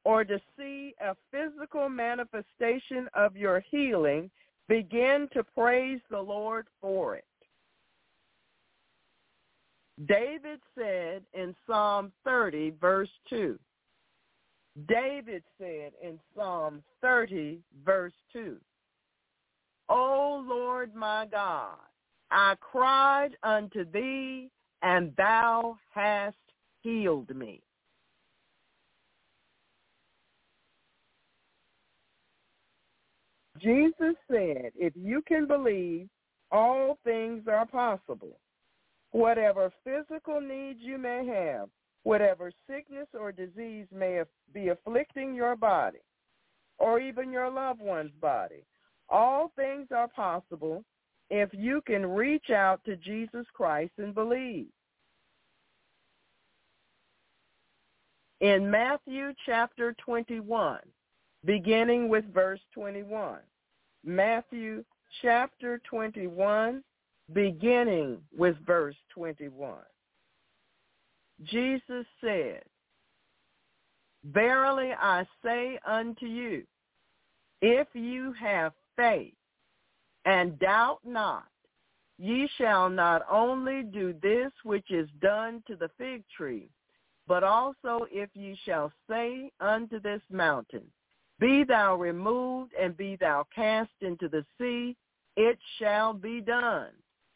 or 0.05 0.24
to 0.24 0.41
see 0.57 0.95
a 1.01 1.15
physical 1.31 1.89
manifestation 1.89 3.09
of 3.15 3.37
your 3.37 3.62
healing, 3.70 4.31
begin 4.69 5.29
to 5.33 5.45
praise 5.45 6.01
the 6.11 6.20
Lord 6.20 6.66
for 6.81 7.16
it. 7.16 7.24
David 10.07 10.61
said 10.77 11.23
in 11.35 11.55
Psalm 11.66 12.12
30, 12.24 12.73
verse 12.81 13.11
2, 13.29 13.59
David 14.89 15.45
said 15.59 15.93
in 16.03 16.19
Psalm 16.35 16.83
30, 17.03 17.61
verse 17.85 18.15
2, 18.33 18.57
O 19.91 20.45
Lord 20.49 20.95
my 20.95 21.27
God, 21.31 21.77
I 22.31 22.55
cried 22.61 23.37
unto 23.43 23.85
thee, 23.93 24.51
and 24.81 25.12
thou 25.16 25.77
hast 25.91 26.37
healed 26.83 27.37
me. 27.37 27.61
Jesus 33.62 34.14
said, 34.30 34.72
if 34.76 34.93
you 34.97 35.22
can 35.26 35.47
believe, 35.47 36.09
all 36.51 36.98
things 37.05 37.44
are 37.48 37.66
possible. 37.66 38.39
Whatever 39.12 39.72
physical 39.84 40.40
needs 40.40 40.80
you 40.82 40.98
may 40.98 41.26
have, 41.26 41.68
whatever 42.02 42.51
sickness 42.68 43.06
or 43.18 43.30
disease 43.30 43.86
may 43.94 44.22
be 44.52 44.68
afflicting 44.68 45.34
your 45.34 45.55
body, 45.55 45.98
or 46.78 46.98
even 46.98 47.30
your 47.30 47.51
loved 47.51 47.80
one's 47.80 48.14
body, 48.20 48.64
all 49.09 49.52
things 49.55 49.86
are 49.94 50.09
possible 50.09 50.82
if 51.30 51.51
you 51.52 51.80
can 51.86 52.05
reach 52.05 52.51
out 52.51 52.82
to 52.84 52.97
Jesus 52.97 53.47
Christ 53.55 53.93
and 53.98 54.14
believe. 54.14 54.66
In 58.40 58.68
Matthew 58.68 59.32
chapter 59.47 59.94
21, 60.05 60.80
beginning 61.44 62.09
with 62.09 62.24
verse 62.34 62.60
21, 62.74 63.39
Matthew 64.05 64.85
chapter 65.20 65.81
21, 65.89 66.83
beginning 67.33 68.19
with 68.37 68.57
verse 68.66 68.97
21. 69.15 69.74
Jesus 71.45 72.07
said, 72.20 72.62
Verily 74.24 74.93
I 74.99 75.24
say 75.45 75.79
unto 75.87 76.27
you, 76.27 76.65
if 77.61 77.89
you 77.95 78.33
have 78.33 78.73
faith 78.97 79.35
and 80.24 80.59
doubt 80.59 80.99
not, 81.05 81.47
ye 82.19 82.49
shall 82.59 82.89
not 82.89 83.23
only 83.31 83.83
do 83.83 84.15
this 84.23 84.53
which 84.62 84.91
is 84.91 85.09
done 85.20 85.62
to 85.66 85.77
the 85.77 85.91
fig 85.99 86.23
tree, 86.37 86.69
but 87.27 87.43
also 87.43 88.07
if 88.11 88.31
ye 88.35 88.57
shall 88.65 88.93
say 89.09 89.51
unto 89.61 90.01
this 90.01 90.23
mountain, 90.31 90.85
Be 91.43 91.64
thou 91.64 91.97
removed 91.97 92.73
and 92.81 92.97
be 92.97 93.16
thou 93.16 93.44
cast 93.52 93.90
into 94.01 94.28
the 94.28 94.44
sea, 94.59 94.97
it 95.36 95.59
shall 95.81 96.12
be 96.12 96.40
done. 96.40 96.90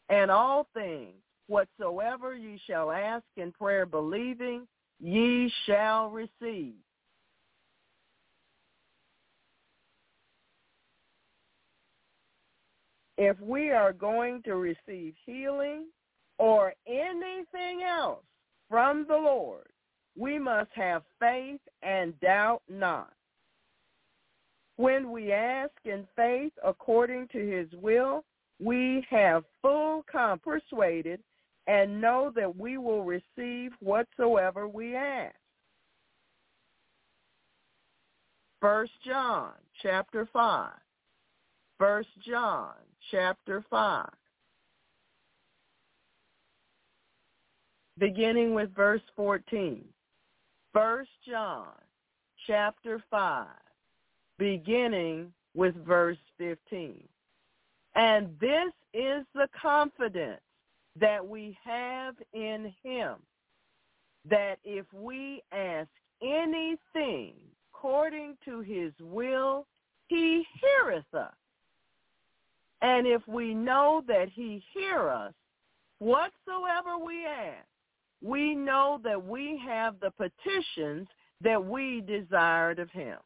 And 0.07 0.31
all 0.31 0.67
things 0.73 1.15
whatsoever 1.47 2.33
ye 2.33 2.57
shall 2.65 2.89
ask 2.89 3.25
in 3.35 3.51
prayer 3.51 3.85
believing, 3.85 4.65
ye 5.01 5.51
shall 5.65 6.09
receive. 6.09 6.75
if 13.17 13.35
we 13.41 13.71
are 13.71 13.93
going 13.93 14.43
to 14.43 14.55
receive 14.55 15.15
healing 15.25 15.85
or 16.37 16.73
anything 16.87 17.81
else 17.83 18.23
from 18.69 19.05
the 19.07 19.15
Lord, 19.15 19.67
we 20.15 20.37
must 20.37 20.69
have 20.75 21.01
faith 21.19 21.59
and 21.81 22.17
doubt 22.19 22.61
not. 22.69 23.16
When 24.77 25.11
we 25.11 25.31
ask 25.31 25.73
in 25.85 26.07
faith 26.15 26.53
according 26.63 27.27
to 27.29 27.39
his 27.39 27.67
will, 27.81 28.23
we 28.59 29.05
have 29.09 29.43
full 29.61 30.03
com 30.11 30.39
persuaded 30.39 31.19
and 31.67 31.99
know 31.99 32.31
that 32.35 32.55
we 32.55 32.77
will 32.77 33.03
receive 33.03 33.71
whatsoever 33.79 34.67
we 34.67 34.95
ask. 34.95 35.35
First 38.61 38.93
John 39.05 39.51
chapter 39.81 40.27
5. 40.31 40.71
First 41.77 42.09
John 42.25 42.73
chapter 43.11 43.63
5. 43.69 44.09
Beginning 47.99 48.53
with 48.53 48.73
verse 48.75 49.01
14. 49.15 49.83
First 50.73 51.09
John 51.27 51.69
chapter 52.45 53.03
5, 53.09 53.47
beginning 54.37 55.31
with 55.55 55.75
verse 55.85 56.17
15. 56.37 57.03
And 57.95 58.37
this 58.39 58.71
is 58.93 59.25
the 59.33 59.47
confidence 59.59 60.41
that 60.99 61.25
we 61.25 61.57
have 61.63 62.15
in 62.33 62.73
him, 62.83 63.15
that 64.29 64.57
if 64.63 64.85
we 64.93 65.41
ask 65.51 65.89
anything 66.21 67.33
according 67.73 68.37
to 68.45 68.61
his 68.61 68.91
will, 68.99 69.65
he 70.07 70.43
heareth 70.61 71.13
us. 71.13 71.33
And 72.81 73.07
if 73.07 73.27
we 73.27 73.53
know 73.53 74.03
that 74.07 74.29
he 74.29 74.63
hear 74.73 75.09
us, 75.09 75.33
whatsoever 75.99 76.97
we 77.03 77.25
ask, 77.25 77.65
we 78.23 78.55
know 78.55 78.99
that 79.03 79.23
we 79.23 79.61
have 79.65 79.95
the 79.99 80.11
petitions 80.11 81.07
that 81.43 81.63
we 81.63 82.01
desired 82.01 82.79
of 82.79 82.89
him. 82.91 83.17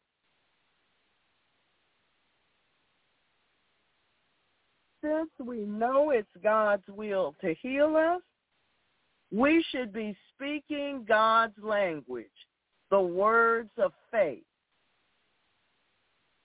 Since 5.02 5.30
we 5.44 5.58
know 5.58 6.10
it's 6.10 6.28
God's 6.42 6.86
will 6.88 7.34
to 7.40 7.54
heal 7.60 7.96
us, 7.96 8.22
we 9.32 9.64
should 9.70 9.92
be 9.92 10.16
speaking 10.34 11.04
God's 11.08 11.58
language, 11.62 12.26
the 12.90 13.00
words 13.00 13.70
of 13.78 13.92
faith. 14.10 14.44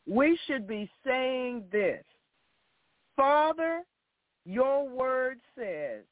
We 0.07 0.39
should 0.47 0.67
be 0.67 0.89
saying 1.05 1.65
this, 1.71 2.03
Father, 3.15 3.83
your 4.45 4.87
word 4.87 5.39
says 5.57 6.03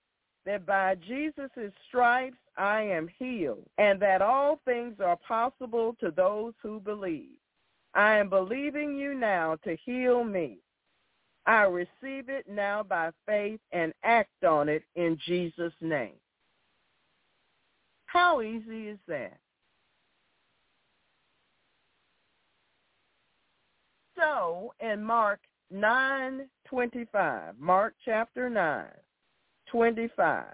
that 0.46 0.66
by 0.66 0.96
Jesus' 0.96 1.72
stripes 1.88 2.38
I 2.58 2.82
am 2.82 3.08
healed, 3.18 3.66
and 3.78 4.00
that 4.02 4.22
all 4.22 4.60
things 4.66 4.96
are 5.00 5.18
possible 5.28 5.96
to 6.02 6.12
those 6.12 6.54
who 6.62 6.80
believe. 6.80 7.38
I 7.94 8.18
am 8.18 8.30
believing 8.30 8.96
you 8.96 9.14
now 9.14 9.56
to 9.64 9.78
heal 9.86 10.24
me. 10.24 10.60
I 11.48 11.64
receive 11.64 12.30
it 12.30 12.46
now 12.50 12.84
by 12.84 13.12
faith 13.26 13.60
and 13.72 13.94
act 14.04 14.44
on 14.44 14.68
it 14.68 14.84
in 14.96 15.18
Jesus' 15.26 15.74
name. 15.82 16.16
How 18.08 18.42
easy 18.42 18.88
is 18.88 19.00
that? 19.08 19.38
So 24.16 24.74
in 24.80 25.04
Mark 25.04 25.42
9:25. 25.74 27.60
Mark 27.60 27.94
chapter 28.04 28.50
9, 28.50 28.88
25. 29.68 30.46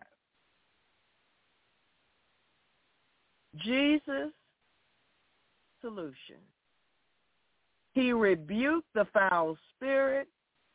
Jesus 3.57 4.31
solution. 5.81 6.37
He 7.93 8.13
rebuked 8.13 8.87
the 8.93 9.05
foul 9.13 9.57
spirit, 9.75 10.27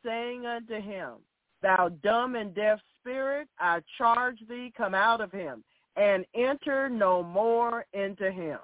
saying 0.05 0.45
unto 0.45 0.81
him, 0.81 1.15
Thou 1.61 1.89
dumb 2.03 2.35
and 2.35 2.53
deaf 2.53 2.79
spirit, 2.99 3.47
I 3.59 3.79
charge 3.97 4.37
thee, 4.47 4.71
come 4.75 4.93
out 4.93 5.21
of 5.21 5.31
him, 5.31 5.63
and 5.95 6.25
enter 6.35 6.89
no 6.89 7.23
more 7.23 7.85
into 7.93 8.31
him. 8.31 8.59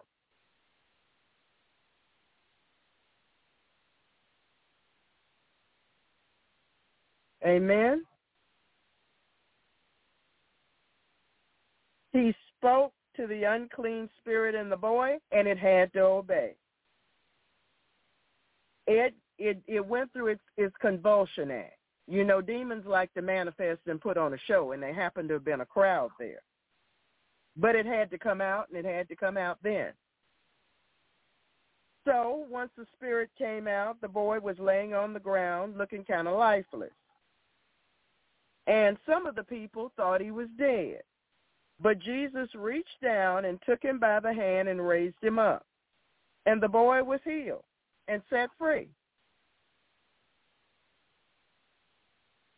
Amen. 7.46 8.04
He 12.14 12.34
spoke 12.58 12.94
to 13.18 13.28
the 13.28 13.44
unclean 13.44 14.10
spirit 14.20 14.56
in 14.56 14.70
the 14.70 14.78
boy, 14.78 15.18
and 15.32 15.48
it 15.48 15.58
had 15.58 15.92
to 15.94 16.02
obey. 16.02 16.54
It 18.88 19.14
it 19.38 19.62
it 19.68 19.86
went 19.86 20.12
through 20.14 20.28
its 20.28 20.42
its 20.58 20.76
convulsion 20.82 21.52
act. 21.52 21.78
You 22.08 22.24
know, 22.24 22.42
demons 22.42 22.86
like 22.86 23.14
to 23.14 23.22
manifest 23.22 23.82
and 23.88 24.02
put 24.02 24.18
on 24.18 24.34
a 24.34 24.38
show, 24.46 24.74
and 24.74 24.84
there 24.84 24.94
happened 24.94 25.30
to 25.30 25.36
have 25.36 25.46
been 25.46 25.62
a 25.62 25.66
crowd 25.66 26.10
there. 26.20 26.42
But 27.56 27.76
it 27.76 27.86
had 27.86 28.10
to 28.12 28.18
come 28.18 28.42
out, 28.42 28.68
and 28.70 28.78
it 28.78 28.86
had 28.86 29.08
to 29.10 29.16
come 29.16 29.38
out 29.38 29.58
then. 29.64 29.94
So 32.06 32.46
once 32.50 32.72
the 32.76 32.86
spirit 32.96 33.30
came 33.38 33.68
out, 33.68 34.02
the 34.02 34.08
boy 34.08 34.40
was 34.40 34.60
laying 34.60 34.94
on 34.94 35.14
the 35.14 35.20
ground 35.20 35.78
looking 35.78 36.04
kind 36.04 36.28
of 36.28 36.38
lifeless. 36.38 36.92
And 38.68 38.98
some 39.06 39.26
of 39.26 39.36
the 39.36 39.44
people 39.44 39.92
thought 39.96 40.22
he 40.22 40.32
was 40.32 40.48
dead. 40.58 41.02
But 41.82 42.00
Jesus 42.00 42.50
reached 42.56 43.02
down 43.02 43.46
and 43.46 43.60
took 43.66 43.82
him 43.82 44.00
by 44.00 44.20
the 44.20 44.34
hand 44.34 44.68
and 44.68 44.86
raised 44.86 45.22
him 45.22 45.40
up. 45.40 45.66
And 46.46 46.62
the 46.62 46.68
boy 46.68 47.04
was 47.04 47.20
healed 47.24 47.64
and 48.08 48.22
set 48.30 48.50
free. 48.58 48.90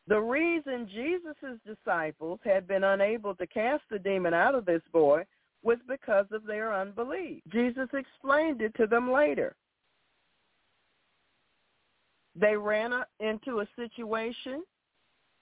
The 0.07 0.19
reason 0.19 0.88
Jesus' 0.94 1.60
disciples 1.65 2.40
had 2.44 2.68
been 2.68 2.84
unable 2.84 3.34
to 3.36 3.48
cast 3.48 3.84
the 3.90 3.98
demon 3.98 4.34
out 4.34 4.53
of 4.53 4.65
this 4.65 4.84
boy 4.94 5.26
was 5.64 5.77
because 5.88 6.27
of 6.32 6.45
their 6.45 6.73
unbelief. 6.73 7.41
Jesus 7.52 7.90
explained 7.94 8.61
it 8.61 8.73
to 8.76 8.86
them 8.86 9.11
later. 9.11 9.56
They 12.36 12.56
ran 12.56 12.91
into 13.19 13.61
a 13.61 13.68
situation 13.76 14.64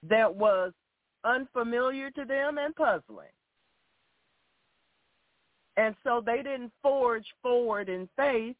that 0.08 0.34
was 0.34 0.72
unfamiliar 1.24 2.10
to 2.12 2.24
them 2.24 2.56
and 2.58 2.74
puzzling. 2.74 3.28
And 5.76 5.94
so 6.04 6.22
they 6.24 6.36
didn't 6.36 6.72
forge 6.82 7.26
forward 7.42 7.88
in 7.88 8.08
faith. 8.16 8.56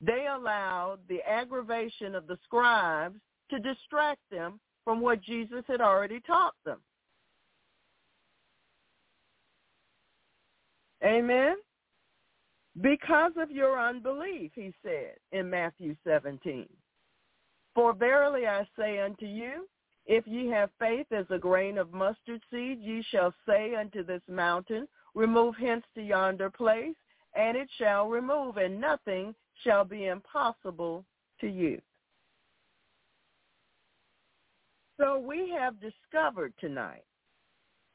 They 0.00 0.26
allowed 0.26 0.98
the 1.08 1.20
aggravation 1.28 2.14
of 2.14 2.26
the 2.26 2.38
scribes 2.44 3.20
to 3.50 3.58
distract 3.58 4.20
them 4.30 4.60
from 4.84 5.00
what 5.00 5.22
Jesus 5.22 5.64
had 5.66 5.80
already 5.80 6.20
taught 6.20 6.54
them. 6.64 6.78
Amen. 11.04 11.56
Because 12.80 13.32
of 13.36 13.50
your 13.50 13.78
unbelief, 13.78 14.50
he 14.54 14.72
said 14.82 15.14
in 15.32 15.48
Matthew 15.48 15.94
17. 16.04 16.66
For 17.74 17.92
verily 17.92 18.46
I 18.46 18.66
say 18.78 19.00
unto 19.00 19.26
you, 19.26 19.68
if 20.06 20.26
ye 20.26 20.48
have 20.48 20.70
faith 20.78 21.06
as 21.12 21.26
a 21.30 21.38
grain 21.38 21.78
of 21.78 21.92
mustard 21.92 22.42
seed, 22.50 22.80
ye 22.80 23.02
shall 23.10 23.32
say 23.46 23.74
unto 23.74 24.04
this 24.04 24.22
mountain, 24.28 24.86
remove 25.14 25.54
hence 25.56 25.84
to 25.94 26.02
yonder 26.02 26.50
place, 26.50 26.96
and 27.34 27.56
it 27.56 27.68
shall 27.78 28.08
remove, 28.08 28.56
and 28.56 28.80
nothing 28.80 29.34
shall 29.62 29.84
be 29.84 30.06
impossible 30.06 31.04
to 31.40 31.48
you. 31.48 31.80
So 34.98 35.18
we 35.18 35.50
have 35.50 35.74
discovered 35.80 36.52
tonight 36.60 37.04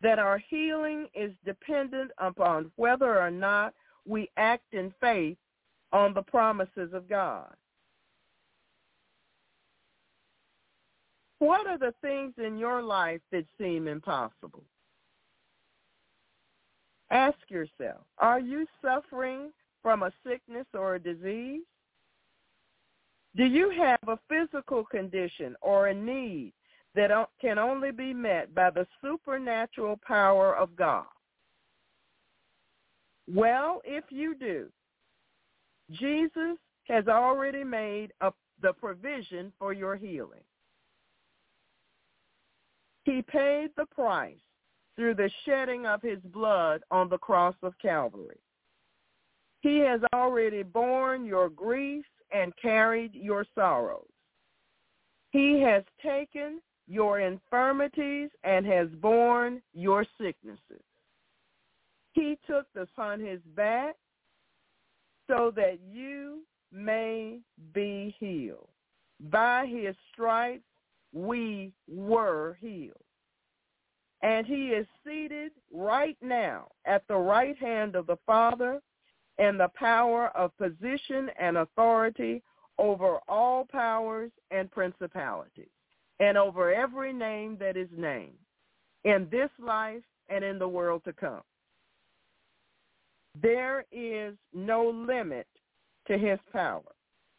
that 0.01 0.19
our 0.19 0.37
healing 0.49 1.07
is 1.13 1.31
dependent 1.45 2.11
upon 2.17 2.71
whether 2.75 3.19
or 3.19 3.31
not 3.31 3.73
we 4.05 4.29
act 4.37 4.73
in 4.73 4.93
faith 4.99 5.37
on 5.91 6.13
the 6.13 6.21
promises 6.21 6.93
of 6.93 7.09
God. 7.09 7.53
What 11.39 11.67
are 11.67 11.77
the 11.77 11.93
things 12.01 12.33
in 12.37 12.57
your 12.57 12.81
life 12.81 13.21
that 13.31 13.45
seem 13.57 13.87
impossible? 13.87 14.63
Ask 17.11 17.37
yourself, 17.47 18.01
are 18.17 18.39
you 18.39 18.67
suffering 18.83 19.51
from 19.81 20.03
a 20.03 20.11
sickness 20.25 20.67
or 20.73 20.95
a 20.95 20.99
disease? 20.99 21.61
Do 23.35 23.45
you 23.45 23.69
have 23.69 23.99
a 24.07 24.19
physical 24.27 24.83
condition 24.83 25.55
or 25.61 25.87
a 25.87 25.93
need 25.93 26.53
that 26.99 27.29
can 27.39 27.57
only 27.57 27.91
be 27.91 28.13
met 28.13 28.53
by 28.53 28.69
the 28.69 28.85
supernatural 29.01 29.97
power 30.05 30.53
of 30.55 30.75
God? 30.75 31.05
Well, 33.33 33.81
if 33.85 34.03
you 34.09 34.35
do, 34.35 34.67
Jesus 35.91 36.57
has 36.89 37.07
already 37.07 37.63
made 37.63 38.11
a, 38.19 38.33
the 38.61 38.73
provision 38.73 39.53
for 39.57 39.71
your 39.71 39.95
healing. 39.95 40.41
He 43.05 43.21
paid 43.21 43.69
the 43.77 43.85
price 43.85 44.35
through 44.97 45.15
the 45.15 45.31
shedding 45.45 45.85
of 45.85 46.01
his 46.01 46.19
blood 46.33 46.81
on 46.91 47.07
the 47.07 47.17
cross 47.17 47.55
of 47.63 47.73
Calvary. 47.81 48.41
He 49.61 49.77
has 49.79 50.01
already 50.13 50.63
borne 50.63 51.23
your 51.23 51.47
grief 51.49 52.05
and 52.33 52.51
carried 52.61 53.15
your 53.15 53.45
sorrows. 53.55 54.05
He 55.31 55.61
has 55.61 55.83
taken 56.03 56.59
your 56.89 57.19
infirmities 57.19 58.29
and 58.43 58.65
has 58.65 58.87
borne 58.99 59.61
your 59.73 60.05
sicknesses. 60.19 60.83
He 62.13 62.37
took 62.47 62.65
upon 62.75 63.19
his 63.19 63.39
back 63.55 63.95
so 65.27 65.53
that 65.55 65.77
you 65.87 66.39
may 66.73 67.37
be 67.73 68.15
healed. 68.19 68.67
By 69.29 69.67
his 69.67 69.95
stripes 70.11 70.63
we 71.13 71.71
were 71.87 72.57
healed. 72.59 72.95
And 74.21 74.45
he 74.45 74.69
is 74.69 74.87
seated 75.05 75.51
right 75.71 76.17
now 76.21 76.69
at 76.85 77.07
the 77.07 77.15
right 77.15 77.57
hand 77.57 77.95
of 77.95 78.07
the 78.07 78.17
Father 78.25 78.81
in 79.37 79.57
the 79.57 79.69
power 79.75 80.29
of 80.35 80.57
position 80.57 81.29
and 81.39 81.57
authority 81.57 82.41
over 82.79 83.19
all 83.27 83.65
powers 83.65 84.31
and 84.51 84.71
principalities 84.71 85.69
and 86.19 86.37
over 86.37 86.73
every 86.73 87.13
name 87.13 87.57
that 87.59 87.77
is 87.77 87.89
named 87.95 88.37
in 89.03 89.27
this 89.31 89.49
life 89.59 90.03
and 90.29 90.43
in 90.43 90.59
the 90.59 90.67
world 90.67 91.01
to 91.05 91.13
come. 91.13 91.41
There 93.41 93.85
is 93.91 94.35
no 94.53 94.89
limit 94.89 95.47
to 96.07 96.17
his 96.17 96.39
power. 96.51 96.81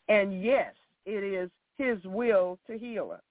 And 0.08 0.42
yes, 0.42 0.74
it 1.04 1.22
is 1.22 1.50
his 1.76 1.98
will 2.04 2.58
to 2.66 2.78
heal 2.78 3.10
us. 3.12 3.22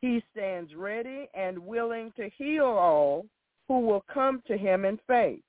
He 0.00 0.22
stands 0.32 0.74
ready 0.74 1.28
and 1.34 1.58
willing 1.58 2.12
to 2.16 2.30
heal 2.36 2.64
all 2.64 3.26
who 3.66 3.80
will 3.80 4.04
come 4.12 4.42
to 4.46 4.56
him 4.56 4.84
in 4.84 4.98
faith. 5.06 5.42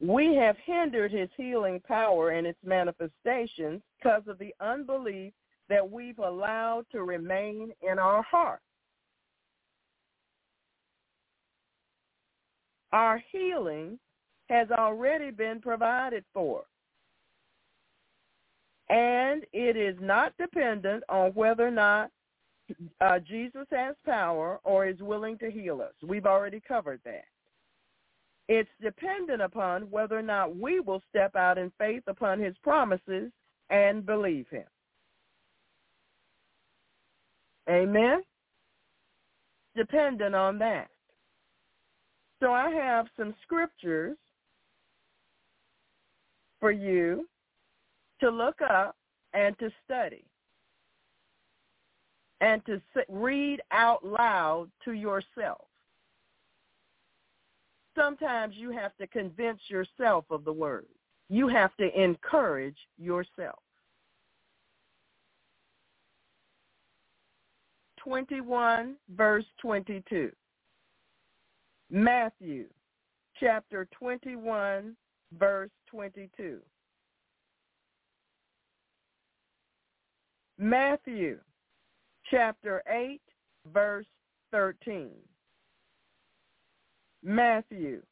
We 0.00 0.34
have 0.36 0.56
hindered 0.64 1.12
his 1.12 1.28
healing 1.36 1.80
power 1.86 2.30
and 2.30 2.46
its 2.46 2.58
manifestations 2.64 3.82
because 3.98 4.22
of 4.26 4.38
the 4.38 4.54
unbelief 4.60 5.32
that 5.70 5.90
we've 5.90 6.18
allowed 6.18 6.84
to 6.92 7.04
remain 7.04 7.72
in 7.80 7.98
our 7.98 8.22
heart. 8.22 8.60
Our 12.92 13.22
healing 13.32 13.98
has 14.48 14.68
already 14.72 15.30
been 15.30 15.60
provided 15.60 16.24
for. 16.34 16.64
And 18.88 19.44
it 19.52 19.76
is 19.76 19.96
not 20.00 20.36
dependent 20.36 21.04
on 21.08 21.30
whether 21.30 21.66
or 21.66 21.70
not 21.70 22.10
uh, 23.00 23.20
Jesus 23.20 23.66
has 23.70 23.94
power 24.04 24.58
or 24.64 24.86
is 24.88 25.00
willing 25.00 25.38
to 25.38 25.50
heal 25.50 25.80
us. 25.80 25.94
We've 26.04 26.26
already 26.26 26.60
covered 26.66 27.00
that. 27.04 27.24
It's 28.48 28.68
dependent 28.82 29.40
upon 29.40 29.82
whether 29.82 30.18
or 30.18 30.22
not 30.22 30.56
we 30.56 30.80
will 30.80 31.00
step 31.08 31.36
out 31.36 31.56
in 31.56 31.70
faith 31.78 32.02
upon 32.08 32.40
his 32.40 32.56
promises 32.64 33.30
and 33.70 34.04
believe 34.04 34.48
him. 34.50 34.64
Amen? 37.70 38.22
Dependent 39.76 40.34
on 40.34 40.58
that. 40.58 40.88
So 42.40 42.52
I 42.52 42.70
have 42.70 43.06
some 43.16 43.34
scriptures 43.42 44.16
for 46.58 46.72
you 46.72 47.28
to 48.20 48.30
look 48.30 48.56
up 48.60 48.96
and 49.34 49.56
to 49.60 49.70
study 49.84 50.24
and 52.40 52.64
to 52.66 52.80
read 53.08 53.60
out 53.70 54.04
loud 54.04 54.68
to 54.84 54.92
yourself. 54.92 55.66
Sometimes 57.96 58.54
you 58.56 58.70
have 58.70 58.96
to 58.96 59.06
convince 59.06 59.60
yourself 59.68 60.24
of 60.30 60.44
the 60.44 60.52
word. 60.52 60.86
You 61.28 61.48
have 61.48 61.76
to 61.76 62.02
encourage 62.02 62.78
yourself. 62.98 63.58
21, 68.04 68.96
verse 69.16 69.44
22. 69.60 70.30
Matthew 71.90 72.66
chapter 73.38 73.88
21, 73.92 74.96
verse 75.38 75.70
22. 75.90 76.58
Matthew 80.58 81.38
chapter 82.30 82.82
8, 82.88 83.20
verse 83.72 84.06
13. 84.52 85.08
Matthew 87.22 88.02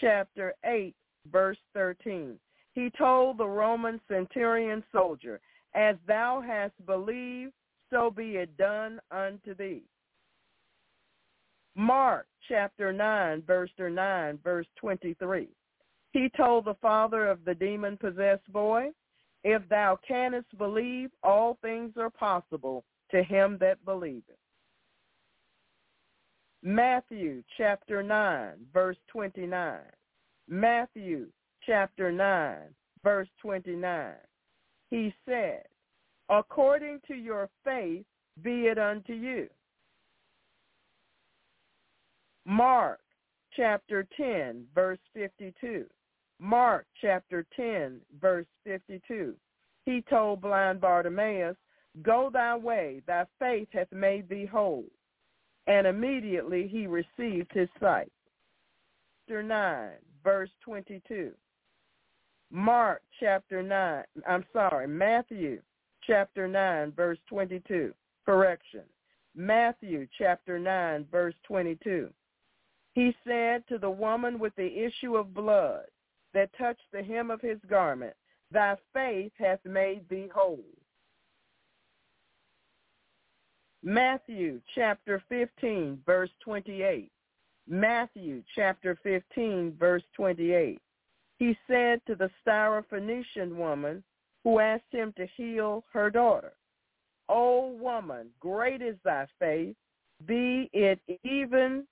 chapter 0.00 0.54
8, 0.64 0.94
verse 1.30 1.58
13. 1.74 2.38
He 2.74 2.90
told 2.98 3.38
the 3.38 3.46
Roman 3.46 4.00
centurion 4.08 4.82
soldier, 4.92 5.40
As 5.74 5.96
thou 6.06 6.42
hast 6.44 6.74
believed, 6.84 7.52
so 7.94 8.10
be 8.10 8.36
it 8.36 8.56
done 8.56 8.98
unto 9.12 9.54
thee. 9.54 9.84
Mark 11.76 12.26
chapter 12.48 12.92
9, 12.92 13.42
verse 13.46 13.70
9, 13.78 14.38
verse 14.42 14.66
23. 14.76 15.48
He 16.12 16.28
told 16.36 16.64
the 16.64 16.74
father 16.82 17.26
of 17.26 17.44
the 17.44 17.54
demon-possessed 17.54 18.52
boy, 18.52 18.88
If 19.44 19.62
thou 19.68 19.98
canst 20.06 20.56
believe, 20.58 21.10
all 21.22 21.58
things 21.62 21.92
are 21.96 22.10
possible 22.10 22.84
to 23.10 23.22
him 23.22 23.58
that 23.60 23.84
believeth. 23.84 24.38
Matthew 26.62 27.42
chapter 27.56 28.02
9, 28.02 28.52
verse 28.72 28.96
29. 29.08 29.78
Matthew 30.48 31.26
chapter 31.64 32.10
9, 32.10 32.56
verse 33.02 33.28
29. 33.40 34.14
He 34.90 35.14
said, 35.26 35.64
According 36.28 37.00
to 37.08 37.14
your 37.14 37.48
faith 37.64 38.04
be 38.42 38.66
it 38.66 38.78
unto 38.78 39.12
you. 39.12 39.48
Mark 42.46 43.00
chapter 43.56 44.06
10, 44.16 44.64
verse 44.74 44.98
52. 45.14 45.86
Mark 46.40 46.86
chapter 47.00 47.46
10, 47.56 48.00
verse 48.20 48.46
52. 48.64 49.34
He 49.86 50.04
told 50.10 50.40
blind 50.40 50.80
Bartimaeus, 50.80 51.56
Go 52.02 52.28
thy 52.32 52.56
way, 52.56 53.02
thy 53.06 53.24
faith 53.38 53.68
hath 53.72 53.92
made 53.92 54.28
thee 54.28 54.46
whole. 54.46 54.84
And 55.66 55.86
immediately 55.86 56.66
he 56.66 56.86
received 56.86 57.50
his 57.52 57.68
sight. 57.80 58.12
Chapter 59.28 59.42
9, 59.42 59.90
verse 60.22 60.50
22. 60.64 61.32
Mark 62.50 63.02
chapter 63.20 63.62
9, 63.62 64.04
I'm 64.28 64.44
sorry, 64.52 64.86
Matthew 64.86 65.60
chapter 66.06 66.48
9, 66.48 66.92
verse 66.92 67.18
22. 67.28 67.92
Correction. 68.26 68.82
Matthew 69.36 70.06
chapter 70.16 70.58
9, 70.58 71.06
verse 71.10 71.34
22. 71.46 72.08
He 72.94 73.14
said 73.26 73.64
to 73.68 73.78
the 73.78 73.90
woman 73.90 74.38
with 74.38 74.54
the 74.56 74.84
issue 74.84 75.16
of 75.16 75.34
blood 75.34 75.84
that 76.32 76.50
touched 76.56 76.86
the 76.92 77.02
hem 77.02 77.30
of 77.30 77.40
his 77.40 77.58
garment, 77.68 78.14
Thy 78.50 78.76
faith 78.92 79.32
hath 79.38 79.64
made 79.64 80.08
thee 80.08 80.28
whole. 80.32 80.64
Matthew 83.82 84.60
chapter 84.74 85.22
15, 85.28 86.00
verse 86.06 86.30
28. 86.44 87.10
Matthew 87.68 88.42
chapter 88.54 88.98
15, 89.02 89.76
verse 89.78 90.02
28. 90.16 90.80
He 91.38 91.56
said 91.66 92.00
to 92.06 92.14
the 92.14 92.30
Syrophoenician 92.46 93.56
woman 93.56 94.02
who 94.44 94.60
asked 94.60 94.84
him 94.92 95.12
to 95.16 95.26
heal 95.36 95.84
her 95.92 96.10
daughter, 96.10 96.52
O 97.28 97.70
woman, 97.80 98.28
great 98.38 98.82
is 98.82 98.96
thy 99.04 99.26
faith, 99.38 99.74
be 100.26 100.70
it 100.72 101.00
even, 101.24 101.86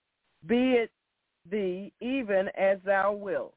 be 0.47 0.75
it 0.75 0.91
thee 1.51 1.93
even 2.01 2.49
as 2.57 2.79
thou 2.85 3.13
wilt. 3.13 3.55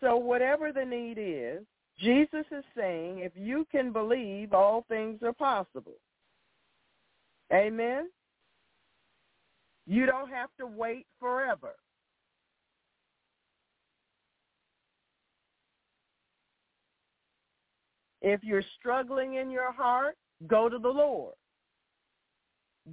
So 0.00 0.16
whatever 0.16 0.72
the 0.72 0.84
need 0.84 1.18
is, 1.18 1.64
Jesus 2.00 2.44
is 2.50 2.64
saying, 2.76 3.20
if 3.20 3.32
you 3.36 3.66
can 3.70 3.92
believe, 3.92 4.52
all 4.52 4.84
things 4.88 5.22
are 5.22 5.32
possible. 5.32 5.98
Amen? 7.52 8.08
You 9.86 10.06
don't 10.06 10.30
have 10.30 10.48
to 10.58 10.66
wait 10.66 11.06
forever. 11.20 11.74
If 18.22 18.42
you're 18.44 18.64
struggling 18.78 19.34
in 19.34 19.50
your 19.50 19.72
heart, 19.72 20.16
go 20.46 20.68
to 20.68 20.78
the 20.78 20.88
Lord. 20.88 21.34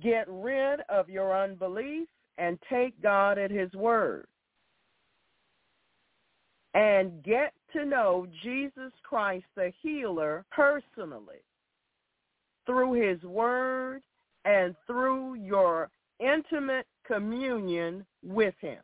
Get 0.01 0.25
rid 0.27 0.81
of 0.89 1.09
your 1.09 1.37
unbelief 1.39 2.07
and 2.37 2.59
take 2.69 2.99
God 3.01 3.37
at 3.37 3.51
his 3.51 3.71
word. 3.73 4.27
And 6.73 7.23
get 7.23 7.53
to 7.73 7.85
know 7.85 8.27
Jesus 8.43 8.91
Christ 9.03 9.45
the 9.55 9.71
healer 9.81 10.45
personally 10.51 11.43
through 12.65 12.93
his 12.93 13.21
word 13.23 14.01
and 14.45 14.75
through 14.85 15.35
your 15.35 15.89
intimate 16.19 16.85
communion 17.05 18.05
with 18.23 18.53
him. 18.61 18.81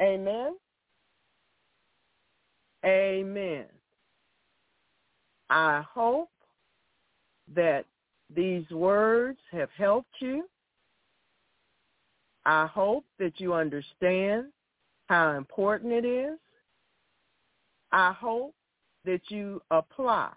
Amen. 0.00 0.54
Amen. 2.84 3.64
I 5.50 5.82
hope 5.92 6.30
that 7.54 7.84
these 8.34 8.68
words 8.70 9.38
have 9.50 9.70
helped 9.76 10.14
you. 10.20 10.48
I 12.44 12.66
hope 12.66 13.04
that 13.18 13.32
you 13.38 13.54
understand 13.54 14.46
how 15.06 15.32
important 15.32 15.92
it 15.92 16.04
is. 16.04 16.38
I 17.92 18.12
hope 18.12 18.54
that 19.04 19.20
you 19.28 19.62
apply 19.70 20.30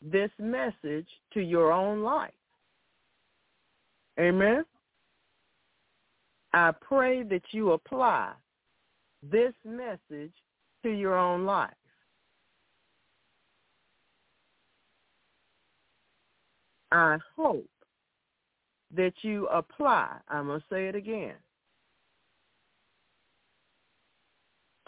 this 0.00 0.30
message 0.38 1.08
to 1.34 1.40
your 1.40 1.72
own 1.72 2.02
life. 2.02 2.32
Amen. 4.18 4.64
I 6.54 6.72
pray 6.72 7.22
that 7.24 7.42
you 7.50 7.72
apply 7.72 8.32
this 9.22 9.52
message 9.64 10.32
to 10.82 10.90
your 10.90 11.16
own 11.16 11.44
life. 11.44 11.74
I 16.96 17.18
hope 17.36 17.68
that 18.94 19.12
you 19.22 19.46
apply, 19.48 20.16
I'm 20.28 20.46
going 20.46 20.60
to 20.60 20.66
say 20.70 20.88
it 20.88 20.94
again, 20.94 21.34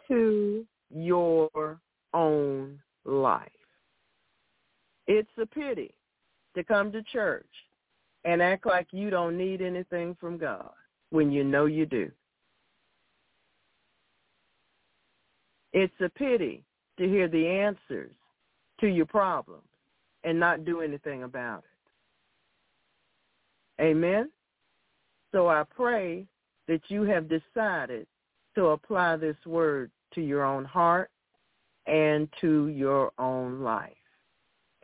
to 0.09 0.67
your 0.91 1.79
own 2.15 2.79
life. 3.05 3.51
It's 5.07 5.29
a 5.41 5.47
pity 5.47 5.95
to 6.55 6.65
come 6.65 6.93
to 6.93 7.03
church 7.03 7.47
and 8.25 8.43
act 8.43 8.67
like 8.67 8.89
you 8.91 9.11
don't 9.11 9.37
need 9.37 9.61
anything 9.61 10.17
from 10.21 10.39
God 10.39 10.71
when 11.11 11.31
you 11.31 11.45
know 11.45 11.67
you 11.67 11.87
do. 11.87 12.11
It's 15.73 16.01
a 16.01 16.09
pity 16.09 16.65
to 16.99 17.07
hear 17.07 17.29
the 17.29 17.47
answers 17.47 18.15
to 18.81 18.87
your 18.87 19.07
problems 19.07 19.63
and 20.25 20.41
not 20.41 20.65
do 20.65 20.81
anything 20.81 21.23
about 21.23 21.59
it. 21.59 21.68
Amen? 23.81 24.31
So 25.33 25.49
I 25.49 25.65
pray 25.75 26.27
that 26.67 26.81
you 26.89 27.03
have 27.03 27.29
decided 27.29 28.07
to 28.55 28.67
apply 28.69 29.17
this 29.17 29.37
word 29.47 29.91
to 30.15 30.21
your 30.21 30.45
own 30.45 30.65
heart 30.65 31.11
and 31.87 32.29
to 32.41 32.69
your 32.69 33.13
own 33.19 33.61
life. 33.61 33.93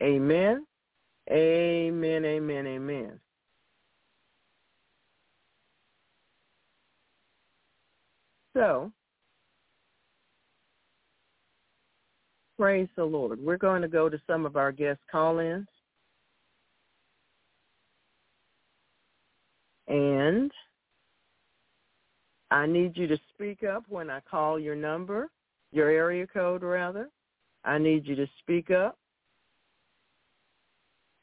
Amen? 0.01 0.65
Amen, 1.29 2.25
amen, 2.25 2.67
amen. 2.67 3.19
So, 8.53 8.91
praise 12.57 12.87
the 12.95 13.03
Lord. 13.03 13.39
We're 13.39 13.57
going 13.57 13.81
to 13.81 13.87
go 13.87 14.07
to 14.07 14.21
some 14.27 14.45
of 14.45 14.55
our 14.55 14.71
guest 14.71 14.99
call-ins. 15.11 15.67
And 19.87 20.51
I 22.51 22.65
need 22.65 22.95
you 22.95 23.07
to 23.07 23.17
speak 23.33 23.63
up 23.63 23.83
when 23.87 24.09
I 24.09 24.19
call 24.21 24.59
your 24.59 24.75
number, 24.75 25.29
your 25.71 25.89
area 25.89 26.25
code 26.27 26.63
rather. 26.63 27.09
I 27.63 27.77
need 27.77 28.05
you 28.05 28.15
to 28.15 28.27
speak 28.39 28.71
up 28.71 28.97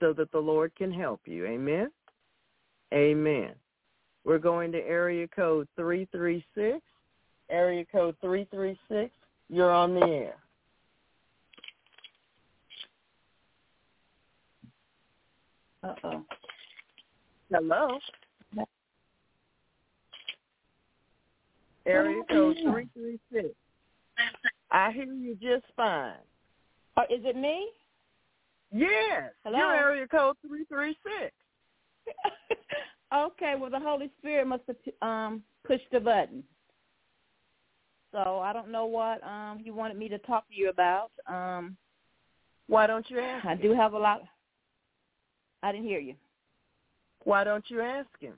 so 0.01 0.13
that 0.15 0.33
the 0.33 0.39
Lord 0.39 0.73
can 0.77 0.93
help 0.93 1.21
you. 1.27 1.47
Amen? 1.47 1.91
Amen. 2.93 3.55
We're 4.25 4.39
going 4.39 4.73
to 4.73 4.79
area 4.79 5.27
code 5.29 5.69
336 5.77 6.83
area 7.53 7.85
code 7.85 8.17
336. 8.21 9.15
You're 9.49 9.71
on 9.71 9.95
the 9.95 10.07
air. 10.07 10.37
Uh-oh. 15.85 16.25
Hello. 17.51 17.99
Area 21.87 22.23
code 22.31 22.57
336. 22.63 23.55
I 24.71 24.93
hear 24.93 25.05
you 25.05 25.35
just 25.35 25.65
fine. 25.77 26.15
Oh, 26.97 27.03
is 27.03 27.23
it 27.25 27.37
me? 27.37 27.69
Yes. 28.73 29.33
Hello? 29.45 29.59
Your 29.59 29.75
area 29.75 30.07
code 30.07 30.37
336. 30.47 31.33
okay, 33.15 33.55
well, 33.59 33.71
the 33.71 33.81
Holy 33.81 34.11
Spirit 34.19 34.47
must 34.47 34.63
have 34.67 34.77
um, 35.03 35.43
push 35.67 35.81
the 35.91 36.01
button. 36.01 36.43
So 38.13 38.41
I 38.41 38.53
don't 38.53 38.71
know 38.71 38.85
what 38.85 39.25
um 39.27 39.61
you 39.65 39.75
wanted 39.75 39.97
me 39.97 40.09
to 40.11 40.19
talk 40.19 40.47
to 40.49 40.55
you 40.55 40.69
about. 40.69 41.11
Um 41.27 41.77
Why 42.69 42.87
don't 42.87 43.09
you 43.09 43.19
ask? 43.21 43.47
I 43.47 43.55
do 43.55 43.73
have 43.73 43.95
a 43.95 43.99
lot. 43.99 44.21
I 45.63 45.73
didn't 45.73 45.87
hear 45.87 45.99
you. 45.99 46.15
Why 47.25 47.43
don't 47.45 47.65
you 47.69 47.81
ask 47.81 48.09
him? 48.21 48.35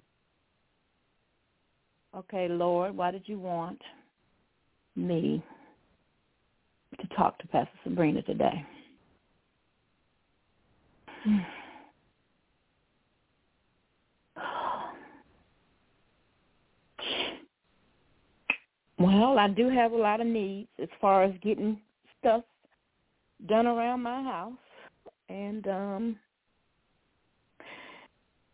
Okay, 2.16 2.46
Lord, 2.48 2.96
why 2.96 3.10
did 3.10 3.22
you 3.26 3.38
want 3.40 3.80
me 4.94 5.42
to 7.00 7.16
talk 7.16 7.38
to 7.38 7.48
Pastor 7.48 7.76
Sabrina 7.82 8.22
today? 8.22 8.64
Well, 18.98 19.38
I 19.38 19.48
do 19.48 19.68
have 19.68 19.92
a 19.92 19.96
lot 19.96 20.20
of 20.20 20.26
needs 20.26 20.68
as 20.80 20.88
far 21.00 21.24
as 21.24 21.32
getting 21.42 21.80
stuff 22.20 22.42
done 23.48 23.66
around 23.66 24.02
my 24.02 24.22
house 24.22 24.52
and 25.28 25.66
um 25.66 26.16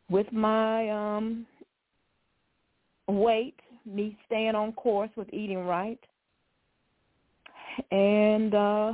with 0.08 0.32
my 0.32 0.88
um 0.88 1.46
weight, 3.10 3.58
me 3.86 4.16
staying 4.26 4.54
on 4.54 4.72
course 4.72 5.10
with 5.16 5.32
eating 5.32 5.58
right. 5.58 6.00
And 7.90 8.54
uh 8.54 8.92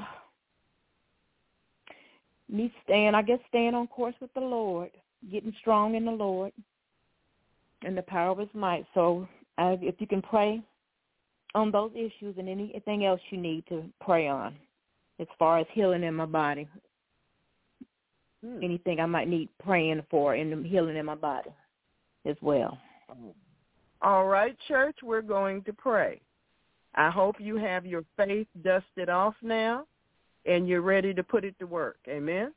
me 2.48 2.72
staying 2.84 3.14
I 3.14 3.22
guess 3.22 3.40
staying 3.48 3.74
on 3.74 3.86
course 3.88 4.14
with 4.20 4.32
the 4.34 4.40
Lord, 4.40 4.90
getting 5.30 5.54
strong 5.60 5.94
in 5.94 6.04
the 6.04 6.12
Lord 6.12 6.52
and 7.82 7.96
the 7.96 8.02
power 8.02 8.30
of 8.30 8.38
his 8.38 8.48
might. 8.54 8.86
So 8.94 9.28
uh, 9.58 9.76
if 9.80 9.96
you 9.98 10.06
can 10.06 10.22
pray 10.22 10.62
on 11.54 11.70
those 11.70 11.90
issues 11.94 12.36
and 12.38 12.48
anything 12.48 13.06
else 13.06 13.20
you 13.30 13.38
need 13.38 13.64
to 13.68 13.84
pray 14.00 14.28
on 14.28 14.54
as 15.18 15.26
far 15.38 15.58
as 15.58 15.66
healing 15.72 16.02
in 16.02 16.14
my 16.14 16.26
body. 16.26 16.68
Hmm. 18.44 18.62
Anything 18.62 19.00
I 19.00 19.06
might 19.06 19.28
need 19.28 19.48
praying 19.64 20.02
for 20.10 20.36
in 20.36 20.50
the 20.50 20.68
healing 20.68 20.96
in 20.96 21.06
my 21.06 21.14
body 21.14 21.50
as 22.26 22.36
well. 22.42 22.78
All 24.06 24.26
right, 24.26 24.56
church, 24.68 24.98
we're 25.02 25.20
going 25.20 25.64
to 25.64 25.72
pray. 25.72 26.20
I 26.94 27.10
hope 27.10 27.40
you 27.40 27.56
have 27.56 27.84
your 27.84 28.04
faith 28.16 28.46
dusted 28.62 29.08
off 29.08 29.34
now 29.42 29.84
and 30.44 30.68
you're 30.68 30.80
ready 30.80 31.12
to 31.12 31.24
put 31.24 31.44
it 31.44 31.56
to 31.58 31.66
work. 31.66 31.96
Amen. 32.06 32.54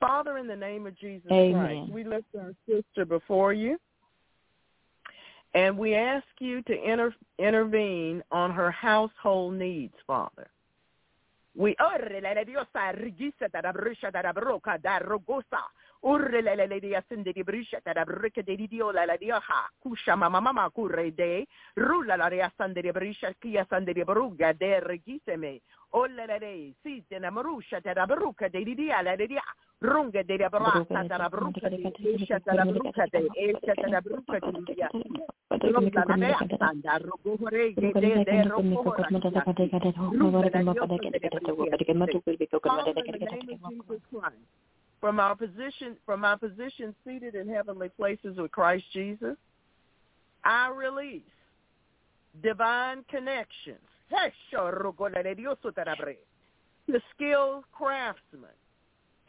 Father, 0.00 0.38
in 0.38 0.46
the 0.46 0.56
name 0.56 0.86
of 0.86 0.98
Jesus 0.98 1.30
Amen. 1.30 1.52
Christ, 1.52 1.92
we 1.92 2.04
lift 2.04 2.24
our 2.40 2.54
sister 2.66 3.04
before 3.04 3.52
you. 3.52 3.76
And 5.52 5.76
we 5.76 5.94
ask 5.94 6.24
you 6.40 6.62
to 6.62 6.72
inter- 6.72 7.14
intervene 7.38 8.22
on 8.32 8.50
her 8.50 8.70
household 8.70 9.52
needs, 9.52 9.92
Father. 10.06 10.48
We 11.54 11.76
Urrelele 16.04 16.80
di 16.80 16.96
ascende 16.96 17.30
di 17.30 17.44
briscetta 17.44 17.92
da 17.92 18.02
bricca 18.02 18.42
di 18.42 18.66
dio 18.66 18.90
la 18.90 19.04
la 19.04 19.16
dio 19.16 19.36
ha 19.36 19.70
kusha 19.78 20.16
mama 20.16 20.40
mama 20.40 20.68
curre 20.70 21.14
de 21.14 21.46
rulla 21.74 22.16
la 22.16 22.26
ria 22.26 22.52
sande 22.56 22.80
di 22.80 22.90
briscia 22.90 23.32
kia 23.38 23.64
sande 23.68 23.92
di 23.92 24.02
bruga 24.02 24.52
de 24.52 24.80
regiseme 24.80 25.60
olle 25.90 26.26
le 26.26 26.38
de 26.40 26.74
si 26.82 27.04
te 27.06 27.20
na 27.20 27.30
marusha 27.30 27.78
da 27.78 28.04
bruca 28.04 28.48
de 28.48 28.64
di 28.64 28.74
dia 28.74 29.00
la 29.00 29.14
de 29.14 29.28
dia 29.28 29.42
runga 29.78 30.24
de 30.24 30.36
la 30.38 30.48
braccia 30.48 31.04
da 31.04 31.16
la 31.18 31.28
bruca 31.28 31.68
di 31.68 31.92
esce 32.02 32.40
da 32.42 32.54
la 32.54 32.64
bruca 32.64 33.06
de 33.08 33.28
esce 33.34 33.72
da 33.72 33.88
la 33.88 34.00
bruca 34.00 34.38
di 34.40 34.74
dia 34.74 34.88
rulla 34.90 36.04
la 36.04 36.14
ria 36.16 36.38
sanda 36.58 36.98
rugore 36.98 37.74
de 37.74 37.92
de 37.92 38.24
de 38.24 38.42
rugore 38.42 39.06
Father, 42.62 42.92
in 42.96 43.12
the 43.12 43.26
name 43.30 43.60
of 43.64 43.70
Jesus 43.70 44.02
Christ, 44.10 44.61
from 45.02 45.18
our 45.18 45.34
position 45.34 45.96
from 46.06 46.24
our 46.24 46.38
position 46.38 46.94
seated 47.04 47.34
in 47.34 47.48
heavenly 47.48 47.88
places 47.88 48.36
with 48.38 48.52
Christ 48.52 48.84
Jesus, 48.92 49.36
I 50.44 50.70
release 50.70 51.22
divine 52.42 53.04
connections. 53.10 53.80
To 56.88 57.00
skilled 57.14 57.64
craftsmen 57.72 58.50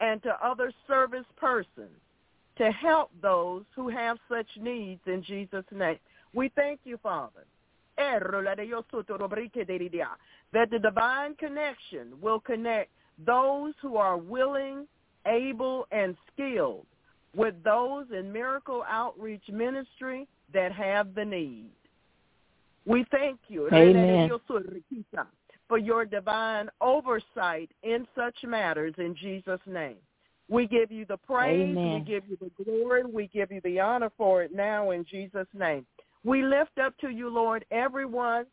and 0.00 0.22
to 0.22 0.46
other 0.46 0.72
service 0.86 1.26
persons 1.36 1.98
to 2.58 2.70
help 2.70 3.10
those 3.20 3.64
who 3.74 3.88
have 3.88 4.18
such 4.28 4.46
needs 4.60 5.00
in 5.06 5.24
Jesus' 5.24 5.64
name. 5.72 5.98
We 6.34 6.50
thank 6.54 6.80
you, 6.84 6.98
Father, 7.02 7.44
that 7.96 8.22
the 10.70 10.78
divine 10.78 11.34
connection 11.34 12.12
will 12.20 12.40
connect 12.40 12.90
those 13.26 13.74
who 13.80 13.96
are 13.96 14.16
willing 14.16 14.86
able, 15.26 15.86
and 15.90 16.16
skilled 16.32 16.86
with 17.34 17.54
those 17.64 18.06
in 18.16 18.32
miracle 18.32 18.84
outreach 18.88 19.48
ministry 19.52 20.26
that 20.52 20.72
have 20.72 21.14
the 21.14 21.24
need. 21.24 21.70
We 22.86 23.04
thank 23.10 23.40
you 23.48 23.68
Amen. 23.72 24.30
for 25.68 25.78
your 25.78 26.04
divine 26.04 26.68
oversight 26.80 27.70
in 27.82 28.06
such 28.14 28.36
matters 28.44 28.94
in 28.98 29.16
Jesus' 29.16 29.60
name. 29.66 29.96
We 30.50 30.66
give 30.66 30.92
you 30.92 31.06
the 31.06 31.16
praise, 31.16 31.76
Amen. 31.78 31.94
we 31.94 32.00
give 32.00 32.24
you 32.28 32.36
the 32.40 32.64
glory, 32.64 33.04
we 33.04 33.28
give 33.28 33.50
you 33.50 33.62
the 33.64 33.80
honor 33.80 34.10
for 34.16 34.42
it 34.42 34.54
now 34.54 34.90
in 34.90 35.06
Jesus' 35.10 35.48
name. 35.54 35.86
We 36.22 36.42
lift 36.42 36.78
up 36.78 36.96
to 36.98 37.08
you, 37.08 37.30
Lord, 37.30 37.64
everyone 37.70 38.44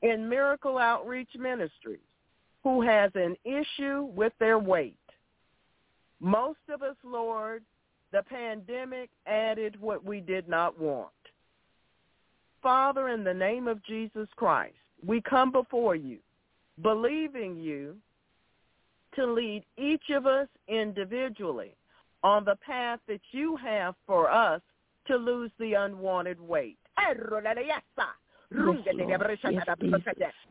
in 0.00 0.28
Miracle 0.28 0.78
Outreach 0.78 1.30
Ministries 1.38 2.00
who 2.64 2.80
has 2.82 3.10
an 3.14 3.36
issue 3.44 4.08
with 4.14 4.32
their 4.38 4.58
weight. 4.58 4.96
Most 6.22 6.60
of 6.72 6.82
us, 6.82 6.96
Lord, 7.04 7.64
the 8.12 8.22
pandemic 8.22 9.10
added 9.26 9.80
what 9.80 10.04
we 10.04 10.20
did 10.20 10.48
not 10.48 10.78
want. 10.78 11.10
Father, 12.62 13.08
in 13.08 13.24
the 13.24 13.34
name 13.34 13.66
of 13.66 13.84
Jesus 13.84 14.28
Christ, 14.36 14.76
we 15.04 15.20
come 15.20 15.50
before 15.50 15.96
you, 15.96 16.18
believing 16.80 17.56
you 17.56 17.96
to 19.16 19.26
lead 19.26 19.64
each 19.76 20.10
of 20.10 20.26
us 20.26 20.46
individually 20.68 21.74
on 22.22 22.44
the 22.44 22.56
path 22.64 23.00
that 23.08 23.20
you 23.32 23.56
have 23.56 23.96
for 24.06 24.30
us 24.30 24.62
to 25.08 25.16
lose 25.16 25.50
the 25.58 25.74
unwanted 25.74 26.40
weight. 26.40 26.78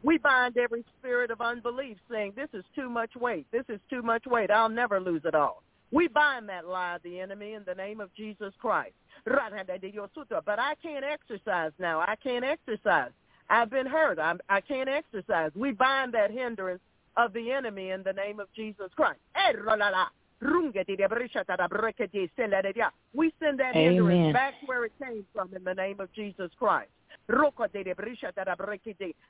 We 0.03 0.17
bind 0.17 0.57
every 0.57 0.83
spirit 0.99 1.31
of 1.31 1.41
unbelief 1.41 1.97
saying, 2.09 2.33
this 2.35 2.49
is 2.53 2.63
too 2.75 2.89
much 2.89 3.15
weight. 3.15 3.45
This 3.51 3.65
is 3.69 3.79
too 3.89 4.01
much 4.01 4.25
weight. 4.25 4.51
I'll 4.51 4.69
never 4.69 4.99
lose 4.99 5.21
it 5.25 5.35
all. 5.35 5.63
We 5.91 6.07
bind 6.07 6.47
that 6.49 6.67
lie 6.67 6.95
of 6.95 7.03
the 7.03 7.19
enemy 7.19 7.53
in 7.53 7.63
the 7.65 7.75
name 7.75 7.99
of 7.99 8.13
Jesus 8.15 8.53
Christ. 8.59 8.93
But 9.25 9.39
I 10.59 10.75
can't 10.81 11.05
exercise 11.05 11.71
now. 11.79 11.99
I 11.99 12.15
can't 12.23 12.45
exercise. 12.45 13.11
I've 13.49 13.69
been 13.69 13.85
hurt. 13.85 14.17
I'm, 14.17 14.39
I 14.49 14.61
can't 14.61 14.89
exercise. 14.89 15.51
We 15.55 15.73
bind 15.73 16.13
that 16.13 16.31
hindrance 16.31 16.81
of 17.17 17.33
the 17.33 17.51
enemy 17.51 17.89
in 17.89 18.03
the 18.03 18.13
name 18.13 18.39
of 18.39 18.47
Jesus 18.55 18.89
Christ. 18.95 19.19
We 23.13 23.33
send 23.39 23.59
that 23.59 23.75
Amen. 23.75 23.93
hindrance 23.93 24.33
back 24.33 24.55
where 24.65 24.85
it 24.85 24.91
came 25.01 25.25
from 25.33 25.53
in 25.55 25.63
the 25.63 25.73
name 25.73 25.99
of 25.99 26.11
Jesus 26.13 26.49
Christ. 26.57 26.89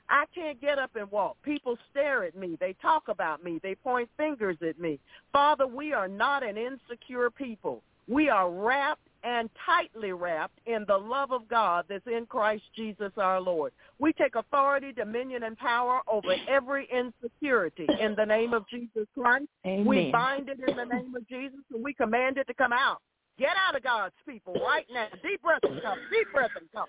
I 0.08 0.24
can't 0.34 0.60
get 0.60 0.78
up 0.78 0.96
and 0.96 1.10
walk. 1.10 1.36
People 1.42 1.76
stare 1.90 2.24
at 2.24 2.34
me. 2.34 2.56
They 2.58 2.74
talk 2.80 3.08
about 3.08 3.44
me. 3.44 3.60
They 3.62 3.74
point 3.74 4.08
fingers 4.16 4.56
at 4.66 4.78
me. 4.80 4.98
Father, 5.32 5.66
we 5.66 5.92
are 5.92 6.08
not 6.08 6.42
an 6.42 6.56
insecure 6.56 7.30
people. 7.30 7.82
We 8.08 8.28
are 8.28 8.50
wrapped 8.50 9.06
and 9.24 9.48
tightly 9.64 10.12
wrapped 10.12 10.58
in 10.66 10.84
the 10.88 10.96
love 10.96 11.32
of 11.32 11.48
God 11.48 11.84
that's 11.88 12.06
in 12.06 12.26
Christ 12.26 12.64
Jesus 12.74 13.12
our 13.16 13.40
Lord. 13.40 13.72
We 13.98 14.12
take 14.12 14.34
authority, 14.34 14.92
dominion, 14.92 15.44
and 15.44 15.56
power 15.56 16.00
over 16.10 16.34
every 16.48 16.88
insecurity 16.92 17.86
in 18.00 18.14
the 18.16 18.24
name 18.24 18.52
of 18.52 18.64
Jesus 18.68 19.06
Christ. 19.14 19.46
Amen. 19.66 19.86
We 19.86 20.10
bind 20.10 20.48
it 20.48 20.58
in 20.66 20.76
the 20.76 20.84
name 20.84 21.14
of 21.14 21.28
Jesus 21.28 21.60
and 21.72 21.82
we 21.82 21.94
command 21.94 22.38
it 22.38 22.46
to 22.48 22.54
come 22.54 22.72
out. 22.72 23.00
Get 23.38 23.56
out 23.68 23.76
of 23.76 23.82
God's 23.82 24.14
people 24.28 24.54
right 24.54 24.86
now. 24.92 25.08
Deep 25.22 25.42
breath 25.42 25.60
and 25.62 25.80
come. 25.82 25.98
Deep 26.10 26.32
breath 26.32 26.50
and 26.60 26.70
come. 26.72 26.88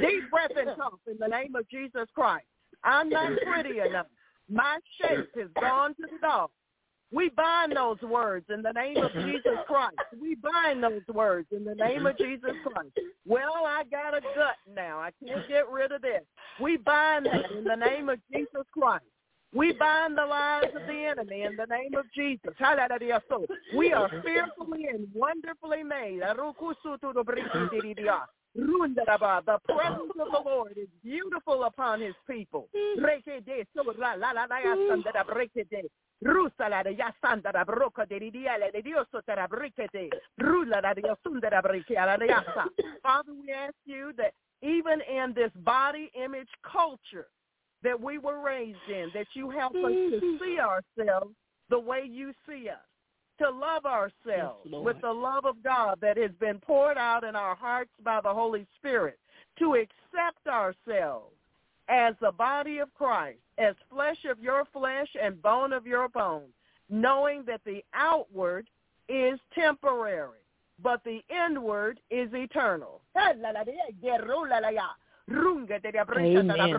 Deep 0.00 0.30
breath 0.30 0.50
and 0.56 0.76
cough 0.76 0.98
in 1.06 1.16
the 1.20 1.28
name 1.28 1.54
of 1.54 1.68
Jesus 1.68 2.08
Christ. 2.14 2.46
I'm 2.84 3.08
not 3.08 3.32
pretty 3.46 3.80
enough. 3.80 4.06
My 4.50 4.78
shape 5.00 5.28
has 5.36 5.48
gone 5.60 5.94
to 5.96 6.02
the 6.10 6.18
dog. 6.20 6.50
We 7.10 7.30
bind 7.30 7.74
those 7.74 8.00
words 8.02 8.44
in 8.52 8.60
the 8.62 8.72
name 8.72 8.98
of 8.98 9.10
Jesus 9.12 9.56
Christ. 9.66 9.96
We 10.20 10.34
bind 10.34 10.82
those 10.82 11.00
words 11.12 11.48
in 11.52 11.64
the 11.64 11.74
name 11.74 12.04
of 12.06 12.18
Jesus 12.18 12.52
Christ. 12.62 12.98
Well, 13.26 13.64
I 13.66 13.84
got 13.90 14.14
a 14.14 14.20
gut 14.20 14.56
now. 14.74 14.98
I 14.98 15.10
can't 15.24 15.48
get 15.48 15.70
rid 15.70 15.90
of 15.92 16.02
this. 16.02 16.22
We 16.60 16.76
bind 16.76 17.24
that 17.26 17.50
in 17.56 17.64
the 17.64 17.76
name 17.76 18.10
of 18.10 18.18
Jesus 18.30 18.66
Christ. 18.72 19.04
We 19.54 19.72
bind 19.72 20.18
the 20.18 20.26
lies 20.26 20.64
of 20.76 20.86
the 20.86 21.06
enemy 21.06 21.44
in 21.44 21.56
the 21.56 21.64
name 21.64 21.94
of 21.94 22.04
Jesus. 22.14 22.52
We 23.74 23.94
are 23.94 24.10
fearfully 24.22 24.88
and 24.92 25.08
wonderfully 25.14 25.82
made. 25.82 26.20
The 26.20 26.34
presence 29.66 30.12
of 30.20 30.30
the 30.32 30.42
Lord 30.44 30.76
is 30.76 30.88
beautiful 31.02 31.64
upon 31.64 32.02
his 32.02 32.14
people. 32.28 32.68
Rusala 36.24 36.82
de 36.82 36.94
yasanda 36.94 37.52
da 37.52 37.64
broca 37.64 38.04
de 38.04 38.18
diale 38.30 38.70
de 38.72 38.82
Dios 38.82 39.06
tera 39.24 39.46
bricete, 39.46 40.10
rula 40.40 40.80
da 40.82 40.92
diosunda 40.92 41.48
da 41.48 41.62
bricia 41.62 42.18
de 42.18 42.26
yasa. 42.26 42.66
Father, 43.02 43.32
we 43.32 43.52
ask 43.52 43.76
you 43.84 44.12
that 44.16 44.32
even 44.60 45.00
in 45.02 45.32
this 45.34 45.52
body 45.64 46.10
image 46.14 46.48
culture 46.64 47.28
that 47.82 48.00
we 48.00 48.18
were 48.18 48.40
raised 48.40 48.88
in, 48.88 49.10
that 49.14 49.26
you 49.34 49.50
help 49.50 49.72
us 49.74 49.92
to 49.92 50.20
mm-hmm. 50.20 50.44
see 50.44 50.58
ourselves 50.58 51.34
the 51.70 51.78
way 51.78 52.02
you 52.04 52.32
see 52.48 52.68
us, 52.68 52.82
to 53.38 53.48
love 53.48 53.86
ourselves 53.86 54.66
Yes, 54.66 54.82
with 54.82 55.00
the 55.00 55.12
love 55.12 55.44
of 55.44 55.62
God 55.62 55.98
that 56.00 56.16
has 56.16 56.32
been 56.40 56.58
poured 56.58 56.98
out 56.98 57.22
in 57.22 57.36
our 57.36 57.54
hearts 57.54 57.92
by 58.02 58.20
the 58.20 58.34
Holy 58.34 58.66
Spirit, 58.78 59.18
to 59.60 59.74
accept 59.74 60.46
ourselves 60.48 61.37
as 61.88 62.14
the 62.20 62.32
body 62.32 62.78
of 62.78 62.92
Christ, 62.94 63.38
as 63.58 63.74
flesh 63.90 64.24
of 64.30 64.40
your 64.40 64.64
flesh 64.72 65.08
and 65.20 65.40
bone 65.42 65.72
of 65.72 65.86
your 65.86 66.08
bone, 66.08 66.48
knowing 66.90 67.44
that 67.46 67.60
the 67.64 67.82
outward 67.94 68.66
is 69.08 69.38
temporary, 69.54 70.38
but 70.82 71.02
the 71.04 71.20
inward 71.30 71.98
is 72.10 72.28
eternal. 72.34 73.00
Amen. 76.56 76.70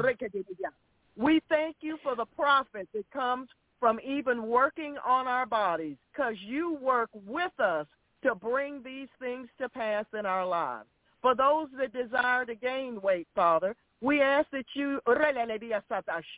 We 1.18 1.42
thank 1.50 1.78
you 1.82 1.98
for 2.02 2.16
the 2.16 2.26
profit 2.26 2.88
that 2.94 3.10
comes 3.12 3.50
from 3.80 4.00
even 4.06 4.48
working 4.48 4.98
on 5.06 5.28
our 5.28 5.46
bodies 5.46 5.98
because 6.12 6.36
you 6.46 6.76
work 6.82 7.10
with 7.26 7.58
us 7.60 7.88
to 8.24 8.36
bring 8.36 8.84
these 8.84 9.08
things 9.20 9.48
to 9.60 9.70
pass 9.70 10.06
in 10.18 10.26
our 10.26 10.46
lives. 10.46 10.88
For 11.22 11.36
those 11.36 11.68
that 11.78 11.94
desire 11.94 12.46
to 12.46 12.56
gain 12.56 13.02
weight, 13.02 13.28
Father, 13.36 13.76
we 14.02 14.22
ask 14.22 14.50
that 14.52 14.66
you 14.76 15.00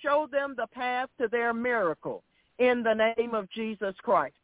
show 0.03 0.27
them 0.31 0.55
the 0.57 0.67
path 0.67 1.09
to 1.19 1.27
their 1.27 1.53
miracle 1.53 2.23
in 2.59 2.83
the 2.83 3.13
name 3.17 3.33
of 3.33 3.49
Jesus 3.49 3.95
Christ. 4.03 4.35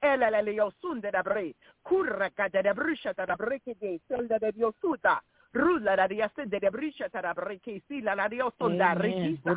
Rula 5.57 5.95
la 5.95 6.07
dia 6.07 6.31
sende 6.35 6.59
de 6.59 6.69
brisha 6.69 7.09
tara 7.09 7.33
breke 7.33 7.81
si 7.87 8.01
la 8.01 8.13
la 8.13 8.27
dio 8.27 8.53
sonda 8.57 8.91
Amen. 8.91 9.39
rekisa. 9.43 9.53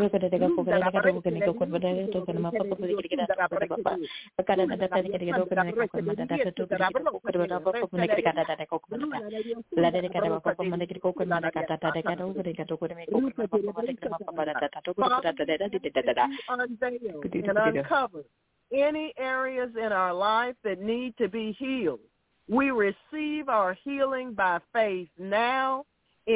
unveil 16.48 17.22
and 17.34 17.58
uncover 17.58 18.24
any 18.72 19.12
areas 19.18 19.70
in 19.76 19.92
our 19.92 20.14
life 20.14 20.56
that 20.64 20.80
need 20.80 21.16
to 21.18 21.28
be 21.28 21.52
healed. 21.58 22.00
We 22.48 22.70
receive 22.70 23.48
our 23.48 23.76
healing 23.84 24.34
by 24.34 24.58
faith 24.72 25.08
now 25.18 25.84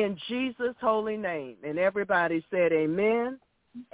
in 0.02 0.18
Jesus' 0.28 0.76
holy 0.80 1.16
name. 1.16 1.56
And 1.64 1.78
everybody 1.78 2.44
said 2.50 2.72
amen, 2.72 3.38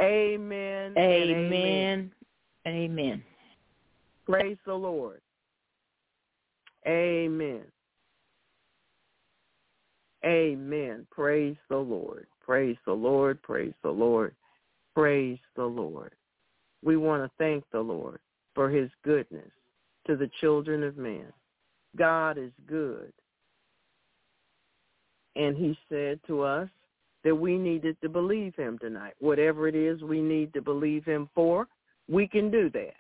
amen, 0.01 0.95
amen. 0.97 1.51
Amen. 1.53 2.13
Amen. 2.67 3.23
Praise 4.27 4.59
the 4.67 4.75
Lord. 4.75 5.21
Amen. 6.87 7.63
Amen. 10.25 11.07
Praise 11.11 11.57
the 11.69 11.77
Lord. 11.77 12.27
Praise 12.45 12.77
the 12.85 12.93
Lord. 12.93 13.43
Praise 13.43 13.73
the 13.83 13.91
Lord. 13.91 14.35
Praise 14.95 15.39
the 15.57 15.65
Lord. 15.65 16.13
We 16.83 16.97
want 16.97 17.25
to 17.25 17.31
thank 17.39 17.65
the 17.73 17.81
Lord 17.81 18.21
for 18.55 18.69
his 18.69 18.91
goodness 19.05 19.51
to 20.07 20.17
the 20.17 20.31
children 20.41 20.83
of 20.83 20.97
men. 20.97 21.27
God 21.97 22.39
is 22.39 22.53
good. 22.67 23.13
And 25.37 25.57
he 25.57 25.79
said 25.89 26.21
to 26.27 26.43
us 26.43 26.69
that 27.25 27.35
we 27.35 27.57
needed 27.57 27.97
to 28.03 28.09
believe 28.09 28.55
him 28.57 28.79
tonight. 28.79 29.15
Whatever 29.19 29.69
it 29.69 29.75
is 29.75 30.03
we 30.03 30.21
need 30.21 30.53
to 30.55 30.63
believe 30.63 31.05
him 31.05 31.29
for, 31.35 31.67
we 32.09 32.27
can 32.27 32.51
do 32.51 32.71
that. 32.71 32.95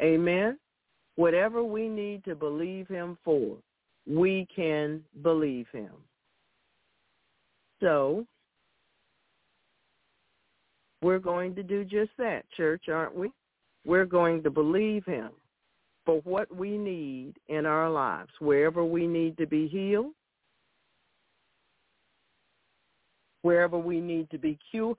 Amen. 0.00 0.58
Whatever 1.16 1.62
we 1.62 1.88
need 1.88 2.24
to 2.24 2.34
believe 2.34 2.88
him 2.88 3.18
for, 3.24 3.56
we 4.06 4.46
can 4.54 5.02
believe 5.22 5.66
him. 5.72 5.90
So, 7.80 8.24
we're 11.02 11.18
going 11.18 11.54
to 11.56 11.62
do 11.62 11.84
just 11.84 12.12
that, 12.18 12.44
church, 12.56 12.84
aren't 12.88 13.14
we? 13.14 13.30
We're 13.84 14.06
going 14.06 14.42
to 14.44 14.50
believe 14.50 15.04
him 15.04 15.30
for 16.06 16.20
what 16.20 16.54
we 16.54 16.78
need 16.78 17.34
in 17.48 17.66
our 17.66 17.90
lives, 17.90 18.30
wherever 18.38 18.84
we 18.84 19.06
need 19.06 19.36
to 19.38 19.46
be 19.46 19.68
healed, 19.68 20.12
wherever 23.42 23.78
we 23.78 24.00
need 24.00 24.30
to 24.30 24.38
be 24.38 24.58
cured, 24.70 24.96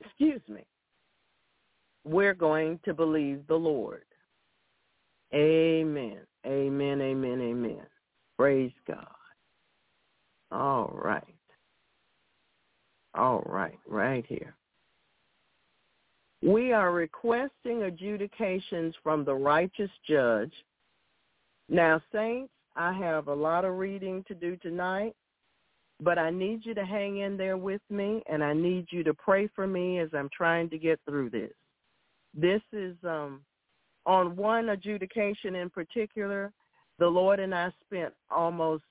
excuse 0.00 0.42
me, 0.48 0.66
we're 2.04 2.34
going 2.34 2.80
to 2.84 2.94
believe 2.94 3.46
the 3.46 3.54
Lord. 3.54 4.04
Amen. 5.34 6.18
Amen. 6.46 7.00
Amen. 7.00 7.40
Amen. 7.40 7.82
Praise 8.38 8.72
God. 8.86 9.06
All 10.50 10.90
right. 10.94 11.22
All 13.14 13.42
right. 13.46 13.78
Right 13.86 14.24
here. 14.26 14.54
We 16.42 16.72
are 16.72 16.92
requesting 16.92 17.82
adjudications 17.82 18.94
from 19.02 19.24
the 19.24 19.34
righteous 19.34 19.90
judge. 20.08 20.52
Now, 21.68 22.00
saints, 22.12 22.52
I 22.76 22.92
have 22.92 23.26
a 23.26 23.34
lot 23.34 23.64
of 23.64 23.76
reading 23.76 24.24
to 24.28 24.34
do 24.34 24.56
tonight, 24.56 25.16
but 26.00 26.18
I 26.18 26.30
need 26.30 26.64
you 26.64 26.74
to 26.74 26.84
hang 26.84 27.18
in 27.18 27.36
there 27.36 27.56
with 27.56 27.82
me, 27.90 28.22
and 28.30 28.42
I 28.42 28.52
need 28.52 28.86
you 28.90 29.02
to 29.04 29.14
pray 29.14 29.48
for 29.54 29.66
me 29.66 29.98
as 29.98 30.08
I'm 30.14 30.30
trying 30.36 30.70
to 30.70 30.78
get 30.78 31.00
through 31.04 31.30
this. 31.30 31.52
This 32.34 32.62
is 32.72 32.96
um, 33.04 33.40
on 34.06 34.36
one 34.36 34.70
adjudication 34.70 35.56
in 35.56 35.70
particular. 35.70 36.52
The 36.98 37.06
Lord 37.06 37.40
and 37.40 37.54
I 37.54 37.72
spent 37.84 38.12
almost 38.30 38.84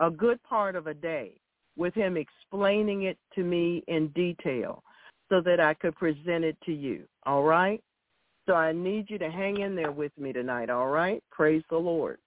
a 0.00 0.10
good 0.10 0.42
part 0.42 0.76
of 0.76 0.86
a 0.86 0.94
day 0.94 1.40
with 1.76 1.94
him 1.94 2.16
explaining 2.16 3.04
it 3.04 3.18
to 3.34 3.42
me 3.42 3.82
in 3.88 4.08
detail 4.08 4.82
so 5.28 5.40
that 5.42 5.60
I 5.60 5.74
could 5.74 5.94
present 5.94 6.44
it 6.44 6.56
to 6.66 6.72
you. 6.72 7.04
All 7.24 7.42
right? 7.42 7.82
So 8.46 8.54
I 8.54 8.72
need 8.72 9.08
you 9.08 9.18
to 9.18 9.30
hang 9.30 9.60
in 9.60 9.76
there 9.76 9.92
with 9.92 10.12
me 10.18 10.32
tonight, 10.32 10.70
all 10.70 10.88
right? 10.88 11.22
Praise 11.30 11.62
the 11.70 11.76
Lord. 11.76 12.18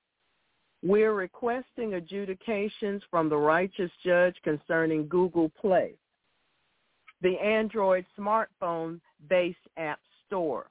We're 0.84 1.14
requesting 1.14 1.93
adjudications 1.93 3.01
from 3.10 3.30
the 3.30 3.38
righteous 3.38 3.91
judge 4.03 4.35
concerning 4.43 5.07
Google 5.07 5.49
Play, 5.49 5.93
the 7.22 7.39
Android 7.39 8.05
smartphone-based 8.19 9.57
app 9.77 9.99
store 10.27 10.69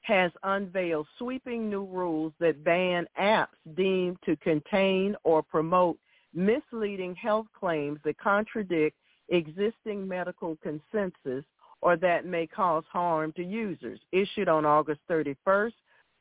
has 0.00 0.32
unveiled 0.44 1.06
sweeping 1.18 1.68
new 1.68 1.84
rules 1.84 2.32
that 2.40 2.64
ban 2.64 3.06
apps 3.20 3.48
deemed 3.76 4.16
to 4.24 4.34
contain 4.36 5.14
or 5.24 5.42
promote 5.42 5.98
misleading 6.32 7.14
health 7.14 7.46
claims 7.58 7.98
that 8.04 8.18
contradict 8.18 8.96
existing 9.28 10.08
medical 10.08 10.56
consensus 10.62 11.44
or 11.82 11.98
that 11.98 12.24
may 12.24 12.46
cause 12.46 12.84
harm 12.90 13.30
to 13.32 13.44
users. 13.44 14.00
Issued 14.10 14.48
on 14.48 14.64
August 14.64 15.00
31st, 15.10 15.74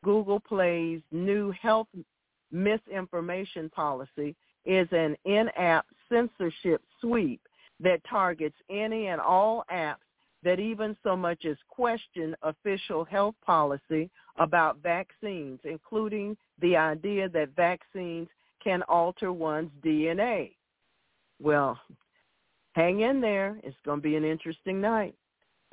Google 0.03 0.41
Play's 0.41 1.01
new 1.11 1.51
health 1.51 1.87
misinformation 2.51 3.69
policy 3.69 4.35
is 4.65 4.87
an 4.91 5.15
in-app 5.25 5.85
censorship 6.11 6.81
sweep 7.01 7.41
that 7.79 8.01
targets 8.09 8.55
any 8.69 9.07
and 9.07 9.21
all 9.21 9.63
apps 9.71 9.97
that 10.43 10.59
even 10.59 10.95
so 11.03 11.15
much 11.15 11.45
as 11.45 11.57
question 11.67 12.35
official 12.43 13.03
health 13.03 13.35
policy 13.45 14.09
about 14.37 14.81
vaccines, 14.81 15.59
including 15.63 16.35
the 16.61 16.75
idea 16.75 17.27
that 17.29 17.55
vaccines 17.55 18.27
can 18.63 18.81
alter 18.83 19.33
one's 19.33 19.71
DNA. 19.83 20.55
Well, 21.41 21.79
hang 22.73 23.01
in 23.01 23.21
there. 23.21 23.59
It's 23.63 23.75
going 23.85 23.99
to 23.99 24.03
be 24.03 24.15
an 24.15 24.23
interesting 24.23 24.79
night. 24.79 25.15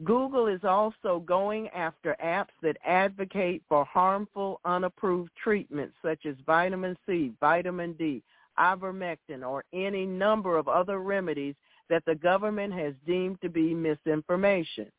Google 0.05 0.47
is 0.47 0.63
also 0.63 1.21
going 1.21 1.69
after 1.69 2.17
apps 2.23 2.53
that 2.61 2.77
advocate 2.85 3.63
for 3.67 3.85
harmful, 3.87 4.61
unapproved 4.65 5.31
treatments 5.43 5.95
such 6.03 6.27
as 6.27 6.37
vitamin 6.45 6.97
C, 7.07 7.33
vitamin 7.41 7.95
D, 7.95 8.23
ivermectin, 8.59 9.47
or 9.47 9.65
any 9.73 10.05
number 10.05 10.59
of 10.59 10.69
other 10.69 10.99
remedies 10.99 11.55
that 11.89 12.05
the 12.05 12.15
government 12.15 12.75
has 12.75 12.93
deemed 13.07 13.41
to 13.41 13.49
be 13.49 13.75
misinformation. 13.75 14.91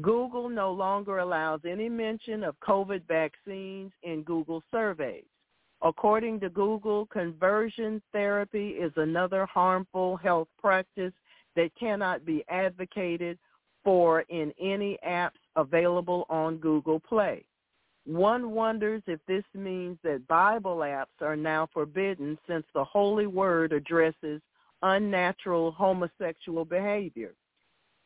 Google 0.00 0.48
no 0.48 0.72
longer 0.72 1.18
allows 1.18 1.60
any 1.68 1.90
mention 1.90 2.42
of 2.44 2.58
COVID 2.60 3.06
vaccines 3.06 3.92
in 4.02 4.22
Google 4.22 4.62
surveys. 4.70 5.24
According 5.82 6.40
to 6.40 6.48
Google, 6.48 7.04
conversion 7.06 8.00
therapy 8.12 8.70
is 8.70 8.92
another 8.96 9.44
harmful 9.44 10.16
health 10.16 10.48
practice 10.58 11.12
that 11.56 11.70
cannot 11.78 12.24
be 12.24 12.44
advocated 12.48 13.38
for 13.84 14.20
in 14.28 14.52
any 14.60 14.98
apps 15.06 15.40
available 15.56 16.26
on 16.30 16.56
Google 16.58 17.00
Play. 17.00 17.44
One 18.04 18.50
wonders 18.50 19.02
if 19.06 19.20
this 19.26 19.44
means 19.54 19.98
that 20.02 20.26
Bible 20.26 20.78
apps 20.78 21.20
are 21.20 21.36
now 21.36 21.68
forbidden 21.72 22.36
since 22.48 22.66
the 22.74 22.84
Holy 22.84 23.26
Word 23.26 23.72
addresses 23.72 24.40
unnatural 24.82 25.70
homosexual 25.70 26.64
behavior. 26.64 27.34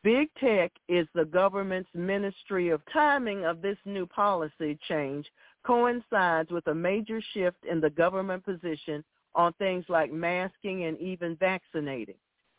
Big 0.03 0.29
tech 0.39 0.71
is 0.87 1.07
the 1.15 1.25
government's 1.25 1.89
ministry 1.95 2.69
of 2.69 2.81
timing 2.93 3.45
of 3.45 3.61
this 3.61 3.77
new 3.85 4.05
policy 4.05 4.77
change 4.87 5.25
coincides 5.65 6.51
with 6.51 6.65
a 6.67 6.75
major 6.75 7.19
shift 7.33 7.57
in 7.69 7.81
the 7.81 7.89
government 7.89 8.45
position 8.45 9.03
on 9.35 9.51
things 9.53 9.83
like 9.89 10.11
masking 10.11 10.85
and 10.85 10.97
even 10.99 11.35
vaccinating. 11.35 12.15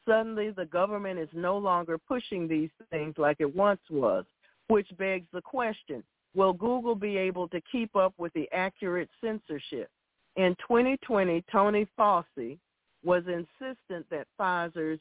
Suddenly, 0.09 0.51
the 0.51 0.65
government 0.65 1.19
is 1.19 1.29
no 1.35 1.59
longer 1.59 1.99
pushing 1.99 2.49
these 2.49 2.71
things 2.91 3.15
like 3.19 3.37
it 3.41 3.55
once 3.55 3.81
was, 3.91 4.25
which 4.69 4.89
begs 4.97 5.27
the 5.33 5.43
question, 5.43 6.03
will 6.35 6.55
Google 6.55 6.95
be 6.95 7.19
able 7.19 7.47
to 7.49 7.61
keep 7.71 7.95
up 7.95 8.15
with 8.17 8.33
the 8.33 8.49
accurate 8.53 9.11
censorship? 9.23 9.91
In 10.37 10.57
2020, 10.67 11.45
Tony 11.53 11.87
Fauci 11.99 12.59
was 13.05 13.23
insistent 13.27 14.07
that 14.11 14.27
Pfizer's 14.41 15.01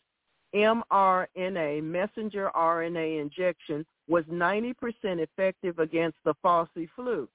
mRNA 0.53 1.84
messenger 1.84 2.51
RNA 2.55 3.21
injection 3.21 3.85
was 4.09 4.23
90% 4.25 4.73
effective 5.03 5.79
against 5.79 6.17
the 6.25 6.34
Fauci 6.43 6.89
flu, 6.95 7.29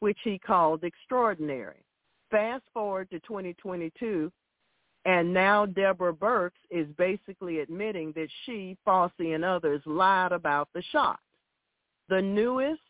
which 0.00 0.18
he 0.24 0.38
called 0.38 0.84
extraordinary. 0.84 1.84
Fast 2.30 2.64
forward 2.72 3.08
to 3.10 3.20
2022, 3.20 4.30
and 5.04 5.32
now 5.32 5.66
Deborah 5.66 6.14
Birx 6.14 6.52
is 6.70 6.86
basically 6.96 7.60
admitting 7.60 8.12
that 8.16 8.28
she, 8.44 8.76
Fauci, 8.86 9.34
and 9.34 9.44
others 9.44 9.82
lied 9.84 10.32
about 10.32 10.68
the 10.74 10.82
shots. 10.92 11.20
The 12.08 12.22
newest 12.22 12.80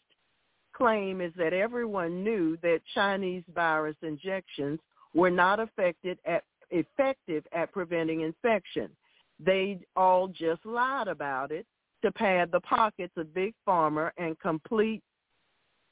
claim 0.74 1.20
is 1.20 1.32
that 1.36 1.52
everyone 1.52 2.22
knew 2.22 2.56
that 2.62 2.80
Chinese 2.94 3.44
virus 3.54 3.96
injections 4.02 4.80
were 5.14 5.30
not 5.30 5.60
affected 5.60 6.18
at, 6.24 6.44
effective 6.70 7.44
at 7.52 7.72
preventing 7.72 8.20
infection. 8.20 8.90
They 9.40 9.80
all 9.96 10.28
just 10.28 10.64
lied 10.64 11.08
about 11.08 11.50
it 11.50 11.66
to 12.02 12.12
pad 12.12 12.50
the 12.52 12.60
pockets 12.60 13.12
of 13.16 13.34
Big 13.34 13.54
Pharma 13.66 14.10
and 14.18 14.38
complete 14.38 15.02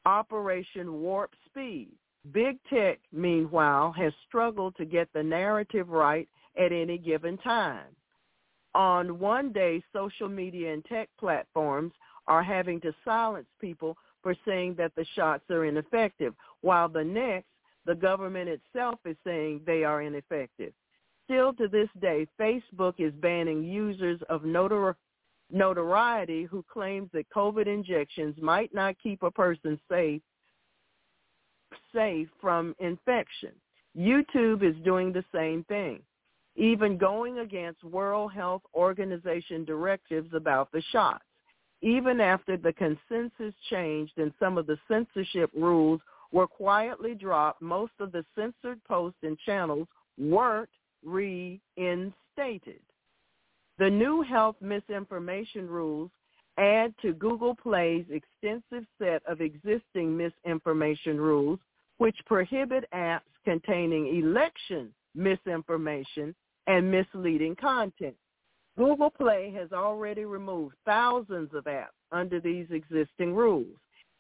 Operation 0.05 1.01
Warp 1.01 1.31
Speed. 1.47 1.93
Big 2.31 2.59
Tech, 2.70 3.01
meanwhile, 3.11 3.90
has 3.93 4.12
struggled 4.28 4.77
to 4.77 4.85
get 4.85 5.09
the 5.12 5.23
narrative 5.23 5.89
right 5.89 6.28
at 6.57 6.73
any 6.73 6.97
given 6.97 7.36
time. 7.39 7.97
On 8.74 9.19
one 9.19 9.53
day, 9.53 9.82
social 9.93 10.28
media 10.28 10.73
and 10.73 10.85
tech 10.85 11.09
platforms 11.19 11.93
are 12.28 12.43
having 12.43 12.81
to 12.82 12.94
silence 13.05 13.49
people 13.61 13.97
for 14.23 14.35
saying 14.47 14.77
that 14.78 14.94
the 14.94 15.05
shots 15.16 15.44
are 15.51 15.65
ineffective, 15.65 16.35
while 16.61 16.89
the 16.89 17.05
next, 17.05 17.49
the 17.85 17.94
government 17.94 18.49
itself 18.49 19.01
is 19.05 19.16
saying 19.24 19.61
they 19.66 19.82
are 19.82 20.03
ineffective. 20.03 20.73
Still 21.24 21.53
to 21.55 21.66
this 21.66 21.89
day, 22.01 22.27
Facebook 22.40 22.94
is 22.99 23.12
banning 23.15 23.65
users 23.65 24.20
of 24.28 24.43
notor- 24.43 24.94
notoriety 25.51 26.44
who 26.44 26.65
claims 26.73 27.11
that 27.12 27.28
COVID 27.31 27.66
injections 27.66 28.36
might 28.40 28.73
not 28.73 28.94
keep 29.03 29.23
a 29.24 29.31
person 29.31 29.78
safe 29.90 30.22
safe 31.95 32.29
from 32.41 32.75
infection. 32.79 33.53
YouTube 33.97 34.63
is 34.63 34.75
doing 34.85 35.13
the 35.13 35.25
same 35.35 35.65
thing, 35.65 36.01
even 36.57 36.97
going 36.97 37.41
against 37.41 37.85
World 37.85 38.33
Health 38.33 38.63
Organization 38.75 39.65
directives 39.65 40.33
about 40.35 40.71
the 40.73 40.83
shots. 40.91 41.25
Even 41.83 42.21
after 42.21 42.57
the 42.57 42.73
consensus 42.73 43.55
changed 43.69 44.13
and 44.17 44.33
some 44.39 44.57
of 44.57 44.67
the 44.67 44.79
censorship 44.89 45.51
rules 45.55 46.01
were 46.31 46.47
quietly 46.47 47.15
dropped, 47.15 47.61
most 47.61 47.93
of 48.01 48.13
the 48.13 48.25
censored 48.35 48.83
posts 48.85 49.19
and 49.23 49.39
channels 49.41 49.89
weren't 50.19 50.71
reinstated. 51.05 52.81
The 53.79 53.91
new 53.91 54.23
health 54.23 54.57
misinformation 54.61 55.69
rules 55.69 56.11
add 56.59 56.95
to 57.03 57.13
Google 57.14 57.55
Play's 57.55 58.06
extensive 58.11 58.87
set 58.98 59.22
of 59.27 59.40
existing 59.40 60.16
misinformation 60.16 61.21
rules, 61.21 61.59
which 61.98 62.16
prohibit 62.27 62.85
apps 62.95 63.21
containing 63.45 64.19
election 64.22 64.93
misinformation 65.14 66.35
and 66.66 66.90
misleading 66.90 67.56
content. 67.56 68.14
Google 68.79 69.11
Play 69.11 69.53
has 69.55 69.72
already 69.72 70.24
removed 70.24 70.74
thousands 70.87 71.51
of 71.53 71.64
apps 71.64 71.89
under 72.11 72.40
these 72.40 72.66
existing 72.71 73.35
rules. 73.35 73.77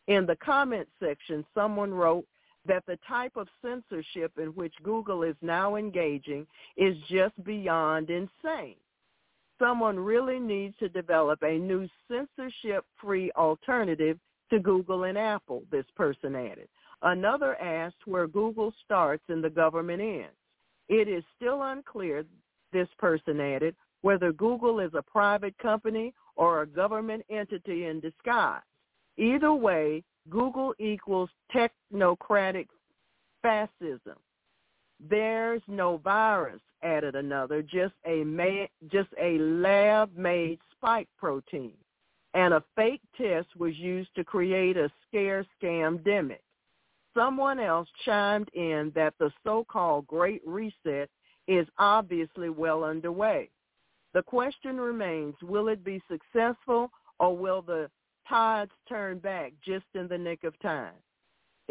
In 0.08 0.26
the 0.26 0.36
comment 0.36 0.88
section, 1.02 1.44
someone 1.54 1.92
wrote 1.92 2.26
that 2.66 2.84
the 2.86 2.98
type 3.08 3.36
of 3.36 3.48
censorship 3.62 4.32
in 4.38 4.48
which 4.48 4.74
Google 4.82 5.22
is 5.22 5.36
now 5.40 5.76
engaging 5.76 6.46
is 6.76 6.96
just 7.08 7.42
beyond 7.44 8.10
insane. 8.10 8.76
Someone 9.62 9.96
really 9.96 10.40
needs 10.40 10.74
to 10.80 10.88
develop 10.88 11.40
a 11.42 11.56
new 11.56 11.88
censorship-free 12.08 13.30
alternative 13.36 14.18
to 14.50 14.58
Google 14.58 15.04
and 15.04 15.16
Apple, 15.16 15.62
this 15.70 15.84
person 15.94 16.34
added. 16.34 16.68
Another 17.02 17.54
asked 17.60 18.06
where 18.06 18.26
Google 18.26 18.72
starts 18.84 19.22
and 19.28 19.42
the 19.42 19.50
government 19.50 20.00
ends. 20.00 20.34
It 20.88 21.06
is 21.06 21.22
still 21.36 21.62
unclear, 21.62 22.24
this 22.72 22.88
person 22.98 23.38
added, 23.38 23.76
whether 24.00 24.32
Google 24.32 24.80
is 24.80 24.90
a 24.94 25.02
private 25.02 25.56
company 25.58 26.12
or 26.34 26.62
a 26.62 26.66
government 26.66 27.24
entity 27.30 27.86
in 27.86 28.00
disguise. 28.00 28.62
Either 29.16 29.52
way, 29.52 30.02
Google 30.28 30.74
equals 30.80 31.30
technocratic 31.54 32.66
fascism. 33.42 34.16
There's 35.08 35.62
no 35.66 35.96
virus, 35.98 36.60
added 36.82 37.16
another, 37.16 37.62
just 37.62 37.94
a 38.06 38.22
ma- 38.24 38.66
just 38.90 39.08
a 39.20 39.38
lab-made 39.38 40.60
spike 40.70 41.08
protein. 41.18 41.74
And 42.34 42.54
a 42.54 42.64
fake 42.76 43.02
test 43.16 43.48
was 43.56 43.76
used 43.76 44.14
to 44.14 44.24
create 44.24 44.76
a 44.76 44.90
scare 45.06 45.44
scam 45.60 45.98
demic. 46.02 46.40
Someone 47.14 47.60
else 47.60 47.88
chimed 48.04 48.48
in 48.54 48.92
that 48.94 49.14
the 49.18 49.30
so-called 49.44 50.06
Great 50.06 50.40
Reset 50.46 51.10
is 51.46 51.66
obviously 51.78 52.48
well 52.48 52.84
underway. 52.84 53.50
The 54.14 54.22
question 54.22 54.80
remains, 54.80 55.34
will 55.42 55.68
it 55.68 55.84
be 55.84 56.00
successful 56.08 56.90
or 57.18 57.36
will 57.36 57.60
the 57.60 57.90
tides 58.28 58.70
turn 58.88 59.18
back 59.18 59.52
just 59.64 59.84
in 59.94 60.08
the 60.08 60.16
nick 60.16 60.44
of 60.44 60.58
time? 60.60 60.94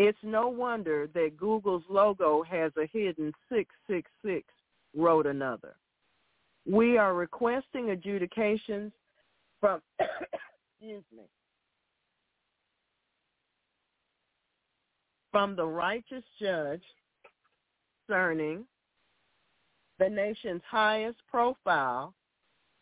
It's 0.03 0.17
no 0.23 0.47
wonder 0.47 1.07
that 1.13 1.38
Google's 1.38 1.83
logo 1.88 2.41
has 2.41 2.71
a 2.75 2.88
hidden 2.91 3.31
666, 3.49 4.47
wrote 4.95 5.27
another. 5.27 5.75
We 6.67 6.97
are 6.97 7.13
requesting 7.13 7.91
adjudications 7.91 8.91
from, 9.59 9.80
excuse 9.99 11.03
me, 11.15 11.25
from 15.30 15.55
the 15.55 15.67
righteous 15.67 16.23
judge 16.41 16.81
concerning 18.07 18.65
the 19.99 20.09
nation's 20.09 20.63
highest 20.67 21.19
profile 21.30 22.15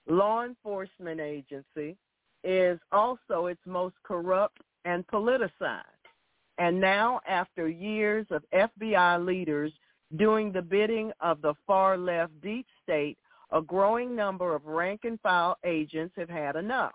law 0.08 0.46
enforcement 0.46 1.20
agency 1.20 1.98
is 2.46 2.80
also 2.94 3.48
its 3.48 3.60
most 3.66 3.96
corrupt 4.04 4.60
and 4.86 5.06
politicized. 5.08 5.99
And 6.60 6.80
now, 6.80 7.22
after 7.26 7.70
years 7.70 8.28
of 8.32 8.44
FBI 8.54 9.26
leaders 9.26 9.72
doing 10.18 10.52
the 10.52 10.62
bidding 10.62 11.12
of 11.22 11.42
the 11.42 11.54
far 11.66 11.98
left 11.98 12.34
deep 12.42 12.68
state, 12.84 13.18
a 13.52 13.62
growing 13.62 14.14
number 14.14 14.54
of 14.54 14.66
rank 14.66 15.02
and 15.06 15.20
file 15.22 15.58
agents 15.66 16.14
have 16.18 16.30
had 16.30 16.58
enough. 16.58 16.92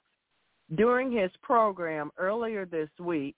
During 0.75 1.11
his 1.11 1.31
program 1.43 2.11
earlier 2.19 2.67
this 2.67 2.91
week, 3.01 3.35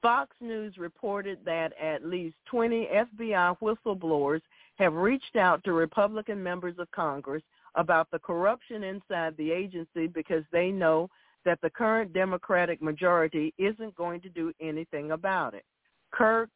Fox 0.00 0.34
News 0.40 0.78
reported 0.78 1.38
that 1.44 1.72
at 1.78 2.06
least 2.06 2.36
20 2.50 2.88
FBI 3.20 3.58
whistleblowers 3.60 4.40
have 4.76 4.94
reached 4.94 5.36
out 5.36 5.62
to 5.64 5.72
Republican 5.72 6.42
members 6.42 6.76
of 6.78 6.90
Congress 6.90 7.42
about 7.74 8.10
the 8.10 8.18
corruption 8.18 8.82
inside 8.82 9.36
the 9.36 9.52
agency 9.52 10.06
because 10.06 10.42
they 10.52 10.70
know 10.70 11.10
that 11.44 11.60
the 11.62 11.70
current 11.70 12.12
Democratic 12.12 12.82
majority 12.82 13.54
isn't 13.58 13.94
going 13.96 14.20
to 14.20 14.28
do 14.28 14.52
anything 14.60 15.12
about 15.12 15.54
it. 15.54 15.64
Kirk 16.12 16.50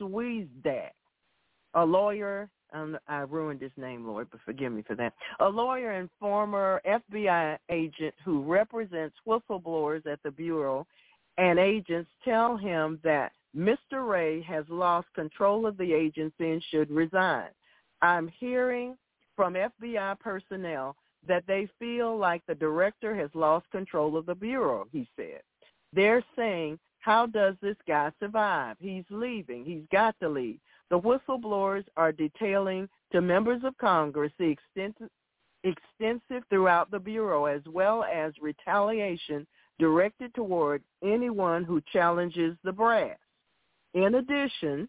Swiezdak, 0.00 0.90
a 1.74 1.84
lawyer, 1.84 2.48
I 3.06 3.20
ruined 3.20 3.62
his 3.62 3.72
name, 3.76 4.06
Lord, 4.06 4.28
but 4.30 4.40
forgive 4.44 4.72
me 4.72 4.82
for 4.82 4.94
that. 4.96 5.14
A 5.40 5.48
lawyer 5.48 5.92
and 5.92 6.08
former 6.20 6.80
FBI 6.86 7.58
agent 7.70 8.14
who 8.24 8.42
represents 8.42 9.16
whistleblowers 9.26 10.06
at 10.06 10.22
the 10.22 10.30
Bureau 10.30 10.86
and 11.38 11.58
agents 11.58 12.10
tell 12.24 12.56
him 12.56 12.98
that 13.04 13.32
Mr. 13.56 14.06
Wray 14.06 14.42
has 14.42 14.64
lost 14.68 15.06
control 15.14 15.66
of 15.66 15.76
the 15.78 15.92
agency 15.92 16.50
and 16.50 16.62
should 16.70 16.90
resign. 16.90 17.48
I'm 18.02 18.28
hearing 18.38 18.96
from 19.34 19.54
FBI 19.54 20.18
personnel 20.20 20.96
that 21.28 21.44
they 21.46 21.68
feel 21.78 22.16
like 22.16 22.42
the 22.46 22.54
director 22.54 23.14
has 23.14 23.30
lost 23.34 23.70
control 23.70 24.16
of 24.16 24.26
the 24.26 24.34
Bureau, 24.34 24.86
he 24.90 25.06
said. 25.16 25.40
They're 25.92 26.24
saying, 26.36 26.78
how 27.00 27.26
does 27.26 27.54
this 27.62 27.76
guy 27.86 28.10
survive? 28.20 28.76
He's 28.80 29.04
leaving. 29.10 29.64
He's 29.64 29.84
got 29.92 30.16
to 30.20 30.28
leave. 30.28 30.58
The 30.90 31.00
whistleblowers 31.00 31.84
are 31.96 32.12
detailing 32.12 32.88
to 33.12 33.20
members 33.20 33.62
of 33.64 33.76
Congress 33.78 34.32
the 34.38 34.48
extensive, 34.48 35.10
extensive 35.64 36.42
throughout 36.50 36.90
the 36.90 36.98
Bureau 36.98 37.46
as 37.46 37.62
well 37.66 38.04
as 38.04 38.32
retaliation 38.40 39.46
directed 39.78 40.34
toward 40.34 40.82
anyone 41.02 41.64
who 41.64 41.80
challenges 41.92 42.56
the 42.64 42.72
brass. 42.72 43.16
In 43.94 44.16
addition, 44.16 44.88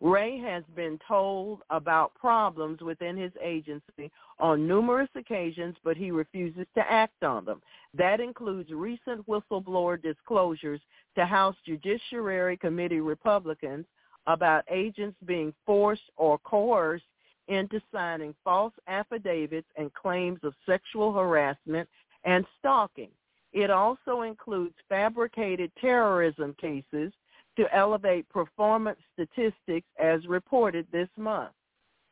Wray 0.00 0.38
has 0.38 0.62
been 0.76 0.98
told 1.06 1.60
about 1.70 2.14
problems 2.14 2.80
within 2.80 3.16
his 3.16 3.32
agency 3.42 4.10
on 4.38 4.68
numerous 4.68 5.08
occasions, 5.16 5.76
but 5.82 5.96
he 5.96 6.10
refuses 6.10 6.66
to 6.74 6.90
act 6.90 7.24
on 7.24 7.44
them. 7.44 7.60
That 7.94 8.20
includes 8.20 8.70
recent 8.70 9.26
whistleblower 9.26 10.00
disclosures 10.00 10.80
to 11.16 11.26
House 11.26 11.56
Judiciary 11.66 12.56
Committee 12.56 13.00
Republicans 13.00 13.86
about 14.26 14.64
agents 14.70 15.16
being 15.24 15.52
forced 15.66 16.02
or 16.16 16.38
coerced 16.38 17.04
into 17.48 17.80
signing 17.92 18.34
false 18.44 18.74
affidavits 18.86 19.66
and 19.76 19.92
claims 19.94 20.38
of 20.44 20.54
sexual 20.66 21.12
harassment 21.12 21.88
and 22.24 22.44
stalking. 22.58 23.10
It 23.52 23.70
also 23.70 24.22
includes 24.22 24.74
fabricated 24.88 25.72
terrorism 25.80 26.54
cases 26.60 27.12
to 27.58 27.76
elevate 27.76 28.28
performance 28.28 28.98
statistics 29.12 29.86
as 30.02 30.26
reported 30.26 30.86
this 30.92 31.08
month. 31.16 31.50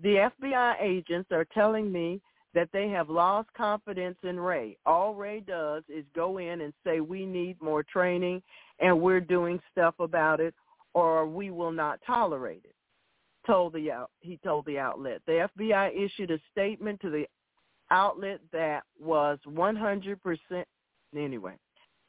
The 0.03 0.29
FBI 0.43 0.75
agents 0.81 1.31
are 1.31 1.47
telling 1.55 1.91
me 1.91 2.21
that 2.53 2.69
they 2.73 2.89
have 2.89 3.09
lost 3.09 3.49
confidence 3.57 4.17
in 4.23 4.41
Wray. 4.41 4.77
All 4.87 5.15
Wray 5.15 5.41
does 5.41 5.85
is 5.89 6.05
go 6.15 6.39
in 6.39 6.63
and 6.63 6.73
say 6.85 7.01
we 7.01 7.25
need 7.25 7.61
more 7.63 7.83
training 7.83 8.43
and 8.81 9.01
we're 9.01 9.21
doing 9.21 9.61
stuff 9.73 9.95
about 10.01 10.41
it 10.41 10.55
or 10.95 11.27
we 11.27 11.51
will 11.51 11.73
not 11.73 12.01
tolerate 12.07 12.63
it. 12.65 12.75
Told 13.47 13.75
the 13.75 13.93
out 13.93 14.11
he 14.21 14.41
told 14.43 14.67
the 14.67 14.79
outlet. 14.79 15.23
The 15.27 15.49
FBI 15.57 15.93
issued 15.95 16.33
a 16.33 16.39
statement 16.51 17.01
to 17.03 17.11
the 17.11 17.27
outlet 17.91 18.41
that 18.53 18.83
was 18.99 19.39
100% 19.47 20.17
anyway. 21.17 21.55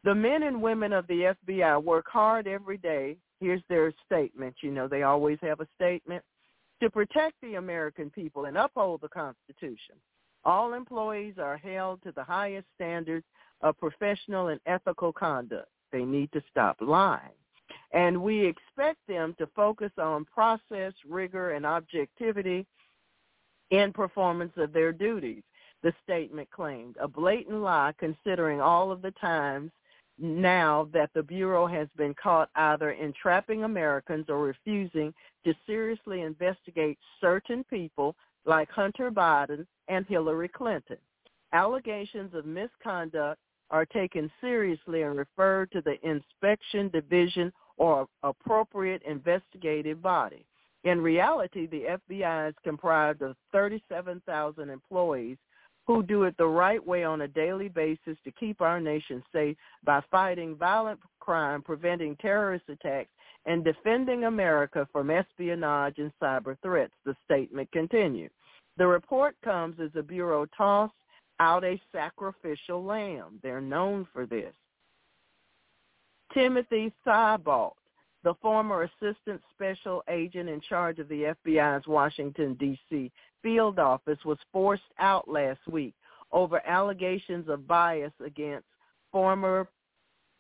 The 0.04 0.16
men 0.16 0.44
and 0.44 0.62
women 0.62 0.94
of 0.94 1.06
the 1.08 1.36
FBI 1.48 1.84
work 1.84 2.06
hard 2.08 2.48
every 2.48 2.78
day. 2.78 3.18
Here's 3.40 3.62
their 3.70 3.94
statement. 4.06 4.56
You 4.62 4.72
know, 4.72 4.88
they 4.88 5.04
always 5.04 5.38
have 5.42 5.60
a 5.60 5.68
statement 5.76 6.24
to 6.82 6.90
protect 6.90 7.36
the 7.42 7.56
American 7.56 8.10
people 8.10 8.46
and 8.46 8.58
uphold 8.58 9.02
the 9.02 9.10
Constitution. 9.10 9.96
All 10.44 10.74
employees 10.74 11.36
are 11.38 11.58
held 11.58 12.02
to 12.04 12.12
the 12.12 12.24
highest 12.24 12.68
standards 12.76 13.26
of 13.62 13.78
professional 13.78 14.48
and 14.48 14.60
ethical 14.66 15.12
conduct. 15.12 15.68
They 15.92 16.04
need 16.04 16.32
to 16.34 16.42
stop 16.50 16.78
lying. 16.80 17.32
And 17.94 18.22
we 18.22 18.46
expect 18.46 19.00
them 19.08 19.36
to 19.40 19.48
focus 19.56 19.92
on 19.98 20.26
process, 20.26 20.94
rigor, 21.08 21.52
and 21.52 21.66
objectivity 21.66 22.66
in 23.72 23.92
performance 23.92 24.54
of 24.58 24.74
their 24.74 24.92
duties, 24.92 25.44
the 25.84 25.94
statement 26.04 26.50
claimed. 26.52 26.96
A 27.02 27.08
blatant 27.08 27.62
lie 27.62 27.94
considering 27.98 28.62
all 28.62 28.92
of 28.92 29.02
the 29.02 29.12
times 29.12 29.72
now 30.20 30.90
that 30.94 31.12
the 31.14 31.24
Bureau 31.24 31.68
has 31.68 31.88
been 31.98 32.14
caught 32.22 32.50
either 32.56 32.92
entrapping 32.92 33.64
Americans 33.64 34.26
or 34.30 34.40
refusing 34.40 35.14
to 35.46 35.54
seriously 35.66 36.22
investigate 36.22 36.98
certain 37.22 37.64
people 37.66 38.16
like 38.46 38.70
Hunter 38.70 39.12
Biden 39.12 39.66
and 39.88 40.06
Hillary 40.08 40.48
Clinton. 40.48 40.98
Allegations 41.54 42.34
of 42.34 42.46
misconduct 42.46 43.40
are 43.70 43.86
taken 43.86 44.32
seriously 44.42 45.02
and 45.04 45.18
referred 45.18 45.72
to 45.72 45.82
the 45.82 45.98
inspection 46.08 46.90
division 46.90 47.52
or 47.78 48.08
appropriate 48.24 49.02
investigative 49.04 50.02
body. 50.02 50.46
In 50.84 51.02
reality, 51.02 51.68
the 51.68 51.98
FBI 52.10 52.50
is 52.50 52.56
comprised 52.64 53.22
of 53.22 53.36
37,000 53.52 54.70
employees 54.70 55.38
who 55.88 56.04
do 56.04 56.24
it 56.24 56.36
the 56.38 56.46
right 56.46 56.86
way 56.86 57.06
on 57.06 57.22
a 57.22 57.28
daily 57.28 57.70
basis 57.70 58.18
to 58.26 58.32
keep 58.32 58.62
our 58.62 58.80
nation 58.80 59.24
safe 59.34 59.56
by 59.86 60.02
fighting 60.12 60.56
violent 60.56 61.00
crime, 61.20 61.62
preventing 61.62 62.18
terrorist 62.18 62.66
attacks, 62.68 63.10
and 63.46 63.64
defending 63.64 64.26
America 64.26 64.88
from 64.92 65.10
espionage 65.10 65.98
and 65.98 66.12
cyber 66.22 66.58
threats, 66.62 66.94
the 67.06 67.16
statement 67.24 67.72
continued. 67.72 68.32
The 68.78 68.86
report 68.86 69.36
comes 69.44 69.80
as 69.80 69.90
the 69.94 70.04
Bureau 70.04 70.46
tossed 70.58 70.94
out 71.40 71.64
a 71.64 71.82
sacrificial 71.94 72.84
lamb. 72.84 73.40
They're 73.42 73.62
known 73.62 74.06
for 74.12 74.26
this. 74.26 74.54
Timothy 76.34 76.94
Thibault, 77.06 77.76
the 78.24 78.34
former 78.42 78.84
assistant 78.84 79.42
special 79.54 80.04
agent 80.10 80.50
in 80.50 80.60
charge 80.60 81.00
of 81.00 81.08
the 81.08 81.34
FBI's 81.46 81.88
Washington, 81.88 82.56
D.C. 82.56 83.10
field 83.42 83.80
office 83.80 84.20
was 84.26 84.38
forced 84.52 84.84
out 85.00 85.28
last 85.28 85.60
week 85.70 85.94
over 86.32 86.66
allegations 86.68 87.48
of 87.50 87.68
bias 87.68 88.14
against 88.24 88.68
former 89.12 89.68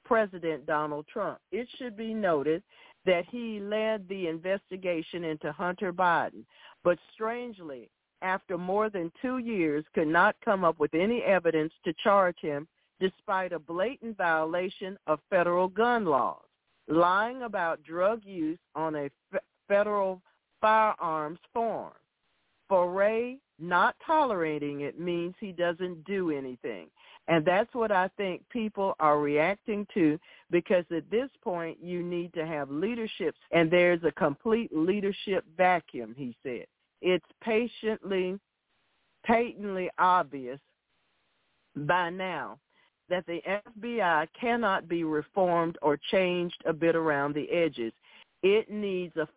President 0.03 0.66
Donald 0.66 1.06
Trump. 1.11 1.40
It 1.51 1.67
should 1.77 1.98
be 1.98 2.14
noted 2.14 2.64
that 3.06 3.26
he 3.30 3.59
led 3.59 4.08
the 4.08 4.27
investigation 4.27 5.24
into 5.24 5.51
Hunter 5.51 5.93
Biden, 5.93 6.43
but 6.84 6.98
strangely, 7.14 7.90
after 8.22 8.58
more 8.58 8.90
than 8.90 9.11
two 9.22 9.38
years, 9.38 9.85
could 9.93 10.08
not 10.08 10.35
come 10.43 10.64
up 10.64 10.80
with 10.80 10.93
any 10.93 11.22
evidence 11.22 11.74
to 11.85 11.93
charge 12.03 12.38
him 12.42 12.67
despite 13.00 13.53
a 13.53 13.59
blatant 13.59 14.17
violation 14.17 14.98
of 15.08 15.19
federal 15.30 15.67
gun 15.67 16.06
laws, 16.06 16.43
lying 16.88 17.43
about 17.43 17.84
drug 17.84 18.22
use 18.24 18.59
on 18.76 18.95
a 18.95 19.09
federal 19.67 20.22
firearms 20.59 21.40
form. 21.53 21.93
For 22.69 22.91
Wray, 22.91 23.37
not 23.59 23.95
tolerating 24.05 24.81
it 24.81 24.99
means 24.99 25.35
he 25.39 25.51
doesn't 25.51 26.03
do 26.05 26.31
anything. 26.31 26.87
And 27.27 27.43
that's 27.45 27.73
what 27.73 27.91
I 27.91 28.09
think 28.15 28.47
people 28.49 28.95
are 28.99 29.19
reacting 29.19 29.85
to 29.93 30.17
because 30.49 30.85
at 30.95 31.09
this 31.11 31.29
point 31.43 31.77
you 31.81 32.01
need 32.01 32.33
to 32.33 32.45
have 32.45 32.69
leadership 32.69 33.35
and 33.51 33.69
there's 33.69 34.03
a 34.03 34.11
complete 34.11 34.69
leadership 34.73 35.43
vacuum, 35.57 36.13
he 36.17 36.35
said. 36.43 36.65
It's 37.01 37.25
patiently, 37.43 38.39
patently 39.25 39.89
obvious 39.97 40.59
by 41.75 42.09
now 42.09 42.59
that 43.09 43.25
the 43.25 43.41
FBI 43.75 44.27
cannot 44.39 44.87
be 44.87 45.03
reformed 45.03 45.77
or 45.81 45.99
changed 46.11 46.61
a 46.65 46.73
bit 46.73 46.95
around 46.95 47.33
the 47.33 47.49
edges. 47.49 47.93
It 48.43 48.69
needs 48.69 49.16
a 49.17 49.27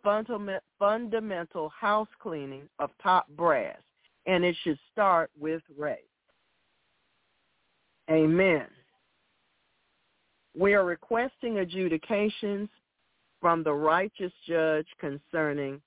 fundamental 0.78 1.68
house 1.70 2.08
cleaning 2.20 2.68
of 2.78 2.90
top 3.02 3.28
brass, 3.30 3.78
and 4.26 4.44
it 4.44 4.54
should 4.62 4.78
start 4.92 5.30
with 5.38 5.62
Wray. 5.76 6.02
Amen. 8.10 8.66
We 10.58 10.74
are 10.74 10.84
requesting 10.84 11.58
adjudications 11.58 12.68
from 13.40 13.62
the 13.62 13.72
righteous 13.72 14.32
judge 14.46 14.86
concerning 14.98 15.80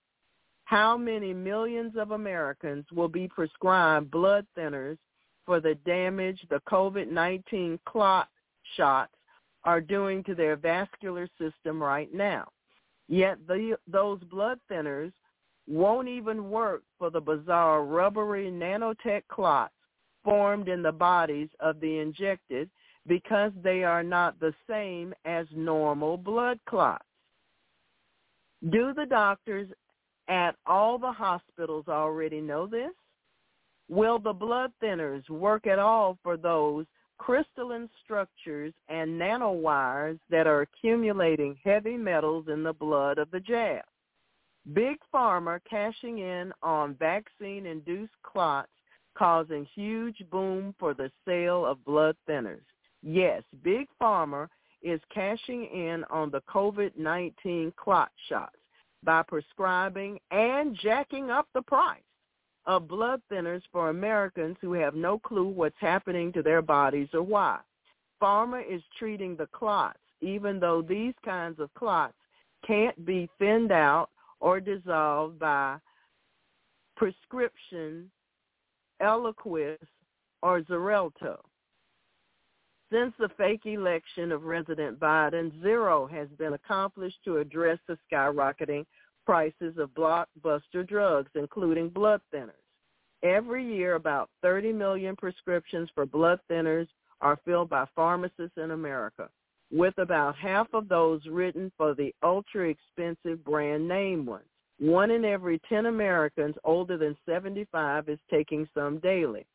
how 0.65 0.97
many 0.97 1.33
millions 1.33 1.95
of 1.97 2.11
Americans 2.11 2.85
will 2.91 3.09
be 3.09 3.27
prescribed 3.27 4.09
blood 4.09 4.47
thinners 4.57 4.97
for 5.45 5.59
the 5.59 5.75
damage 5.85 6.43
the 6.49 6.61
COVID-19 6.67 7.77
clot 7.85 8.29
shots 8.75 9.13
are 9.65 9.81
doing 9.81 10.23
to 10.23 10.33
their 10.33 10.55
vascular 10.55 11.27
system 11.37 11.83
right 11.83 12.11
now. 12.13 12.47
Yet 13.07 13.37
the, 13.47 13.77
those 13.87 14.23
blood 14.23 14.59
thinners 14.71 15.11
won't 15.67 16.07
even 16.07 16.49
work 16.49 16.83
for 16.97 17.09
the 17.09 17.21
bizarre 17.21 17.83
rubbery 17.83 18.51
nanotech 18.51 19.23
clots 19.29 19.73
formed 20.23 20.67
in 20.67 20.81
the 20.81 20.91
bodies 20.91 21.49
of 21.59 21.79
the 21.79 21.99
injected 21.99 22.69
because 23.07 23.51
they 23.61 23.83
are 23.83 24.03
not 24.03 24.39
the 24.39 24.53
same 24.69 25.13
as 25.25 25.45
normal 25.53 26.17
blood 26.17 26.59
clots. 26.67 27.05
Do 28.69 28.93
the 28.93 29.05
doctors 29.05 29.67
at 30.29 30.55
all 30.65 30.97
the 30.97 31.11
hospitals 31.11 31.85
already 31.89 32.39
know 32.39 32.65
this? 32.65 32.91
Will 33.89 34.19
the 34.19 34.31
blood 34.31 34.71
thinners 34.81 35.29
work 35.29 35.67
at 35.67 35.79
all 35.79 36.17
for 36.23 36.37
those 36.37 36.85
crystalline 37.25 37.89
structures 38.03 38.73
and 38.89 39.09
nanowires 39.19 40.19
that 40.29 40.45
are 40.45 40.61
accumulating 40.61 41.57
heavy 41.63 41.95
metals 41.95 42.45
in 42.51 42.63
the 42.63 42.73
blood 42.73 43.17
of 43.17 43.31
the 43.31 43.39
jab. 43.39 43.81
Big 44.73 44.97
Pharma 45.13 45.59
cashing 45.69 46.19
in 46.19 46.51
on 46.61 46.95
vaccine-induced 46.95 48.13
clots 48.23 48.69
causing 49.17 49.65
huge 49.73 50.17
boom 50.31 50.75
for 50.77 50.93
the 50.93 51.09
sale 51.25 51.65
of 51.65 51.83
blood 51.85 52.17
thinners. 52.27 52.65
Yes, 53.01 53.43
Big 53.63 53.87
Pharma 54.01 54.49
is 54.81 54.99
cashing 55.13 55.63
in 55.65 56.03
on 56.09 56.29
the 56.29 56.41
COVID-19 56.53 57.73
clot 57.77 58.11
shots 58.27 58.57
by 59.01 59.23
prescribing 59.23 60.19
and 60.31 60.77
jacking 60.81 61.29
up 61.29 61.47
the 61.53 61.61
price 61.61 62.01
of 62.65 62.87
blood 62.87 63.21
thinners 63.31 63.61
for 63.71 63.89
Americans 63.89 64.57
who 64.61 64.73
have 64.73 64.95
no 64.95 65.19
clue 65.19 65.47
what's 65.47 65.75
happening 65.79 66.31
to 66.33 66.41
their 66.41 66.61
bodies 66.61 67.09
or 67.13 67.23
why. 67.23 67.59
Pharma 68.21 68.63
is 68.69 68.81
treating 68.97 69.35
the 69.35 69.47
clots, 69.47 69.99
even 70.21 70.59
though 70.59 70.81
these 70.81 71.13
kinds 71.25 71.59
of 71.59 71.73
clots 71.73 72.13
can't 72.65 73.05
be 73.05 73.29
thinned 73.37 73.71
out 73.71 74.09
or 74.39 74.59
dissolved 74.59 75.39
by 75.39 75.77
prescription 76.95 78.09
Eliquis 79.01 79.77
or 80.41 80.61
Xarelto. 80.61 81.39
Since 82.91 83.13
the 83.17 83.29
fake 83.37 83.65
election 83.65 84.31
of 84.31 84.43
President 84.43 84.99
Biden, 84.99 85.61
zero 85.61 86.05
has 86.05 86.27
been 86.37 86.53
accomplished 86.53 87.17
to 87.25 87.37
address 87.37 87.79
the 87.87 87.97
skyrocketing 88.09 88.85
prices 89.25 89.77
of 89.77 89.89
blockbuster 89.93 90.87
drugs, 90.87 91.31
including 91.35 91.89
blood 91.89 92.21
thinners. 92.33 92.51
Every 93.23 93.65
year, 93.65 93.95
about 93.95 94.29
30 94.41 94.73
million 94.73 95.15
prescriptions 95.15 95.89
for 95.95 96.05
blood 96.05 96.39
thinners 96.49 96.87
are 97.21 97.39
filled 97.45 97.69
by 97.69 97.85
pharmacists 97.95 98.57
in 98.57 98.71
America, 98.71 99.29
with 99.71 99.97
about 99.97 100.35
half 100.35 100.67
of 100.73 100.89
those 100.89 101.25
written 101.25 101.71
for 101.77 101.93
the 101.95 102.13
ultra-expensive 102.21 103.43
brand 103.45 103.87
name 103.87 104.25
ones. 104.25 104.43
One 104.79 105.11
in 105.11 105.23
every 105.23 105.61
10 105.69 105.85
Americans 105.85 106.55
older 106.65 106.97
than 106.97 107.15
75 107.25 108.09
is 108.09 108.19
taking 108.29 108.67
some 108.73 108.99
daily. 108.99 109.45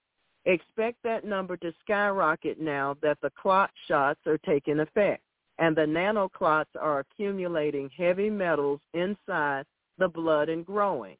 Expect 0.46 0.96
that 1.04 1.26
number 1.26 1.58
to 1.58 1.74
skyrocket 1.80 2.58
now 2.58 2.96
that 3.02 3.18
the 3.20 3.30
clot 3.40 3.70
shots 3.86 4.20
are 4.26 4.38
taking 4.38 4.80
effect 4.80 5.22
and 5.58 5.76
the 5.76 5.82
nanoclots 5.82 6.74
are 6.80 7.00
accumulating 7.00 7.90
heavy 7.96 8.30
metals 8.30 8.80
inside 8.94 9.64
the 9.98 10.08
blood 10.08 10.48
and 10.48 10.64
growing. 10.64 11.16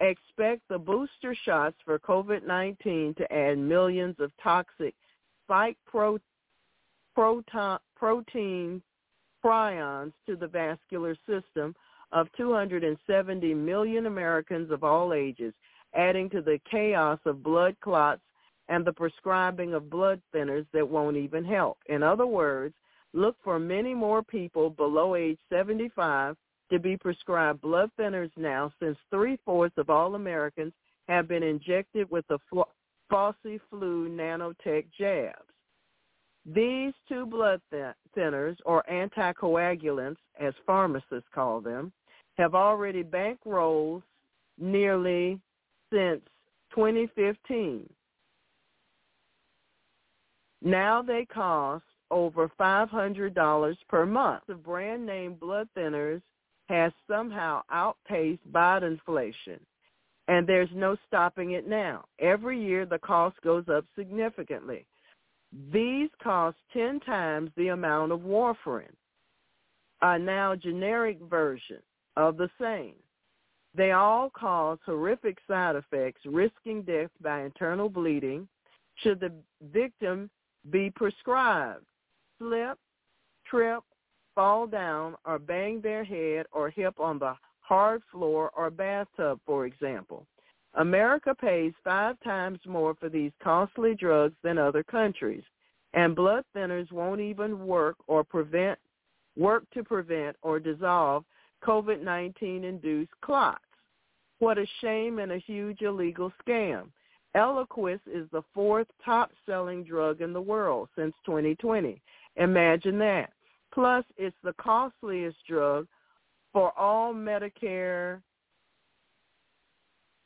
Expect 0.00 0.62
the 0.68 0.78
booster 0.78 1.34
shots 1.44 1.76
for 1.84 1.98
COVID-19 1.98 3.16
to 3.16 3.32
add 3.32 3.58
millions 3.58 4.16
of 4.18 4.30
toxic 4.42 4.94
spike 5.44 5.76
pro- 5.86 6.18
proton, 7.14 7.78
protein 7.94 8.82
prions 9.44 10.12
to 10.26 10.36
the 10.36 10.48
vascular 10.48 11.16
system 11.26 11.74
of 12.12 12.28
270 12.36 13.54
million 13.54 14.06
Americans 14.06 14.70
of 14.70 14.84
all 14.84 15.12
ages, 15.12 15.54
adding 15.94 16.28
to 16.30 16.40
the 16.40 16.60
chaos 16.70 17.18
of 17.24 17.42
blood 17.42 17.76
clots 17.80 18.22
and 18.68 18.84
the 18.84 18.92
prescribing 18.92 19.74
of 19.74 19.90
blood 19.90 20.20
thinners 20.34 20.66
that 20.72 20.88
won't 20.88 21.16
even 21.16 21.44
help. 21.44 21.78
In 21.86 22.02
other 22.02 22.26
words, 22.26 22.74
look 23.16 23.36
for 23.42 23.58
many 23.58 23.94
more 23.94 24.22
people 24.22 24.70
below 24.70 25.14
age 25.14 25.38
75 25.50 26.36
to 26.70 26.78
be 26.78 26.96
prescribed 26.96 27.60
blood 27.60 27.90
thinners 27.98 28.30
now 28.36 28.72
since 28.80 28.98
three-fourths 29.10 29.78
of 29.78 29.88
all 29.88 30.14
Americans 30.14 30.72
have 31.08 31.26
been 31.28 31.42
injected 31.42 32.10
with 32.10 32.26
the 32.28 32.38
Fauci 33.10 33.60
flu 33.70 34.08
nanotech 34.08 34.86
jabs. 34.98 35.38
These 36.44 36.92
two 37.08 37.26
blood 37.26 37.60
thinners, 38.16 38.56
or 38.64 38.84
anticoagulants, 38.90 40.16
as 40.38 40.54
pharmacists 40.64 41.28
call 41.34 41.60
them, 41.60 41.92
have 42.36 42.54
already 42.54 43.02
bankrolled 43.02 44.02
nearly 44.58 45.40
since 45.92 46.22
2015. 46.74 47.88
Now 50.62 51.02
they 51.02 51.24
cost 51.24 51.84
over 52.10 52.50
$500 52.58 53.76
per 53.88 54.06
month. 54.06 54.42
The 54.46 54.54
brand 54.54 55.04
name 55.06 55.34
blood 55.34 55.68
thinners 55.76 56.22
has 56.68 56.92
somehow 57.08 57.62
outpaced 57.70 58.52
body 58.52 58.86
inflation, 58.86 59.60
and 60.28 60.46
there's 60.46 60.68
no 60.74 60.96
stopping 61.06 61.52
it 61.52 61.68
now. 61.68 62.04
Every 62.18 62.60
year 62.60 62.86
the 62.86 62.98
cost 62.98 63.36
goes 63.42 63.64
up 63.68 63.84
significantly. 63.96 64.84
These 65.72 66.10
cost 66.22 66.56
10 66.72 67.00
times 67.00 67.50
the 67.56 67.68
amount 67.68 68.12
of 68.12 68.20
warfarin, 68.20 68.92
a 70.02 70.18
now 70.18 70.54
generic 70.54 71.18
version 71.30 71.80
of 72.16 72.36
the 72.36 72.50
same. 72.60 72.94
They 73.74 73.92
all 73.92 74.30
cause 74.30 74.78
horrific 74.84 75.38
side 75.46 75.76
effects, 75.76 76.22
risking 76.24 76.82
death 76.82 77.10
by 77.20 77.42
internal 77.42 77.88
bleeding 77.88 78.48
should 79.02 79.20
the 79.20 79.32
victim 79.72 80.30
be 80.70 80.90
prescribed. 80.90 81.84
Slip, 82.38 82.78
trip, 83.46 83.82
fall 84.34 84.66
down, 84.66 85.16
or 85.24 85.38
bang 85.38 85.80
their 85.80 86.04
head 86.04 86.46
or 86.52 86.70
hip 86.70 86.98
on 87.00 87.18
the 87.18 87.34
hard 87.60 88.02
floor 88.12 88.50
or 88.56 88.70
bathtub, 88.70 89.40
for 89.46 89.66
example. 89.66 90.26
America 90.74 91.34
pays 91.34 91.72
five 91.82 92.16
times 92.22 92.58
more 92.66 92.94
for 92.94 93.08
these 93.08 93.32
costly 93.42 93.94
drugs 93.94 94.36
than 94.42 94.58
other 94.58 94.82
countries, 94.82 95.42
and 95.94 96.14
blood 96.14 96.44
thinners 96.54 96.92
won't 96.92 97.20
even 97.20 97.66
work 97.66 97.96
or 98.06 98.22
prevent 98.22 98.78
work 99.36 99.64
to 99.72 99.82
prevent 99.82 100.36
or 100.42 100.58
dissolve 100.58 101.24
COVID-19 101.64 102.64
induced 102.64 103.12
clots. 103.22 103.62
What 104.38 104.58
a 104.58 104.66
shame 104.80 105.18
and 105.18 105.32
a 105.32 105.38
huge 105.38 105.80
illegal 105.82 106.32
scam. 106.46 106.88
Eliquis 107.34 108.00
is 108.06 108.28
the 108.32 108.42
fourth 108.54 108.86
top-selling 109.04 109.84
drug 109.84 110.20
in 110.20 110.32
the 110.32 110.40
world 110.40 110.88
since 110.96 111.14
2020. 111.26 112.00
Imagine 112.36 112.98
that. 112.98 113.32
Plus, 113.72 114.04
it's 114.16 114.36
the 114.42 114.54
costliest 114.54 115.36
drug 115.46 115.86
for 116.52 116.76
all 116.78 117.12
Medicare 117.12 118.20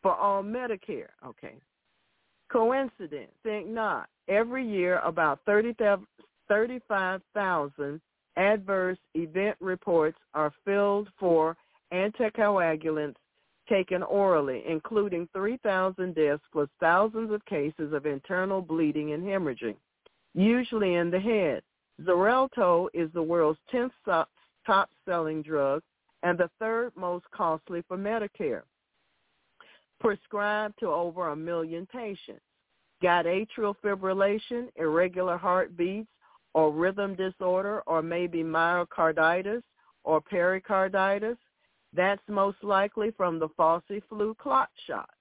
for 0.03 0.15
all 0.15 0.43
Medicare. 0.43 1.11
Okay. 1.25 1.55
Coincidence? 2.51 3.33
Think 3.43 3.69
not. 3.69 4.09
Every 4.29 4.67
year, 4.67 5.01
about 5.01 5.41
30, 5.47 5.75
35,000 6.49 8.01
adverse 8.37 8.99
event 9.15 9.57
reports 9.61 10.19
are 10.35 10.53
filled 10.65 11.09
for 11.19 11.57
anticoagulants 11.93 13.17
taken 13.69 14.03
orally, 14.03 14.63
including 14.69 15.29
3,000 15.33 16.15
deaths 16.15 16.43
plus 16.53 16.69
thousands 16.81 17.33
of 17.33 17.45
cases 17.45 17.93
of 17.93 18.07
internal 18.07 18.61
bleeding 18.61 19.13
and 19.13 19.23
hemorrhaging, 19.23 19.77
usually 20.35 20.95
in 20.95 21.11
the 21.11 21.21
head. 21.21 21.63
Xarelto 22.05 22.89
is 22.95 23.11
the 23.13 23.23
world's 23.23 23.59
10th 23.73 24.27
top-selling 24.67 25.43
drug 25.43 25.83
and 26.23 26.39
the 26.39 26.51
third 26.59 26.93
most 26.97 27.25
costly 27.31 27.83
for 27.89 27.97
Medicare, 27.97 28.63
prescribed 30.01 30.79
to 30.81 30.87
over 30.87 31.29
a 31.29 31.37
million 31.37 31.87
patients. 31.87 32.43
Got 33.03 33.25
atrial 33.25 33.75
fibrillation, 33.83 34.69
irregular 34.77 35.37
heartbeats, 35.37 36.09
or 36.53 36.73
rhythm 36.73 37.15
disorder, 37.15 37.83
or 37.87 38.03
maybe 38.03 38.43
myocarditis 38.43 39.63
or 40.05 40.21
pericarditis? 40.21 41.39
That's 41.93 42.23
most 42.29 42.63
likely 42.63 43.11
from 43.17 43.39
the 43.39 43.49
Fauci 43.51 44.03
flu 44.09 44.35
clot 44.35 44.69
shots. 44.87 45.13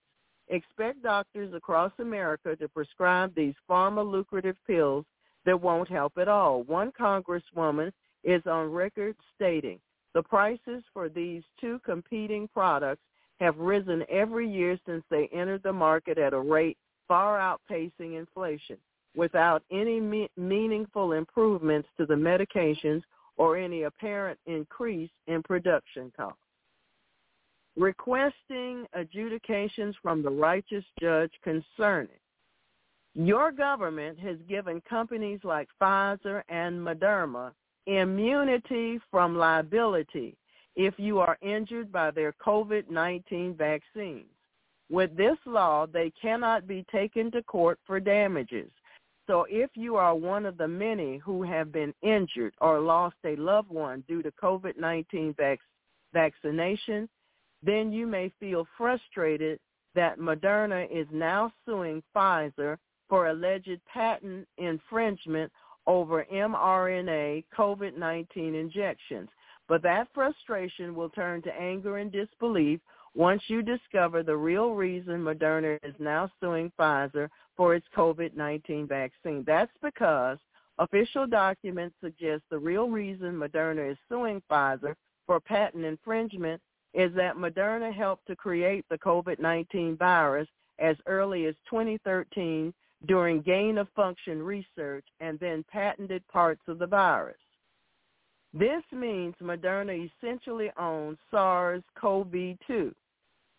Expect 0.50 1.04
doctors 1.04 1.54
across 1.54 1.92
America 2.00 2.56
to 2.56 2.68
prescribe 2.68 3.34
these 3.36 3.54
pharma 3.70 4.10
lucrative 4.10 4.58
pills 4.66 5.06
that 5.50 5.60
won't 5.60 5.90
help 5.90 6.14
at 6.20 6.28
all. 6.28 6.62
One 6.64 6.92
congresswoman 6.92 7.92
is 8.24 8.44
on 8.46 8.72
record 8.72 9.16
stating 9.36 9.80
the 10.14 10.22
prices 10.22 10.84
for 10.94 11.10
these 11.10 11.42
two 11.60 11.80
competing 11.84 12.48
products 12.54 13.02
have 13.40 13.58
risen 13.58 14.04
every 14.10 14.48
year 14.48 14.78
since 14.86 15.04
they 15.10 15.28
entered 15.34 15.64
the 15.64 15.74
market 15.74 16.20
at 16.20 16.34
a 16.34 16.40
rate 16.40 16.78
far 17.08 17.40
outpacing 17.40 18.20
inflation 18.20 18.78
without 19.16 19.64
any 19.72 20.00
me- 20.00 20.30
meaningful 20.38 21.14
improvements 21.14 21.90
to 21.98 22.06
the 22.06 22.14
medications 22.14 23.02
or 23.38 23.58
any 23.58 23.84
apparent 23.84 24.38
increase 24.46 25.10
in 25.26 25.42
production 25.42 26.12
costs 26.16 26.38
requesting 27.76 28.86
adjudications 28.94 29.96
from 30.04 30.22
the 30.22 30.30
righteous 30.30 30.84
judge 31.00 31.32
concerning. 31.44 32.20
Your 33.16 33.52
government 33.52 34.20
has 34.20 34.38
given 34.48 34.82
companies 34.88 35.40
like 35.44 35.68
Pfizer 35.82 36.44
and 36.50 36.80
Moderna 36.80 37.52
immunity 37.88 39.00
from 39.10 39.38
liability 39.38 40.38
if 40.76 40.94
you 40.98 41.20
are 41.20 41.38
injured 41.42 41.92
by 41.92 42.12
their 42.12 42.34
COVID-19 42.46 43.58
vaccines. 43.58 44.28
With 44.90 45.16
this 45.18 45.38
law, 45.46 45.86
they 45.86 46.12
cannot 46.22 46.68
be 46.68 46.86
taken 46.92 47.32
to 47.32 47.44
court 47.44 47.80
for 47.86 48.00
damages. 48.00 48.72
So 49.28 49.46
if 49.50 49.70
you 49.76 49.96
are 49.96 50.16
one 50.16 50.46
of 50.46 50.58
the 50.58 50.68
many 50.68 51.18
who 51.18 51.44
have 51.44 51.72
been 51.72 51.94
injured 52.02 52.54
or 52.62 52.80
lost 52.80 53.16
a 53.26 53.36
loved 53.36 53.70
one 53.70 54.04
due 54.08 54.24
to 54.24 54.32
COVID-19 54.42 55.36
vac- 55.38 55.60
vaccination, 56.14 57.08
then 57.62 57.92
you 57.92 58.08
may 58.08 58.32
feel 58.40 58.66
frustrated 58.78 59.60
that 59.94 60.20
Moderna 60.20 60.88
is 60.90 61.08
now 61.12 61.52
suing 61.66 62.02
Pfizer 62.16 62.78
for 63.10 63.28
alleged 63.28 63.80
patent 63.92 64.48
infringement 64.58 65.52
over 65.88 66.26
mRNA 66.32 67.44
COVID-19 67.58 68.28
injections. 68.60 69.30
But 69.68 69.82
that 69.84 70.08
frustration 70.14 70.96
will 70.96 71.10
turn 71.10 71.42
to 71.44 71.54
anger 71.54 71.98
and 71.98 72.12
disbelief 72.12 72.80
once 73.16 73.42
you 73.48 73.62
discover 73.62 74.24
the 74.24 74.38
real 74.38 74.72
reason 74.72 75.22
Moderna 75.24 75.78
is 75.84 75.96
now 76.00 76.30
suing 76.40 76.72
Pfizer 76.80 77.28
for 77.58 77.76
its 77.76 77.86
COVID-19 77.96 78.88
vaccine. 78.88 79.44
That's 79.46 79.72
because 79.82 80.38
official 80.78 81.28
documents 81.28 81.96
suggest 82.02 82.44
the 82.50 82.60
real 82.60 82.90
reason 82.90 83.34
Moderna 83.34 83.92
is 83.92 83.98
suing 84.08 84.42
Pfizer 84.50 84.96
for 85.26 85.40
patent 85.40 85.86
infringement 85.86 86.62
is 86.94 87.14
that 87.16 87.36
Moderna 87.36 87.94
helped 87.94 88.26
to 88.28 88.36
create 88.36 88.86
the 88.90 88.98
COVID-19 88.98 89.98
virus 89.98 90.48
as 90.80 90.96
early 91.06 91.46
as 91.46 91.56
2013 91.70 92.74
during 93.08 93.42
gain-of-function 93.42 94.42
research 94.42 95.06
and 95.20 95.40
then 95.40 95.64
patented 95.72 96.28
parts 96.28 96.62
of 96.68 96.80
the 96.80 96.88
virus. 96.88 97.38
This 98.54 98.84
means 98.92 99.36
Moderna 99.42 100.10
essentially 100.10 100.72
owns 100.78 101.18
SARS-CoV-2. 101.32 102.94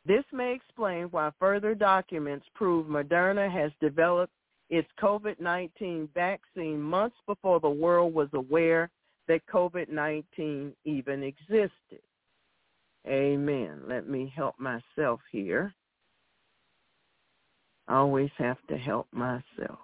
This 0.05 0.25
may 0.33 0.52
explain 0.55 1.05
why 1.05 1.31
further 1.39 1.75
documents 1.75 2.47
prove 2.55 2.86
Moderna 2.86 3.51
has 3.51 3.70
developed 3.81 4.33
its 4.69 4.89
COVID-19 5.01 6.09
vaccine 6.15 6.81
months 6.81 7.17
before 7.27 7.60
the 7.60 7.69
world 7.69 8.15
was 8.15 8.28
aware 8.33 8.91
that 9.28 9.47
COVID-19 9.47 10.73
even 10.85 11.23
existed. 11.23 12.02
Amen. 13.07 13.83
Let 13.86 14.09
me 14.09 14.33
help 14.35 14.59
myself 14.59 15.20
here. 15.31 15.75
I 17.91 17.97
always 17.97 18.31
have 18.39 18.59
to 18.69 18.78
help 18.78 19.09
myself. 19.10 19.81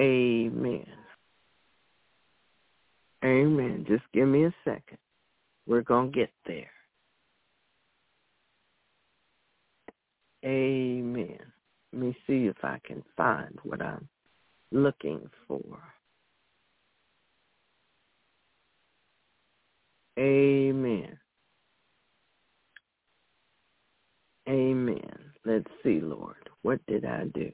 Amen. 0.00 0.84
Amen. 3.24 3.84
Just 3.88 4.02
give 4.12 4.26
me 4.26 4.46
a 4.46 4.54
second. 4.64 4.98
We're 5.68 5.82
going 5.82 6.10
to 6.10 6.18
get 6.18 6.30
there. 6.44 6.70
Amen. 10.44 11.38
Let 11.92 12.02
me 12.02 12.16
see 12.26 12.46
if 12.46 12.56
I 12.64 12.80
can 12.84 13.04
find 13.16 13.56
what 13.62 13.80
I'm 13.80 14.08
looking 14.72 15.30
for. 15.46 15.62
Amen. 20.18 21.16
Amen. 24.48 25.18
Let's 25.44 25.70
see, 25.84 26.00
Lord. 26.00 26.45
What 26.66 26.84
did 26.88 27.04
I 27.06 27.26
do? 27.34 27.52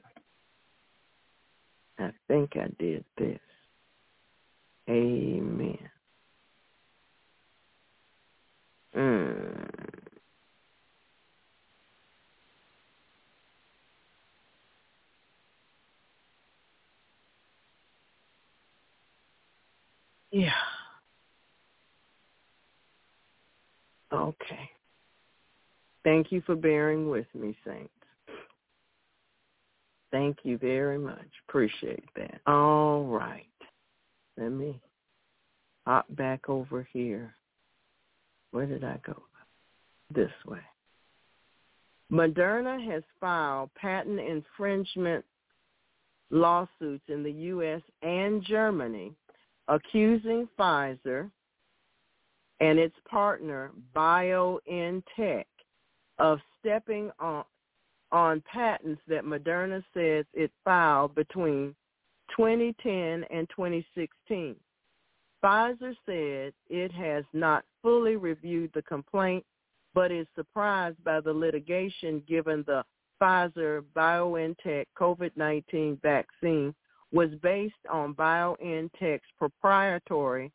I 1.99 2.11
think 2.27 2.51
I 2.55 2.67
did 2.79 3.05
this. 3.17 3.39
Amen. 4.89 5.79
Mm. 8.97 9.69
Yeah. 20.31 20.51
Okay. 24.13 24.69
Thank 26.03 26.31
you 26.31 26.41
for 26.45 26.55
bearing 26.55 27.09
with 27.09 27.27
me, 27.35 27.57
Saints. 27.67 27.91
Thank 30.13 30.37
you 30.43 30.59
very 30.59 30.99
much. 30.99 31.25
Appreciate 31.49 32.05
that. 32.15 32.39
All 32.45 33.05
right. 33.05 33.47
Let 34.37 34.51
me 34.51 34.79
hop 35.87 36.05
back 36.15 36.49
over 36.49 36.87
here. 36.93 37.33
Where 38.51 38.67
did 38.67 38.83
I 38.83 38.99
go? 39.03 39.23
This 40.13 40.29
way. 40.45 40.59
Moderna 42.11 42.79
has 42.91 43.01
filed 43.19 43.73
patent 43.73 44.19
infringement 44.19 45.25
lawsuits 46.29 47.05
in 47.07 47.23
the 47.23 47.31
U.S. 47.31 47.81
and 48.03 48.43
Germany 48.43 49.13
accusing 49.67 50.47
Pfizer 50.59 51.31
and 52.59 52.77
its 52.77 52.95
partner 53.09 53.71
BioNTech 53.95 55.45
of 56.19 56.37
stepping 56.59 57.09
on 57.19 57.45
on 58.13 58.41
patents 58.41 59.01
that 59.07 59.25
Moderna 59.25 59.83
says 59.93 60.25
it 60.33 60.51
filed 60.63 61.15
between 61.15 61.75
2010 62.37 63.25
and 63.29 63.49
2016. 63.49 64.55
Pfizer 65.43 65.95
said 66.05 66.53
it 66.69 66.91
has 66.93 67.25
not 67.33 67.65
fully 67.81 68.15
reviewed 68.15 68.71
the 68.73 68.83
complaint, 68.83 69.43
but 69.93 70.11
is 70.11 70.27
surprised 70.35 71.03
by 71.03 71.19
the 71.19 71.33
litigation 71.33 72.23
given 72.27 72.63
the 72.65 72.85
Pfizer 73.21 73.83
BioNTech 73.95 74.85
COVID-19 74.97 76.01
vaccine 76.01 76.73
was 77.11 77.29
based 77.41 77.75
on 77.91 78.13
BioNTech's 78.13 79.21
proprietary 79.37 80.51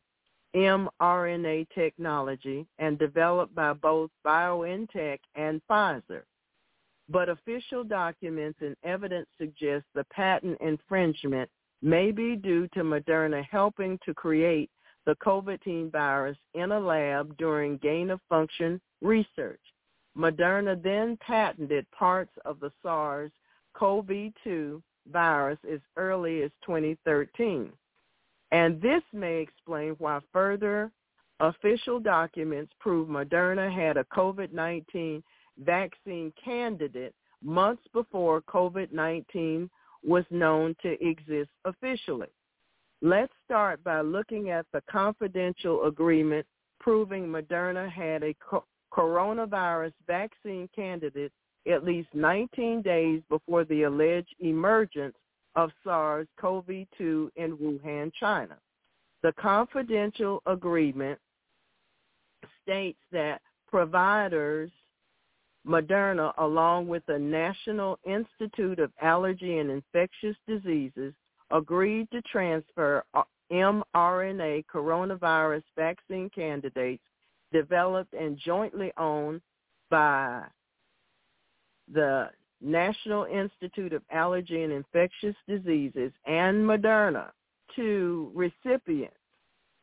mRNA 0.55 1.67
technology 1.75 2.65
and 2.79 2.97
developed 2.97 3.53
by 3.53 3.73
both 3.73 4.09
BioNTech 4.25 5.19
and 5.35 5.61
Pfizer. 5.69 6.23
But 7.09 7.27
official 7.29 7.83
documents 7.83 8.59
and 8.61 8.75
evidence 8.83 9.27
suggest 9.39 9.85
the 9.95 10.03
patent 10.05 10.59
infringement 10.61 11.49
may 11.81 12.11
be 12.11 12.35
due 12.35 12.67
to 12.69 12.83
Moderna 12.83 13.43
helping 13.49 13.97
to 14.05 14.13
create 14.13 14.69
the 15.05 15.15
COVID-19 15.15 15.91
virus 15.91 16.37
in 16.53 16.71
a 16.71 16.79
lab 16.79 17.35
during 17.37 17.77
gain-of-function 17.77 18.79
research. 19.01 19.61
Moderna 20.15 20.81
then 20.81 21.17
patented 21.17 21.89
parts 21.91 22.33
of 22.45 22.59
the 22.59 22.71
SARS-CoV-2 22.83 24.81
virus 25.11 25.59
as 25.71 25.79
early 25.95 26.43
as 26.43 26.51
2013. 26.65 27.71
And 28.51 28.81
this 28.81 29.03
may 29.13 29.41
explain 29.41 29.95
why 29.97 30.19
further 30.31 30.91
official 31.39 31.99
documents 31.99 32.73
prove 32.79 33.07
Moderna 33.07 33.73
had 33.73 33.97
a 33.97 34.03
COVID-19 34.05 35.23
vaccine 35.63 36.33
candidate 36.43 37.13
months 37.43 37.83
before 37.93 38.41
COVID-19 38.41 39.69
was 40.03 40.23
known 40.29 40.75
to 40.81 40.97
exist 41.05 41.49
officially. 41.65 42.27
Let's 43.01 43.31
start 43.45 43.83
by 43.83 44.01
looking 44.01 44.49
at 44.49 44.65
the 44.73 44.81
confidential 44.89 45.85
agreement 45.85 46.45
proving 46.79 47.27
Moderna 47.27 47.89
had 47.89 48.23
a 48.23 48.35
co- 48.35 48.65
coronavirus 48.93 49.93
vaccine 50.07 50.69
candidate 50.75 51.31
at 51.69 51.83
least 51.83 52.09
19 52.13 52.81
days 52.81 53.21
before 53.29 53.63
the 53.65 53.83
alleged 53.83 54.33
emergence 54.39 55.15
of 55.55 55.71
SARS-CoV-2 55.83 57.29
in 57.35 57.57
Wuhan, 57.57 58.11
China. 58.19 58.57
The 59.23 59.33
confidential 59.33 60.41
agreement 60.45 61.19
states 62.63 62.99
that 63.11 63.41
providers 63.67 64.71
Moderna, 65.67 66.33
along 66.37 66.87
with 66.87 67.03
the 67.05 67.19
National 67.19 67.99
Institute 68.05 68.79
of 68.79 68.91
Allergy 69.01 69.57
and 69.57 69.69
Infectious 69.69 70.35
Diseases, 70.47 71.13
agreed 71.51 72.09
to 72.11 72.21
transfer 72.23 73.03
uh, 73.13 73.23
mRNA 73.51 74.63
coronavirus 74.73 75.63
vaccine 75.75 76.29
candidates 76.33 77.03
developed 77.51 78.13
and 78.13 78.37
jointly 78.37 78.91
owned 78.97 79.41
by 79.89 80.43
the 81.91 82.29
National 82.61 83.25
Institute 83.25 83.93
of 83.93 84.03
Allergy 84.11 84.63
and 84.63 84.71
Infectious 84.71 85.35
Diseases 85.47 86.11
and 86.25 86.57
Moderna 86.57 87.31
to 87.75 88.31
recipients, 88.35 89.15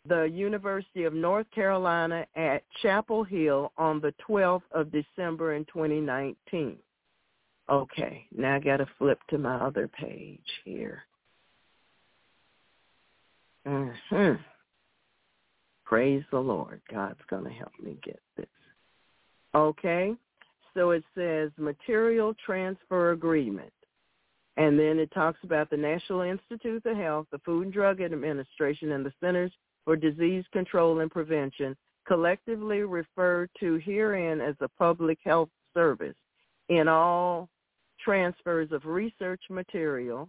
the 0.09 0.25
University 0.25 1.05
of 1.05 1.15
North 1.15 1.47
Carolina 1.55 2.26
at 2.36 2.62
Chapel 2.83 3.25
Hill 3.25 3.73
on 3.76 4.01
the 4.01 4.15
12th 4.28 4.62
of 4.73 4.93
December 4.93 5.55
in 5.55 5.65
2019. 5.67 6.76
Okay, 7.68 8.26
now 8.36 8.57
I 8.57 8.59
got 8.60 8.76
to 8.76 8.86
flip 8.99 9.18
to 9.31 9.39
my 9.39 9.57
other 9.57 9.89
page 9.89 10.41
here. 10.65 11.02
hmm 13.67 14.33
Praise 15.85 16.25
the 16.33 16.39
Lord. 16.39 16.81
God's 16.91 17.20
going 17.31 17.44
to 17.44 17.51
help 17.51 17.73
me 17.81 17.97
get 18.05 18.20
this. 18.36 18.47
Okay. 19.55 20.15
So 20.75 20.91
it 20.91 21.05
says 21.17 21.51
material 21.57 22.35
transfer 22.44 23.12
agreement. 23.12 23.73
And 24.57 24.78
then 24.78 24.99
it 24.99 25.12
talks 25.12 25.39
about 25.44 25.70
the 25.70 25.76
National 25.76 26.23
Institute 26.23 26.85
of 26.86 26.97
Health, 26.97 27.26
the 27.31 27.39
Food 27.39 27.67
and 27.67 27.73
Drug 27.73 28.01
Administration, 28.01 28.93
and 28.93 29.05
the 29.05 29.12
Centers 29.20 29.52
for 29.86 29.97
Disease 29.97 30.44
Control 30.52 31.00
and 31.00 31.10
Prevention, 31.10 31.74
collectively 32.06 32.81
referred 32.81 33.48
to 33.60 33.76
herein 33.76 34.40
as 34.40 34.56
a 34.60 34.68
public 34.68 35.18
health 35.24 35.48
service 35.73 36.16
in 36.68 36.89
all 36.89 37.48
transfers 38.05 38.73
of 38.73 38.84
research 38.84 39.40
material, 39.48 40.28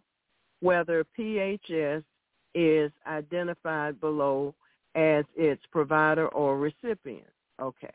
whether 0.62 1.06
PHS 1.20 2.04
is 2.56 2.92
identified 3.06 4.00
below 4.00 4.56
as 4.96 5.26
its 5.36 5.62
provider 5.72 6.28
or 6.30 6.58
recipient. 6.58 7.28
Okay. 7.62 7.94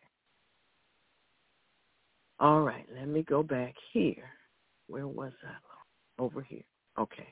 All 2.40 2.62
right, 2.62 2.86
let 2.94 3.06
me 3.08 3.22
go 3.22 3.42
back 3.42 3.74
here. 3.92 4.28
Where 4.88 5.06
was 5.06 5.32
I? 5.44 6.22
Over 6.22 6.42
here. 6.42 6.64
Okay. 6.98 7.28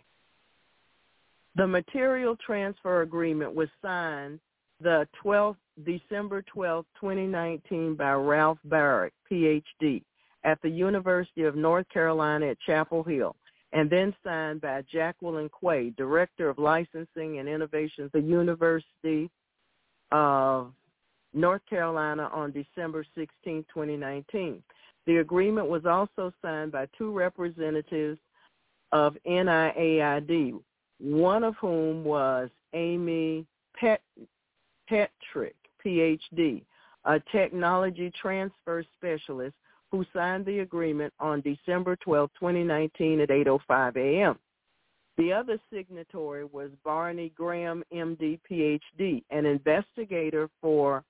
The 1.56 1.66
material 1.66 2.36
transfer 2.36 3.02
agreement 3.02 3.54
was 3.54 3.68
signed 3.82 4.40
the 4.80 5.06
12th, 5.22 5.56
December 5.84 6.42
12, 6.42 6.86
2019 7.00 7.94
by 7.96 8.12
Ralph 8.12 8.58
Baric, 8.68 9.10
PhD, 9.30 10.02
at 10.44 10.60
the 10.62 10.70
University 10.70 11.42
of 11.42 11.56
North 11.56 11.86
Carolina 11.92 12.46
at 12.46 12.60
Chapel 12.60 13.02
Hill, 13.02 13.36
and 13.72 13.90
then 13.90 14.14
signed 14.24 14.60
by 14.60 14.82
Jacqueline 14.90 15.50
Quay, 15.60 15.90
Director 15.96 16.48
of 16.48 16.58
Licensing 16.58 17.38
and 17.38 17.48
Innovation 17.48 18.04
at 18.04 18.12
the 18.12 18.20
University 18.20 19.30
of 20.12 20.72
North 21.34 21.62
Carolina 21.68 22.30
on 22.32 22.52
December 22.52 23.04
16, 23.14 23.64
2019. 23.72 24.62
The 25.06 25.16
agreement 25.18 25.68
was 25.68 25.84
also 25.84 26.32
signed 26.42 26.72
by 26.72 26.86
two 26.96 27.12
representatives 27.12 28.18
of 28.92 29.16
NIAID, 29.26 30.60
one 31.00 31.44
of 31.44 31.54
whom 31.60 32.04
was 32.04 32.50
Amy 32.74 33.46
Pet, 33.78 34.00
Petrik, 34.90 35.54
PhD, 35.84 36.62
a 37.04 37.20
technology 37.32 38.12
transfer 38.20 38.84
specialist 38.96 39.54
who 39.90 40.04
signed 40.14 40.46
the 40.46 40.60
agreement 40.60 41.12
on 41.18 41.40
December 41.40 41.96
12, 41.96 42.30
2019 42.38 43.20
at 43.20 43.28
8.05 43.30 43.96
a.m. 43.96 44.38
The 45.16 45.32
other 45.32 45.58
signatory 45.72 46.44
was 46.44 46.70
Barney 46.84 47.32
Graham, 47.36 47.82
MD, 47.92 48.38
PhD, 48.50 49.22
an 49.30 49.46
investigator 49.46 50.48
for 50.60 51.04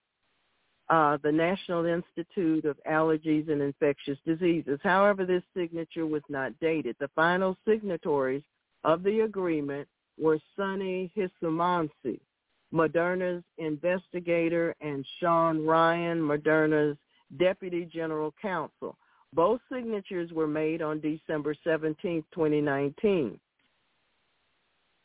uh, 0.88 1.18
the 1.22 1.30
National 1.30 1.84
Institute 1.84 2.64
of 2.64 2.76
Allergies 2.90 3.50
and 3.50 3.62
Infectious 3.62 4.18
Diseases. 4.26 4.80
However, 4.82 5.24
this 5.24 5.44
signature 5.56 6.06
was 6.06 6.22
not 6.28 6.58
dated. 6.60 6.96
The 6.98 7.10
final 7.14 7.56
signatories 7.68 8.42
of 8.84 9.02
the 9.02 9.20
agreement 9.20 9.88
were 10.18 10.38
Sunny 10.56 11.10
Himansu, 11.16 12.18
Moderna's 12.72 13.44
investigator, 13.58 14.74
and 14.80 15.04
Sean 15.18 15.64
Ryan, 15.64 16.20
Moderna's 16.20 16.96
Deputy 17.38 17.84
General 17.84 18.34
Counsel. 18.40 18.96
Both 19.32 19.60
signatures 19.72 20.32
were 20.32 20.48
made 20.48 20.82
on 20.82 21.00
December 21.00 21.54
17, 21.64 22.24
2019. 22.34 23.38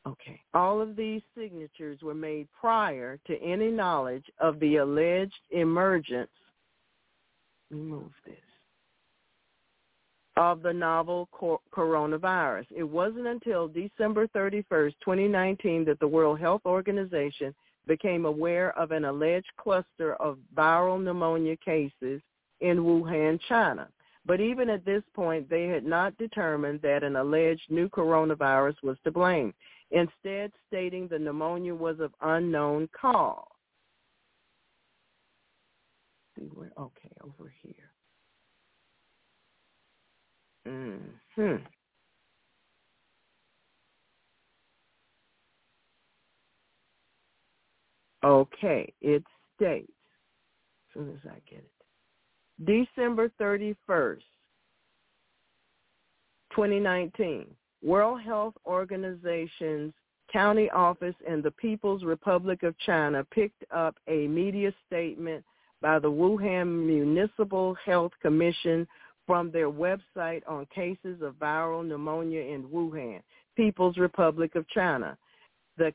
Okay. 0.07 0.41
All 0.53 0.81
of 0.81 0.95
these 0.95 1.21
signatures 1.37 1.99
were 2.01 2.13
made 2.15 2.47
prior 2.59 3.19
to 3.27 3.41
any 3.41 3.71
knowledge 3.71 4.25
of 4.39 4.59
the 4.59 4.77
alleged 4.77 5.33
emergence, 5.51 6.29
remove 7.71 8.11
this, 8.25 8.35
of 10.37 10.61
the 10.61 10.73
novel 10.73 11.29
coronavirus. 11.73 12.65
It 12.75 12.83
wasn't 12.83 13.27
until 13.27 13.67
December 13.67 14.27
31st, 14.27 14.93
2019 15.03 15.85
that 15.85 15.99
the 15.99 16.07
World 16.07 16.39
Health 16.39 16.61
Organization 16.65 17.55
became 17.87 18.25
aware 18.25 18.77
of 18.77 18.91
an 18.91 19.05
alleged 19.05 19.51
cluster 19.57 20.15
of 20.15 20.37
viral 20.55 21.01
pneumonia 21.01 21.55
cases 21.57 22.21
in 22.61 22.79
Wuhan, 22.79 23.39
China. 23.47 23.87
But 24.25 24.41
even 24.41 24.69
at 24.69 24.83
this 24.85 25.03
point, 25.13 25.49
they 25.49 25.67
had 25.67 25.85
not 25.85 26.17
determined 26.17 26.81
that 26.81 27.03
an 27.03 27.15
alleged 27.15 27.69
new 27.69 27.87
coronavirus 27.89 28.75
was 28.83 28.97
to 29.03 29.11
blame 29.11 29.53
instead 29.91 30.51
stating 30.67 31.07
the 31.07 31.19
pneumonia 31.19 31.73
was 31.73 31.99
of 31.99 32.11
unknown 32.21 32.89
cause. 32.99 33.45
See 36.37 36.49
where? 36.53 36.71
Okay, 36.77 37.11
over 37.23 37.53
here. 37.61 37.94
Hmm. 40.65 41.55
Okay, 48.23 48.91
it 49.01 49.23
states, 49.55 49.91
as 50.89 50.93
soon 50.93 51.09
as 51.11 51.29
I 51.29 51.39
get 51.47 51.59
it, 51.59 52.87
December 52.95 53.29
31st, 53.39 54.21
2019, 56.51 57.45
World 57.83 58.21
Health 58.21 58.55
Organization's 58.65 59.93
county 60.33 60.71
office 60.71 61.13
in 61.27 61.43
the 61.43 61.51
People's 61.51 62.03
Republic 62.03 62.63
of 62.63 62.75
China 62.79 63.23
picked 63.25 63.63
up 63.71 63.95
a 64.07 64.27
media 64.27 64.73
statement 64.87 65.43
by 65.81 65.99
the 65.99 66.09
Wuhan 66.09 66.87
Municipal 66.87 67.75
Health 67.85 68.13
Commission 68.23 68.87
from 69.25 69.51
their 69.51 69.69
website 69.69 70.41
on 70.47 70.67
cases 70.73 71.21
of 71.21 71.33
viral 71.35 71.85
pneumonia 71.85 72.41
in 72.41 72.63
Wuhan, 72.63 73.21
People's 73.55 73.97
Republic 73.97 74.55
of 74.55 74.67
China. 74.69 75.17
The 75.77 75.93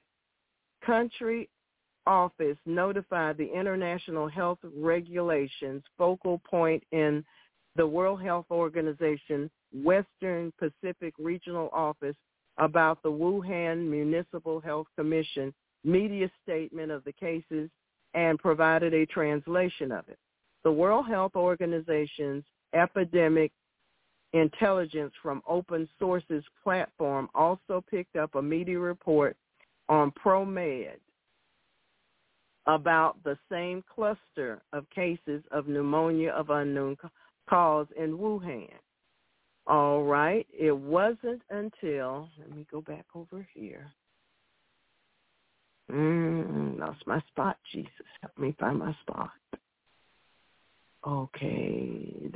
country 0.84 1.49
office 2.07 2.57
notified 2.67 3.36
the 3.36 3.52
International 3.52 4.28
Health 4.28 4.59
Regulations 4.76 5.83
focal 5.97 6.41
point 6.50 6.83
in 6.92 7.25
the 7.76 7.86
World 7.86 8.23
Health 8.23 8.47
Organization 8.50 9.50
Western 9.73 10.52
Pacific 10.59 11.15
Regional 11.18 11.70
Office 11.73 12.17
about 12.59 13.02
the 13.02 13.10
Wuhan 13.10 13.89
Municipal 13.89 14.60
Health 14.60 14.86
Commission 14.97 15.55
media 15.84 16.31
statement 16.42 16.91
of 16.91 17.05
the 17.05 17.12
cases 17.12 17.70
and 18.15 18.39
provided 18.39 18.92
a 18.92 19.07
translation 19.07 19.92
of 19.92 20.09
it. 20.09 20.18
The 20.65 20.73
World 20.73 21.07
Health 21.07 21.36
Organization's 21.36 22.44
Epidemic 22.74 23.52
Intelligence 24.32 25.12
from 25.23 25.42
Open 25.49 25.89
Sources 25.99 26.44
platform 26.62 27.28
also 27.34 27.84
picked 27.90 28.16
up 28.16 28.34
a 28.34 28.42
media 28.42 28.78
report 28.78 29.36
on 29.89 30.12
ProMed 30.24 30.99
about 32.66 33.16
the 33.24 33.36
same 33.50 33.82
cluster 33.92 34.62
of 34.73 34.89
cases 34.90 35.42
of 35.50 35.66
pneumonia 35.66 36.31
of 36.31 36.50
unknown 36.50 36.97
cause 37.49 37.86
in 37.97 38.16
Wuhan. 38.16 38.68
All 39.66 40.05
right. 40.05 40.47
It 40.57 40.76
wasn't 40.76 41.42
until, 41.50 42.28
let 42.39 42.55
me 42.55 42.66
go 42.70 42.81
back 42.81 43.07
over 43.15 43.47
here. 43.55 43.90
Mm, 45.90 46.78
lost 46.78 47.05
my 47.07 47.20
spot. 47.28 47.57
Jesus, 47.73 47.90
help 48.20 48.39
me 48.39 48.55
find 48.60 48.78
my 48.78 48.94
spot. 49.02 49.31
Okay. 51.07 52.31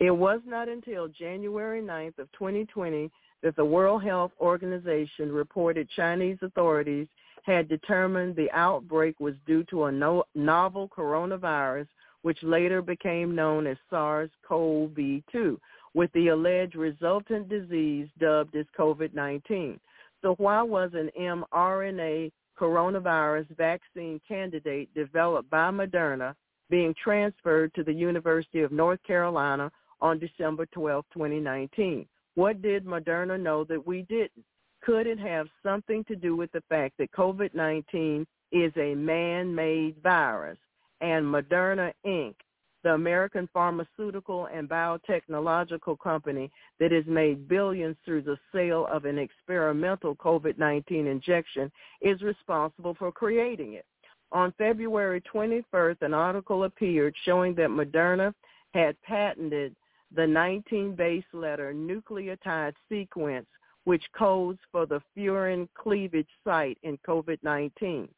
It 0.00 0.10
was 0.10 0.40
not 0.46 0.68
until 0.68 1.08
January 1.08 1.82
9th 1.82 2.18
of 2.18 2.30
2020 2.32 3.10
that 3.42 3.56
the 3.56 3.64
World 3.64 4.02
Health 4.02 4.32
Organization 4.40 5.32
reported 5.32 5.88
Chinese 5.90 6.38
authorities 6.42 7.06
had 7.44 7.68
determined 7.68 8.36
the 8.36 8.50
outbreak 8.52 9.18
was 9.20 9.34
due 9.46 9.64
to 9.64 9.84
a 9.84 9.92
no- 9.92 10.24
novel 10.34 10.88
coronavirus 10.88 11.86
which 12.22 12.42
later 12.42 12.80
became 12.80 13.34
known 13.34 13.66
as 13.66 13.76
SARS-CoV-2, 13.90 15.58
with 15.92 16.10
the 16.12 16.28
alleged 16.28 16.74
resultant 16.74 17.50
disease 17.50 18.08
dubbed 18.18 18.56
as 18.56 18.64
COVID-19. 18.78 19.78
So 20.22 20.34
why 20.38 20.62
was 20.62 20.90
an 20.94 21.10
mRNA 21.20 22.32
coronavirus 22.58 23.54
vaccine 23.58 24.22
candidate 24.26 24.88
developed 24.94 25.50
by 25.50 25.70
Moderna 25.70 26.34
being 26.70 26.94
transferred 27.02 27.74
to 27.74 27.82
the 27.82 27.92
University 27.92 28.60
of 28.60 28.72
North 28.72 29.02
Carolina 29.06 29.70
on 30.00 30.18
December 30.18 30.66
12, 30.66 31.04
2019? 31.12 32.06
What 32.34 32.62
did 32.62 32.84
Moderna 32.84 33.40
know 33.40 33.64
that 33.64 33.86
we 33.86 34.02
didn't? 34.02 34.44
Could 34.82 35.06
it 35.06 35.18
have 35.18 35.46
something 35.62 36.04
to 36.04 36.16
do 36.16 36.36
with 36.36 36.52
the 36.52 36.62
fact 36.68 36.94
that 36.98 37.12
COVID-19 37.12 38.26
is 38.52 38.72
a 38.76 38.94
man-made 38.94 39.96
virus? 40.02 40.58
and 41.04 41.24
Moderna 41.24 41.92
Inc., 42.06 42.34
the 42.82 42.94
American 42.94 43.48
pharmaceutical 43.52 44.46
and 44.46 44.68
biotechnological 44.68 45.98
company 45.98 46.50
that 46.80 46.92
has 46.92 47.04
made 47.06 47.48
billions 47.48 47.96
through 48.04 48.22
the 48.22 48.38
sale 48.52 48.86
of 48.90 49.04
an 49.04 49.18
experimental 49.18 50.14
COVID-19 50.16 51.10
injection, 51.10 51.70
is 52.02 52.20
responsible 52.22 52.94
for 52.98 53.10
creating 53.10 53.74
it. 53.74 53.86
On 54.34 54.52
February 54.58 55.22
21st, 55.32 56.02
an 56.02 56.12
article 56.12 56.64
appeared 56.64 57.14
showing 57.24 57.54
that 57.54 57.70
Moderna 57.70 58.34
had 58.74 59.00
patented 59.02 59.76
the 60.14 60.26
19 60.26 60.96
base 60.96 61.24
letter 61.32 61.72
nucleotide 61.72 62.74
sequence 62.88 63.46
which 63.84 64.02
codes 64.16 64.58
for 64.72 64.86
the 64.86 65.00
furin 65.16 65.68
cleavage 65.74 66.28
site 66.42 66.78
in 66.82 66.98
COVID-19. 67.06 68.08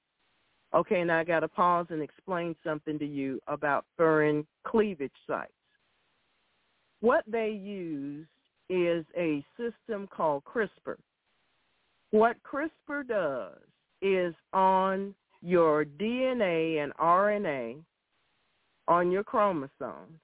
Okay, 0.75 1.05
now 1.05 1.19
I 1.19 1.25
got 1.25 1.41
to 1.41 1.49
pause 1.49 1.87
and 1.91 2.01
explain 2.01 2.57
something 2.65 2.99
to 2.99 3.07
you 3.07 3.39
about 3.47 3.85
furin 3.99 4.47
cleavage 4.67 5.11
sites. 5.27 5.53
What 7.01 7.25
they 7.27 7.51
use 7.51 8.27
is 8.71 9.05
a 9.17 9.45
system 9.59 10.07
called 10.07 10.45
CRISPR. 10.45 10.97
What 12.11 12.37
CRISPR 12.43 13.07
does 13.07 13.59
is 14.01 14.35
on 14.53 15.15
your 15.43 15.85
DNA 15.85 16.83
and 16.83 16.93
RNA 16.95 17.83
on 18.89 19.11
your 19.11 19.25
chromosomes, 19.25 20.21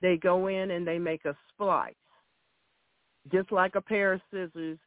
they 0.00 0.16
go 0.16 0.46
in 0.46 0.70
and 0.70 0.86
they 0.86 0.98
make 0.98 1.24
a 1.24 1.36
splice, 1.52 1.94
just 3.32 3.50
like 3.52 3.74
a 3.74 3.80
pair 3.80 4.14
of 4.14 4.20
scissors 4.30 4.78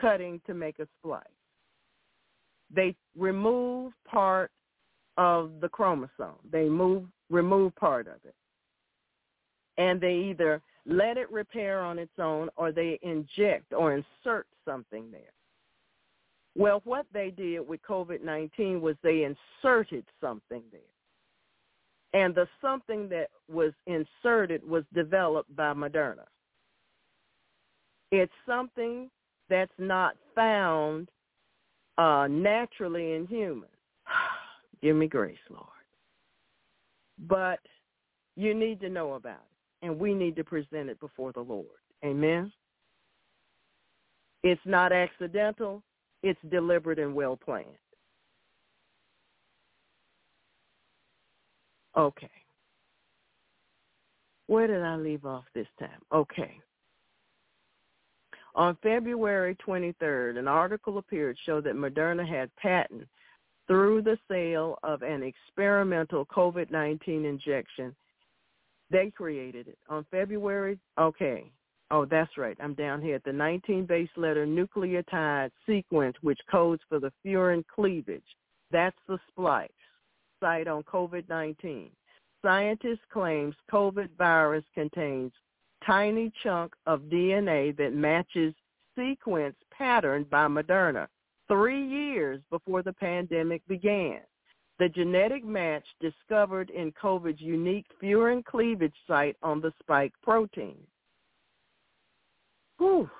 cutting 0.00 0.40
to 0.46 0.54
make 0.54 0.78
a 0.78 0.88
splice. 0.98 1.22
They 2.74 2.94
remove 3.16 3.92
part 4.08 4.50
of 5.16 5.60
the 5.60 5.68
chromosome. 5.68 6.38
They 6.50 6.68
move 6.68 7.04
remove 7.28 7.74
part 7.76 8.06
of 8.06 8.16
it. 8.24 8.34
And 9.76 10.00
they 10.00 10.30
either 10.30 10.62
let 10.86 11.16
it 11.16 11.30
repair 11.30 11.80
on 11.80 11.98
its 11.98 12.12
own 12.18 12.48
or 12.56 12.72
they 12.72 12.98
inject 13.02 13.72
or 13.72 13.94
insert 13.94 14.46
something 14.64 15.10
there. 15.10 15.32
Well, 16.56 16.80
what 16.84 17.06
they 17.12 17.30
did 17.30 17.66
with 17.66 17.80
COVID-19 17.82 18.80
was 18.80 18.96
they 19.02 19.24
inserted 19.24 20.04
something 20.20 20.62
there. 20.72 20.80
And 22.12 22.34
the 22.34 22.48
something 22.60 23.08
that 23.10 23.28
was 23.48 23.72
inserted 23.86 24.68
was 24.68 24.82
developed 24.92 25.54
by 25.54 25.72
Moderna. 25.74 26.26
It's 28.10 28.32
something 28.46 29.08
that's 29.48 29.70
not 29.78 30.16
found 30.34 31.08
uh, 31.98 32.26
naturally 32.28 33.12
in 33.12 33.26
humans. 33.26 33.70
Give 34.82 34.96
me 34.96 35.06
grace, 35.06 35.36
Lord. 35.48 35.66
But 37.28 37.60
you 38.36 38.54
need 38.54 38.80
to 38.80 38.88
know 38.88 39.14
about 39.14 39.42
it, 39.82 39.86
and 39.86 39.98
we 39.98 40.14
need 40.14 40.34
to 40.36 40.44
present 40.44 40.88
it 40.88 40.98
before 40.98 41.32
the 41.32 41.40
Lord. 41.40 41.66
Amen? 42.04 42.50
It's 44.42 44.60
not 44.64 44.92
accidental. 44.92 45.82
It's 46.22 46.40
deliberate 46.50 46.98
and 46.98 47.14
well 47.14 47.36
planned. 47.36 47.66
Okay. 51.96 52.30
Where 54.46 54.66
did 54.66 54.82
I 54.82 54.96
leave 54.96 55.24
off 55.24 55.44
this 55.54 55.66
time? 55.78 56.00
Okay. 56.12 56.58
On 58.54 58.76
February 58.82 59.56
23rd, 59.66 60.38
an 60.38 60.48
article 60.48 60.98
appeared 60.98 61.38
showed 61.46 61.64
that 61.64 61.74
Moderna 61.74 62.28
had 62.28 62.54
patent 62.56 63.06
through 63.68 64.02
the 64.02 64.18
sale 64.28 64.78
of 64.82 65.02
an 65.02 65.22
experimental 65.22 66.26
COVID-19 66.26 67.24
injection. 67.24 67.94
They 68.90 69.12
created 69.16 69.68
it 69.68 69.78
on 69.88 70.04
February. 70.10 70.80
Okay. 70.98 71.52
Oh, 71.92 72.04
that's 72.04 72.36
right. 72.36 72.56
I'm 72.60 72.74
down 72.74 73.02
here 73.02 73.16
at 73.16 73.24
the 73.24 73.32
19 73.32 73.84
base 73.86 74.08
letter 74.16 74.46
nucleotide 74.46 75.50
sequence, 75.66 76.16
which 76.20 76.38
codes 76.50 76.82
for 76.88 77.00
the 77.00 77.12
furin 77.24 77.64
cleavage. 77.66 78.22
That's 78.70 78.96
the 79.08 79.18
splice 79.28 79.68
site 80.38 80.68
on 80.68 80.84
COVID-19. 80.84 81.90
Scientists 82.42 83.04
claims 83.12 83.54
COVID 83.72 84.08
virus 84.16 84.64
contains 84.74 85.32
tiny 85.84 86.32
chunk 86.42 86.74
of 86.86 87.00
DNA 87.02 87.76
that 87.76 87.92
matches 87.92 88.54
sequence 88.96 89.56
patterned 89.76 90.30
by 90.30 90.46
Moderna 90.46 91.06
three 91.48 91.84
years 91.84 92.40
before 92.50 92.82
the 92.82 92.92
pandemic 92.92 93.66
began. 93.66 94.20
The 94.78 94.88
genetic 94.88 95.44
match 95.44 95.84
discovered 96.00 96.70
in 96.70 96.92
COVID's 96.92 97.40
unique 97.40 97.86
furin 98.00 98.44
cleavage 98.44 98.94
site 99.06 99.36
on 99.42 99.60
the 99.60 99.72
spike 99.80 100.12
protein. 100.22 100.78
Whew. 102.80 103.10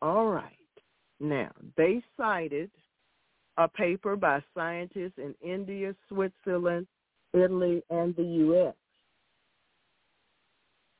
All 0.00 0.28
right. 0.28 0.52
Now, 1.18 1.50
they 1.76 2.00
cited 2.16 2.70
a 3.58 3.66
paper 3.66 4.14
by 4.14 4.42
scientists 4.54 5.18
in 5.18 5.34
India, 5.42 5.96
Switzerland, 6.08 6.86
Italy, 7.34 7.82
and 7.90 8.14
the 8.14 8.22
U.S., 8.22 8.74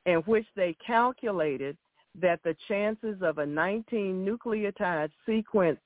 in 0.05 0.17
which 0.25 0.45
they 0.57 0.75
calculated 0.85 1.77
that 2.19 2.41
the 2.43 2.55
chances 2.67 3.21
of 3.21 3.37
a 3.37 3.45
19 3.45 4.25
nucleotide 4.25 5.09
sequence 5.25 5.79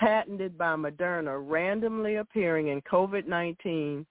patented 0.00 0.58
by 0.58 0.74
Moderna 0.74 1.40
randomly 1.48 2.16
appearing 2.16 2.68
in 2.68 2.82
COVID-19 2.82 4.04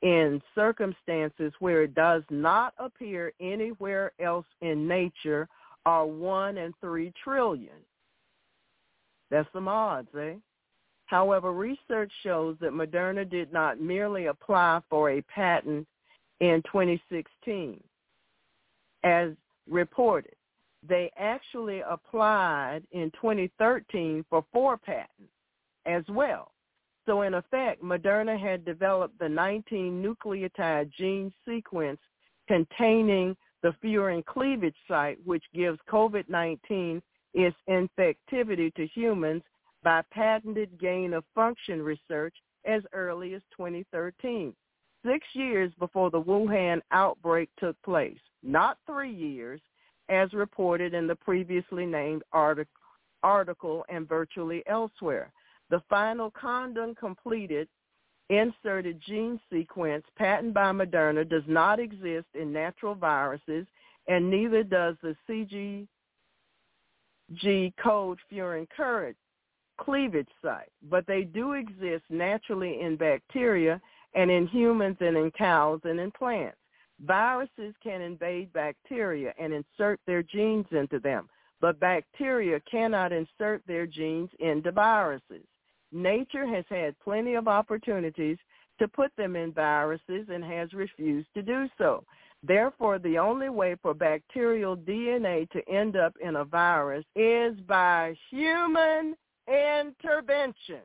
in 0.00 0.42
circumstances 0.54 1.52
where 1.58 1.82
it 1.82 1.94
does 1.94 2.22
not 2.30 2.72
appear 2.78 3.32
anywhere 3.38 4.12
else 4.18 4.46
in 4.62 4.88
nature 4.88 5.46
are 5.86 6.04
one 6.04 6.58
in 6.58 6.74
three 6.80 7.12
trillion. 7.22 7.76
That's 9.30 9.48
some 9.52 9.68
odds, 9.68 10.08
eh? 10.18 10.34
However, 11.06 11.52
research 11.52 12.12
shows 12.22 12.56
that 12.60 12.72
Moderna 12.72 13.28
did 13.28 13.52
not 13.52 13.80
merely 13.80 14.26
apply 14.26 14.80
for 14.90 15.10
a 15.10 15.22
patent 15.22 15.86
in 16.40 16.62
2016, 16.66 17.80
as 19.04 19.30
reported. 19.70 20.34
They 20.86 21.10
actually 21.16 21.80
applied 21.88 22.82
in 22.90 23.10
2013 23.12 24.24
for 24.28 24.44
four 24.52 24.76
patents 24.76 25.32
as 25.86 26.02
well. 26.08 26.52
So 27.06 27.22
in 27.22 27.34
effect, 27.34 27.82
Moderna 27.82 28.38
had 28.38 28.64
developed 28.64 29.18
the 29.20 29.28
19 29.28 30.02
nucleotide 30.02 30.90
gene 30.92 31.32
sequence 31.46 32.00
containing 32.48 33.36
the 33.62 33.74
furin 33.82 34.24
cleavage 34.24 34.76
site, 34.88 35.18
which 35.24 35.44
gives 35.54 35.78
COVID-19 35.90 37.00
its 37.34 37.56
infectivity 37.68 38.74
to 38.74 38.86
humans 38.86 39.42
by 39.82 40.02
patented 40.10 40.78
gain 40.80 41.12
of 41.12 41.24
function 41.34 41.82
research 41.82 42.34
as 42.64 42.82
early 42.92 43.34
as 43.34 43.42
2013, 43.56 44.54
six 45.04 45.26
years 45.34 45.72
before 45.78 46.10
the 46.10 46.20
Wuhan 46.20 46.80
outbreak 46.90 47.48
took 47.58 47.80
place, 47.82 48.18
not 48.42 48.78
three 48.86 49.12
years, 49.12 49.60
as 50.08 50.32
reported 50.32 50.94
in 50.94 51.06
the 51.06 51.14
previously 51.14 51.86
named 51.86 52.22
article, 52.32 52.72
article 53.22 53.84
and 53.88 54.08
virtually 54.08 54.62
elsewhere. 54.66 55.32
The 55.70 55.82
final 55.88 56.30
condom 56.30 56.94
completed 56.94 57.68
inserted 58.28 59.00
gene 59.06 59.40
sequence 59.50 60.04
patented 60.16 60.54
by 60.54 60.72
Moderna 60.72 61.28
does 61.28 61.44
not 61.46 61.78
exist 61.78 62.26
in 62.34 62.52
natural 62.52 62.94
viruses, 62.94 63.66
and 64.08 64.30
neither 64.30 64.62
does 64.62 64.96
the 65.02 65.16
CGG 65.28 65.86
code 67.82 68.18
furin 68.30 68.68
current 68.68 69.16
cleavage 69.78 70.28
site, 70.42 70.72
but 70.82 71.06
they 71.06 71.22
do 71.22 71.52
exist 71.52 72.04
naturally 72.08 72.80
in 72.80 72.96
bacteria 72.96 73.80
and 74.14 74.30
in 74.30 74.46
humans 74.46 74.96
and 75.00 75.16
in 75.16 75.30
cows 75.32 75.80
and 75.84 76.00
in 76.00 76.10
plants. 76.12 76.56
Viruses 77.04 77.74
can 77.82 78.00
invade 78.00 78.52
bacteria 78.54 79.34
and 79.38 79.52
insert 79.52 80.00
their 80.06 80.22
genes 80.22 80.66
into 80.70 80.98
them, 80.98 81.28
but 81.60 81.78
bacteria 81.78 82.58
cannot 82.60 83.12
insert 83.12 83.62
their 83.66 83.86
genes 83.86 84.30
into 84.40 84.72
viruses. 84.72 85.44
Nature 85.96 86.46
has 86.46 86.64
had 86.68 86.98
plenty 87.00 87.34
of 87.34 87.48
opportunities 87.48 88.36
to 88.78 88.86
put 88.86 89.10
them 89.16 89.34
in 89.34 89.50
viruses 89.52 90.26
and 90.30 90.44
has 90.44 90.72
refused 90.74 91.28
to 91.32 91.42
do 91.42 91.66
so. 91.78 92.04
Therefore, 92.42 92.98
the 92.98 93.18
only 93.18 93.48
way 93.48 93.76
for 93.80 93.94
bacterial 93.94 94.76
DNA 94.76 95.48
to 95.50 95.66
end 95.68 95.96
up 95.96 96.14
in 96.20 96.36
a 96.36 96.44
virus 96.44 97.04
is 97.14 97.58
by 97.66 98.14
human 98.30 99.16
intervention. 99.48 100.82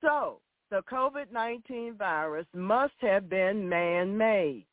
So, 0.00 0.40
the 0.70 0.82
COVID-19 0.90 1.98
virus 1.98 2.46
must 2.54 2.94
have 3.00 3.28
been 3.28 3.68
man-made. 3.68 4.64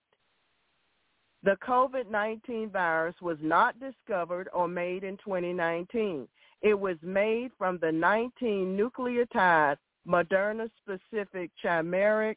The 1.43 1.57
COVID-19 1.67 2.71
virus 2.71 3.15
was 3.21 3.37
not 3.41 3.75
discovered 3.79 4.49
or 4.53 4.69
made 4.69 5.03
in 5.03 5.17
2019. 5.17 6.27
It 6.61 6.77
was 6.77 6.97
made 7.01 7.51
from 7.57 7.77
the 7.79 7.91
19 7.91 8.77
nucleotide 8.77 9.77
Moderna-specific 10.07 11.51
chimeric 11.63 12.35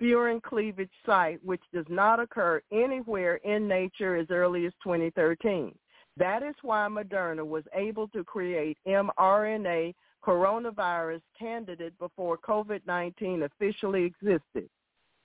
furin 0.00 0.42
cleavage 0.42 0.90
site, 1.04 1.42
which 1.44 1.62
does 1.72 1.86
not 1.88 2.20
occur 2.20 2.62
anywhere 2.72 3.36
in 3.36 3.68
nature 3.68 4.16
as 4.16 4.26
early 4.30 4.66
as 4.66 4.72
2013. 4.82 5.74
That 6.16 6.42
is 6.42 6.54
why 6.62 6.88
Moderna 6.90 7.46
was 7.46 7.64
able 7.74 8.08
to 8.08 8.24
create 8.24 8.78
mRNA 8.86 9.94
coronavirus 10.24 11.22
candidate 11.38 11.98
before 11.98 12.38
COVID-19 12.38 13.44
officially 13.44 14.04
existed. 14.04 14.68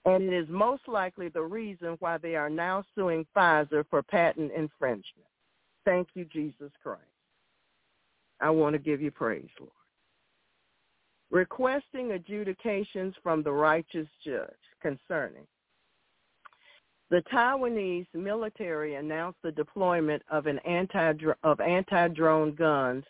And 0.06 0.23
it 0.23 0.33
is 0.33 0.47
most 0.47 0.88
likely 0.88 1.27
the 1.27 1.41
reason 1.41 1.97
why 1.99 2.17
they 2.17 2.35
are 2.35 2.49
now 2.49 2.83
suing 2.95 3.25
Pfizer 3.35 3.83
for 3.89 4.01
patent 4.01 4.51
infringement. 4.53 5.27
Thank 5.85 6.09
you, 6.14 6.25
Jesus 6.25 6.72
Christ. 6.81 7.01
I 8.40 8.49
want 8.49 8.74
to 8.74 8.80
give 8.80 9.01
you 9.01 9.11
praise, 9.11 9.49
Lord. 9.59 9.72
Requesting 11.30 12.11
adjudications 12.11 13.14
from 13.22 13.43
the 13.43 13.51
righteous 13.51 14.07
judge 14.24 14.49
concerning. 14.82 15.45
The 17.09 17.24
Taiwanese 17.33 18.07
military 18.14 18.95
announced 18.95 19.40
the 19.41 19.51
deployment 19.51 20.22
of 20.30 20.45
an 20.45 20.59
anti 20.59 21.14
of 21.43 21.59
anti-drone 21.59 22.56
guns 22.56 23.06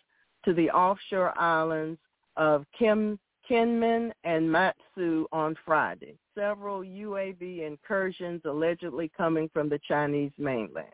to 0.46 0.54
the 0.54 0.70
offshore 0.70 1.38
islands 1.40 2.00
of 2.38 2.64
Kim, 2.78 3.20
Kinmen 3.50 4.12
and 4.24 4.52
Matsu 4.52 5.26
on 5.32 5.56
Friday. 5.66 6.16
Several 6.36 6.82
UAV 6.82 7.66
incursions 7.66 8.42
allegedly 8.46 9.12
coming 9.18 9.50
from 9.52 9.68
the 9.68 9.80
Chinese 9.88 10.32
mainland. 10.38 10.88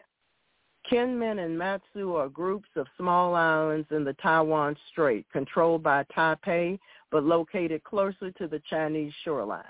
Kinmen 0.89 1.43
and 1.43 1.57
Matsu 1.57 2.15
are 2.15 2.29
groups 2.29 2.69
of 2.75 2.87
small 2.97 3.35
islands 3.35 3.87
in 3.91 4.03
the 4.03 4.13
Taiwan 4.21 4.75
Strait 4.91 5.25
controlled 5.31 5.81
by 5.81 6.03
Taipei 6.15 6.77
but 7.11 7.23
located 7.23 7.83
closer 7.83 8.31
to 8.31 8.47
the 8.47 8.61
Chinese 8.69 9.13
shoreline. 9.23 9.63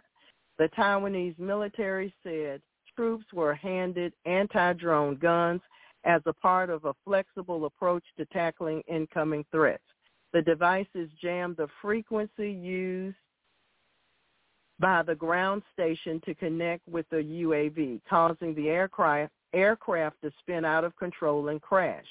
The 0.58 0.70
Taiwanese 0.78 1.38
military 1.38 2.14
said 2.24 2.62
troops 2.96 3.26
were 3.34 3.54
handed 3.54 4.14
anti-drone 4.26 5.18
guns 5.18 5.62
as 6.04 6.22
a 6.26 6.34
part 6.34 6.70
of 6.70 6.86
a 6.86 6.96
flexible 7.06 7.66
approach 7.66 8.04
to 8.18 8.26
tackling 8.28 8.82
incoming 8.88 9.46
threats. 9.52 9.84
The 10.32 10.42
devices 10.42 11.10
jammed 11.22 11.58
the 11.58 11.68
frequency 11.82 12.52
used 12.52 13.18
by 14.80 15.04
the 15.04 15.16
ground 15.16 15.62
station 15.74 16.20
to 16.26 16.34
connect 16.34 16.88
with 16.88 17.08
the 17.10 17.18
UAV, 17.18 18.02
causing 18.10 18.56
the 18.56 18.70
aircraft 18.70 19.32
aircraft 19.54 20.22
to 20.22 20.32
spin 20.40 20.66
out 20.66 20.84
of 20.84 20.96
control 20.98 21.50
and 21.50 21.62
crash. 21.62 22.06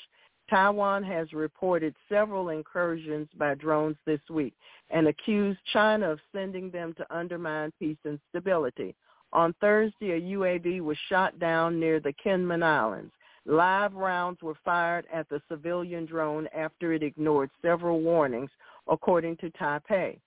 Taiwan 0.51 1.03
has 1.05 1.33
reported 1.33 1.95
several 2.09 2.51
incursions 2.51 3.29
by 3.39 3.55
drones 3.55 3.97
this 4.05 4.21
week 4.29 4.55
and 4.91 5.09
accused 5.09 5.59
China 5.73 6.11
of 6.11 6.21
sending 6.35 6.71
them 6.71 6.95
to 6.99 7.17
undermine 7.17 7.73
peace 7.79 7.97
and 8.05 8.19
stability. 8.29 8.95
On 9.33 9.55
Thursday, 9.61 10.11
a 10.11 10.21
UAV 10.21 10.83
was 10.83 10.99
shot 11.09 11.39
down 11.39 11.81
near 11.81 12.01
the 12.01 12.13
Kinmen 12.23 12.63
Islands. 12.63 13.13
Live 13.47 13.95
rounds 13.95 14.43
were 14.43 14.59
fired 14.65 15.07
at 15.13 15.29
the 15.29 15.41
civilian 15.49 16.05
drone 16.05 16.47
after 16.55 16.93
it 16.93 17.03
ignored 17.03 17.51
several 17.63 18.01
warnings, 18.01 18.51
according 18.89 19.39
to 19.39 19.51
Taipei. 19.51 20.19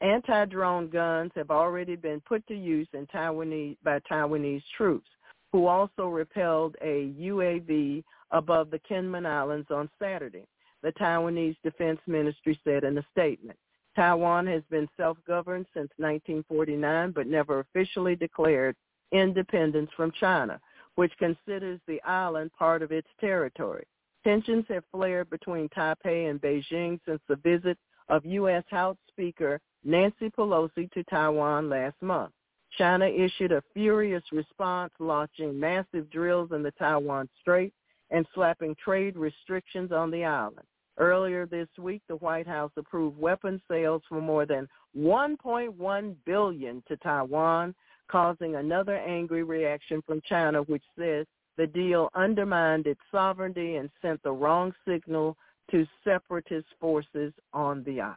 Anti-drone 0.00 0.88
guns 0.88 1.32
have 1.34 1.50
already 1.50 1.96
been 1.96 2.20
put 2.20 2.46
to 2.46 2.54
use 2.54 2.88
in 2.92 3.06
Taiwanese, 3.08 3.76
by 3.82 3.98
Taiwanese 4.10 4.62
troops 4.76 5.08
who 5.52 5.66
also 5.66 6.08
repelled 6.08 6.76
a 6.80 7.12
UAV 7.20 8.02
above 8.30 8.70
the 8.70 8.80
Kinmen 8.80 9.26
Islands 9.26 9.68
on 9.70 9.90
Saturday, 10.00 10.46
the 10.82 10.92
Taiwanese 10.92 11.56
Defense 11.62 12.00
Ministry 12.06 12.58
said 12.64 12.84
in 12.84 12.98
a 12.98 13.06
statement. 13.12 13.58
Taiwan 13.94 14.46
has 14.46 14.62
been 14.70 14.88
self-governed 14.96 15.66
since 15.74 15.90
1949 15.98 17.12
but 17.12 17.26
never 17.26 17.60
officially 17.60 18.16
declared 18.16 18.74
independence 19.12 19.90
from 19.94 20.10
China, 20.18 20.58
which 20.94 21.12
considers 21.18 21.78
the 21.86 22.02
island 22.02 22.50
part 22.58 22.82
of 22.82 22.90
its 22.90 23.08
territory. 23.20 23.84
Tensions 24.24 24.64
have 24.68 24.84
flared 24.90 25.28
between 25.28 25.68
Taipei 25.68 26.30
and 26.30 26.40
Beijing 26.40 26.98
since 27.06 27.20
the 27.28 27.36
visit 27.36 27.76
of 28.08 28.24
U.S. 28.24 28.64
House 28.70 28.96
Speaker 29.08 29.60
Nancy 29.84 30.30
Pelosi 30.30 30.90
to 30.92 31.04
Taiwan 31.04 31.68
last 31.68 32.00
month. 32.00 32.32
China 32.78 33.06
issued 33.06 33.52
a 33.52 33.62
furious 33.74 34.22
response, 34.32 34.92
launching 34.98 35.58
massive 35.58 36.10
drills 36.10 36.50
in 36.52 36.62
the 36.62 36.70
Taiwan 36.72 37.28
Strait 37.40 37.72
and 38.10 38.26
slapping 38.34 38.74
trade 38.82 39.16
restrictions 39.16 39.92
on 39.92 40.10
the 40.10 40.24
island. 40.24 40.66
Earlier 40.98 41.46
this 41.46 41.68
week, 41.78 42.02
the 42.08 42.16
White 42.16 42.46
House 42.46 42.72
approved 42.76 43.18
weapon 43.18 43.60
sales 43.68 44.02
for 44.08 44.20
more 44.20 44.44
than 44.44 44.68
1.1 44.96 46.14
billion 46.26 46.82
to 46.88 46.96
Taiwan, 46.98 47.74
causing 48.08 48.56
another 48.56 48.96
angry 48.96 49.42
reaction 49.42 50.02
from 50.06 50.20
China, 50.28 50.62
which 50.62 50.84
says 50.98 51.26
the 51.56 51.66
deal 51.66 52.10
undermined 52.14 52.86
its 52.86 53.00
sovereignty 53.10 53.76
and 53.76 53.90
sent 54.02 54.22
the 54.22 54.32
wrong 54.32 54.74
signal 54.86 55.36
to 55.70 55.86
separatist 56.04 56.66
forces 56.78 57.32
on 57.54 57.82
the 57.84 58.00
island. 58.00 58.16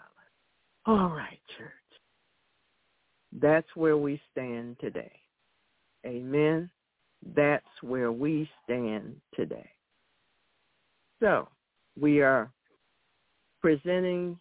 All 0.85 1.09
right, 1.09 1.39
church. 1.57 1.71
That's 3.41 3.67
where 3.75 3.97
we 3.97 4.21
stand 4.31 4.77
today. 4.79 5.11
Amen. 6.05 6.69
That's 7.35 7.65
where 7.81 8.11
we 8.11 8.49
stand 8.63 9.15
today. 9.35 9.69
So 11.19 11.47
we 11.99 12.21
are 12.21 12.51
presenting 13.61 14.37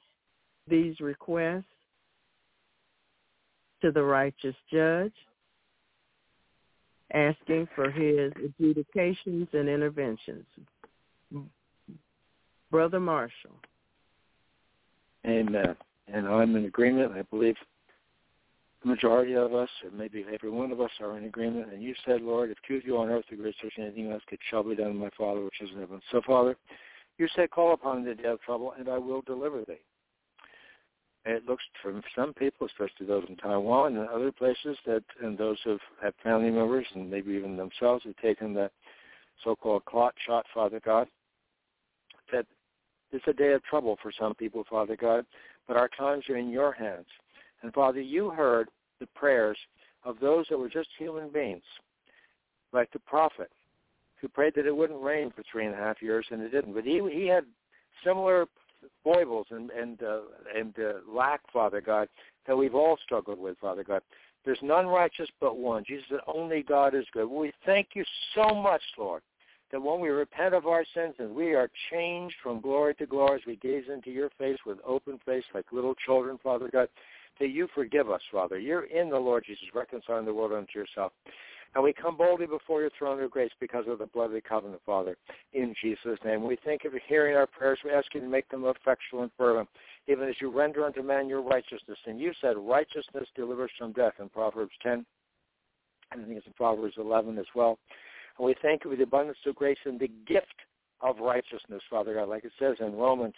these 0.69 1.01
requests 1.01 1.65
to 3.83 3.91
the 3.91 4.03
righteous 4.03 4.55
judge, 4.73 5.15
asking 7.13 7.69
for 7.75 7.91
his 7.91 8.33
adjudications 8.45 9.49
and 9.53 9.69
interventions. 9.69 10.47
Brother 12.71 13.01
Marshall. 13.01 13.59
Amen. 15.27 15.77
And 16.09 16.27
I'm 16.27 16.55
in 16.57 16.67
agreement. 16.67 17.13
I 17.13 17.23
believe 17.23 17.57
the 18.85 18.91
majority 18.91 19.35
of 19.35 19.55
us, 19.55 19.69
or 19.83 19.91
maybe 19.91 20.25
every 20.33 20.51
one 20.51 20.71
of 20.71 20.81
us, 20.81 20.91
are 21.01 21.17
in 21.17 21.25
agreement. 21.25 21.73
And 21.73 21.83
you 21.83 21.95
said, 22.05 22.21
Lord, 22.21 22.51
if 22.51 22.59
two 22.67 22.77
of 22.77 22.85
you 22.85 22.99
on 22.99 23.09
earth 23.09 23.25
agree 23.33 23.53
to 23.53 23.59
search 23.61 23.75
anything 23.79 24.13
else, 24.13 24.23
it 24.31 24.39
shall 24.51 24.63
be 24.63 24.77
done 24.77 24.89
to 24.89 24.95
my 24.95 25.11
Father 25.17 25.43
which 25.43 25.61
is 25.61 25.71
in 25.75 25.81
heaven. 25.81 26.01
So, 26.13 26.21
Father, 26.27 26.57
you 27.19 27.27
said, 27.35 27.51
call 27.51 27.73
upon 27.73 28.05
the 28.05 28.15
day 28.15 28.29
of 28.29 28.41
trouble, 28.43 28.75
and 28.79 28.89
I 28.89 28.99
will 28.99 29.23
deliver 29.23 29.65
thee. 29.65 29.81
And 31.25 31.35
it 31.37 31.47
looks 31.47 31.63
from 31.83 32.03
some 32.15 32.35
people, 32.35 32.67
especially 32.67 33.07
those 33.07 33.25
in 33.29 33.37
Taiwan 33.37 33.97
and 33.97 34.09
other 34.09 34.31
places, 34.31 34.77
that 34.85 35.03
and 35.23 35.39
those 35.39 35.59
who 35.65 35.79
have 36.03 36.13
family 36.23 36.51
members 36.51 36.87
and 36.95 37.11
maybe 37.11 37.33
even 37.33 37.57
themselves 37.57 38.05
have 38.05 38.17
taken 38.17 38.53
the 38.53 38.71
so-called 39.43 39.85
clot 39.87 40.15
shot, 40.27 40.45
Father 40.53 40.81
God, 40.85 41.09
that 42.31 42.45
it's 43.13 43.25
a 43.27 43.33
day 43.33 43.53
of 43.53 43.63
trouble 43.65 43.97
for 44.03 44.13
some 44.19 44.35
people, 44.35 44.65
Father 44.69 44.97
God, 44.97 45.25
but 45.67 45.79
our 45.79 45.89
times 45.89 46.25
are 46.29 46.37
in 46.37 46.51
your 46.51 46.73
hands. 46.73 47.07
And 47.65 47.73
Father, 47.73 48.01
you 48.03 48.29
heard 48.29 48.69
the 49.01 49.07
prayers 49.15 49.57
of 50.05 50.21
those 50.21 50.45
that 50.51 50.59
were 50.59 50.69
just 50.69 50.89
human 50.99 51.31
beings, 51.31 51.63
like 52.75 52.93
the 52.93 52.99
prophet, 53.01 53.51
who 54.21 54.29
prayed 54.29 54.55
that 54.57 54.67
it 54.67 54.77
wouldn't 54.77 55.03
rain 55.03 55.33
for 55.35 55.43
three 55.51 55.65
and 55.65 55.75
a 55.75 55.79
half 55.79 56.03
years, 56.03 56.27
and 56.31 56.43
it 56.43 56.51
didn't. 56.51 56.75
But 56.75 56.85
he 56.85 57.01
he 57.11 57.27
had 57.27 57.45
similar 58.05 58.47
foibles 59.03 59.47
and 59.51 59.71
and 59.71 60.03
uh, 60.03 60.21
and 60.55 60.75
uh, 60.79 60.93
lack, 61.11 61.41
Father 61.51 61.81
God, 61.81 62.07
that 62.47 62.57
we've 62.57 62.75
all 62.75 62.99
struggled 63.03 63.39
with, 63.39 63.57
Father 63.59 63.83
God. 63.83 64.03
There's 64.45 64.59
none 64.61 64.87
righteous 64.87 65.31
but 65.41 65.57
one. 65.57 65.85
Jesus 65.87 66.05
said, 66.11 66.21
only 66.27 66.63
God 66.63 66.95
is 66.95 67.07
good. 67.15 67.27
We 67.27 67.51
thank 67.65 67.89
you 67.95 68.05
so 68.35 68.55
much, 68.55 68.83
Lord, 68.99 69.23
that 69.73 69.81
when 69.81 70.01
we 70.01 70.11
repent 70.11 70.53
of 70.53 70.67
our 70.67 70.85
sins 70.93 71.15
and 71.19 71.35
we 71.35 71.55
are 71.55 71.71
changed 71.91 72.37
from 72.43 72.61
glory 72.61 72.95
to 72.97 73.07
glory 73.07 73.37
as 73.37 73.47
we 73.47 73.57
gaze 73.57 73.85
into 73.91 74.11
your 74.11 74.29
face 74.37 74.59
with 74.67 74.77
open 74.87 75.19
face 75.25 75.45
like 75.55 75.65
little 75.73 75.95
children, 75.95 76.39
Father 76.43 76.69
God, 76.71 76.89
that 77.41 77.49
you 77.49 77.69
forgive 77.75 78.11
us, 78.11 78.21
Father. 78.31 78.59
You're 78.59 78.85
in 78.85 79.11
the 79.11 79.19
Lord 79.19 79.45
Jesus, 79.47 79.65
reconciling 79.75 80.25
the 80.25 80.35
world 80.35 80.53
unto 80.53 80.79
yourself. 80.79 81.13
And 81.75 81.83
we 81.83 81.93
come 81.93 82.17
boldly 82.17 82.47
before 82.47 82.81
your 82.81 82.91
throne 82.97 83.21
of 83.21 83.31
grace 83.31 83.51
because 83.61 83.85
of 83.89 83.99
the 83.99 84.07
blood 84.07 84.27
of 84.27 84.33
the 84.33 84.41
covenant, 84.41 84.81
Father, 84.87 85.17
in 85.53 85.75
Jesus' 85.83 86.19
name. 86.25 86.45
We 86.45 86.57
thank 86.65 86.85
you 86.85 86.91
for 86.91 87.01
hearing 87.09 87.37
our 87.37 87.49
prayers. 87.49 87.81
We 87.85 87.91
ask 87.91 88.15
you 88.15 88.21
to 88.21 88.29
make 88.29 88.49
them 88.49 88.65
effectual 88.65 89.23
and 89.23 89.31
fervent, 89.37 89.69
even 90.07 90.29
as 90.29 90.37
you 90.41 90.57
render 90.57 90.85
unto 90.85 91.03
man 91.03 91.29
your 91.29 91.43
righteousness. 91.43 91.99
And 92.07 92.21
you 92.21 92.33
said 92.41 92.57
righteousness 92.57 93.29
delivers 93.35 93.73
from 93.77 93.93
death 93.93 94.15
in 94.21 94.29
Proverbs 94.29 94.73
10. 94.83 95.05
And 96.13 96.23
I 96.23 96.25
think 96.25 96.37
it's 96.37 96.47
in 96.47 96.53
Proverbs 96.53 96.95
11 96.97 97.39
as 97.39 97.47
well. 97.57 97.79
And 98.39 98.47
we 98.47 98.55
thank 98.63 98.85
you 98.85 98.91
for 98.91 98.97
the 98.97 99.03
abundance 99.03 99.39
of 99.45 99.57
grace 99.57 99.79
and 99.85 99.99
the 99.99 100.11
gift 100.29 100.47
of 101.01 101.19
righteousness, 101.19 101.83
Father 101.91 102.15
God, 102.15 102.29
like 102.29 102.45
it 102.45 102.53
says 102.59 102.77
in 102.79 102.95
Romans 102.95 103.35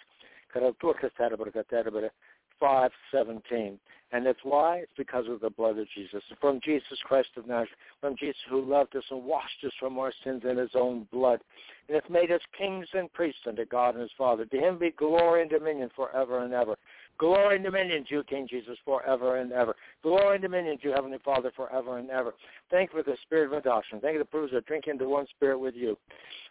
5:17. 2.60 3.78
And 4.12 4.24
that's 4.24 4.44
why? 4.44 4.78
It's 4.78 4.92
because 4.96 5.26
of 5.28 5.40
the 5.40 5.50
blood 5.50 5.78
of 5.78 5.88
Jesus. 5.94 6.22
From 6.40 6.60
Jesus 6.60 6.98
Christ 7.04 7.30
of 7.36 7.46
Nazareth, 7.46 7.70
from 8.00 8.16
Jesus 8.16 8.40
who 8.48 8.62
loved 8.62 8.94
us 8.94 9.02
and 9.10 9.24
washed 9.24 9.64
us 9.64 9.72
from 9.80 9.98
our 9.98 10.12
sins 10.22 10.42
in 10.48 10.56
his 10.56 10.70
own 10.74 11.08
blood. 11.10 11.40
And 11.88 11.96
hath 11.96 12.08
made 12.08 12.30
us 12.30 12.40
kings 12.56 12.86
and 12.94 13.12
priests 13.12 13.40
unto 13.46 13.64
God 13.64 13.94
and 13.94 14.02
his 14.02 14.12
Father. 14.16 14.44
To 14.44 14.56
him 14.56 14.78
be 14.78 14.92
glory 14.92 15.42
and 15.42 15.50
dominion 15.50 15.90
forever 15.96 16.38
and 16.38 16.54
ever. 16.54 16.76
Glory 17.18 17.56
and 17.56 17.64
dominion 17.64 18.04
to 18.08 18.14
you, 18.16 18.22
King 18.24 18.46
Jesus, 18.48 18.76
forever 18.84 19.36
and 19.36 19.52
ever. 19.52 19.74
Glory 20.02 20.34
and 20.36 20.42
dominion 20.42 20.78
to 20.78 20.88
you, 20.88 20.94
Heavenly 20.94 21.18
Father, 21.24 21.50
forever 21.56 21.98
and 21.98 22.10
ever. 22.10 22.34
Thank 22.70 22.92
you 22.92 23.02
for 23.02 23.10
the 23.10 23.16
spirit 23.22 23.46
of 23.46 23.52
adoption. 23.54 24.00
Thank 24.00 24.14
you 24.14 24.18
the 24.18 24.24
privilege 24.26 24.52
of 24.52 24.66
drinking 24.66 24.94
into 24.94 25.08
one 25.08 25.26
spirit 25.34 25.58
with 25.58 25.74
you. 25.74 25.96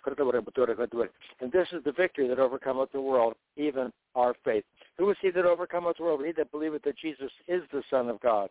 And 0.06 1.52
this 1.52 1.68
is 1.72 1.84
the 1.84 1.92
victory 1.92 2.28
that 2.28 2.40
overcometh 2.40 2.92
the 2.92 3.02
world, 3.02 3.36
even 3.58 3.92
our 4.16 4.34
faith. 4.44 4.64
Who 4.98 5.10
is 5.12 5.18
he 5.22 5.30
that 5.32 5.46
overcometh 5.46 5.98
the 5.98 6.04
world? 6.04 6.26
He 6.26 6.32
that 6.34 6.52
believeth 6.52 6.84
that 6.84 6.98
Jesus 6.98 7.32
is 7.48 7.62
the 7.72 7.84
Son 7.90 8.10
of 8.10 8.20
God. 8.22 8.50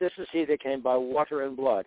This 0.00 0.12
is 0.16 0.28
he 0.32 0.44
that 0.46 0.62
came 0.62 0.80
by 0.80 0.96
water 0.96 1.42
and 1.42 1.56
blood. 1.56 1.84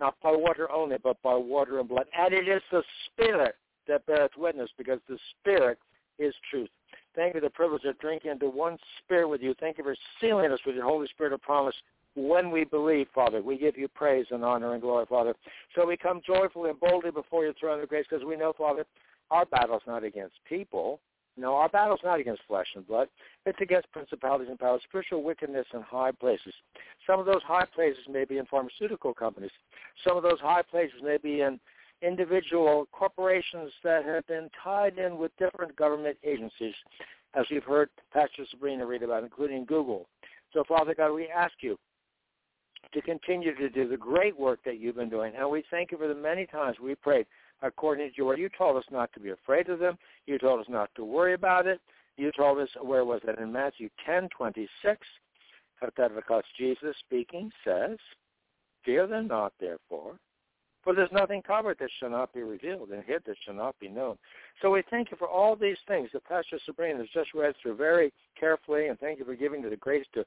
Not 0.00 0.16
by 0.22 0.32
water 0.32 0.70
only, 0.72 0.96
but 1.02 1.22
by 1.22 1.36
water 1.36 1.78
and 1.78 1.88
blood. 1.88 2.06
And 2.18 2.34
it 2.34 2.48
is 2.48 2.62
the 2.72 2.82
Spirit 3.06 3.54
that 3.86 4.06
beareth 4.06 4.32
witness, 4.36 4.70
because 4.76 4.98
the 5.08 5.18
Spirit 5.38 5.78
is 6.18 6.34
truth. 6.50 6.68
Thank 7.16 7.34
you 7.34 7.40
for 7.40 7.46
the 7.46 7.50
privilege 7.50 7.84
of 7.84 7.98
drinking 7.98 8.30
into 8.30 8.48
one 8.48 8.78
spirit 9.02 9.28
with 9.28 9.42
you. 9.42 9.54
Thank 9.58 9.78
you 9.78 9.84
for 9.84 9.96
sealing 10.20 10.52
us 10.52 10.60
with 10.64 10.76
your 10.76 10.84
Holy 10.84 11.08
Spirit 11.08 11.32
of 11.32 11.42
promise 11.42 11.74
when 12.14 12.50
we 12.50 12.64
believe, 12.64 13.06
Father. 13.14 13.42
We 13.42 13.58
give 13.58 13.76
you 13.76 13.88
praise 13.88 14.26
and 14.30 14.44
honor 14.44 14.72
and 14.72 14.82
glory, 14.82 15.06
Father. 15.08 15.34
So 15.74 15.86
we 15.86 15.96
come 15.96 16.20
joyfully 16.26 16.70
and 16.70 16.80
boldly 16.80 17.10
before 17.10 17.44
your 17.44 17.54
throne 17.54 17.80
of 17.80 17.88
grace 17.88 18.06
because 18.08 18.24
we 18.24 18.36
know, 18.36 18.52
Father, 18.56 18.84
our 19.30 19.44
battle 19.46 19.76
is 19.76 19.82
not 19.86 20.04
against 20.04 20.34
people, 20.48 21.00
No, 21.36 21.54
our 21.54 21.68
battle 21.68 21.94
is 21.94 22.00
not 22.04 22.20
against 22.20 22.42
flesh 22.48 22.66
and 22.74 22.86
blood. 22.86 23.08
It's 23.46 23.60
against 23.60 23.90
principalities 23.92 24.48
and 24.50 24.58
powers, 24.58 24.82
spiritual 24.88 25.22
wickedness 25.22 25.66
in 25.72 25.82
high 25.82 26.12
places. 26.12 26.52
Some 27.06 27.20
of 27.20 27.26
those 27.26 27.42
high 27.44 27.66
places 27.74 28.02
may 28.08 28.24
be 28.24 28.38
in 28.38 28.46
pharmaceutical 28.46 29.14
companies. 29.14 29.52
Some 30.06 30.16
of 30.16 30.22
those 30.22 30.40
high 30.40 30.62
places 30.62 31.00
may 31.02 31.16
be 31.16 31.40
in 31.42 31.60
individual 32.02 32.88
corporations 32.92 33.72
that 33.84 34.04
have 34.04 34.26
been 34.26 34.48
tied 34.62 34.98
in 34.98 35.18
with 35.18 35.36
different 35.38 35.76
government 35.76 36.16
agencies, 36.24 36.74
as 37.34 37.44
we've 37.50 37.64
heard 37.64 37.90
Pastor 38.12 38.44
Sabrina 38.50 38.86
read 38.86 39.02
about, 39.02 39.22
including 39.22 39.64
Google. 39.64 40.06
So, 40.52 40.64
Father 40.66 40.94
God, 40.94 41.12
we 41.12 41.28
ask 41.28 41.54
you 41.60 41.78
to 42.92 43.02
continue 43.02 43.54
to 43.54 43.68
do 43.68 43.88
the 43.88 43.96
great 43.96 44.38
work 44.38 44.60
that 44.64 44.78
you've 44.80 44.96
been 44.96 45.10
doing. 45.10 45.32
And 45.36 45.48
we 45.50 45.62
thank 45.70 45.92
you 45.92 45.98
for 45.98 46.08
the 46.08 46.14
many 46.14 46.46
times 46.46 46.78
we 46.82 46.94
prayed 46.94 47.26
according 47.62 48.10
to 48.10 48.16
your 48.16 48.26
word. 48.28 48.38
You 48.38 48.48
told 48.56 48.76
us 48.76 48.84
not 48.90 49.12
to 49.12 49.20
be 49.20 49.30
afraid 49.30 49.68
of 49.68 49.78
them. 49.78 49.96
You 50.26 50.38
told 50.38 50.60
us 50.60 50.66
not 50.68 50.90
to 50.96 51.04
worry 51.04 51.34
about 51.34 51.66
it. 51.66 51.80
You 52.16 52.32
told 52.36 52.58
us, 52.58 52.68
where 52.82 53.04
was 53.04 53.20
that? 53.24 53.38
In 53.38 53.52
Matthew 53.52 53.88
10, 54.04 54.28
26, 54.36 55.06
because 55.80 56.44
Jesus 56.58 56.94
speaking 57.06 57.50
says, 57.64 57.96
Fear 58.84 59.06
them 59.08 59.28
not, 59.28 59.52
therefore, 59.60 60.18
for 60.82 60.94
there's 60.94 61.12
nothing 61.12 61.42
covered 61.42 61.78
that 61.78 61.90
shall 61.98 62.10
not 62.10 62.32
be 62.32 62.42
revealed, 62.42 62.90
and 62.90 63.04
hid 63.04 63.22
that 63.26 63.36
shall 63.44 63.54
not 63.54 63.78
be 63.78 63.88
known. 63.88 64.16
So 64.62 64.70
we 64.70 64.82
thank 64.90 65.10
you 65.10 65.16
for 65.16 65.28
all 65.28 65.56
these 65.56 65.76
things 65.86 66.08
that 66.12 66.24
Pastor 66.24 66.58
Sabrina 66.64 66.98
has 66.98 67.08
just 67.12 67.34
read 67.34 67.54
through 67.60 67.76
very 67.76 68.12
carefully, 68.38 68.88
and 68.88 68.98
thank 68.98 69.18
you 69.18 69.24
for 69.24 69.34
giving 69.34 69.62
the 69.62 69.76
grace 69.76 70.06
to 70.14 70.24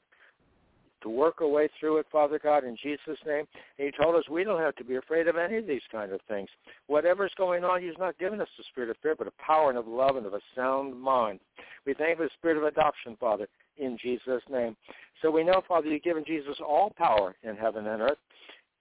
to 1.04 1.10
work 1.10 1.42
our 1.42 1.48
way 1.48 1.70
through 1.80 1.98
it, 1.98 2.06
Father 2.12 2.40
God, 2.42 2.64
in 2.64 2.78
Jesus' 2.82 3.20
name. 3.28 3.46
And 3.78 3.86
you 3.86 3.92
told 4.02 4.16
us 4.16 4.24
we 4.30 4.44
don't 4.44 4.62
have 4.62 4.76
to 4.78 4.84
be 4.84 4.96
afraid 4.96 5.28
of 5.28 5.36
any 5.36 5.58
of 5.58 5.68
these 5.68 5.82
kind 5.92 6.12
of 6.12 6.22
things. 6.28 6.48
Whatever's 6.88 7.34
going 7.38 7.64
on, 7.64 7.82
He's 7.82 7.98
not 8.00 8.18
giving 8.18 8.42
us 8.42 8.48
the 8.58 8.64
spirit 8.72 8.90
of 8.90 8.96
fear, 9.04 9.16
but 9.16 9.28
a 9.28 9.44
power 9.46 9.70
and 9.70 9.78
of 9.78 9.88
love 9.88 10.16
and 10.16 10.26
of 10.26 10.34
a 10.34 10.40
sound 10.56 11.00
mind. 11.00 11.40
We 11.86 11.94
thank 11.94 12.12
you 12.12 12.16
for 12.16 12.24
the 12.24 12.30
spirit 12.38 12.58
of 12.58 12.64
adoption, 12.64 13.18
Father, 13.20 13.48
in 13.78 13.98
Jesus' 14.02 14.42
name. 14.50 14.76
So 15.22 15.30
we 15.30 15.44
know, 15.44 15.62
Father, 15.68 15.88
you've 15.88 16.04
given 16.04 16.24
Jesus 16.26 16.58
all 16.66 16.94
power 16.98 17.36
in 17.44 17.56
heaven 17.56 17.86
and 17.88 18.02
earth. 18.02 18.18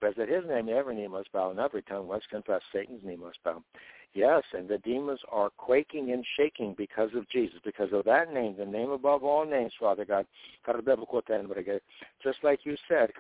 Because 0.02 0.18
at 0.18 0.28
his 0.28 0.44
name 0.48 0.68
every 0.68 0.97
knee 0.97 1.06
must 1.06 1.31
bow 1.31 1.50
and 1.50 1.60
every 1.60 1.82
tongue 1.82 2.08
must 2.08 2.28
confess 2.28 2.60
Satan's 2.72 3.05
knee 3.05 3.14
must 3.14 3.39
bow. 3.44 3.62
Yes, 4.14 4.42
and 4.52 4.68
the 4.68 4.78
demons 4.78 5.20
are 5.31 5.50
quaking 5.56 6.10
and 6.10 6.26
shaking 6.36 6.74
because 6.76 7.10
of 7.14 7.28
Jesus, 7.31 7.60
because 7.64 7.92
of 7.92 8.05
that 8.06 8.34
name, 8.34 8.56
the 8.58 8.66
name 8.66 8.90
above 8.90 9.22
all 9.22 9.47
names, 9.47 9.72
Father 9.78 10.05
God. 10.05 10.26
Just 12.22 12.39
like 12.42 12.60
you 12.64 12.76
said, 12.89 13.10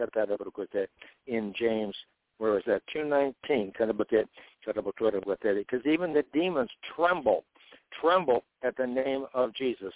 in 1.28 1.54
James, 1.56 1.94
where 2.38 2.58
is 2.58 2.64
that? 2.66 2.82
219, 2.92 3.72
because 3.76 3.94
even 5.86 6.12
the 6.12 6.24
demons 6.34 6.70
tremble, 6.96 7.44
tremble 8.00 8.44
at 8.62 8.76
the 8.76 8.86
name 8.86 9.26
of 9.34 9.54
Jesus. 9.54 9.92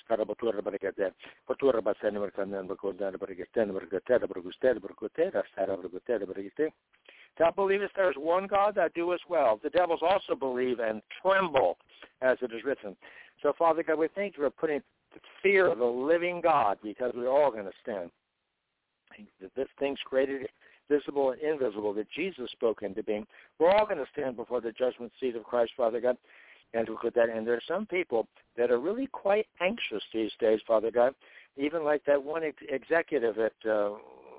Thou 7.38 7.50
believest 7.50 7.92
there 7.94 8.10
is 8.10 8.16
one 8.16 8.46
God, 8.46 8.74
that 8.76 8.94
doest 8.94 9.22
well. 9.28 9.60
The 9.62 9.70
devils 9.70 10.00
also 10.02 10.34
believe 10.34 10.78
and 10.80 11.02
tremble, 11.22 11.76
as 12.22 12.38
it 12.40 12.52
is 12.52 12.64
written. 12.64 12.96
So, 13.42 13.52
Father 13.58 13.82
God, 13.82 13.98
we 13.98 14.08
thank 14.14 14.36
you 14.36 14.42
for 14.42 14.50
putting 14.50 14.80
the 15.12 15.20
fear 15.42 15.66
of 15.70 15.78
the 15.78 15.84
living 15.84 16.40
God, 16.40 16.78
because 16.82 17.12
we're 17.14 17.28
all 17.28 17.50
going 17.50 17.64
to 17.64 17.72
stand. 17.82 18.10
This 19.54 19.68
thing's 19.78 19.98
created 20.04 20.48
visible 20.88 21.30
and 21.32 21.40
invisible 21.42 21.92
that 21.94 22.10
Jesus 22.14 22.50
spoke 22.52 22.82
into 22.82 23.02
being. 23.02 23.26
We're 23.58 23.70
all 23.70 23.86
going 23.86 23.98
to 23.98 24.06
stand 24.12 24.36
before 24.36 24.60
the 24.60 24.72
judgment 24.72 25.12
seat 25.20 25.36
of 25.36 25.44
Christ, 25.44 25.72
Father 25.76 26.00
God. 26.00 26.16
And 26.76 26.88
look 26.88 27.04
at 27.04 27.14
that. 27.14 27.30
And 27.30 27.46
there 27.46 27.54
are 27.54 27.62
some 27.66 27.86
people 27.86 28.26
that 28.56 28.70
are 28.70 28.78
really 28.78 29.06
quite 29.06 29.46
anxious 29.60 30.02
these 30.12 30.32
days, 30.38 30.60
Father 30.66 30.90
God. 30.90 31.14
Even 31.56 31.84
like 31.84 32.04
that 32.04 32.22
one 32.22 32.44
ex- 32.44 32.62
executive 32.68 33.38
at 33.38 33.52
uh, 33.68 33.90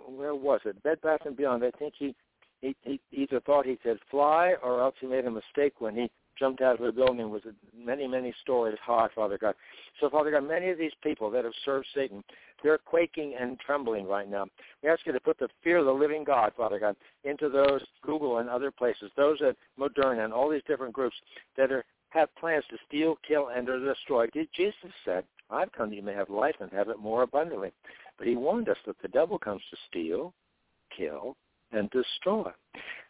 where 0.07 0.35
was 0.35 0.61
it? 0.65 0.81
Bed 0.83 1.01
Bath 1.01 1.21
and 1.25 1.35
Beyond. 1.35 1.63
I 1.63 1.71
think 1.71 1.93
he 1.97 2.15
he, 2.61 2.75
he 2.81 2.99
either 3.11 3.39
thought 3.41 3.65
he 3.65 3.77
said 3.83 3.97
fly 4.09 4.55
or 4.63 4.81
else 4.81 4.95
he 4.99 5.07
made 5.07 5.25
a 5.25 5.31
mistake 5.31 5.79
when 5.79 5.95
he 5.95 6.09
jumped 6.37 6.61
out 6.61 6.79
of 6.79 6.85
the 6.85 6.91
building 6.91 7.29
was 7.29 7.41
many, 7.75 8.07
many 8.07 8.33
stories 8.41 8.77
high, 8.83 9.07
Father 9.15 9.37
God. 9.37 9.55
So, 9.99 10.09
Father 10.09 10.31
God, 10.31 10.47
many 10.47 10.69
of 10.69 10.77
these 10.77 10.91
people 11.03 11.29
that 11.31 11.43
have 11.43 11.53
served 11.65 11.87
Satan, 11.95 12.23
they're 12.63 12.77
quaking 12.77 13.35
and 13.39 13.59
trembling 13.59 14.07
right 14.07 14.29
now. 14.29 14.45
We 14.83 14.89
ask 14.89 15.05
you 15.05 15.13
to 15.13 15.19
put 15.19 15.39
the 15.39 15.49
fear 15.63 15.77
of 15.77 15.85
the 15.85 15.91
living 15.91 16.23
God, 16.23 16.51
Father 16.55 16.79
God, 16.79 16.95
into 17.23 17.49
those 17.49 17.81
Google 18.01 18.37
and 18.37 18.49
other 18.49 18.71
places, 18.71 19.11
those 19.15 19.39
at 19.41 19.55
Moderna 19.79 20.23
and 20.23 20.33
all 20.33 20.49
these 20.49 20.61
different 20.67 20.93
groups 20.93 21.15
that 21.57 21.71
are 21.71 21.83
have 22.09 22.33
plans 22.35 22.63
to 22.69 22.77
steal, 22.87 23.17
kill, 23.27 23.49
and 23.49 23.67
to 23.67 23.79
destroy. 23.79 24.27
Jesus 24.55 24.91
said, 25.05 25.23
I've 25.49 25.71
come 25.71 25.89
that 25.89 25.95
you 25.95 26.01
may 26.01 26.13
have 26.13 26.29
life 26.29 26.55
and 26.59 26.71
have 26.71 26.89
it 26.89 26.99
more 26.99 27.23
abundantly. 27.23 27.71
But 28.17 28.27
he 28.27 28.35
warned 28.35 28.69
us 28.69 28.77
that 28.85 28.95
the 29.01 29.07
devil 29.07 29.37
comes 29.37 29.61
to 29.69 29.77
steal, 29.89 30.33
kill, 30.95 31.35
and 31.71 31.89
destroy. 31.91 32.49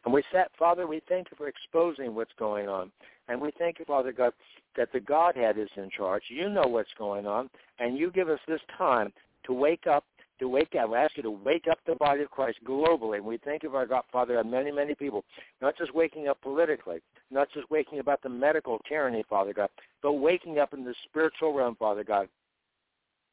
And 0.06 0.14
we 0.14 0.24
said, 0.32 0.48
Father, 0.58 0.88
we 0.88 1.02
thank 1.08 1.28
you 1.32 1.38
for 1.38 1.48
exposing 1.48 2.16
what's 2.16 2.32
going 2.38 2.68
on. 2.68 2.92
And 3.28 3.42
we 3.42 3.52
thank 3.58 3.80
you, 3.80 3.86
Father 3.86 4.12
God, 4.12 4.34
that 4.76 4.92
the 4.94 5.00
Godhead 5.00 5.58
is 5.58 5.70
in 5.76 5.90
charge. 5.90 6.24
You 6.30 6.50
know 6.50 6.68
what's 6.68 6.94
going 6.98 7.26
on. 7.26 7.50
And 7.80 7.98
you 7.98 8.12
give 8.12 8.30
us 8.30 8.40
this 8.48 8.62
time 8.78 9.12
to 9.46 9.54
wake 9.54 9.86
up, 9.88 10.06
to 10.40 10.48
wake 10.48 10.76
up. 10.80 10.90
We 10.90 10.98
ask 10.98 11.16
you 11.18 11.24
to 11.24 11.32
wake 11.32 11.66
up 11.70 11.80
the 11.86 11.96
body 11.96 12.22
of 12.22 12.32
Christ 12.32 12.60
globally. 12.66 13.18
And 13.18 13.26
we 13.26 13.38
think 13.38 13.64
of 13.64 13.76
our 13.76 13.86
God, 13.86 14.04
Father, 14.12 14.36
God, 14.36 14.50
many, 14.50 14.72
many 14.72 14.96
people, 14.96 15.24
not 15.62 15.78
just 15.78 15.94
waking 15.94 16.28
up 16.28 16.40
politically, 16.42 17.00
not 17.32 17.48
just 17.54 17.70
waking 17.72 18.00
up 18.00 18.06
about 18.06 18.22
the 18.24 18.30
medical 18.30 18.80
tyranny, 18.88 19.24
Father 19.30 19.54
God, 19.54 19.70
but 20.02 20.14
waking 20.14 20.60
up 20.60 20.74
in 20.74 20.84
the 20.84 20.94
spiritual 21.10 21.54
realm, 21.54 21.76
Father 21.76 22.04
God. 22.04 22.28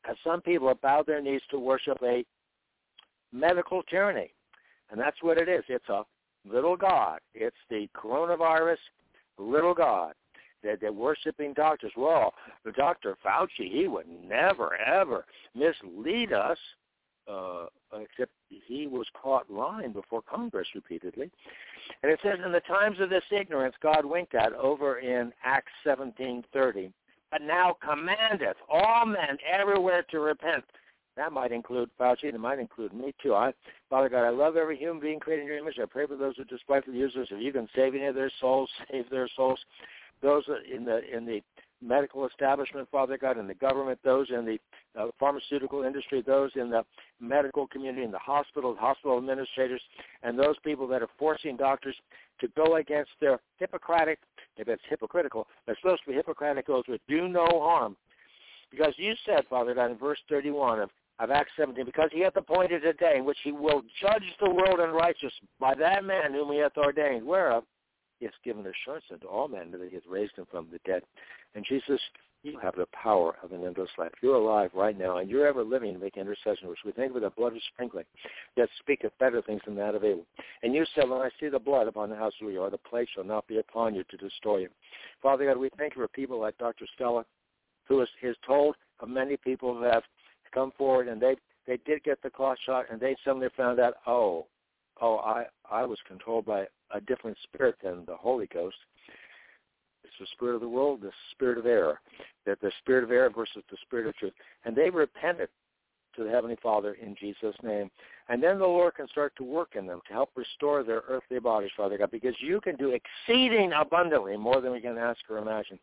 Because 0.03 0.17
some 0.25 0.41
people 0.41 0.69
have 0.69 0.81
bowed 0.81 1.07
their 1.07 1.23
knees 1.23 1.41
to 1.51 1.59
worship 1.59 1.99
a 2.03 2.25
medical 3.33 3.83
tyranny. 3.85 4.33
And 4.91 5.01
that's 5.01 5.17
what 5.23 5.39
it 5.39 5.49
is. 5.49 5.65
It's 5.69 5.89
a 5.89 6.05
little 6.47 6.77
God. 6.77 7.21
It's 7.35 7.57
the 7.71 7.89
coronavirus 7.97 8.77
little 9.39 9.75
God. 9.75 10.13
They're, 10.63 10.77
they're 10.77 10.93
worshiping 10.93 11.53
doctors. 11.53 11.93
Well, 11.97 12.33
Dr. 12.77 13.17
Fauci, 13.25 13.71
he 13.71 13.87
would 13.87 14.07
never, 14.09 14.77
ever 14.77 15.25
mislead 15.55 16.33
us, 16.33 16.59
uh, 17.29 17.67
except 17.95 18.33
he 18.49 18.87
was 18.87 19.07
caught 19.21 19.51
lying 19.51 19.93
before 19.93 20.23
Congress 20.23 20.69
repeatedly. 20.75 21.31
And 22.03 22.13
it 22.13 22.21
says, 22.23 22.39
in 22.45 22.53
the 22.53 22.61
times 22.61 23.01
of 23.01 23.11
this 23.11 23.25
ignorance, 23.31 23.75
God 23.83 24.05
winked 24.05 24.35
at 24.35 24.53
over 24.55 24.99
in 24.99 25.33
Acts 25.45 25.73
17.30, 25.87 26.93
but 27.31 27.43
now 27.43 27.77
commandeth 27.83 28.57
all 28.71 29.07
men 29.07 29.39
everywhere 29.51 30.05
to 30.11 30.21
repent 30.21 30.65
that 31.17 31.33
might 31.33 31.53
include 31.53 31.91
Fauci. 31.99 32.25
It 32.25 32.39
might 32.39 32.59
include 32.59 32.93
me 32.93 33.15
too. 33.23 33.35
I, 33.35 33.53
Father 33.89 34.09
God, 34.09 34.25
I 34.25 34.31
love 34.31 34.57
every 34.57 34.77
human 34.77 35.01
being 35.01 35.21
created 35.21 35.43
in 35.43 35.49
your 35.49 35.59
image. 35.59 35.79
I 35.81 35.87
pray 35.87 36.07
for 36.07 36.17
those 36.17 36.37
who 36.37 36.45
despitefully 36.45 36.99
use 36.99 37.15
us. 37.17 37.29
If 37.31 37.41
you 37.41 37.53
can 37.53 37.69
save 37.75 37.95
any 37.95 38.07
of 38.07 38.15
their 38.15 38.33
souls, 38.41 38.71
save 38.91 39.09
their 39.11 39.29
souls. 39.37 39.61
Those 40.23 40.45
in 40.73 40.85
the 40.85 41.01
in 41.15 41.27
the 41.27 41.41
medical 41.85 42.27
establishment, 42.27 42.89
Father 42.91 43.19
God, 43.19 43.39
in 43.39 43.47
the 43.47 43.55
government, 43.55 43.99
those 44.05 44.29
in 44.31 44.45
the 44.45 44.59
uh, 44.99 45.09
pharmaceutical 45.19 45.83
industry, 45.83 46.23
those 46.27 46.51
in 46.57 46.71
the 46.71 46.83
medical 47.21 47.67
community, 47.67 48.05
in 48.05 48.11
the 48.11 48.19
hospital, 48.19 48.75
hospital 48.79 49.19
administrators, 49.19 49.83
and 50.23 50.39
those 50.39 50.57
people 50.65 50.87
that 50.89 51.03
are 51.03 51.09
forcing 51.19 51.57
doctors 51.57 51.95
to 52.41 52.49
go 52.57 52.77
against 52.77 53.11
their 53.21 53.41
Hippocratic, 53.59 54.19
if 54.57 54.69
it's 54.69 54.83
hypocritical, 54.89 55.47
they're 55.67 55.77
supposed 55.81 56.03
to 56.05 56.11
be 56.11 56.17
Hippocratic 56.17 56.69
oaths 56.69 56.89
with 56.89 57.01
do 57.09 57.29
no 57.29 57.47
harm. 57.47 57.97
Because 58.71 58.95
you 58.97 59.15
said, 59.27 59.45
Father 59.49 59.75
God, 59.75 59.91
in 59.91 59.99
verse 59.99 60.19
31 60.29 60.81
of 60.81 60.91
of 61.21 61.31
Acts 61.31 61.53
17, 61.57 61.85
because 61.85 62.11
he 62.13 62.21
hath 62.21 62.37
appointed 62.37 62.85
a 62.85 62.93
day 62.93 63.15
in 63.19 63.25
which 63.25 63.39
he 63.45 63.53
will 63.53 63.83
judge 64.03 64.25
the 64.41 64.51
world 64.51 64.81
in 64.81 64.91
righteousness 64.91 65.33
by 65.61 65.73
that 65.75 66.05
man 66.05 66.33
whom 66.33 66.51
he 66.51 66.59
hath 66.59 66.77
ordained, 66.77 67.25
whereof 67.25 67.63
he 68.19 68.27
has 68.27 68.35
given 68.45 68.65
assurance 68.67 69.05
unto 69.13 69.27
all 69.27 69.49
men 69.49 69.71
that 69.73 69.81
he 69.89 69.95
has 69.95 70.05
raised 70.09 70.37
him 70.37 70.47
from 70.51 70.69
the 70.73 70.79
dead. 70.85 71.03
And 71.55 71.65
Jesus, 71.69 72.01
you 72.43 72.59
have 72.59 72.75
the 72.77 72.87
power 72.93 73.37
of 73.43 73.53
an 73.53 73.65
endless 73.65 73.91
life. 73.99 74.13
You're 74.23 74.37
alive 74.37 74.71
right 74.75 74.97
now, 74.97 75.19
and 75.19 75.31
you're 75.31 75.47
ever 75.47 75.65
living 75.65 75.93
to 75.95 75.99
make 75.99 76.17
intercession, 76.17 76.69
which 76.69 76.85
we 76.85 76.93
think 76.93 77.15
with 77.15 77.23
the 77.23 77.31
blood 77.31 77.55
of 77.55 77.63
sprinkling, 77.73 78.05
that 78.57 78.69
speaketh 78.81 79.13
better 79.19 79.41
things 79.43 79.63
than 79.65 79.77
that 79.77 79.95
of 79.95 80.05
Abel. 80.05 80.27
And 80.63 80.75
you 80.75 80.85
said, 80.95 81.09
when 81.09 81.21
I 81.21 81.31
see 81.41 81.49
the 81.49 81.59
blood 81.59 81.89
upon 81.89 82.11
the 82.11 82.17
house 82.17 82.35
where 82.41 82.53
you 82.53 82.63
are, 82.63 82.71
the 82.71 82.79
plague 82.79 83.09
shall 83.15 83.25
not 83.25 83.47
be 83.47 83.59
upon 83.59 83.95
you 83.95 84.05
to 84.11 84.17
destroy 84.17 84.59
you. 84.59 84.69
Father 85.23 85.47
God, 85.47 85.59
we 85.59 85.71
thank 85.79 85.97
you 85.97 86.03
for 86.03 86.09
people 86.09 86.41
like 86.41 86.59
Dr. 86.59 86.87
Stella, 86.95 87.25
who 87.89 88.01
is 88.01 88.09
told 88.47 88.77
of 89.01 89.09
many 89.09 89.37
people 89.37 89.75
who 89.75 89.85
have 89.85 90.03
come 90.53 90.73
forward 90.79 91.09
and 91.09 91.21
they 91.21 91.35
they 91.67 91.79
did 91.85 92.03
get 92.05 92.23
the 92.23 92.31
clot 92.31 92.57
shot 92.65 92.87
and 92.91 93.01
they 93.01 93.17
suddenly 93.25 93.49
found 93.57 93.81
out 93.81 93.95
oh 94.07 94.47
oh 95.01 95.19
I 95.19 95.45
I 95.75 95.85
was 95.85 95.99
controlled 96.07 96.47
by 96.47 96.67
a 96.93 97.01
different 97.01 97.37
spirit 97.43 97.75
than 97.83 98.05
the 98.07 98.17
Holy 98.17 98.47
Ghost. 98.47 98.77
It's 100.05 100.15
the 100.21 100.27
spirit 100.33 100.55
of 100.55 100.61
the 100.61 100.69
world, 100.69 101.01
the 101.03 101.11
spirit 101.33 101.59
of 101.59 101.67
error. 101.67 102.01
That 102.47 102.61
the 102.61 102.71
spirit 102.79 103.03
of 103.03 103.11
error 103.11 103.31
versus 103.35 103.65
the 103.71 103.77
spirit 103.83 104.07
of 104.07 104.17
truth. 104.17 104.35
And 104.65 104.77
they 104.77 104.89
repented 104.89 105.49
to 106.15 106.23
the 106.23 106.31
Heavenly 106.31 106.57
Father 106.63 106.97
in 107.03 107.17
Jesus' 107.19 107.57
name. 107.65 107.91
And 108.29 108.41
then 108.41 108.61
the 108.61 108.67
Lord 108.67 108.95
can 108.95 109.09
start 109.09 109.35
to 109.37 109.43
work 109.43 109.71
in 109.75 109.85
them 109.85 110.01
to 110.07 110.13
help 110.13 110.31
restore 110.37 110.85
their 110.85 111.03
earthly 111.09 111.41
bodies, 111.41 111.73
Father 111.77 111.99
God, 111.99 112.13
because 112.13 112.37
you 112.39 112.61
can 112.61 112.77
do 112.77 112.97
exceeding 112.97 113.73
abundantly 113.73 114.37
more 114.37 114.61
than 114.61 114.71
we 114.71 114.81
can 114.81 114.97
ask 114.97 115.19
or 115.29 115.39
imagine. 115.39 115.81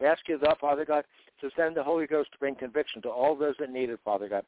We 0.00 0.06
ask 0.06 0.26
you, 0.28 0.38
though, 0.38 0.56
Father 0.58 0.86
God, 0.86 1.04
to 1.42 1.50
send 1.56 1.76
the 1.76 1.84
Holy 1.84 2.06
Ghost 2.06 2.32
to 2.32 2.38
bring 2.38 2.54
conviction 2.54 3.02
to 3.02 3.10
all 3.10 3.36
those 3.36 3.54
that 3.58 3.70
need 3.70 3.90
it, 3.90 4.00
Father 4.02 4.30
God. 4.30 4.44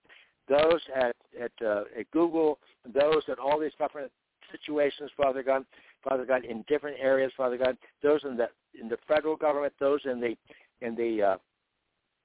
Those 0.49 0.81
at 0.97 1.15
at, 1.39 1.53
uh, 1.63 1.85
at 1.99 2.11
Google, 2.11 2.59
those 2.95 3.23
at 3.29 3.39
all 3.39 3.61
these 3.61 3.73
different 3.79 4.11
situations, 4.51 5.11
Father 5.17 5.43
God, 5.43 5.65
Father 6.03 6.25
God, 6.25 6.45
in 6.45 6.65
different 6.69 6.97
areas, 7.01 7.33
Father 7.37 7.57
God, 7.57 7.77
those 8.03 8.21
in 8.25 8.37
the 8.37 8.49
in 8.81 8.89
the 8.89 8.99
federal 9.07 9.37
government, 9.37 9.73
those 9.81 10.01
in 10.05 10.21
the 10.21 10.37
in 10.81 10.95
the 10.95 11.23
uh, 11.23 11.37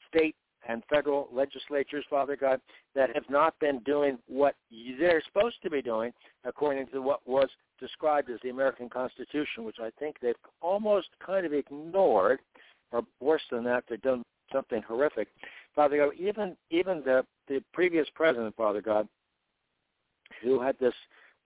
state 0.08 0.36
and 0.68 0.84
federal 0.90 1.28
legislatures, 1.34 2.06
Father 2.10 2.36
God, 2.36 2.62
that 2.96 3.14
have 3.14 3.30
not 3.30 3.58
been 3.60 3.80
doing 3.80 4.18
what 4.28 4.56
they're 5.00 5.22
supposed 5.26 5.58
to 5.64 5.70
be 5.70 5.82
doing 5.82 6.12
according 6.46 6.88
to 6.88 7.02
what 7.02 7.20
was 7.28 7.50
described 7.80 8.30
as 8.30 8.40
the 8.44 8.50
American 8.50 8.90
Constitution, 8.90 9.66
which 9.66 9.78
I 9.82 9.90
think 10.00 10.16
they've 10.22 10.36
almost 10.62 11.08
kind 11.26 11.46
of 11.46 11.54
ignored, 11.54 12.40
or 12.92 13.04
worse 13.20 13.42
than 13.52 13.64
that, 13.66 13.84
they've 13.90 14.02
done 14.02 14.24
something 14.54 14.82
horrific. 14.84 15.28
Father 15.76 15.98
God, 15.98 16.14
even 16.18 16.56
even 16.70 17.02
the 17.04 17.26
the 17.48 17.62
previous 17.74 18.08
president, 18.16 18.56
Father 18.56 18.82
God, 18.82 19.08
who 20.42 20.62
had 20.62 20.78
this, 20.80 20.94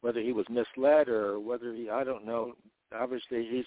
whether 0.02 0.20
he 0.20 0.32
was 0.32 0.46
misled 0.50 1.10
or 1.10 1.40
whether 1.40 1.74
he, 1.74 1.90
I 1.90 2.04
don't 2.04 2.26
know. 2.26 2.54
Obviously, 2.94 3.48
he's 3.50 3.66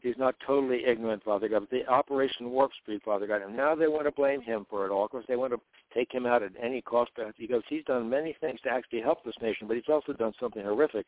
he's 0.00 0.18
not 0.18 0.34
totally 0.46 0.84
ignorant, 0.86 1.24
Father 1.24 1.48
God. 1.48 1.60
But 1.60 1.70
the 1.70 1.86
Operation 1.86 2.50
Warp 2.50 2.70
Speed, 2.82 3.00
Father 3.04 3.26
God, 3.26 3.42
and 3.42 3.56
now 3.56 3.74
they 3.74 3.88
want 3.88 4.04
to 4.04 4.12
blame 4.12 4.42
him 4.42 4.66
for 4.68 4.84
it 4.84 4.90
all. 4.90 5.04
Of 5.04 5.10
course, 5.10 5.24
they 5.26 5.36
want 5.36 5.52
to 5.52 5.60
take 5.94 6.12
him 6.12 6.26
out 6.26 6.42
at 6.42 6.52
any 6.62 6.82
cost 6.82 7.10
because 7.38 7.62
he's 7.68 7.84
done 7.84 8.10
many 8.10 8.36
things 8.40 8.60
to 8.64 8.70
actually 8.70 9.00
help 9.00 9.24
this 9.24 9.34
nation, 9.40 9.66
but 9.66 9.76
he's 9.76 9.88
also 9.88 10.12
done 10.12 10.34
something 10.38 10.62
horrific 10.62 11.06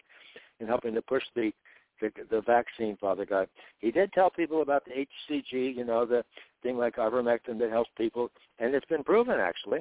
in 0.61 0.67
helping 0.67 0.95
to 0.95 1.03
push 1.03 1.25
the 1.35 1.53
the, 2.01 2.11
the 2.31 2.43
vaccine, 2.43 2.97
Father 3.01 3.25
God. 3.25 3.49
He 3.79 3.91
did 3.91 4.13
tell 4.13 4.31
people 4.31 4.63
about 4.63 4.85
the 4.85 5.07
HCG, 5.31 5.75
you 5.75 5.85
know, 5.85 6.05
the 6.05 6.25
thing 6.63 6.77
like 6.77 6.97
ivermectin 6.97 7.59
that 7.59 7.71
helps 7.71 7.91
people, 7.97 8.31
and 8.59 8.75
it's 8.75 8.87
been 8.87 9.05
proven 9.05 9.41
actually, 9.41 9.81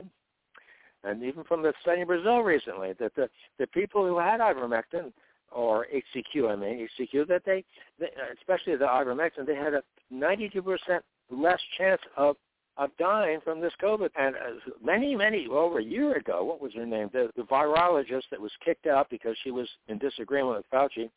and 1.06 1.24
even 1.24 1.43
from 1.43 1.61
the 1.61 1.74
study 1.82 2.01
in 2.01 2.08
Brazil 2.08 2.40
recently, 2.40 2.93
that 3.00 3.16
the 3.16 3.30
the 3.59 3.67
people 3.67 4.06
who 4.06 4.17
had 4.17 4.40
ivermectin 4.40 5.11
or 5.51 5.88
HCQ, 5.93 6.51
I 6.51 6.56
mean 6.56 6.88
HCQ, 7.00 7.27
that 7.27 7.43
they, 7.45 7.64
they 8.00 8.08
especially 8.38 8.75
the 8.75 8.85
ivermectin, 8.85 9.45
they 9.45 9.56
had 9.56 9.74
a 9.74 9.84
92% 10.14 11.00
less 11.32 11.59
chance 11.77 12.01
of 12.17 12.35
of 12.77 12.90
dying 13.00 13.40
from 13.43 13.61
this 13.61 13.72
COVID. 13.82 14.09
And 14.17 14.35
uh, 14.35 14.72
many, 14.84 15.16
many 15.16 15.48
over 15.48 15.80
a 15.80 15.84
year 15.84 16.17
ago, 16.17 16.43
what 16.43 16.61
was 16.61 16.74
her 16.74 16.85
name? 16.85 17.09
The, 17.14 17.30
the 17.38 17.43
virologist 17.43 18.24
that 18.32 18.42
was 18.42 18.51
kicked 18.64 18.85
out 18.85 19.09
because 19.09 19.38
she 19.43 19.51
was 19.51 19.69
in 19.88 19.98
disagreement 19.98 20.58
with 20.58 20.66
Fauci. 20.74 21.09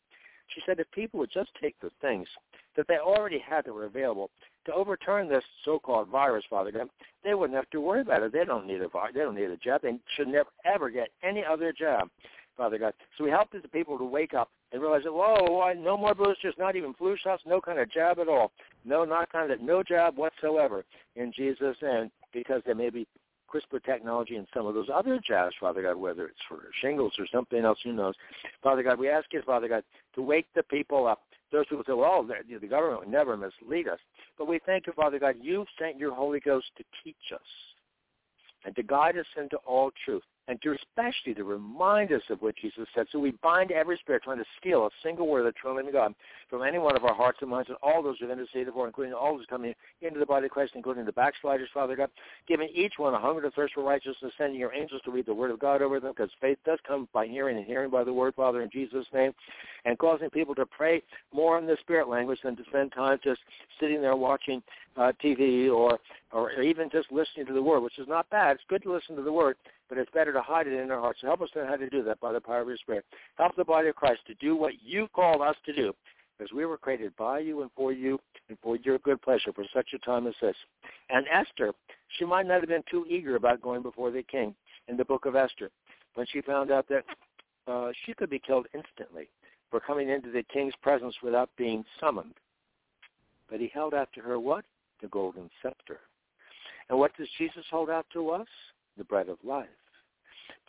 She 0.55 0.61
said 0.65 0.79
if 0.79 0.89
people 0.91 1.19
would 1.19 1.31
just 1.31 1.49
take 1.61 1.75
the 1.81 1.91
things 2.01 2.27
that 2.75 2.87
they 2.87 2.97
already 2.97 3.39
had 3.39 3.65
that 3.65 3.73
were 3.73 3.85
available 3.85 4.31
to 4.65 4.73
overturn 4.73 5.29
this 5.29 5.43
so-called 5.65 6.09
virus, 6.09 6.43
Father 6.49 6.71
God, 6.71 6.89
they 7.23 7.33
wouldn't 7.33 7.57
have 7.57 7.69
to 7.71 7.81
worry 7.81 8.01
about 8.01 8.23
it. 8.23 8.33
They 8.33 8.45
don't 8.45 8.67
need 8.67 8.81
a 8.81 8.87
they 9.13 9.19
don't 9.19 9.35
need 9.35 9.49
a 9.49 9.57
jab. 9.57 9.81
They 9.81 9.97
should 10.15 10.27
never 10.27 10.49
ever 10.65 10.89
get 10.89 11.09
any 11.23 11.43
other 11.43 11.73
jab, 11.73 12.09
Father 12.57 12.77
God. 12.77 12.93
So 13.17 13.23
we 13.23 13.29
help 13.29 13.49
the 13.51 13.67
people 13.69 13.97
to 13.97 14.05
wake 14.05 14.33
up 14.33 14.49
and 14.71 14.81
realize 14.81 15.03
that 15.03 15.13
whoa, 15.13 15.73
no 15.73 15.97
more 15.97 16.13
boosters, 16.13 16.55
not 16.57 16.75
even 16.75 16.93
flu 16.93 17.17
shots, 17.17 17.43
no 17.45 17.59
kind 17.59 17.79
of 17.79 17.91
jab 17.91 18.19
at 18.19 18.27
all, 18.27 18.51
no, 18.85 19.05
not 19.05 19.31
kind 19.31 19.51
of 19.51 19.61
no 19.61 19.81
jab 19.83 20.17
whatsoever 20.17 20.83
in 21.15 21.31
Jesus' 21.35 21.77
name, 21.81 22.11
because 22.33 22.61
there 22.65 22.75
may 22.75 22.89
be 22.89 23.07
CRISPR 23.51 23.83
technology 23.83 24.35
and 24.35 24.47
some 24.53 24.67
of 24.67 24.75
those 24.75 24.89
other 24.93 25.19
jabs, 25.27 25.55
Father 25.59 25.81
God, 25.81 25.95
whether 25.95 26.27
it's 26.27 26.37
for 26.47 26.59
shingles 26.81 27.13
or 27.17 27.25
something 27.33 27.65
else, 27.65 27.79
who 27.83 27.91
knows. 27.91 28.13
Father 28.61 28.83
God, 28.83 28.99
we 28.99 29.09
ask 29.09 29.25
you, 29.33 29.41
Father 29.41 29.67
God, 29.67 29.83
to 30.13 30.21
wake 30.21 30.45
the 30.53 30.63
people 30.63 31.07
up. 31.07 31.23
Those 31.51 31.65
people 31.67 31.83
say, 31.85 31.93
well, 31.93 32.23
the 32.23 32.67
government 32.67 33.01
would 33.01 33.09
never 33.09 33.35
mislead 33.35 33.87
us. 33.87 33.99
But 34.37 34.47
we 34.47 34.59
thank 34.65 34.87
you, 34.87 34.93
Father 34.93 35.17
God, 35.19 35.35
you've 35.41 35.67
sent 35.79 35.97
your 35.97 36.13
Holy 36.13 36.39
Ghost 36.39 36.67
to 36.77 36.83
teach 37.03 37.15
us 37.33 37.39
and 38.65 38.75
to 38.75 38.83
guide 38.83 39.17
us 39.17 39.25
into 39.35 39.57
all 39.65 39.91
truth 40.05 40.23
and 40.49 40.59
to 40.63 40.75
especially 40.75 41.35
to 41.35 41.43
remind 41.43 42.11
us 42.11 42.23
of 42.31 42.41
what 42.41 42.55
Jesus 42.57 42.87
said. 42.95 43.05
So 43.11 43.19
we 43.19 43.31
bind 43.43 43.71
every 43.71 43.97
spirit 43.97 44.23
trying 44.23 44.39
to 44.39 44.45
steal 44.59 44.87
a 44.87 44.89
single 45.03 45.27
word 45.27 45.45
of 45.45 45.45
the 45.45 45.51
true 45.51 45.75
living 45.75 45.91
God 45.91 46.15
from 46.49 46.63
any 46.63 46.79
one 46.79 46.95
of 46.95 47.05
our 47.05 47.13
hearts 47.13 47.37
and 47.41 47.51
minds 47.51 47.69
and 47.69 47.77
all 47.83 48.01
those 48.01 48.17
who've 48.19 48.31
interceded 48.31 48.73
for, 48.73 48.87
including 48.87 49.13
all 49.13 49.37
those 49.37 49.45
coming 49.47 49.75
into 50.01 50.19
the 50.19 50.25
body 50.25 50.47
of 50.47 50.51
Christ, 50.51 50.73
including 50.73 51.05
the 51.05 51.11
backsliders, 51.11 51.69
Father 51.71 51.95
God, 51.95 52.09
giving 52.47 52.67
each 52.73 52.93
one 52.97 53.13
a 53.13 53.19
hunger 53.19 53.45
and 53.45 53.53
thirst 53.53 53.75
for 53.75 53.83
righteousness, 53.83 54.33
sending 54.39 54.59
your 54.59 54.73
angels 54.73 55.01
to 55.05 55.11
read 55.11 55.27
the 55.27 55.33
word 55.33 55.51
of 55.51 55.59
God 55.59 55.83
over 55.83 55.99
them, 55.99 56.13
because 56.17 56.31
faith 56.41 56.57
does 56.65 56.79
come 56.85 57.07
by 57.13 57.27
hearing 57.27 57.57
and 57.57 57.65
hearing 57.65 57.91
by 57.91 58.03
the 58.03 58.11
word, 58.11 58.33
Father, 58.33 58.63
in 58.63 58.71
Jesus' 58.71 59.05
name, 59.13 59.31
and 59.85 59.99
causing 59.99 60.31
people 60.31 60.55
to 60.55 60.65
pray 60.65 61.03
more 61.31 61.59
in 61.59 61.67
the 61.67 61.77
spirit 61.81 62.09
language 62.09 62.39
than 62.43 62.55
to 62.55 62.63
spend 62.69 62.91
time 62.91 63.19
just 63.23 63.41
sitting 63.79 64.01
there 64.01 64.15
watching 64.15 64.63
uh, 64.97 65.11
TV 65.23 65.71
or 65.71 65.99
or 66.31 66.51
even 66.61 66.89
just 66.91 67.11
listening 67.11 67.45
to 67.47 67.53
the 67.53 67.61
word, 67.61 67.79
which 67.79 67.97
is 67.97 68.07
not 68.07 68.29
bad. 68.29 68.55
It's 68.55 68.63
good 68.69 68.83
to 68.83 68.93
listen 68.93 69.15
to 69.15 69.23
the 69.23 69.31
word, 69.31 69.55
but 69.89 69.97
it's 69.97 70.11
better 70.11 70.31
to 70.31 70.41
hide 70.41 70.67
it 70.67 70.73
in 70.73 70.91
our 70.91 70.99
hearts. 70.99 71.19
So 71.21 71.27
help 71.27 71.41
us 71.41 71.49
learn 71.55 71.67
how 71.67 71.75
to 71.75 71.89
do 71.89 72.03
that 72.03 72.19
by 72.21 72.31
the 72.31 72.39
power 72.39 72.61
of 72.61 72.67
your 72.67 72.77
Spirit. 72.77 73.05
Help 73.37 73.55
the 73.55 73.65
body 73.65 73.89
of 73.89 73.95
Christ 73.95 74.21
to 74.27 74.35
do 74.35 74.55
what 74.55 74.73
you 74.83 75.07
called 75.13 75.41
us 75.41 75.55
to 75.65 75.73
do, 75.73 75.93
because 76.37 76.53
we 76.53 76.65
were 76.65 76.77
created 76.77 77.15
by 77.17 77.39
you 77.39 77.63
and 77.63 77.71
for 77.75 77.91
you 77.91 78.19
and 78.47 78.57
for 78.61 78.77
your 78.77 78.99
good 78.99 79.21
pleasure 79.21 79.51
for 79.53 79.65
such 79.73 79.89
a 79.93 79.99
time 79.99 80.27
as 80.27 80.35
this. 80.41 80.55
And 81.09 81.25
Esther, 81.33 81.73
she 82.17 82.25
might 82.25 82.45
not 82.45 82.61
have 82.61 82.69
been 82.69 82.83
too 82.89 83.05
eager 83.09 83.35
about 83.35 83.61
going 83.61 83.81
before 83.81 84.11
the 84.11 84.23
king 84.23 84.55
in 84.87 84.95
the 84.95 85.05
book 85.05 85.25
of 85.25 85.35
Esther 85.35 85.69
when 86.15 86.27
she 86.31 86.41
found 86.41 86.71
out 86.71 86.87
that 86.89 87.03
uh, 87.67 87.91
she 88.05 88.13
could 88.13 88.29
be 88.29 88.39
killed 88.39 88.67
instantly 88.73 89.29
for 89.69 89.79
coming 89.79 90.09
into 90.09 90.31
the 90.31 90.43
king's 90.51 90.73
presence 90.81 91.15
without 91.21 91.49
being 91.57 91.83
summoned. 91.99 92.33
But 93.49 93.59
he 93.59 93.69
held 93.73 93.93
out 93.93 94.09
to 94.15 94.21
her 94.21 94.39
what? 94.39 94.65
The 95.01 95.07
golden 95.07 95.49
scepter. 95.61 95.99
And 96.89 96.97
what 96.97 97.15
does 97.17 97.27
Jesus 97.37 97.65
hold 97.69 97.89
out 97.89 98.05
to 98.13 98.31
us? 98.31 98.47
The 98.99 99.05
bread 99.05 99.29
of 99.29 99.37
life 99.43 99.69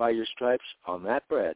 by 0.00 0.08
your 0.08 0.24
stripes 0.24 0.64
on 0.86 1.02
that 1.04 1.28
bread, 1.28 1.54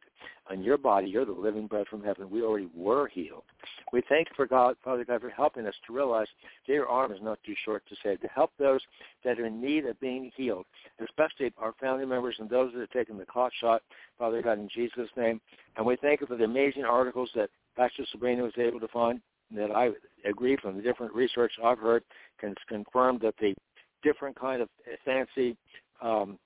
on 0.51 0.63
your 0.63 0.77
body, 0.77 1.09
you're 1.09 1.25
the 1.25 1.33
living 1.33 1.67
bread 1.67 1.87
from 1.89 2.05
heaven. 2.05 2.29
We 2.29 2.43
already 2.43 2.69
were 2.75 3.09
healed. 3.09 3.45
We 3.91 4.03
thank 4.07 4.29
for 4.37 4.47
God, 4.47 4.77
Father 4.85 5.03
God, 5.03 5.23
for 5.23 5.31
helping 5.31 5.67
us 5.67 5.75
to 5.87 5.95
realize 5.95 6.27
that 6.67 6.73
your 6.75 6.87
arm 6.87 7.11
is 7.13 7.21
not 7.23 7.39
too 7.47 7.55
short 7.65 7.85
to 7.89 7.97
save, 8.03 8.21
to 8.21 8.29
help 8.29 8.51
those 8.59 8.81
that 9.25 9.41
are 9.41 9.47
in 9.47 9.63
need 9.63 9.87
of 9.87 9.99
being 9.99 10.31
healed, 10.37 10.67
especially 11.03 11.55
our 11.57 11.73
family 11.81 12.05
members 12.05 12.37
and 12.39 12.51
those 12.51 12.71
that 12.75 12.81
have 12.81 12.91
taken 12.91 13.17
the 13.17 13.25
clot 13.25 13.51
shot, 13.61 13.83
Father 14.19 14.43
God, 14.43 14.59
in 14.59 14.69
Jesus' 14.69 15.09
name. 15.17 15.41
And 15.77 15.87
we 15.87 15.97
thank 15.97 16.21
you 16.21 16.27
for 16.27 16.37
the 16.37 16.45
amazing 16.45 16.85
articles 16.85 17.31
that 17.35 17.49
Pastor 17.77 18.05
Sabrina 18.13 18.43
was 18.43 18.53
able 18.59 18.81
to 18.81 18.89
find 18.89 19.23
that 19.57 19.71
I 19.71 19.91
agree 20.29 20.59
from 20.61 20.77
the 20.77 20.83
different 20.83 21.15
research 21.15 21.53
I've 21.65 21.79
heard 21.79 22.03
can 22.39 22.55
confirm 22.69 23.21
that 23.23 23.37
the 23.41 23.55
different 24.03 24.39
kind 24.39 24.61
of 24.61 24.69
fancy 25.05 25.57
um, 26.03 26.39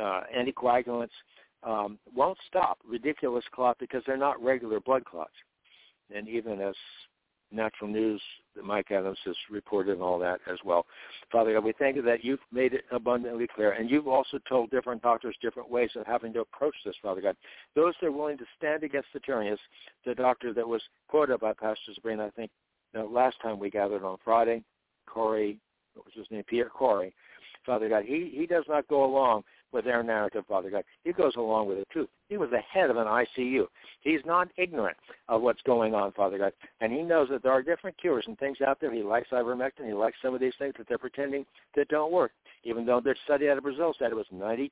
uh, 0.00 0.22
anticoagulants 0.36 1.08
um, 1.62 1.98
won't 2.14 2.38
stop 2.46 2.78
ridiculous 2.88 3.44
clot 3.52 3.76
because 3.78 4.02
they're 4.06 4.16
not 4.16 4.42
regular 4.42 4.80
blood 4.80 5.04
clots. 5.04 5.32
And 6.14 6.28
even 6.28 6.60
as 6.60 6.74
Natural 7.52 7.88
News, 7.90 8.20
Mike 8.62 8.90
Adams 8.90 9.18
has 9.24 9.36
reported 9.50 9.92
and 9.92 10.02
all 10.02 10.18
that 10.18 10.40
as 10.50 10.58
well. 10.64 10.86
Father 11.30 11.54
God, 11.54 11.64
we 11.64 11.72
thank 11.78 11.96
you 11.96 12.02
that 12.02 12.24
you've 12.24 12.40
made 12.52 12.74
it 12.74 12.84
abundantly 12.90 13.46
clear, 13.54 13.72
and 13.72 13.88
you've 13.88 14.08
also 14.08 14.38
told 14.48 14.70
different 14.70 15.02
doctors 15.02 15.36
different 15.40 15.70
ways 15.70 15.90
of 15.96 16.06
having 16.06 16.32
to 16.32 16.40
approach 16.40 16.74
this, 16.84 16.96
Father 17.02 17.20
God. 17.20 17.36
Those 17.74 17.94
that 18.00 18.08
are 18.08 18.12
willing 18.12 18.38
to 18.38 18.44
stand 18.56 18.82
against 18.82 19.08
the 19.14 19.20
tyranny, 19.20 19.56
the 20.04 20.14
doctor 20.14 20.52
that 20.54 20.66
was 20.66 20.82
quoted 21.08 21.40
by 21.40 21.52
Pastor 21.52 21.92
Sabrina, 21.94 22.26
I 22.26 22.30
think, 22.30 22.50
you 22.92 23.00
know, 23.00 23.06
last 23.06 23.36
time 23.42 23.58
we 23.58 23.70
gathered 23.70 24.02
on 24.02 24.18
Friday, 24.24 24.62
Kory, 25.06 25.58
what 25.94 26.04
was 26.04 26.14
his 26.14 26.26
name, 26.30 26.44
Pierre 26.48 26.68
Kory, 26.68 27.14
Father 27.64 27.88
God, 27.88 28.04
he, 28.04 28.32
he 28.34 28.46
does 28.46 28.64
not 28.68 28.88
go 28.88 29.04
along 29.04 29.42
with 29.72 29.84
their 29.84 30.02
narrative, 30.02 30.44
Father 30.48 30.70
God. 30.70 30.84
He 31.04 31.12
goes 31.12 31.34
along 31.36 31.68
with 31.68 31.78
it 31.78 31.88
too. 31.92 32.08
He 32.28 32.36
was 32.36 32.50
the 32.50 32.60
head 32.60 32.90
of 32.90 32.96
an 32.96 33.06
ICU. 33.06 33.66
He's 34.00 34.20
not 34.24 34.48
ignorant 34.56 34.96
of 35.28 35.42
what's 35.42 35.62
going 35.62 35.94
on, 35.94 36.12
Father 36.12 36.38
God. 36.38 36.52
And 36.80 36.92
he 36.92 37.02
knows 37.02 37.28
that 37.30 37.42
there 37.42 37.52
are 37.52 37.62
different 37.62 37.98
cures 37.98 38.24
and 38.26 38.38
things 38.38 38.58
out 38.66 38.80
there. 38.80 38.92
He 38.92 39.02
likes 39.02 39.28
ivermectin. 39.30 39.86
He 39.86 39.92
likes 39.92 40.16
some 40.22 40.34
of 40.34 40.40
these 40.40 40.54
things 40.58 40.74
that 40.78 40.88
they're 40.88 40.98
pretending 40.98 41.44
that 41.74 41.88
don't 41.88 42.12
work, 42.12 42.32
even 42.64 42.86
though 42.86 43.00
their 43.00 43.16
study 43.24 43.48
out 43.48 43.58
of 43.58 43.64
Brazil 43.64 43.94
said 43.98 44.10
it 44.10 44.16
was 44.16 44.26
92% 44.34 44.68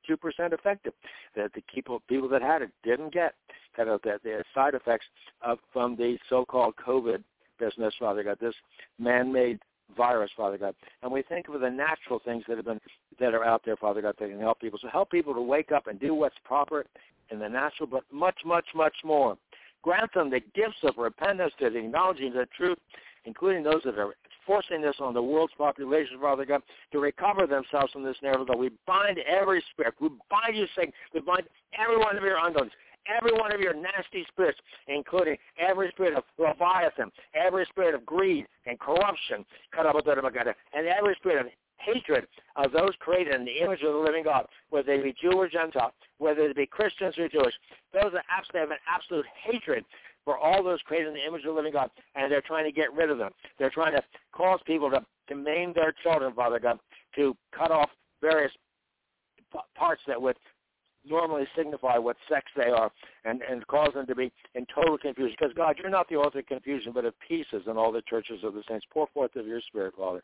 effective, 0.53 0.93
that 1.35 1.53
the 1.53 1.63
people, 1.73 2.01
people 2.07 2.29
that 2.29 2.41
had 2.41 2.61
it 2.61 2.71
didn't 2.83 3.13
get 3.13 3.33
kind 3.75 3.89
of 3.89 4.01
the, 4.03 4.19
the 4.23 4.43
side 4.53 4.73
effects 4.73 5.05
of, 5.41 5.59
from 5.71 5.95
the 5.95 6.17
so-called 6.29 6.73
COVID 6.85 7.23
business, 7.59 7.93
Father 7.99 8.23
God, 8.23 8.37
this 8.39 8.55
man-made 8.99 9.59
virus, 9.95 10.31
Father 10.35 10.57
God. 10.57 10.75
And 11.03 11.11
we 11.11 11.21
think 11.21 11.47
of 11.47 11.59
the 11.61 11.69
natural 11.69 12.19
things 12.23 12.43
that 12.47 12.57
have 12.57 12.65
been 12.65 12.81
that 13.19 13.33
are 13.33 13.43
out 13.43 13.61
there, 13.65 13.75
Father 13.75 14.01
God, 14.01 14.15
that 14.19 14.29
can 14.29 14.39
help 14.39 14.59
people. 14.59 14.79
So 14.81 14.87
help 14.89 15.11
people 15.11 15.33
to 15.33 15.41
wake 15.41 15.71
up 15.71 15.87
and 15.87 15.99
do 15.99 16.13
what's 16.13 16.35
proper 16.43 16.85
in 17.31 17.39
the 17.39 17.49
natural, 17.49 17.87
but 17.87 18.03
much, 18.11 18.37
much, 18.45 18.65
much 18.75 18.95
more. 19.03 19.37
Grant 19.81 20.13
them 20.13 20.29
the 20.29 20.41
gifts 20.55 20.77
of 20.83 20.97
repentance, 20.97 21.53
to 21.59 21.67
acknowledging 21.67 22.33
the 22.33 22.47
truth, 22.57 22.77
including 23.25 23.63
those 23.63 23.81
that 23.85 23.97
are 23.97 24.15
forcing 24.45 24.81
this 24.81 24.95
on 24.99 25.13
the 25.13 25.21
world's 25.21 25.53
population, 25.57 26.17
Father 26.19 26.45
God, 26.45 26.61
to 26.91 26.99
recover 26.99 27.47
themselves 27.47 27.91
from 27.91 28.03
this 28.03 28.17
narrative. 28.21 28.47
That 28.47 28.57
we 28.57 28.71
bind 28.85 29.19
every 29.19 29.63
spirit. 29.71 29.95
We 29.99 30.09
bind 30.29 30.55
you, 30.55 30.65
Satan. 30.75 30.91
We 31.13 31.21
bind 31.21 31.43
every 31.79 31.97
one 31.97 32.17
of 32.17 32.23
your 32.23 32.37
ungodliness 32.37 32.73
every 33.07 33.33
one 33.33 33.53
of 33.53 33.59
your 33.59 33.73
nasty 33.73 34.25
spirits, 34.27 34.59
including 34.87 35.37
every 35.59 35.89
spirit 35.89 36.15
of 36.17 36.23
Leviathan, 36.37 37.11
every 37.33 37.65
spirit 37.65 37.95
of 37.95 38.05
greed 38.05 38.45
and 38.65 38.79
corruption, 38.79 39.45
and 39.77 40.87
every 40.87 41.15
spirit 41.19 41.45
of 41.45 41.51
hatred 41.77 42.27
of 42.55 42.71
those 42.71 42.91
created 42.99 43.35
in 43.35 43.45
the 43.45 43.63
image 43.63 43.81
of 43.81 43.93
the 43.93 43.99
living 43.99 44.23
God, 44.23 44.45
whether 44.69 44.95
they 44.95 45.03
be 45.03 45.15
Jew 45.21 45.33
or 45.33 45.47
Gentile, 45.47 45.93
whether 46.17 46.47
they 46.47 46.53
be 46.53 46.65
Christians 46.65 47.17
or 47.17 47.27
Jewish. 47.27 47.53
Those 47.93 48.13
are 48.13 48.23
absolutely 48.29 48.59
have 48.61 48.71
an 48.71 48.77
absolute 48.87 49.25
hatred 49.43 49.85
for 50.23 50.37
all 50.37 50.63
those 50.63 50.81
created 50.81 51.09
in 51.09 51.13
the 51.13 51.25
image 51.25 51.41
of 51.41 51.47
the 51.47 51.53
living 51.53 51.73
God, 51.73 51.89
and 52.15 52.31
they're 52.31 52.41
trying 52.41 52.65
to 52.65 52.71
get 52.71 52.91
rid 52.93 53.11
of 53.11 53.17
them. 53.17 53.31
They're 53.59 53.69
trying 53.69 53.93
to 53.93 54.03
cause 54.31 54.59
people 54.65 54.89
to, 54.89 55.05
to 55.29 55.35
maim 55.35 55.71
their 55.73 55.93
children, 56.03 56.33
Father 56.33 56.59
God, 56.59 56.79
to 57.15 57.35
cut 57.55 57.71
off 57.71 57.89
various 58.21 58.51
p- 59.53 59.59
parts 59.75 60.01
that 60.07 60.19
would 60.19 60.35
normally 61.07 61.45
signify 61.55 61.97
what 61.97 62.17
sex 62.27 62.45
they 62.57 62.69
are 62.69 62.91
and, 63.25 63.41
and 63.43 63.65
cause 63.67 63.93
them 63.93 64.07
to 64.07 64.15
be 64.15 64.31
in 64.55 64.65
total 64.73 64.97
confusion. 64.97 65.35
Because, 65.39 65.53
God, 65.55 65.75
you're 65.77 65.91
not 65.91 66.09
the 66.09 66.15
author 66.15 66.39
of 66.39 66.47
confusion, 66.47 66.91
but 66.93 67.05
of 67.05 67.13
pieces 67.27 67.61
in 67.67 67.77
all 67.77 67.91
the 67.91 68.01
churches 68.09 68.39
of 68.43 68.55
the 68.55 68.63
saints. 68.67 68.85
Pour 68.91 69.07
forth 69.13 69.35
of 69.35 69.45
your 69.45 69.61
spirit, 69.61 69.93
Father. 69.95 70.23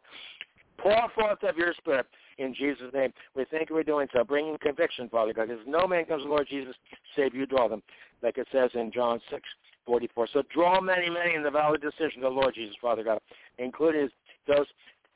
Pour 0.81 1.09
forth 1.15 1.43
of 1.43 1.57
your 1.57 1.73
spirit 1.77 2.07
in 2.37 2.53
Jesus' 2.53 2.91
name. 2.93 3.13
We 3.35 3.45
thank 3.51 3.69
you 3.69 3.75
for 3.75 3.83
doing 3.83 4.07
so, 4.13 4.23
bringing 4.23 4.57
conviction, 4.57 5.09
Father 5.09 5.33
God, 5.33 5.49
because 5.49 5.63
no 5.67 5.87
man 5.87 6.05
comes 6.05 6.23
to 6.23 6.27
the 6.27 6.33
Lord 6.33 6.47
Jesus 6.49 6.75
save 7.15 7.35
you 7.35 7.45
draw 7.45 7.67
them, 7.67 7.83
like 8.23 8.37
it 8.37 8.47
says 8.51 8.71
in 8.73 8.91
John 8.91 9.19
6, 9.29 9.41
44. 9.85 10.27
So 10.33 10.43
draw 10.53 10.81
many, 10.81 11.09
many 11.09 11.35
in 11.35 11.43
the 11.43 11.51
valid 11.51 11.81
decision 11.81 12.23
of 12.23 12.33
the 12.33 12.39
Lord 12.39 12.55
Jesus, 12.55 12.75
Father 12.81 13.03
God, 13.03 13.19
including 13.59 14.09
those 14.47 14.65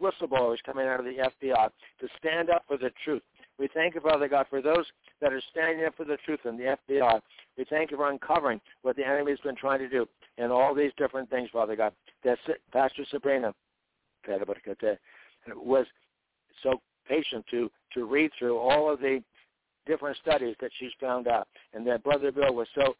whistleblowers 0.02 0.58
coming 0.66 0.88
out 0.88 1.00
of 1.00 1.06
the 1.06 1.18
FBI 1.18 1.69
to 2.00 2.08
stand 2.18 2.50
up 2.50 2.64
for 2.68 2.77
the 2.77 2.92
truth. 3.03 3.24
We 3.58 3.69
thank 3.74 3.95
you, 3.95 4.02
Father 4.02 4.27
God, 4.27 4.45
for 4.50 4.61
those 4.61 4.85
that 5.22 5.32
are 5.32 5.42
standing 5.50 5.85
up 5.85 5.95
for 5.95 6.06
the 6.06 6.18
truth 6.26 6.42
in 6.45 6.58
the 6.58 6.77
FBI. 6.90 7.22
We 7.58 7.66
thank 7.69 7.90
you 7.90 7.98
for 7.98 8.10
uncovering 8.10 8.60
what 8.82 8.98
the 8.98 9.08
enemy 9.08 9.32
has 9.32 9.40
been 9.40 9.56
trying 9.56 9.80
to 9.80 9.90
do 9.90 10.06
and 10.38 10.52
all 10.52 10.76
these 10.76 10.92
different 10.98 11.30
things, 11.30 11.50
Father 11.53 11.76
God. 11.76 11.94
That 12.24 12.38
Pastor 12.74 13.06
Sabrina 13.10 13.53
was 15.53 15.85
so 16.64 16.82
patient 17.07 17.45
to 17.51 17.69
to 17.93 18.06
read 18.06 18.32
through 18.38 18.57
all 18.57 18.91
of 18.91 18.99
the 18.99 19.24
different 19.85 20.17
studies 20.17 20.56
that 20.59 20.72
she's 20.80 20.91
found 20.99 21.27
out, 21.27 21.48
and 21.74 21.85
that 21.88 22.03
Brother 22.03 22.32
Bill 22.32 22.53
was 22.53 22.67
so 22.75 22.95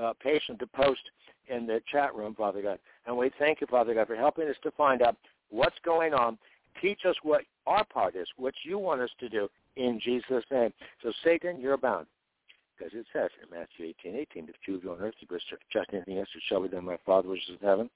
uh, 0.00 0.12
patient 0.22 0.58
to 0.60 0.66
post 0.68 1.00
in 1.48 1.66
the 1.66 1.80
chat 1.90 2.14
room, 2.14 2.34
Father 2.34 2.62
God. 2.62 2.78
And 3.06 3.16
we 3.16 3.30
thank 3.38 3.60
you, 3.60 3.66
Father 3.66 3.94
God, 3.94 4.06
for 4.06 4.16
helping 4.16 4.48
us 4.48 4.56
to 4.62 4.70
find 4.72 5.02
out 5.02 5.16
what's 5.50 5.76
going 5.84 6.14
on. 6.14 6.38
Teach 6.80 7.00
us 7.06 7.16
what 7.22 7.42
our 7.66 7.84
part 7.84 8.14
is, 8.14 8.28
what 8.36 8.54
you 8.64 8.78
want 8.78 9.00
us 9.00 9.10
to 9.18 9.28
do 9.28 9.48
in 9.76 10.00
Jesus' 10.02 10.44
name. 10.50 10.72
So 11.02 11.12
Satan, 11.24 11.60
you're 11.60 11.76
bound 11.76 12.06
because 12.80 12.94
it 12.94 13.06
says 13.12 13.28
in 13.42 13.58
Matthew 13.58 13.92
18, 14.00 14.16
18, 14.16 14.48
if 14.48 14.54
two 14.64 14.76
of 14.76 14.84
you 14.84 14.92
on 14.92 15.00
earth 15.00 15.14
agree 15.22 15.38
just 15.70 15.92
anything 15.92 16.18
else, 16.18 16.28
it 16.34 16.42
shall 16.48 16.62
be 16.62 16.68
done 16.68 16.84
my 16.84 16.96
Father 17.04 17.28
which 17.28 17.42
is 17.48 17.56
in 17.60 17.66
heaven. 17.66 17.90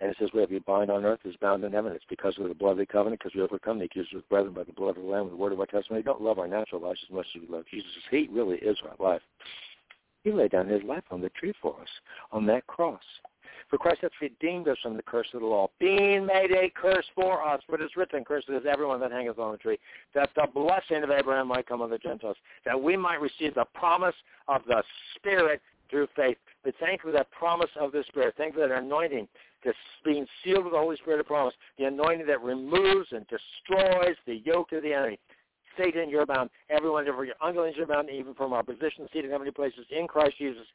And 0.00 0.10
it 0.10 0.16
says, 0.18 0.30
whatever 0.32 0.54
you 0.54 0.60
bind 0.60 0.90
on 0.90 1.04
earth 1.04 1.20
is 1.24 1.36
bound 1.36 1.62
in 1.62 1.72
heaven. 1.72 1.92
It's 1.92 2.04
because 2.08 2.38
of 2.38 2.48
the 2.48 2.54
blood 2.54 2.72
of 2.72 2.78
the 2.78 2.86
covenant, 2.86 3.20
because 3.20 3.34
we 3.34 3.42
overcome 3.42 3.78
the 3.78 3.84
accusers 3.84 4.14
of 4.14 4.28
brethren 4.30 4.54
by 4.54 4.64
the 4.64 4.72
blood 4.72 4.96
of 4.96 5.02
the 5.02 5.08
Lamb 5.08 5.24
and 5.24 5.32
the 5.32 5.36
word 5.36 5.52
of 5.52 5.60
our 5.60 5.66
testimony. 5.66 6.00
We 6.00 6.04
don't 6.04 6.22
love 6.22 6.38
our 6.38 6.48
natural 6.48 6.80
lives 6.80 7.00
as 7.06 7.14
much 7.14 7.26
as 7.36 7.42
we 7.42 7.54
love 7.54 7.64
Jesus. 7.70 7.90
He 8.10 8.28
really 8.32 8.56
is 8.56 8.78
our 8.88 9.12
life. 9.12 9.22
He 10.24 10.32
laid 10.32 10.52
down 10.52 10.68
his 10.68 10.82
life 10.84 11.04
on 11.10 11.20
the 11.20 11.30
tree 11.30 11.52
for 11.60 11.78
us, 11.80 11.88
on 12.32 12.46
that 12.46 12.66
cross. 12.66 13.02
For 13.70 13.78
Christ 13.78 14.00
hath 14.02 14.10
redeemed 14.20 14.66
us 14.66 14.76
from 14.82 14.96
the 14.96 15.02
curse 15.02 15.28
of 15.32 15.40
the 15.40 15.46
law, 15.46 15.68
being 15.78 16.26
made 16.26 16.50
a 16.50 16.70
curse 16.70 17.06
for 17.14 17.46
us. 17.46 17.62
For 17.66 17.76
it 17.76 17.82
is 17.82 17.90
written, 17.96 18.24
Cursed 18.24 18.48
is 18.48 18.62
everyone 18.68 18.98
that 19.00 19.12
hangeth 19.12 19.38
on 19.38 19.52
the 19.52 19.58
tree, 19.58 19.78
that 20.12 20.30
the 20.34 20.48
blessing 20.52 21.04
of 21.04 21.10
Abraham 21.10 21.46
might 21.46 21.68
come 21.68 21.80
on 21.80 21.88
the 21.88 21.98
Gentiles, 21.98 22.36
that 22.64 22.80
we 22.80 22.96
might 22.96 23.20
receive 23.20 23.54
the 23.54 23.66
promise 23.74 24.14
of 24.48 24.62
the 24.66 24.82
Spirit 25.14 25.62
through 25.88 26.08
faith. 26.16 26.36
We 26.64 26.72
thank 26.80 27.04
you 27.04 27.10
for 27.10 27.16
that 27.16 27.30
promise 27.30 27.70
of 27.78 27.92
the 27.92 28.02
Spirit. 28.08 28.34
Thank 28.36 28.54
you 28.54 28.62
for 28.62 28.68
that 28.68 28.76
anointing 28.76 29.28
that's 29.64 29.76
being 30.04 30.26
sealed 30.42 30.64
with 30.64 30.72
the 30.72 30.78
Holy 30.78 30.96
Spirit 30.96 31.20
of 31.20 31.26
promise, 31.26 31.54
the 31.78 31.84
anointing 31.84 32.26
that 32.26 32.42
removes 32.42 33.08
and 33.12 33.24
destroys 33.28 34.16
the 34.26 34.42
yoke 34.44 34.72
of 34.72 34.82
the 34.82 34.92
enemy. 34.92 35.18
Satan, 35.78 36.10
you're 36.10 36.26
bound. 36.26 36.50
Everyone, 36.68 37.06
every 37.06 37.28
your 37.28 37.36
underlings 37.40 37.78
are 37.78 37.86
bound, 37.86 38.10
even 38.10 38.34
from 38.34 38.52
our 38.52 38.64
position 38.64 39.06
seated 39.12 39.26
in 39.26 39.30
heavenly 39.30 39.52
places 39.52 39.86
in 39.90 40.08
Christ 40.08 40.36
Jesus 40.38 40.66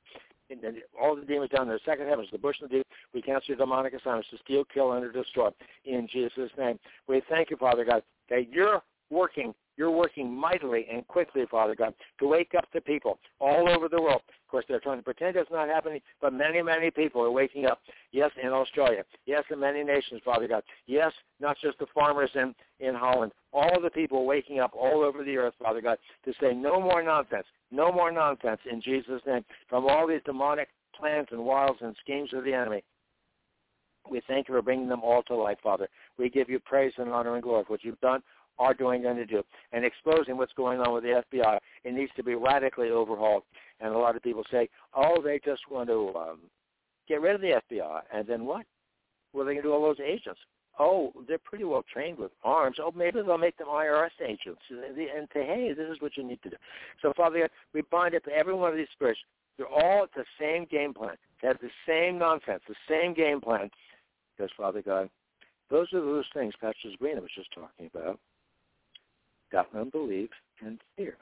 and 0.50 0.62
all 1.00 1.16
the 1.16 1.24
demons 1.24 1.52
down 1.52 1.64
in 1.64 1.70
the 1.70 1.80
second 1.86 2.08
heavens, 2.08 2.28
the 2.32 2.38
bush 2.38 2.58
and 2.62 2.70
the 2.70 2.78
deep, 2.78 2.88
we 3.14 3.22
cancel 3.22 3.48
your 3.50 3.58
demonic 3.58 3.94
assignments 3.94 4.30
to 4.30 4.38
steal, 4.44 4.64
kill, 4.66 4.94
and 4.94 5.12
to 5.12 5.24
destroy. 5.24 5.50
In 5.86 6.08
Jesus' 6.12 6.52
name. 6.58 6.80
We 7.08 7.22
thank 7.30 7.50
you, 7.50 7.58
Father 7.58 7.86
God, 7.86 8.04
that 8.30 8.52
you're 8.52 8.82
working 9.10 9.54
you're 9.78 9.92
working 9.92 10.34
mightily 10.34 10.88
and 10.92 11.08
quickly, 11.08 11.44
Father 11.50 11.76
God, 11.76 11.94
to 12.20 12.28
wake 12.28 12.54
up 12.58 12.66
the 12.74 12.82
people 12.82 13.20
all 13.40 13.70
over 13.70 13.88
the 13.90 14.02
world. 14.02 14.22
Of 14.28 14.50
course, 14.50 14.66
they're 14.68 14.80
trying 14.80 15.00
to 15.00 15.04
pretend 15.04 15.36
it's 15.36 15.52
not 15.52 15.68
happening, 15.68 16.02
but 16.22 16.34
many, 16.34 16.62
many 16.62 16.92
people 16.92 17.22
are 17.22 17.32
waking 17.32 17.66
up. 17.66 17.80
Yes, 18.12 18.32
in 18.42 18.50
Australia. 18.50 19.04
Yes, 19.26 19.44
in 19.52 19.60
many 19.60 19.84
nations, 19.84 20.22
Father 20.24 20.48
God. 20.48 20.64
Yes, 20.88 21.12
not 21.40 21.58
just 21.62 21.78
the 21.80 21.88
farmers 21.94 22.30
in, 22.36 22.56
in 22.80 22.96
Holland. 22.96 23.32
All 23.52 23.82
the 23.82 23.90
people 23.90 24.26
waking 24.26 24.60
up 24.60 24.72
all 24.74 25.04
over 25.04 25.24
the 25.24 25.38
earth, 25.38 25.54
Father 25.62 25.82
God, 25.82 25.98
to 26.24 26.34
say 26.40 26.54
no 26.54 26.80
more 26.80 27.04
nonsense. 27.04 27.46
No 27.72 27.92
more 27.92 28.12
nonsense 28.12 28.62
in 28.72 28.82
Jesus' 28.82 29.22
name 29.28 29.44
from 29.68 29.86
all 29.86 30.08
these 30.08 30.22
demonic 30.26 30.70
plans 30.98 31.28
and 31.32 31.44
wiles 31.44 31.78
and 31.82 31.96
schemes 32.02 32.30
of 32.34 32.44
the 32.44 32.54
enemy. 32.54 32.84
We 34.10 34.22
thank 34.28 34.48
you 34.48 34.54
for 34.54 34.62
bringing 34.62 34.88
them 34.88 35.02
all 35.04 35.24
to 35.24 35.36
light, 35.36 35.58
Father. 35.64 35.90
We 36.18 36.30
give 36.30 36.50
you 36.50 36.60
praise 36.60 36.94
and 36.98 37.10
honor 37.10 37.34
and 37.34 37.44
glory 37.44 37.64
for 37.66 37.74
what 37.74 37.84
you've 37.84 38.00
done, 38.02 38.22
are 38.58 38.74
doing, 38.74 39.02
going 39.02 39.18
to 39.18 39.26
do, 39.26 39.44
and 39.72 39.84
exposing 39.84 40.38
what's 40.38 40.54
going 40.54 40.80
on 40.80 40.94
with 40.94 41.04
the 41.04 41.22
FBI. 41.34 41.58
It 41.84 41.94
needs 41.94 42.12
to 42.16 42.24
be 42.24 42.36
radically 42.36 42.90
overhauled. 42.90 43.44
And 43.80 43.94
a 43.94 43.98
lot 43.98 44.16
of 44.16 44.24
people 44.24 44.44
say, 44.52 44.70
oh, 44.94 45.22
they 45.22 45.40
just 45.44 45.62
want 45.70 45.90
to 45.90 46.14
um, 46.16 46.40
get 47.08 47.22
rid 47.22 47.36
of 47.36 47.42
the 47.42 47.62
FBI. 47.72 48.02
And 48.14 48.28
then 48.28 48.46
what? 48.46 48.66
What 49.32 49.44
are 49.44 49.46
they 49.46 49.54
going 49.54 49.64
to 49.64 49.70
do 49.70 49.74
all 49.74 49.82
those 49.82 50.00
agents? 50.00 50.40
oh, 50.80 51.14
they're 51.28 51.38
pretty 51.38 51.64
well 51.64 51.84
trained 51.92 52.18
with 52.18 52.32
arms. 52.44 52.78
Oh, 52.82 52.92
maybe 52.96 53.22
they'll 53.22 53.38
make 53.38 53.58
them 53.58 53.68
IRS 53.68 54.10
agents 54.22 54.62
and 54.70 55.28
say, 55.34 55.46
hey, 55.46 55.74
this 55.76 55.88
is 55.90 56.02
what 56.02 56.18
you 56.18 56.24
need 56.24 56.42
to 56.44 56.50
do. 56.50 56.56
So, 57.02 57.14
Father, 57.16 57.40
God, 57.40 57.50
we 57.74 57.82
bind 57.84 58.16
up 58.16 58.24
every 58.28 58.54
one 58.54 58.72
of 58.72 58.78
these 58.78 58.88
spirits. 58.94 59.20
They're 59.58 59.68
all 59.68 60.04
at 60.04 60.10
the 60.16 60.26
same 60.40 60.66
game 60.70 60.94
plan. 60.94 61.16
They 61.42 61.48
have 61.48 61.60
the 61.62 61.70
same 61.88 62.18
nonsense, 62.18 62.62
the 62.68 62.76
same 62.90 63.14
game 63.14 63.40
plan. 63.40 63.70
Because, 64.36 64.52
Father 64.58 64.82
God, 64.82 65.10
those 65.70 65.88
are 65.94 66.02
those 66.02 66.26
things 66.34 66.54
Pastor 66.60 66.92
Sabrina 66.92 67.22
was 67.22 67.30
just 67.36 67.54
talking 67.54 67.90
about. 67.94 68.20
And 69.56 69.66
unbelief 69.74 70.30
and 70.66 70.80
fear. 70.98 71.16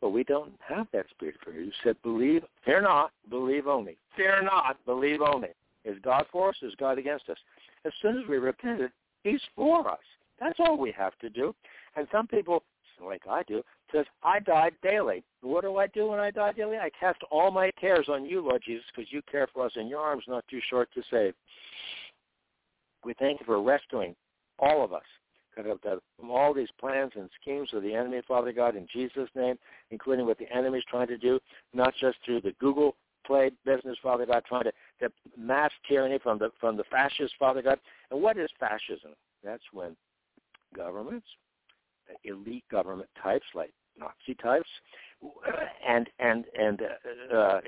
But 0.00 0.10
we 0.10 0.24
don't 0.24 0.52
have 0.66 0.86
that 0.92 1.06
spirit 1.10 1.36
of 1.36 1.52
fear. 1.52 1.62
You 1.62 1.72
said 1.82 1.96
believe, 2.02 2.42
fear 2.64 2.80
not, 2.80 3.10
believe 3.28 3.66
only. 3.66 3.96
Fear 4.16 4.42
not, 4.42 4.76
believe 4.86 5.20
only. 5.20 5.48
Is 5.84 5.98
God 6.02 6.24
for 6.32 6.50
us? 6.50 6.56
Is 6.62 6.74
God 6.78 6.98
against 6.98 7.28
us? 7.28 7.36
As 7.84 7.92
soon 8.00 8.18
as 8.18 8.28
we 8.28 8.38
repented, 8.38 8.90
he's 9.22 9.40
for 9.54 9.90
us. 9.90 9.98
That's 10.40 10.58
all 10.58 10.78
we 10.78 10.92
have 10.92 11.18
to 11.20 11.28
do. 11.28 11.54
And 11.96 12.06
some 12.10 12.26
people, 12.26 12.62
like 13.04 13.22
I 13.28 13.42
do, 13.42 13.62
says, 13.92 14.06
I 14.22 14.40
died 14.40 14.72
daily. 14.82 15.22
What 15.42 15.62
do 15.62 15.76
I 15.76 15.86
do 15.88 16.08
when 16.08 16.20
I 16.20 16.30
die 16.30 16.52
daily? 16.52 16.78
I 16.78 16.90
cast 16.98 17.20
all 17.30 17.50
my 17.50 17.70
cares 17.78 18.08
on 18.08 18.24
you, 18.24 18.40
Lord 18.40 18.62
Jesus, 18.64 18.84
because 18.94 19.12
you 19.12 19.20
care 19.30 19.48
for 19.52 19.66
us, 19.66 19.72
and 19.76 19.88
your 19.88 20.00
arm's 20.00 20.24
not 20.26 20.44
too 20.48 20.60
short 20.70 20.88
to 20.94 21.02
save. 21.10 21.34
We 23.04 23.14
thank 23.18 23.40
you 23.40 23.46
for 23.46 23.62
rescuing 23.62 24.16
all 24.58 24.82
of 24.82 24.92
us 24.94 25.02
from 25.54 26.30
all 26.30 26.52
these 26.54 26.68
plans 26.78 27.12
and 27.16 27.28
schemes 27.40 27.70
of 27.72 27.82
the 27.82 27.94
enemy, 27.94 28.20
Father 28.26 28.52
God, 28.52 28.76
in 28.76 28.86
Jesus' 28.92 29.28
name, 29.34 29.56
including 29.90 30.26
what 30.26 30.38
the 30.38 30.50
enemy 30.54 30.78
is 30.78 30.84
trying 30.88 31.08
to 31.08 31.18
do, 31.18 31.38
not 31.72 31.94
just 32.00 32.18
through 32.24 32.40
the 32.40 32.52
Google 32.60 32.96
Play 33.26 33.50
business, 33.64 33.96
Father 34.02 34.26
God, 34.26 34.42
trying 34.46 34.64
to, 34.64 34.72
to 35.00 35.10
mass 35.38 35.70
tyranny 35.88 36.18
from 36.22 36.38
the 36.38 36.50
from 36.60 36.76
the 36.76 36.84
fascists, 36.90 37.34
Father 37.38 37.62
God. 37.62 37.78
And 38.10 38.20
what 38.20 38.36
is 38.36 38.50
fascism? 38.60 39.12
That's 39.42 39.62
when 39.72 39.96
governments, 40.76 41.26
elite 42.24 42.64
government 42.70 43.08
types 43.22 43.46
like 43.54 43.72
Nazi 43.98 44.34
types, 44.42 44.68
and 45.88 46.10
and 46.18 46.44
and 46.58 46.82
uh, 47.32 47.36
uh, 47.36 47.60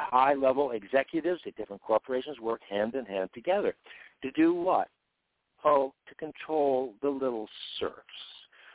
high 0.00 0.34
level 0.34 0.72
executives 0.72 1.40
at 1.46 1.54
different 1.56 1.82
corporations 1.82 2.40
work 2.40 2.60
hand 2.68 2.96
in 2.96 3.04
hand 3.04 3.30
together 3.34 3.76
to 4.22 4.30
do 4.32 4.54
what? 4.54 4.88
Oh, 5.64 5.92
to 6.08 6.14
control 6.14 6.94
the 7.02 7.08
little 7.10 7.48
serfs 7.78 7.94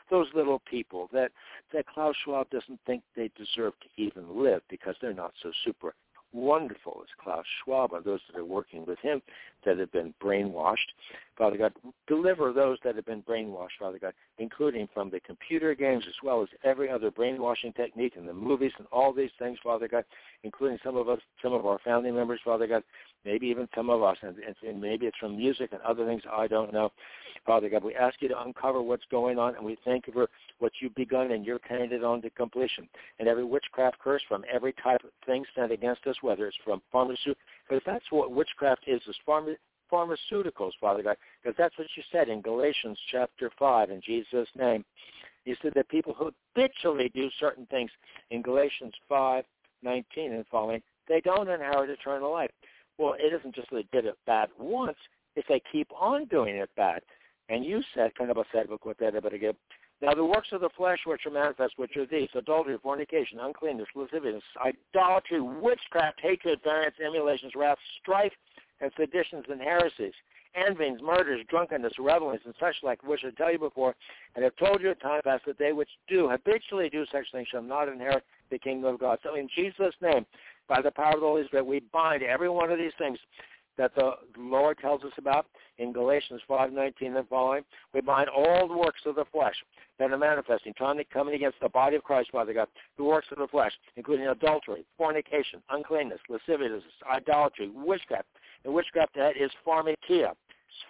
those 0.10 0.28
little 0.36 0.62
people 0.70 1.10
that 1.14 1.32
that 1.74 1.88
Klaus 1.88 2.16
Schwab 2.24 2.50
doesn't 2.50 2.80
think 2.86 3.02
they 3.16 3.32
deserve 3.38 3.74
to 3.80 4.02
even 4.02 4.44
live 4.44 4.62
because 4.70 4.95
they're 5.02 5.14
not 5.14 5.34
so 5.42 5.52
super 5.66 5.95
wonderful 6.34 7.02
as 7.02 7.10
Klaus 7.24 7.45
Schwab 7.64 7.94
and 7.94 8.03
those 8.03 8.20
that 8.32 8.40
are 8.40 8.45
working 8.45 8.86
with 8.86 9.00
him, 9.00 9.22
that 9.66 9.77
have 9.80 9.92
been 9.92 10.14
brainwashed. 10.22 10.77
Father 11.38 11.58
God, 11.58 11.74
deliver 12.08 12.53
those 12.53 12.77
that 12.83 12.95
have 12.95 13.06
been 13.06 13.24
brainwashed, 13.24 13.80
Father 13.80 13.98
God, 14.00 14.14
including 14.38 14.88
from 14.93 15.09
the 15.09 15.19
computer 15.22 15.74
games 15.74 16.03
as 16.08 16.14
well 16.24 16.43
as 16.43 16.50
every 16.64 16.90
other 16.90 17.09
brainwashing 17.09 17.74
technique 17.74 18.14
and 18.16 18.27
the 18.27 18.33
movies 18.33 18.72
and 18.77 18.88
all 18.92 19.11
these 19.11 19.32
things, 19.40 19.58
Father 19.64 19.88
God, 19.88 20.06
including 20.43 20.77
some 20.83 20.95
of 20.95 21.09
us, 21.09 21.19
some 21.42 21.53
of 21.53 21.66
our 21.66 21.80
family 21.80 22.11
members, 22.11 22.40
Father 22.45 22.67
God, 22.67 22.83
maybe 23.25 23.48
even 23.48 23.67
some 23.75 23.90
of 23.90 24.03
us, 24.03 24.17
and, 24.22 24.35
and 24.67 24.82
maybe 24.82 25.06
it's 25.08 25.17
from 25.17 25.35
music 25.38 25.69
and 25.72 25.82
other 25.82 26.06
things 26.06 26.22
I 26.32 26.48
don't 26.48 26.72
know. 26.72 26.92
Father 27.45 27.67
God, 27.67 27.83
we 27.83 27.95
ask 27.95 28.22
you 28.22 28.30
to 28.30 28.42
uncover 28.42 28.82
what's 28.82 29.03
going 29.11 29.38
on, 29.38 29.56
and 29.56 29.66
we 29.66 29.77
thank 29.83 30.08
you 30.08 30.14
for 30.14 30.30
what 30.59 30.72
you've 30.80 30.95
begun 30.95 31.32
and 31.32 31.45
you're 31.45 31.59
carrying 31.59 31.92
it 31.92 32.03
on 32.03 32.22
to 32.22 32.30
completion. 32.30 32.88
And 33.19 33.27
every 33.27 33.43
witchcraft 33.43 34.00
curse 34.00 34.22
from 34.27 34.45
every 34.51 34.74
type 34.83 35.03
of 35.03 35.09
thing 35.25 35.43
sent 35.56 35.72
against 35.72 36.06
us, 36.08 36.16
whether 36.22 36.48
it's 36.48 36.58
from 36.64 36.82
pharmaceutical, 36.92 37.42
because 37.67 37.83
that's 37.85 38.06
what 38.11 38.32
witchcraft 38.32 38.83
is, 38.88 39.01
is 39.08 39.16
pharma, 39.27 39.53
pharmaceuticals, 39.92 40.72
Father 40.80 41.03
God, 41.03 41.18
because 41.42 41.56
that's 41.58 41.78
what 41.78 41.88
you 41.95 42.03
said 42.12 42.30
in 42.30 42.42
Galatians 42.42 42.98
chapter 43.12 43.52
5 43.58 43.92
in 43.92 44.02
Jesus' 44.02 44.48
name. 44.56 44.84
You 45.45 45.56
said 45.62 45.74
that 45.76 45.90
people 45.90 46.14
who 46.14 46.32
habitually 46.56 47.10
do 47.14 47.30
certain 47.40 47.66
things 47.68 47.92
in 48.32 48.42
Galatians 48.42 48.94
5, 49.10 49.44
19 49.84 50.34
and 50.34 50.45
following, 50.48 50.82
they 51.08 51.20
don't 51.22 51.50
inherit 51.50 51.90
eternal 51.90 52.32
life. 52.32 52.52
Well, 52.98 53.16
it 53.20 53.34
isn't 53.34 53.56
just 53.56 53.70
that 53.72 53.86
they 53.92 54.02
did 54.02 54.06
it 54.06 54.18
bad 54.26 54.50
once, 54.58 54.98
it's 55.36 55.48
they 55.48 55.62
keep 55.72 55.88
on 56.00 56.26
doing 56.26 56.56
it 56.56 56.70
bad. 56.78 57.02
And 57.50 57.66
you 57.66 57.82
said, 57.94 58.16
kind 58.16 58.32
of 58.32 58.38
a 58.38 58.45
said, 58.53 58.68
look 58.70 58.86
what 58.86 58.98
that 59.00 59.22
but 59.22 59.34
again. 59.34 59.56
Now 60.02 60.14
the 60.14 60.26
works 60.26 60.50
of 60.52 60.62
the 60.62 60.70
flesh 60.76 61.00
which 61.06 61.26
are 61.26 61.32
manifest, 61.32 61.74
which 61.78 61.95
are 61.98 62.06
these, 62.06 62.30
adultery, 62.36 62.78
fornication, 62.82 63.40
uncleanness, 63.40 63.88
lasciviousness, 63.95 64.44
idolatry, 64.94 65.42
witchcraft, 65.42 66.20
hatred, 66.22 66.60
variance, 66.64 66.95
emulations, 67.03 67.53
wrath, 67.56 67.78
strife, 68.02 68.34
and 68.82 68.92
seditions 68.98 69.45
and 69.50 69.61
heresies, 69.61 70.14
envyings, 70.56 71.02
murders, 71.02 71.42
drunkenness, 71.50 71.93
revelings, 72.00 72.42
and 72.45 72.53
such 72.60 72.76
like, 72.84 73.03
which 73.03 73.22
I 73.26 73.32
tell 73.32 73.52
you 73.52 73.60
before, 73.60 73.95
and 74.35 74.43
have 74.43 74.56
told 74.58 74.82
you 74.82 74.92
at 74.92 75.02
time 75.02 75.22
past 75.24 75.45
that 75.45 75.58
they 75.58 75.74
which 75.74 75.90
do 76.08 76.30
habitually 76.30 76.90
do 76.90 77.06
such 77.11 77.26
things 77.32 77.48
shall 77.50 77.64
not 77.64 77.88
inherit 77.88 78.24
the 78.52 78.60
kingdom 78.60 78.93
of 78.93 79.00
God. 79.00 79.19
So 79.24 79.35
in 79.35 79.50
Jesus' 79.56 79.95
name, 80.02 80.26
by 80.68 80.82
the 80.82 80.92
power 80.92 81.14
of 81.14 81.22
the 81.22 81.26
Holy 81.26 81.45
Spirit, 81.45 81.66
we 81.66 81.82
bind 81.92 82.24
every 82.24 82.50
one 82.50 82.72
of 82.72 82.77
these 82.77 82.93
things 82.98 83.18
that 83.77 83.95
the 83.95 84.11
Lord 84.38 84.77
tells 84.77 85.03
us 85.03 85.11
about 85.18 85.48
in 85.80 85.92
Galatians 85.92 86.42
5:19 86.48 87.18
and 87.18 87.27
following. 87.27 87.66
We 87.93 88.02
bind 88.02 88.30
all 88.30 88.68
the 88.68 88.77
works 88.77 89.06
of 89.06 89.16
the 89.16 89.26
flesh 89.26 89.56
that 89.98 90.11
are 90.11 90.18
manifesting, 90.18 90.74
trying 90.74 90.98
to 90.98 91.03
come 91.03 91.27
against 91.27 91.60
the 91.60 91.69
body 91.69 91.95
of 91.95 92.03
Christ, 92.03 92.32
Father 92.32 92.53
God, 92.53 92.68
the 92.98 93.03
works 93.03 93.27
of 93.32 93.40
the 93.40 93.48
flesh, 93.48 93.74
including 93.95 94.27
adultery, 94.27 94.85
fornication, 94.98 95.61
uncleanness, 95.69 96.19
lasciviousness, 96.30 96.84
idolatry, 97.10 97.69
witchcraft. 97.69 98.27
And 98.66 98.74
witchcraft 98.74 99.16
that 99.16 99.38
is 99.38 99.51
pharmakia. 99.66 100.33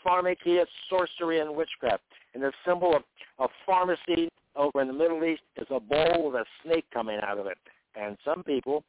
Pharmakia, 0.05 0.65
sorcery, 0.89 1.39
and 1.39 1.55
witchcraft. 1.55 2.03
And 2.33 2.43
the 2.43 2.51
symbol 2.65 2.95
of, 2.95 3.03
of 3.39 3.49
pharmacy 3.65 4.29
over 4.55 4.81
in 4.81 4.87
the 4.87 4.93
Middle 4.93 5.23
East 5.23 5.41
is 5.57 5.67
a 5.69 5.79
bowl 5.79 6.31
with 6.31 6.35
a 6.35 6.45
snake 6.63 6.85
coming 6.93 7.19
out 7.21 7.37
of 7.37 7.47
it. 7.47 7.57
And 7.95 8.17
some 8.23 8.43
people 8.43 8.83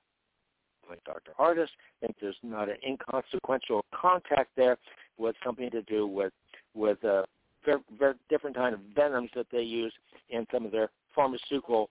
like 0.89 1.03
Dr. 1.05 1.33
Ardis, 1.39 1.69
think 2.01 2.15
there's 2.21 2.37
not 2.43 2.69
an 2.69 2.77
inconsequential 2.87 3.85
contact 3.95 4.51
there 4.57 4.77
with 5.19 5.35
something 5.45 5.71
to 5.71 5.83
do 5.83 6.07
with 6.07 6.33
with 6.75 7.03
uh, 7.05 7.23
very, 7.65 7.81
very 7.99 8.15
different 8.29 8.57
kind 8.57 8.75
of 8.75 8.81
venoms 8.95 9.31
that 9.35 9.47
they 9.51 9.63
use 9.63 9.93
in 10.31 10.47
some 10.53 10.67
of 10.67 10.73
their 10.73 10.91
pharmaceutical 11.15 11.89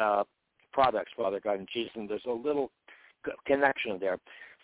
uh, 0.00 0.22
products, 0.72 1.12
Father 1.16 1.40
God 1.42 1.58
and 1.58 1.68
Jesus. 1.72 1.92
And 1.96 2.08
there's 2.08 2.22
a 2.26 2.30
little 2.30 2.70
connection 3.46 3.98
there. 4.00 4.18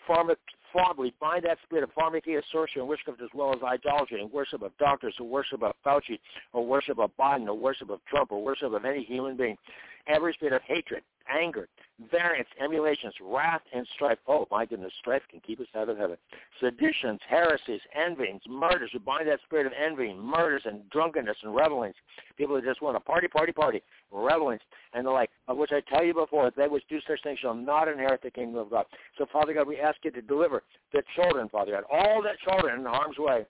Pharma, 0.08 0.36
pharma, 0.74 0.98
we 0.98 1.14
find 1.18 1.44
that 1.44 1.58
spirit 1.64 1.84
of 1.84 1.90
pharmakia, 1.94 2.42
sorcery, 2.52 2.80
and 2.80 2.88
witchcraft 2.88 3.20
as 3.22 3.28
well 3.34 3.52
as 3.54 3.62
idolatry 3.62 4.20
and 4.20 4.32
worship 4.32 4.62
of 4.62 4.72
doctors 4.78 5.14
or 5.20 5.26
worship 5.26 5.62
of 5.62 5.72
Fauci 5.84 6.18
or 6.52 6.66
worship 6.66 6.98
of 6.98 7.10
Biden 7.18 7.46
or 7.46 7.54
worship 7.54 7.90
of 7.90 8.00
Trump 8.06 8.32
or 8.32 8.42
worship 8.42 8.72
of 8.72 8.84
any 8.84 9.04
human 9.04 9.36
being. 9.36 9.56
Every 10.06 10.32
spirit 10.34 10.54
of 10.54 10.62
hatred, 10.62 11.02
anger, 11.28 11.68
variance, 12.10 12.48
emulations, 12.62 13.14
wrath, 13.20 13.62
and 13.74 13.86
strife. 13.94 14.18
Oh, 14.26 14.46
my 14.50 14.64
goodness, 14.64 14.92
strife 15.00 15.22
can 15.30 15.40
keep 15.40 15.60
us 15.60 15.66
out 15.74 15.88
of 15.88 15.98
heaven. 15.98 16.16
Seditions, 16.60 17.20
heresies, 17.28 17.80
envyings, 17.94 18.42
murders. 18.48 18.90
We 18.92 19.00
bind 19.00 19.28
that 19.28 19.40
spirit 19.44 19.66
of 19.66 19.72
envy, 19.72 20.14
murders, 20.14 20.62
and 20.64 20.88
drunkenness 20.90 21.36
and 21.42 21.54
revelings. 21.54 21.94
People 22.36 22.56
who 22.56 22.62
just 22.62 22.82
want 22.82 22.96
to 22.96 23.00
party, 23.00 23.28
party, 23.28 23.52
party, 23.52 23.82
revelings, 24.12 24.60
and 24.94 25.06
the 25.06 25.10
like, 25.10 25.30
of 25.48 25.56
which 25.56 25.72
I 25.72 25.80
tell 25.92 26.04
you 26.04 26.14
before, 26.14 26.50
they 26.56 26.68
which 26.68 26.84
do 26.88 27.00
such 27.06 27.22
things 27.22 27.38
shall 27.40 27.54
not 27.54 27.88
inherit 27.88 28.22
the 28.22 28.30
kingdom 28.30 28.56
of 28.56 28.70
God. 28.70 28.86
So, 29.16 29.26
Father 29.32 29.52
God, 29.52 29.66
we 29.66 29.78
ask 29.78 29.98
you 30.04 30.10
to 30.12 30.22
deliver 30.22 30.62
the 30.92 31.02
children, 31.16 31.48
Father 31.48 31.72
God, 31.72 31.84
all 31.90 32.22
the 32.22 32.32
children 32.48 32.80
in 32.80 32.86
harm's 32.86 33.18
way 33.18 33.46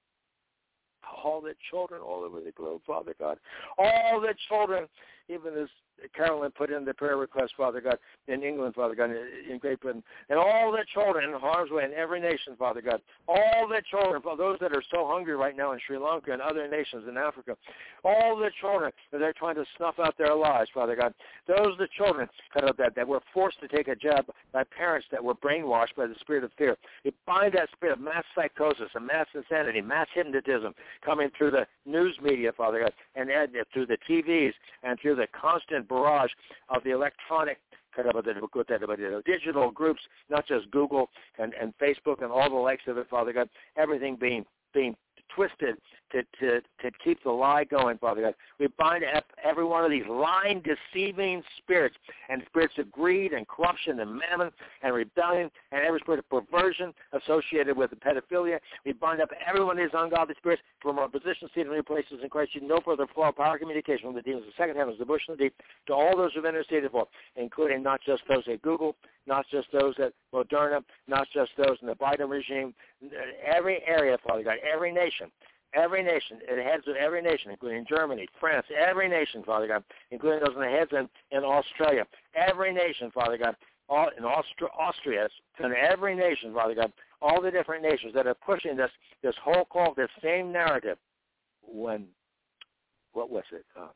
all 1.24 1.40
the 1.40 1.54
children 1.70 2.00
all 2.00 2.22
over 2.22 2.40
the 2.40 2.52
globe, 2.52 2.82
Father 2.86 3.14
God. 3.18 3.38
All 3.78 4.20
the 4.20 4.34
children, 4.48 4.86
even 5.28 5.54
as 5.54 5.68
Carolyn 6.14 6.50
put 6.52 6.70
in 6.70 6.84
the 6.84 6.94
prayer 6.94 7.16
request, 7.16 7.52
Father 7.56 7.80
God, 7.80 7.98
in 8.28 8.42
England, 8.42 8.74
Father 8.74 8.94
God, 8.94 9.10
in 9.10 9.58
Great 9.58 9.80
Britain, 9.80 10.02
and 10.28 10.38
all 10.38 10.70
the 10.72 10.84
children 10.94 11.28
in 11.28 11.38
harm's 11.38 11.70
way 11.70 11.84
in 11.84 11.92
every 11.92 12.20
nation, 12.20 12.54
Father 12.58 12.80
God. 12.80 13.00
All 13.26 13.68
the 13.68 13.82
children, 13.90 14.22
those 14.36 14.58
that 14.60 14.72
are 14.72 14.82
so 14.90 15.06
hungry 15.06 15.34
right 15.34 15.56
now 15.56 15.72
in 15.72 15.80
Sri 15.86 15.98
Lanka 15.98 16.32
and 16.32 16.42
other 16.42 16.68
nations 16.68 17.04
in 17.08 17.16
Africa, 17.16 17.56
all 18.04 18.36
the 18.36 18.50
children 18.60 18.92
that 19.12 19.18
they're 19.18 19.32
trying 19.32 19.56
to 19.56 19.64
snuff 19.76 19.96
out 19.98 20.16
their 20.18 20.34
lives, 20.34 20.70
Father 20.72 20.96
God. 20.96 21.14
Those 21.46 21.74
are 21.74 21.76
the 21.78 21.88
children 21.96 22.28
that, 22.54 22.94
that 22.94 23.08
were 23.08 23.20
forced 23.34 23.60
to 23.60 23.68
take 23.68 23.88
a 23.88 23.96
jab 23.96 24.26
by 24.52 24.64
parents 24.64 25.06
that 25.10 25.22
were 25.22 25.34
brainwashed 25.34 25.96
by 25.96 26.06
the 26.06 26.14
spirit 26.20 26.44
of 26.44 26.50
fear. 26.56 26.76
We 27.04 27.12
bind 27.26 27.54
that 27.54 27.68
spirit 27.72 27.98
of 27.98 28.00
mass 28.00 28.24
psychosis 28.34 28.90
and 28.94 29.06
mass 29.06 29.26
insanity, 29.34 29.80
mass 29.80 30.06
hypnotism 30.14 30.74
coming 31.04 31.30
through 31.36 31.52
the 31.52 31.66
news 31.86 32.16
media, 32.22 32.52
Father 32.56 32.80
God, 32.80 32.92
and 33.16 33.28
through 33.72 33.86
the 33.86 33.98
TVs 34.08 34.52
and 34.82 34.98
through 35.00 35.16
the 35.18 35.26
constant 35.38 35.88
barrage 35.88 36.30
of 36.68 36.82
the 36.84 36.90
electronic 36.90 37.58
digital 39.26 39.70
groups, 39.70 40.00
not 40.30 40.46
just 40.46 40.70
Google 40.70 41.08
and, 41.38 41.52
and 41.60 41.74
Facebook 41.78 42.22
and 42.22 42.30
all 42.30 42.48
the 42.48 42.56
likes 42.56 42.82
of 42.86 42.96
it, 42.98 43.08
Father 43.10 43.32
God, 43.32 43.48
everything 43.76 44.16
being 44.16 44.44
being 44.74 44.94
twisted 45.34 45.76
to, 46.12 46.22
to, 46.40 46.60
to 46.60 46.90
keep 47.04 47.22
the 47.22 47.30
lie 47.30 47.64
going, 47.64 47.98
Father 47.98 48.22
God. 48.22 48.34
We 48.58 48.68
bind 48.78 49.04
up 49.04 49.24
every 49.44 49.64
one 49.64 49.84
of 49.84 49.90
these 49.90 50.06
lying, 50.08 50.62
deceiving 50.62 51.42
spirits 51.58 51.96
and 52.28 52.42
spirits 52.48 52.74
of 52.78 52.90
greed 52.90 53.32
and 53.32 53.46
corruption 53.46 54.00
and 54.00 54.18
mammon 54.18 54.50
and 54.82 54.94
rebellion 54.94 55.50
and 55.72 55.84
every 55.84 56.00
spirit 56.00 56.20
of 56.20 56.28
perversion 56.28 56.94
associated 57.12 57.76
with 57.76 57.90
pedophilia. 58.00 58.58
We 58.84 58.92
bind 58.92 59.20
up 59.20 59.30
every 59.46 59.62
one 59.62 59.78
of 59.78 59.84
these 59.84 59.98
ungodly 59.98 60.34
spirits 60.38 60.62
from 60.80 60.98
our 60.98 61.08
position, 61.08 61.48
seated 61.54 61.68
in 61.68 61.74
new 61.74 61.82
places 61.82 62.20
in 62.22 62.28
Christ. 62.28 62.54
You 62.54 62.62
no 62.62 62.80
further 62.84 63.06
flow 63.14 63.28
of 63.28 63.36
power 63.36 63.58
communication 63.58 64.06
from 64.06 64.14
the 64.14 64.22
demons 64.22 64.44
of 64.44 64.52
the 64.56 64.62
second 64.62 64.76
heavens, 64.76 64.98
the 64.98 65.04
bush 65.04 65.22
and 65.28 65.38
the 65.38 65.44
deep, 65.44 65.54
to 65.86 65.92
all 65.92 66.16
those 66.16 66.32
who've 66.34 66.44
interceded 66.44 66.90
for, 66.90 67.06
including 67.36 67.82
not 67.82 68.00
just 68.04 68.22
those 68.28 68.44
at 68.50 68.62
Google, 68.62 68.96
not 69.26 69.44
just 69.50 69.68
those 69.72 69.94
at 69.98 70.12
Moderna, 70.32 70.82
not 71.06 71.28
just 71.32 71.50
those 71.56 71.76
in 71.82 71.88
the 71.88 71.94
Biden 71.94 72.28
regime, 72.28 72.74
every 73.46 73.80
area, 73.86 74.16
Father 74.26 74.42
God, 74.42 74.56
every 74.72 74.92
nation 74.92 75.07
every 75.74 76.02
nation, 76.02 76.38
the 76.54 76.62
heads 76.62 76.84
of 76.86 76.96
every 76.96 77.22
nation, 77.22 77.50
including 77.50 77.84
Germany, 77.88 78.26
France, 78.40 78.66
every 78.76 79.08
nation, 79.08 79.42
Father 79.44 79.66
God, 79.66 79.84
including 80.10 80.40
those 80.40 80.54
in 80.54 80.60
the 80.60 80.68
heads 80.68 80.90
in, 80.92 81.08
in 81.36 81.44
Australia, 81.44 82.06
every 82.34 82.72
nation, 82.72 83.10
Father 83.12 83.38
God, 83.38 83.54
all 83.88 84.10
in 84.16 84.24
Austria, 84.24 84.70
Austria, 84.78 85.28
and 85.60 85.74
every 85.74 86.14
nation, 86.14 86.52
Father 86.52 86.74
God, 86.74 86.92
all 87.22 87.40
the 87.40 87.50
different 87.50 87.82
nations 87.82 88.12
that 88.14 88.26
are 88.26 88.34
pushing 88.34 88.76
this 88.76 88.90
this 89.22 89.34
whole 89.42 89.64
call, 89.64 89.94
this 89.94 90.10
same 90.22 90.52
narrative. 90.52 90.98
When 91.62 92.06
what 93.12 93.30
was 93.30 93.44
it? 93.52 93.64
Uh, 93.78 93.88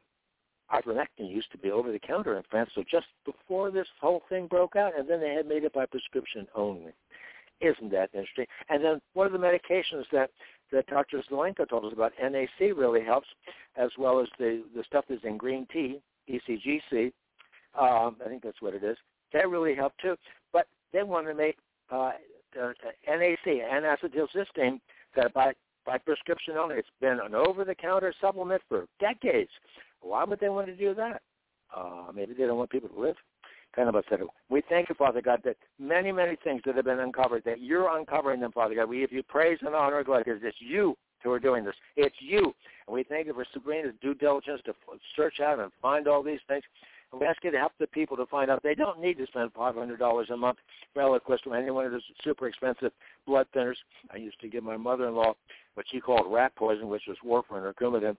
ivermectin 0.75 1.31
used 1.31 1.53
to 1.53 1.59
be 1.59 1.71
over 1.71 1.93
the 1.93 1.99
counter 1.99 2.37
in 2.37 2.43
France. 2.51 2.71
So 2.75 2.83
just 2.91 3.07
before 3.25 3.71
this 3.71 3.87
whole 4.01 4.23
thing 4.29 4.47
broke 4.47 4.77
out, 4.77 4.99
and 4.99 5.09
then 5.09 5.21
they 5.21 5.35
had 5.35 5.47
made 5.47 5.65
it 5.65 5.75
by 5.75 5.87
prescription 5.87 6.47
only. 6.55 6.93
Isn't 7.61 7.93
that 7.93 8.11
interesting? 8.13 8.47
And 8.71 8.83
then 8.83 9.01
one 9.13 9.27
of 9.27 9.33
the 9.33 9.39
medications 9.39 10.05
that 10.13 10.31
that 10.73 10.86
Dr. 10.86 11.23
Zelenko 11.31 11.68
told 11.68 11.84
us 11.84 11.92
about, 11.92 12.12
NAC 12.20 12.49
really 12.60 13.05
helps, 13.05 13.28
as 13.76 13.91
well 13.99 14.20
as 14.20 14.28
the 14.39 14.62
the 14.75 14.83
stuff 14.84 15.05
that's 15.09 15.25
in 15.25 15.36
green 15.36 15.67
tea, 15.73 16.01
ECGC. 16.28 17.12
Um, 17.78 18.17
I 18.25 18.28
think 18.28 18.42
that's 18.42 18.60
what 18.60 18.75
it 18.75 18.83
is. 18.83 18.97
That 19.33 19.49
really 19.49 19.75
helped 19.75 20.01
too. 20.01 20.17
But 20.52 20.67
they 20.92 21.02
want 21.02 21.26
to 21.26 21.34
make 21.34 21.57
uh, 21.91 22.12
uh, 22.60 22.73
NAC, 23.09 23.47
N-acetylcysteine, 23.47 24.81
that 25.17 25.33
by 25.33 25.52
by 25.84 25.99
prescription 25.99 26.57
only. 26.57 26.76
It's 26.76 26.89
been 27.01 27.18
an 27.20 27.34
over-the-counter 27.34 28.15
supplement 28.20 28.62
for 28.68 28.86
decades. 29.01 29.51
Why 30.01 30.25
would 30.25 30.41
they 30.41 30.49
want 30.49 30.67
to 30.68 30.76
do 30.76 30.94
that? 30.94 31.23
Uh, 31.75 32.12
maybe 32.15 32.34
they 32.34 32.44
don't 32.44 32.59
want 32.59 32.70
people 32.70 32.89
to 32.89 33.01
live. 33.01 33.17
We 34.49 34.62
thank 34.68 34.89
you, 34.89 34.94
Father 34.94 35.23
God, 35.23 35.41
that 35.44 35.57
many, 35.78 36.12
many 36.12 36.36
things 36.44 36.62
that 36.67 36.76
have 36.76 36.84
been 36.84 37.01
uncovered, 37.01 37.44
that 37.44 37.60
you're 37.60 37.97
uncovering 37.97 38.41
them, 38.41 38.52
Father 38.52 38.75
God. 38.75 38.89
We 38.89 39.01
give 39.01 39.12
you 39.12 39.23
praise 39.23 39.59
and 39.62 39.75
honor 39.75 39.99
and 39.99 40.07
glory 40.07 40.23
because 40.25 40.41
it's 40.42 40.57
you 40.60 40.97
who 41.23 41.33
are 41.33 41.41
doing 41.41 41.65
this. 41.65 41.75
It's 41.97 42.17
you. 42.20 42.55
And 42.86 42.94
we 42.94 43.05
thank 43.05 43.26
you 43.26 43.34
for 43.34 43.47
Sabrina's 43.52 43.94
due 44.01 44.15
diligence 44.15 44.60
to 44.67 44.75
search 45.17 45.41
out 45.41 45.59
and 45.59 45.70
find 45.81 46.09
all 46.09 46.23
these 46.23 46.41
things. 46.49 46.65
And 47.12 47.20
we 47.20 47.26
ask 47.26 47.44
you 47.44 47.51
to 47.51 47.59
help 47.59 47.73
the 47.78 47.86
people 47.86 48.17
to 48.17 48.26
find 48.26 48.51
out 48.51 48.62
they 48.62 48.75
don't 48.75 49.01
need 49.01 49.18
to 49.18 49.26
spend 49.26 49.52
$500 49.52 50.31
a 50.31 50.36
month 50.36 50.59
for 50.94 51.02
Eliquis 51.02 51.47
or 51.47 51.57
any 51.57 51.70
one 51.70 51.86
of 51.86 51.92
those 51.92 52.02
super 52.25 52.49
expensive 52.49 52.92
blood 53.26 53.47
thinners. 53.55 53.76
I 54.12 54.17
used 54.17 54.41
to 54.41 54.49
give 54.49 54.65
my 54.65 54.76
mother-in-law 54.76 55.34
what 55.75 55.86
she 55.91 56.01
called 56.01 56.33
rat 56.33 56.55
poison, 56.57 56.89
which 56.89 57.02
was 57.07 57.18
warfarin 57.25 57.62
or 57.62 57.75
Coumadin, 57.75 58.17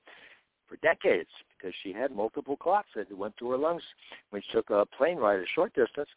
for 0.67 0.77
decades 0.77 1.29
because 1.63 1.75
she 1.83 1.93
had 1.93 2.11
multiple 2.11 2.57
clots 2.57 2.89
that 2.95 3.15
went 3.17 3.37
through 3.37 3.51
her 3.51 3.57
lungs 3.57 3.83
she 4.33 4.51
took 4.51 4.69
a 4.69 4.85
plane 4.97 5.17
ride 5.17 5.39
a 5.39 5.45
short 5.55 5.73
distance. 5.73 6.09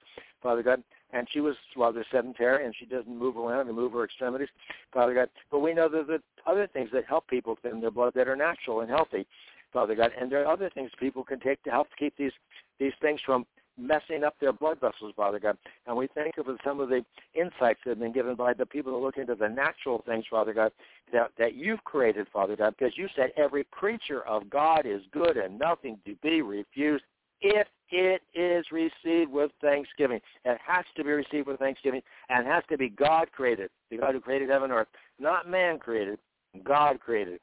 Father 0.43 0.63
God, 0.63 0.83
and 1.13 1.27
she 1.31 1.41
was 1.41 1.55
rather 1.77 2.05
sedentary 2.11 2.65
and 2.65 2.75
she 2.77 2.87
doesn't 2.87 3.17
move 3.17 3.37
around 3.37 3.69
and 3.69 3.77
move 3.77 3.93
her 3.93 4.05
extremities. 4.05 4.49
Father 4.93 5.15
God, 5.15 5.29
but 5.51 5.61
we 5.61 5.73
know 5.73 5.89
that 5.89 6.11
are 6.11 6.51
other 6.51 6.67
things 6.67 6.91
that 6.93 7.05
help 7.05 7.27
people 7.29 7.59
in 7.65 7.81
their 7.81 7.91
blood 7.91 8.13
that 8.15 8.29
are 8.29 8.37
natural 8.37 8.81
and 8.81 8.91
healthy. 8.91 9.27
Father 9.73 9.95
God, 9.95 10.11
and 10.19 10.31
there 10.31 10.43
are 10.43 10.53
other 10.53 10.71
things 10.71 10.91
people 10.99 11.23
can 11.23 11.39
take 11.39 11.63
to 11.65 11.71
help 11.71 11.89
keep 11.99 12.17
these 12.17 12.33
these 12.79 12.93
things 13.01 13.21
from 13.25 13.47
messing 13.79 14.25
up 14.25 14.35
their 14.41 14.53
blood 14.53 14.81
vessels, 14.81 15.13
Father 15.17 15.39
God. 15.39 15.57
And 15.87 15.97
we 15.97 16.09
thank 16.15 16.37
you 16.37 16.45
for 16.45 16.57
some 16.65 16.81
of 16.81 16.89
the 16.89 17.05
insights 17.35 17.81
that 17.85 17.91
have 17.91 17.99
been 17.99 18.13
given 18.13 18.35
by 18.35 18.55
the 18.55 18.67
people 18.67 18.93
that 18.93 19.05
look 19.05 19.17
into 19.17 19.35
the 19.35 19.49
natural 19.49 20.03
things, 20.07 20.25
Father 20.31 20.55
God, 20.55 20.73
that, 21.13 21.31
that 21.39 21.55
you've 21.55 21.83
created, 21.85 22.27
Father 22.33 22.57
God, 22.57 22.75
because 22.79 22.97
you 22.97 23.09
said 23.15 23.33
every 23.37 23.65
creature 23.71 24.27
of 24.27 24.49
God 24.51 24.87
is 24.87 25.03
good 25.13 25.37
and 25.37 25.59
nothing 25.59 25.99
to 26.07 26.15
be 26.23 26.43
refused 26.43 27.05
if 27.41 27.67
it 27.91 28.23
is 28.35 28.67
received 28.73 29.31
with 29.31 29.51
thanksgiving. 29.61 30.21
It 30.45 30.59
has 30.67 30.85
to 30.97 31.05
be 31.05 31.11
received 31.11 31.47
with 31.47 31.59
thanksgiving 31.59 32.03
and 32.29 32.47
has 32.47 32.65
to 32.71 32.79
be 32.79 32.89
God 32.89 33.31
created, 33.33 33.71
the 33.91 33.99
God 33.99 34.15
who 34.15 34.21
created 34.21 34.49
heaven 34.49 34.71
and 34.71 34.81
earth, 34.81 34.89
not 35.19 35.49
man 35.49 35.79
created, 35.79 36.19
God 36.65 37.01
created. 37.01 37.41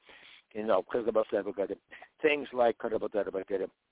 You 0.53 0.63
know, 0.63 0.83
because 0.83 1.07
about 1.07 1.25
things 2.23 2.47
like 2.53 2.75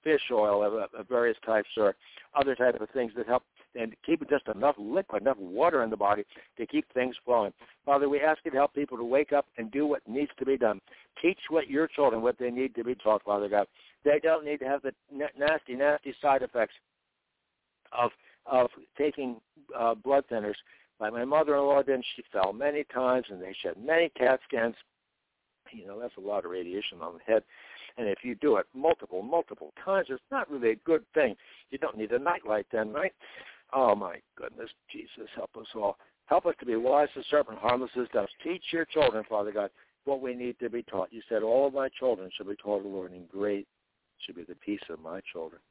fish 0.04 0.22
oil 0.32 0.64
of 0.64 1.08
various 1.08 1.38
types 1.46 1.70
or 1.78 1.96
other 2.34 2.56
types 2.56 2.80
of 2.82 2.90
things 2.90 3.12
that 3.16 3.28
help 3.28 3.44
and 3.76 3.96
keep 4.06 4.28
just 4.30 4.48
enough 4.48 4.76
liquid, 4.80 5.22
enough 5.22 5.38
water 5.38 5.84
in 5.84 5.90
the 5.90 5.98
body 5.98 6.24
to 6.58 6.66
keep 6.66 6.86
things 6.94 7.16
flowing. 7.24 7.54
Father, 7.86 8.10
we 8.10 8.20
ask 8.20 8.40
you 8.44 8.52
to 8.52 8.58
help 8.58 8.74
people 8.74 8.98
to 8.98 9.04
wake 9.04 9.32
up 9.32 9.46
and 9.58 9.72
do 9.72 9.86
what 9.86 10.02
needs 10.08 10.32
to 10.40 10.46
be 10.46 10.58
done. 10.58 10.82
Teach 11.22 11.40
what 11.50 11.70
your 11.70 11.88
children 11.88 12.22
what 12.22 12.38
they 12.40 12.50
need 12.50 12.74
to 12.76 12.84
be 12.84 12.96
taught, 12.96 13.24
Father 13.24 13.48
God. 13.48 13.68
They 14.04 14.20
don't 14.22 14.44
need 14.44 14.60
to 14.60 14.66
have 14.66 14.82
the 14.82 14.94
nasty, 15.38 15.76
nasty 15.76 16.16
side 16.22 16.42
effects 16.42 16.74
of 17.92 18.12
of 18.48 18.70
taking 18.98 19.36
uh, 19.78 19.94
blood 19.94 20.24
thinners. 20.32 20.56
Like 21.00 21.14
my 21.14 21.26
mother-in-law 21.26 21.84
did, 21.84 22.04
she 22.16 22.24
fell 22.32 22.54
many 22.54 22.84
times, 22.94 23.26
and 23.30 23.42
they 23.42 23.56
shed 23.62 23.76
many 23.84 24.10
CAT 24.10 24.40
scans. 24.48 24.76
You 25.72 25.88
know, 25.88 26.00
that's 26.00 26.18
a 26.18 26.22
lot 26.22 26.44
of 26.44 26.52
radiation 26.52 27.02
on 27.02 27.14
the 27.14 27.34
head. 27.34 27.44
And 27.98 28.08
if 28.08 28.20
you 28.24 28.36
do 28.36 28.58
it 28.58 28.66
multiple, 28.74 29.22
multiple 29.22 29.74
times, 29.84 30.08
it's 30.10 30.22
not 30.32 30.50
really 30.50 30.72
a 30.72 30.76
good 30.76 31.04
thing. 31.14 31.36
You 31.70 31.78
don't 31.78 31.98
need 31.98 32.12
a 32.12 32.20
nightlight 32.20 32.68
then, 32.72 32.92
right? 32.92 33.14
Oh 33.74 33.96
my 33.96 34.18
goodness, 34.36 34.70
Jesus, 34.92 35.30
help 35.36 35.52
us 35.60 35.68
all. 35.76 35.98
Help 36.26 36.46
us 36.46 36.56
to 36.60 36.66
be 36.66 36.76
wise 36.76 37.10
as 37.18 37.26
serpent, 37.30 37.58
harmless 37.60 37.92
as 38.00 38.08
doves. 38.14 38.32
Teach 38.44 38.64
your 38.72 38.86
children, 38.86 39.24
Father 39.28 39.52
God, 39.52 39.70
what 40.06 40.22
we 40.22 40.34
need 40.34 40.58
to 40.60 40.70
be 40.70 40.84
taught. 40.84 41.12
You 41.12 41.22
said 41.28 41.44
all 41.44 41.68
of 41.68 41.74
my 41.74 41.90
children 41.90 42.30
shall 42.36 42.48
be 42.48 42.56
taught 42.56 42.84
the 42.84 42.90
Lord, 42.90 43.12
and 43.12 43.30
great 43.30 43.68
should 44.20 44.36
be 44.36 44.44
the 44.44 44.56
peace 44.56 44.82
of 44.90 45.02
my 45.02 45.20
children. 45.32 45.62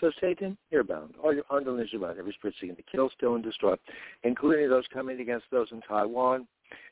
So 0.00 0.10
Satan, 0.20 0.58
you're 0.70 0.84
bound. 0.84 1.14
All 1.22 1.34
your 1.34 1.44
underlings 1.50 1.92
are 1.94 1.98
bound. 1.98 2.18
Every 2.18 2.32
spirit 2.32 2.54
seeking 2.60 2.76
to 2.76 2.82
kill, 2.82 3.10
steal, 3.16 3.34
and 3.34 3.44
destroy, 3.44 3.74
including 4.24 4.68
those 4.68 4.84
coming 4.92 5.20
against 5.20 5.46
those 5.50 5.68
in 5.72 5.80
Taiwan. 5.82 6.46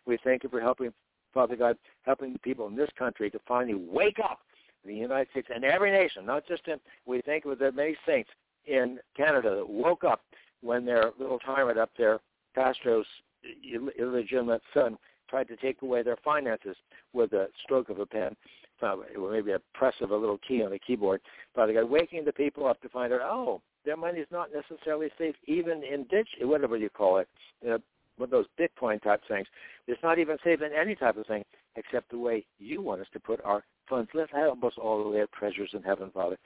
We 0.07 0.19
thank 0.25 0.43
you 0.43 0.49
for 0.49 0.61
helping, 0.61 0.93
Father 1.33 1.57
God, 1.57 1.77
helping 2.03 2.39
people 2.39 2.67
in 2.69 2.77
this 2.77 2.91
country 2.99 3.31
to 3.31 3.39
finally 3.47 3.75
wake 3.75 4.19
up 4.23 4.41
the 4.85 4.95
United 4.95 5.31
States 5.31 5.49
and 5.55 5.65
every 5.65 5.91
nation, 5.91 6.27
not 6.27 6.47
just 6.47 6.67
in, 6.69 6.79
we 7.07 7.21
think 7.23 7.45
of 7.45 7.59
the 7.59 7.73
many 7.73 7.97
saints 8.07 8.31
in 8.67 8.99
Canada 9.17 9.57
that 9.57 9.69
woke 9.69 10.05
up 10.05 10.23
when 10.63 10.85
their 10.85 11.13
little 11.19 11.39
tyrant 11.39 11.79
up 11.79 11.91
there, 11.99 12.21
Castro's 12.55 13.07
illegitimate 13.99 14.63
son, 14.73 14.97
tried 15.29 15.49
to 15.49 15.57
take 15.57 15.83
away 15.83 16.03
their 16.03 16.19
finances 16.25 16.77
with 17.13 17.33
a 17.33 17.49
stroke 17.63 17.89
of 17.89 17.99
a 17.99 18.07
pen, 18.07 18.37
or 18.83 19.33
maybe 19.33 19.53
a 19.53 19.61
press 19.75 19.95
of 20.01 20.11
a 20.11 20.17
little 20.17 20.39
key 20.47 20.63
on 20.63 20.71
the 20.71 20.79
keyboard. 20.79 21.21
Father 21.55 21.73
God, 21.73 21.91
waking 21.91 22.25
the 22.25 22.33
people 22.33 22.67
up 22.67 22.81
to 22.83 22.89
find 22.89 23.13
out, 23.13 23.21
oh, 23.23 23.61
their 23.85 23.97
money 23.97 24.21
is 24.21 24.29
not 24.31 24.49
necessarily 24.53 25.09
safe 25.19 25.35
even 25.47 25.83
in 25.83 26.05
ditch, 26.05 26.29
eh, 26.41 26.45
whatever 26.45 26.77
you 26.77 26.91
call 26.91 27.19
it, 27.19 27.29
you 27.63 27.71
know, 27.71 27.79
one 28.17 28.27
of 28.27 28.31
those 28.31 28.47
Bitcoin 28.59 29.03
type 29.03 29.23
things. 29.29 29.47
It's 29.87 30.03
not 30.03 30.19
even 30.19 30.37
safe 30.45 30.63
in 30.63 30.71
any 30.73 30.95
type 30.95 31.17
of 31.17 31.27
thing 31.27 31.45
except 31.77 32.11
the 32.11 32.19
way 32.19 32.45
you 32.59 32.83
want 32.83 33.01
us 33.01 33.07
to 33.13 33.21
put 33.21 33.41
our 33.45 33.65
funds. 33.89 34.11
Let's 34.15 34.33
help 34.33 34.63
us 34.65 34.75
all 34.81 35.03
the 35.03 35.11
lay 35.11 35.25
treasures 35.39 35.71
in 35.73 35.83
heaven, 35.83 36.11
Father. 36.13 36.39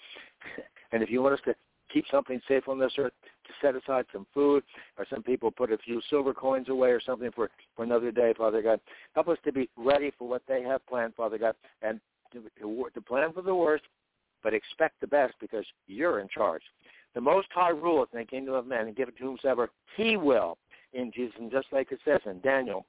and 0.92 1.02
if 1.02 1.10
you 1.10 1.22
want 1.22 1.34
us 1.34 1.40
to 1.44 1.54
keep 1.92 2.04
something 2.10 2.40
safe 2.48 2.68
on 2.68 2.78
this 2.78 2.92
earth, 2.98 3.12
to 3.46 3.52
set 3.62 3.74
aside 3.74 4.04
some 4.12 4.26
food, 4.34 4.62
or 4.98 5.06
some 5.08 5.22
people 5.22 5.50
put 5.50 5.72
a 5.72 5.78
few 5.78 6.00
silver 6.10 6.34
coins 6.34 6.68
away 6.68 6.90
or 6.90 7.00
something 7.00 7.30
for, 7.34 7.50
for 7.76 7.84
another 7.84 8.10
day, 8.10 8.34
Father 8.36 8.62
God. 8.62 8.80
Help 9.14 9.28
us 9.28 9.38
to 9.44 9.52
be 9.52 9.70
ready 9.76 10.12
for 10.18 10.28
what 10.28 10.42
they 10.46 10.62
have 10.62 10.86
planned, 10.86 11.14
Father 11.14 11.38
God, 11.38 11.54
and 11.82 12.00
to, 12.32 12.42
to 12.60 13.00
plan 13.00 13.32
for 13.32 13.42
the 13.42 13.54
worst, 13.54 13.84
but 14.42 14.52
expect 14.52 15.00
the 15.00 15.06
best 15.06 15.34
because 15.40 15.64
you're 15.86 16.20
in 16.20 16.28
charge. 16.28 16.62
The 17.14 17.20
Most 17.20 17.48
High 17.52 17.70
ruleth 17.70 18.10
in 18.12 18.20
the 18.20 18.26
kingdom 18.26 18.54
of 18.54 18.66
men 18.66 18.86
and 18.86 18.96
give 18.96 19.08
it 19.08 19.16
to 19.18 19.24
whomsoever 19.24 19.70
he 19.96 20.16
will 20.16 20.58
in 20.92 21.10
Jesus. 21.14 21.34
And 21.40 21.50
just 21.50 21.68
like 21.72 21.90
it 21.90 22.00
says 22.04 22.20
in 22.26 22.40
Daniel, 22.40 22.84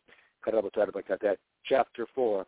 chapter 1.65 2.07
4. 2.15 2.45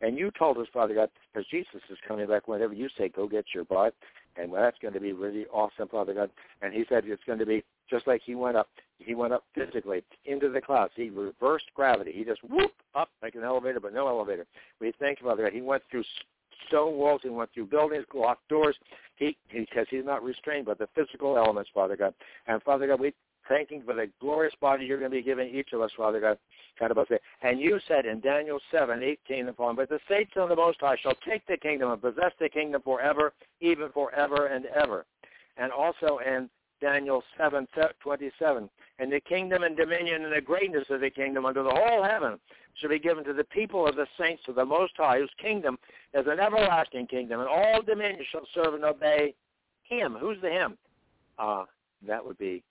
And 0.00 0.18
you 0.18 0.30
told 0.38 0.58
us, 0.58 0.66
Father 0.72 0.94
God, 0.94 1.10
because 1.32 1.48
Jesus 1.50 1.80
is 1.90 1.98
coming 2.06 2.28
back 2.28 2.48
whenever 2.48 2.72
you 2.74 2.88
say, 2.96 3.08
go 3.08 3.26
get 3.26 3.44
your 3.54 3.64
bride. 3.64 3.92
And 4.36 4.50
well, 4.50 4.62
that's 4.62 4.78
going 4.80 4.94
to 4.94 5.00
be 5.00 5.12
really 5.12 5.46
awesome, 5.52 5.88
Father 5.88 6.14
God. 6.14 6.30
And 6.62 6.72
he 6.72 6.84
said 6.88 7.04
it's 7.06 7.22
going 7.24 7.38
to 7.38 7.46
be 7.46 7.62
just 7.90 8.06
like 8.06 8.22
he 8.24 8.34
went 8.34 8.56
up. 8.56 8.68
He 8.98 9.14
went 9.14 9.32
up 9.32 9.44
physically 9.54 10.02
into 10.24 10.48
the 10.48 10.60
clouds. 10.60 10.92
He 10.96 11.10
reversed 11.10 11.66
gravity. 11.74 12.12
He 12.14 12.24
just 12.24 12.42
whoop 12.48 12.72
up 12.94 13.10
like 13.22 13.34
an 13.34 13.42
elevator, 13.42 13.80
but 13.80 13.92
no 13.92 14.08
elevator. 14.08 14.46
We 14.80 14.92
thank 14.98 15.20
you, 15.20 15.26
Father 15.26 15.42
God. 15.44 15.52
He 15.52 15.60
went 15.60 15.82
through 15.90 16.04
stone 16.68 16.96
walls. 16.96 17.20
He 17.22 17.28
went 17.28 17.52
through 17.52 17.66
buildings, 17.66 18.06
locked 18.14 18.48
doors. 18.48 18.76
He, 19.16 19.36
because 19.52 19.86
he's 19.90 20.04
not 20.04 20.22
restrained 20.22 20.66
by 20.66 20.74
the 20.74 20.88
physical 20.94 21.36
elements, 21.36 21.70
Father 21.74 21.96
God. 21.96 22.14
And 22.46 22.62
Father 22.62 22.86
God, 22.86 23.00
we 23.00 23.12
thanking 23.48 23.82
for 23.84 23.94
the 23.94 24.10
glorious 24.20 24.54
body 24.60 24.84
you're 24.84 24.98
going 24.98 25.10
to 25.10 25.16
be 25.16 25.22
giving 25.22 25.48
each 25.48 25.72
of 25.72 25.80
us, 25.80 25.90
Father 25.96 26.20
God. 26.20 26.38
And 27.42 27.60
you 27.60 27.78
said 27.86 28.06
in 28.06 28.20
Daniel 28.20 28.58
7, 28.70 29.02
18 29.02 29.46
and 29.46 29.56
following, 29.56 29.76
but 29.76 29.88
the 29.88 30.00
saints 30.08 30.32
of 30.36 30.48
the 30.48 30.56
Most 30.56 30.80
High 30.80 30.96
shall 31.02 31.14
take 31.28 31.46
the 31.46 31.56
kingdom 31.56 31.90
and 31.90 32.00
possess 32.00 32.32
the 32.40 32.48
kingdom 32.48 32.82
forever, 32.82 33.32
even 33.60 33.90
forever 33.90 34.46
and 34.46 34.66
ever. 34.66 35.04
And 35.56 35.70
also 35.70 36.18
in 36.26 36.48
Daniel 36.80 37.22
7, 37.38 37.68
27, 38.00 38.70
and 38.98 39.12
the 39.12 39.20
kingdom 39.20 39.62
and 39.62 39.76
dominion 39.76 40.24
and 40.24 40.32
the 40.34 40.40
greatness 40.40 40.84
of 40.90 41.00
the 41.00 41.10
kingdom 41.10 41.46
under 41.46 41.62
the 41.62 41.70
whole 41.70 42.02
heaven 42.02 42.38
shall 42.74 42.90
be 42.90 42.98
given 42.98 43.22
to 43.24 43.32
the 43.32 43.44
people 43.44 43.86
of 43.86 43.96
the 43.96 44.06
saints 44.18 44.42
of 44.48 44.56
the 44.56 44.64
Most 44.64 44.94
High, 44.96 45.18
whose 45.18 45.30
kingdom 45.40 45.78
is 46.14 46.26
an 46.26 46.40
everlasting 46.40 47.06
kingdom, 47.06 47.40
and 47.40 47.48
all 47.48 47.82
dominion 47.82 48.24
shall 48.30 48.46
serve 48.54 48.74
and 48.74 48.84
obey 48.84 49.34
him. 49.84 50.16
Who's 50.18 50.40
the 50.40 50.50
him? 50.50 50.76
Uh, 51.38 51.64
that 52.06 52.24
would 52.24 52.38
be 52.38 52.62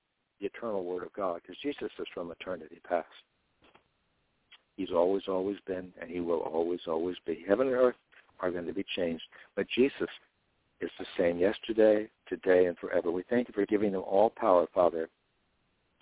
the 0.42 0.48
eternal 0.48 0.84
Word 0.84 1.04
of 1.04 1.14
God, 1.14 1.42
because 1.42 1.62
Jesus 1.62 1.92
is 2.00 2.08
from 2.14 2.32
eternity 2.32 2.80
past. 2.88 3.08
He's 4.76 4.92
always, 4.92 5.24
always 5.28 5.58
been, 5.68 5.92
and 6.02 6.10
he 6.10 6.20
will 6.20 6.40
always, 6.40 6.80
always 6.88 7.18
be. 7.26 7.44
Heaven 7.48 7.68
and 7.68 7.76
earth 7.76 7.96
are 8.40 8.52
going 8.52 8.66
to 8.66 8.74
be 8.74 8.86
changed, 8.96 9.24
but 9.56 9.68
Jesus 9.76 10.10
is 10.80 10.90
the 10.98 11.06
same 11.18 11.38
yesterday, 11.38 12.10
today, 12.28 12.66
and 12.66 12.78
forever. 12.78 13.12
We 13.12 13.24
thank 13.30 13.48
you 13.48 13.54
for 13.54 13.66
giving 13.66 13.92
them 13.92 14.02
all 14.02 14.32
power, 14.32 14.66
Father, 14.74 15.10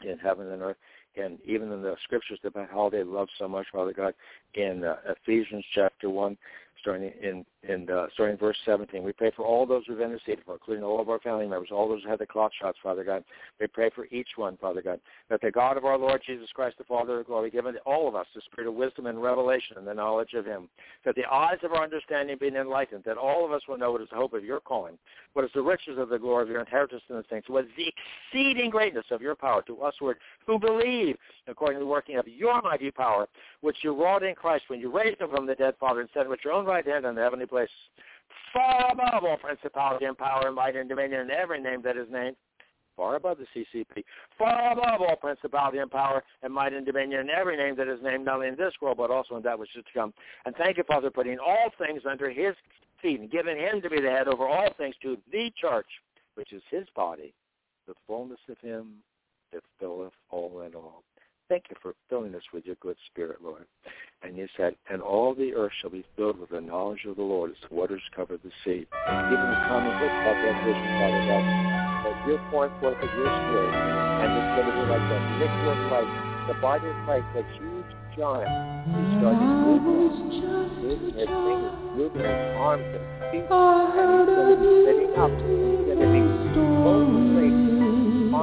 in 0.04 0.18
heaven 0.18 0.50
and 0.52 0.62
earth, 0.62 0.78
and 1.18 1.40
even 1.46 1.72
in 1.72 1.82
the 1.82 1.96
scriptures 2.04 2.40
about 2.46 2.70
how 2.70 2.90
they 2.90 3.04
love 3.04 3.28
so 3.38 3.48
much, 3.48 3.68
Father 3.72 3.94
God, 3.94 4.14
in 4.54 4.84
uh, 4.86 4.96
Ephesians 5.08 5.66
chapter 5.76 6.10
1, 6.10 6.38
starting 6.82 7.12
in, 7.22 7.46
in 7.68 7.90
uh, 7.90 8.08
starting 8.14 8.38
verse 8.38 8.58
17. 8.66 9.04
We 9.04 9.14
pray 9.14 9.32
for 9.36 9.46
all 9.46 9.66
those 9.66 9.84
who've 9.88 10.00
interceded 10.00 10.40
for, 10.46 10.54
including 10.54 10.84
all 10.84 11.02
of 11.02 11.10
our 11.10 11.20
family 11.20 11.48
members, 11.48 11.70
all 11.72 11.90
those 11.90 12.04
who 12.04 12.10
had 12.10 12.20
the 12.20 12.26
clock 12.26 12.52
shots, 12.60 12.78
Father 12.82 13.04
God. 13.04 13.24
We 13.60 13.68
pray 13.68 13.90
for 13.94 14.08
each 14.12 14.30
one, 14.36 14.58
Father 14.58 14.82
God, 14.82 15.00
that 15.30 15.42
the 15.42 15.52
God 15.52 15.78
of 15.78 15.86
our 15.86 15.98
Lord 15.98 16.22
Jesus 16.26 16.50
Christ, 16.54 16.78
the 16.78 16.84
Father 16.86 17.20
of 17.20 17.28
glory, 17.28 17.50
given 17.50 17.74
to 17.74 17.80
all 17.82 18.08
of 18.08 18.16
us 18.16 18.26
the 18.34 18.42
spirit 18.42 18.68
of 18.68 18.76
wisdom 18.76 19.06
and 19.06 19.22
revelation 19.22 19.78
and 19.78 19.88
the 19.88 19.94
knowledge 19.94 20.34
of 20.34 20.46
him, 20.46 20.70
that 21.06 21.16
the 21.16 21.26
eyes 21.32 21.58
of 21.64 21.74
our 21.74 21.84
understanding 21.84 22.38
be 22.40 22.48
enlightened, 22.48 23.04
that 23.06 23.18
all 23.18 23.46
of 23.46 23.52
us 23.52 23.62
will 23.68 23.78
know 23.78 23.92
what 23.92 24.02
is 24.02 24.10
the 24.10 24.16
hope 24.16 24.34
of 24.34 24.44
your 24.44 24.60
calling, 24.60 24.98
what 25.34 25.46
is 25.46 25.52
the 25.54 25.62
riches 25.62 25.98
of 25.98 26.10
the 26.10 26.20
glory 26.20 26.44
of 26.44 26.50
your 26.50 26.62
inheritance 26.62 27.02
in 27.10 27.16
the 27.16 27.24
saints, 27.30 27.50
what 27.50 27.66
is 27.66 27.72
the 27.78 27.92
exceeding 28.32 28.70
greatness 28.70 29.06
of 29.12 29.22
your 29.22 29.36
power 29.36 29.62
to 29.64 29.82
us 29.82 29.94
who 30.00 30.60
believe, 30.60 31.16
according 31.48 31.78
to 31.78 31.80
the 31.80 31.90
working 31.90 32.18
of 32.18 32.28
your 32.28 32.62
mighty 32.62 32.92
power, 32.92 33.28
which 33.62 33.78
you 33.84 33.94
wrought 33.94 34.24
in 34.24 34.36
Christ 34.36 34.66
when 34.68 34.80
you 34.80 34.92
raised 34.96 35.22
him 35.22 35.30
from 35.30 35.46
the 35.46 35.56
dead, 35.56 35.74
Father, 35.80 36.02
and 36.02 36.10
said 36.14 36.28
with 36.28 36.40
your 36.44 36.54
own 36.54 36.66
right 36.70 36.86
hand 36.86 37.06
in 37.06 37.16
the 37.16 37.22
heavenly 37.22 37.46
place, 37.46 37.70
far 38.54 38.92
above 38.92 39.24
all 39.24 39.38
principality 39.38 40.06
and 40.06 40.18
power 40.18 40.46
and 40.46 40.56
might 40.56 40.76
and 40.76 40.88
dominion 40.88 41.22
and 41.22 41.32
every 41.32 41.62
name 41.62 41.82
that 41.84 41.98
is 41.98 42.08
named, 42.12 42.36
far 42.96 43.16
above 43.16 43.38
the 43.38 43.46
CCP, 43.56 44.04
far 44.38 44.74
above 44.74 45.02
all 45.02 45.16
principality 45.16 45.80
and 45.80 45.90
power 45.90 46.24
and 46.44 46.54
might 46.54 46.74
and 46.74 46.86
dominion 46.86 47.22
and 47.22 47.30
every 47.30 47.58
name 47.58 47.76
that 47.76 47.88
is 47.88 48.00
named 48.04 48.26
not 48.26 48.36
only 48.36 48.48
in 48.48 48.56
this 48.56 48.74
world 48.82 48.98
but 48.98 49.10
also 49.10 49.36
in 49.36 49.44
that 49.44 49.58
which 49.58 49.76
is 49.76 49.84
to 49.86 50.00
come. 50.00 50.14
And 50.46 50.56
thank 50.56 50.78
you, 50.78 50.84
Father, 50.84 51.10
putting 51.10 51.40
all 51.40 51.70
things 51.78 52.02
under 52.10 52.30
his 52.30 52.56
feet, 53.02 53.20
and 53.20 53.32
giving 53.32 53.58
him 53.58 53.82
to 53.82 53.90
be 53.90 54.02
the 54.02 54.10
head 54.10 54.28
over 54.28 54.48
all 54.48 54.70
things 54.78 54.96
to 55.02 55.18
the 55.32 55.52
church, 55.60 55.88
which 56.36 56.52
is 56.52 56.62
his 56.70 56.86
body, 56.96 57.34
the 57.88 57.94
fullness 58.06 58.40
of 58.50 58.58
him 58.60 58.96
that 59.54 59.64
filleth 59.80 60.14
all 60.30 60.62
in 60.62 60.76
all. 60.76 61.04
Thank 61.50 61.66
you 61.72 61.76
for 61.82 61.96
filling 62.10 62.36
us 62.36 62.46
with 62.54 62.64
your 62.66 62.78
good 62.80 62.96
spirit, 63.10 63.42
Lord. 63.44 63.66
And 64.22 64.38
you 64.38 64.48
said, 64.56 64.76
and 64.92 65.02
all 65.02 65.34
the 65.34 65.56
earth 65.56 65.72
shall 65.82 65.90
be 65.90 66.06
filled 66.16 66.38
with 66.38 66.52
the 66.52 66.62
knowledge 66.62 67.06
of 67.10 67.16
the 67.16 67.26
Lord 67.26 67.50
as 67.50 67.58
the 67.68 67.74
waters 67.74 68.04
cover 68.16 68.38
the 68.38 68.54
sea. 68.64 68.86
Even 68.86 69.46
the 69.50 69.60
common 69.66 69.90
book 69.98 70.14
about 70.14 70.38
that 70.46 70.58
vision, 70.62 70.88
Father 71.02 71.26
God, 71.26 71.46
that 72.06 72.16
you're 72.30 72.44
pouring 72.54 72.74
forth 72.80 73.02
of 73.02 73.10
your 73.18 73.26
spirit, 73.26 73.74
and 73.74 74.30
it's 74.30 74.52
going 74.62 74.70
to 74.70 74.76
be 74.78 74.86
like 74.94 75.06
that 75.10 75.24
liquid 75.42 75.80
light. 75.90 76.12
The 76.54 76.58
body 76.62 76.86
of 76.86 76.96
Christ, 77.06 77.26
that 77.34 77.46
huge 77.58 77.92
giant, 78.14 78.54
he 78.94 79.02
started 79.18 79.42
moving, 79.42 80.14
moving 80.86 81.18
his 81.18 81.30
fingers, 81.30 81.78
moving 81.98 82.22
his 82.30 82.46
arms 82.62 82.86
and 82.86 83.06
feet, 83.34 83.46
and 83.50 84.06
he's 84.06 84.30
going 84.38 84.54
to 84.54 84.62
be 84.62 84.70
sitting 84.86 85.14
up. 85.18 85.34
He's 85.34 85.82
going 85.82 85.98
to 85.98 86.10
be 86.14 86.22
totally 86.54 87.79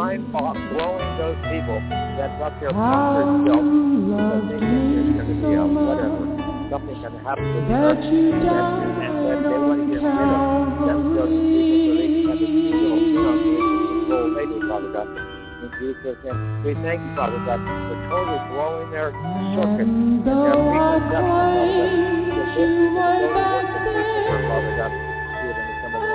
mind 0.07 0.31
blowing 0.71 1.19
those 1.19 1.35
people 1.51 1.83
that's 2.15 2.39
up 2.39 2.55
there 2.63 2.71
comfort 2.71 3.43
self 3.43 3.59
because 3.59 4.47
they 4.47 4.59
think 4.63 4.87
there's 4.95 5.19
going 5.19 5.27
to 5.27 5.35
be 5.35 5.51
a 5.51 5.67
whatever, 5.67 6.23
something 6.71 6.95
going 7.03 7.11
to 7.11 7.23
happen 7.27 7.43
to 7.43 7.59
the 7.67 7.75
earth, 7.75 7.99
and, 7.99 8.47
and 8.47 9.43
they 9.43 9.59
want 9.59 9.83
to 9.83 9.91
get 9.91 10.07
rid 10.07 10.31
of 10.31 10.39
them, 10.87 11.11
those 11.11 11.35
people 11.35 11.75
so 11.83 11.99
they 11.99 12.07
can 12.07 12.23
have 12.23 12.39
feel, 12.39 12.95
you 13.03 13.19
know, 13.19 13.35
control 14.07 14.31
they 14.31 14.47
do, 14.47 14.63
Father 14.71 14.91
God. 14.95 15.11
In 15.11 15.71
Jesus' 15.81 16.19
name, 16.23 16.39
we 16.63 16.71
thank 16.87 17.03
you, 17.03 17.13
Father 17.19 17.43
God, 17.43 17.59
for 17.59 17.99
totally 18.07 18.39
blowing 18.55 18.95
their 18.95 19.11
circuit 19.59 19.91
and 19.91 20.23
their 20.23 20.55
preconception, 20.55 21.35
Father 21.35 21.83
God. 21.83 22.55
People 22.55 22.95
that 22.95 23.11
go 23.19 23.27
to 23.27 23.43
work 23.43 23.67
for 23.75 23.83
Christopher, 23.91 24.39
Father 24.47 24.75
God, 24.79 24.93
do 24.95 25.51
it 25.51 25.59
in 25.59 25.75
some 25.83 25.99
of 25.99 26.01
the 26.01 26.15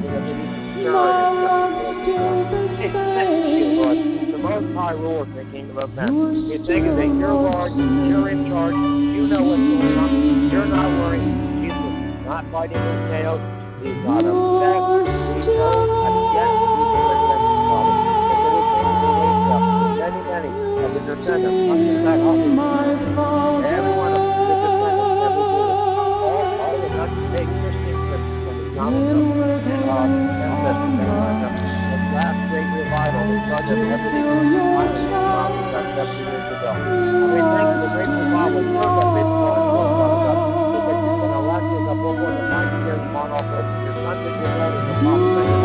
the 4.30 4.38
most 4.38 4.72
high 4.72 4.94
in 4.96 5.28
the 5.36 5.44
kingdom 5.52 5.76
of 5.76 5.92
men. 5.92 6.48
You 6.48 6.56
think 6.64 6.88
that 6.88 7.12
you're 7.20 7.36
Lord, 7.36 7.76
you're 7.76 8.32
in 8.32 8.48
charge, 8.48 8.72
you 8.72 9.28
know 9.28 9.44
what's 9.44 9.60
going 9.60 10.00
on, 10.00 10.48
you're 10.48 10.64
not 10.64 10.88
worried. 10.88 11.20
Jesus 11.60 11.76
is 11.76 12.24
not 12.24 12.48
fighting 12.48 12.80
his 12.80 13.02
nails, 13.12 13.44
he's 13.84 14.00
not 14.08 14.24
upset, 14.24 15.04
he 15.04 15.52
knows 15.52 15.84
that 15.84 16.16
yes, 16.32 16.48
he 16.48 16.64
will 16.64 16.96
defend 16.96 17.28
his 17.28 17.44
Father. 17.68 17.92
But 18.24 18.40
there 18.40 18.56
is 18.56 18.72
many, 20.00 20.20
many 20.24 20.48
of 20.80 20.96
the 20.96 21.02
descendants 21.12 21.60
under 21.68 22.08
that 22.08 22.24
office. 22.24 22.56
Every 23.68 23.94
one 24.00 24.16
of 24.16 24.24
the 24.24 24.48
descendants, 24.48 25.20
of 25.20 25.36
all, 25.36 26.56
all 26.64 26.76
the 26.80 26.88
not 26.96 27.12
take 27.36 27.52
Christian 27.60 28.00
Christians 28.08 28.80
from 28.80 28.96
the 29.04 29.79
Jonathan 29.90 30.30
and 30.38 31.42
and 31.42 31.54
the 31.90 31.98
last 32.14 32.38
great 32.46 32.70
revival. 32.78 33.26
That 33.26 33.42
started 33.50 33.90
everything 33.90 34.22
on 34.22 34.46
the 34.46 35.10
mountain 35.10 35.66
about 35.66 35.86
70 35.98 36.30
years 36.30 36.46
ago. 36.46 36.70
And 36.78 37.30
we 37.34 37.40
thank 37.42 37.66
you 37.74 37.78
the 37.82 37.90
great 37.90 38.12
revival. 38.14 38.62
First 38.70 38.94
that 39.02 39.08
been 39.18 39.30
going 39.34 39.66
forth, 39.66 39.90
Father 39.98 40.18
God, 40.30 40.38
because 40.78 40.98
you've 41.02 41.22
been 41.26 41.34
elected 41.42 41.82
up 41.90 42.00
over 42.06 42.22
the 42.22 42.44
90 42.54 42.86
years 42.86 43.02
on 43.18 43.28
off 43.34 43.46
your 43.50 43.94
sons 44.06 44.22
and 44.30 44.36
your 44.38 45.59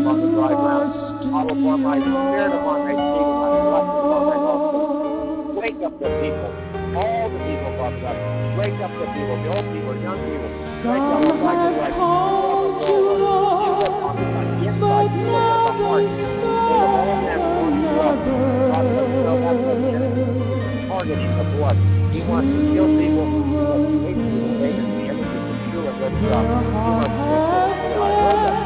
upon 0.00 0.20
the 0.20 0.28
dry 0.36 0.52
ground. 0.52 0.92
Will 1.26 1.56
pour 1.62 1.76
my 1.76 1.98
spirit 2.00 2.52
upon 2.54 2.86
seed, 2.86 2.96
and 2.96 3.44
my 3.44 3.60
blessing 3.66 3.98
upon 4.02 4.22
thy 4.26 4.38
offspring. 4.40 5.56
Wake 5.56 5.80
up 5.84 5.94
the 6.00 6.08
people, 6.20 6.50
all 6.96 7.28
the 7.28 7.38
people, 7.44 7.70
Father 7.76 8.00
God. 8.02 8.16
Wake 8.56 8.80
up 8.80 8.92
the 8.96 9.06
people, 9.14 9.36
the 9.36 9.50
old 9.52 9.66
people, 9.68 9.92
the 9.94 10.00
young 10.00 10.20
people. 10.26 10.50
Wake 10.86 11.06
up 11.12 11.20
the 11.22 11.34
black 11.38 11.60
and 11.66 11.76
white. 11.76 11.96
You 11.96 12.98
look 13.16 14.00
on 14.06 14.16
the 14.16 14.26
inside, 14.64 15.12
you 15.12 15.28
look 15.28 15.44
at 15.44 15.64
the 15.66 15.72
heart. 15.76 16.08
Think 16.08 16.82
of 16.82 16.92
all 16.96 17.16
men 17.20 17.40
born 17.46 17.72
in 17.76 17.84
blood. 17.94 18.18
God 18.26 18.84
doesn't 18.86 19.22
know 19.22 19.36
that's 19.44 19.60
what 19.60 19.76
the 19.76 19.88
enemy 19.92 20.24
is 20.24 20.88
targeting 20.88 21.32
the 21.36 21.46
blood. 21.56 21.76
He 22.10 22.20
wants 22.26 22.48
to 22.48 22.60
kill 22.74 22.88
people. 22.96 23.28
He 23.28 23.44
wants 23.46 23.86
to 23.86 23.98
hate 24.02 24.18
people. 24.18 24.56
They 24.56 24.72
can 24.72 24.86
see 24.96 25.06
everything 25.10 25.44
and 25.46 25.68
good 25.72 25.94
stuff. 25.94 26.16
He 26.16 26.90
wants 26.96 27.12
to 27.12 27.24
make 27.28 27.44
people 27.76 28.65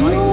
Wisdom 0.00 0.29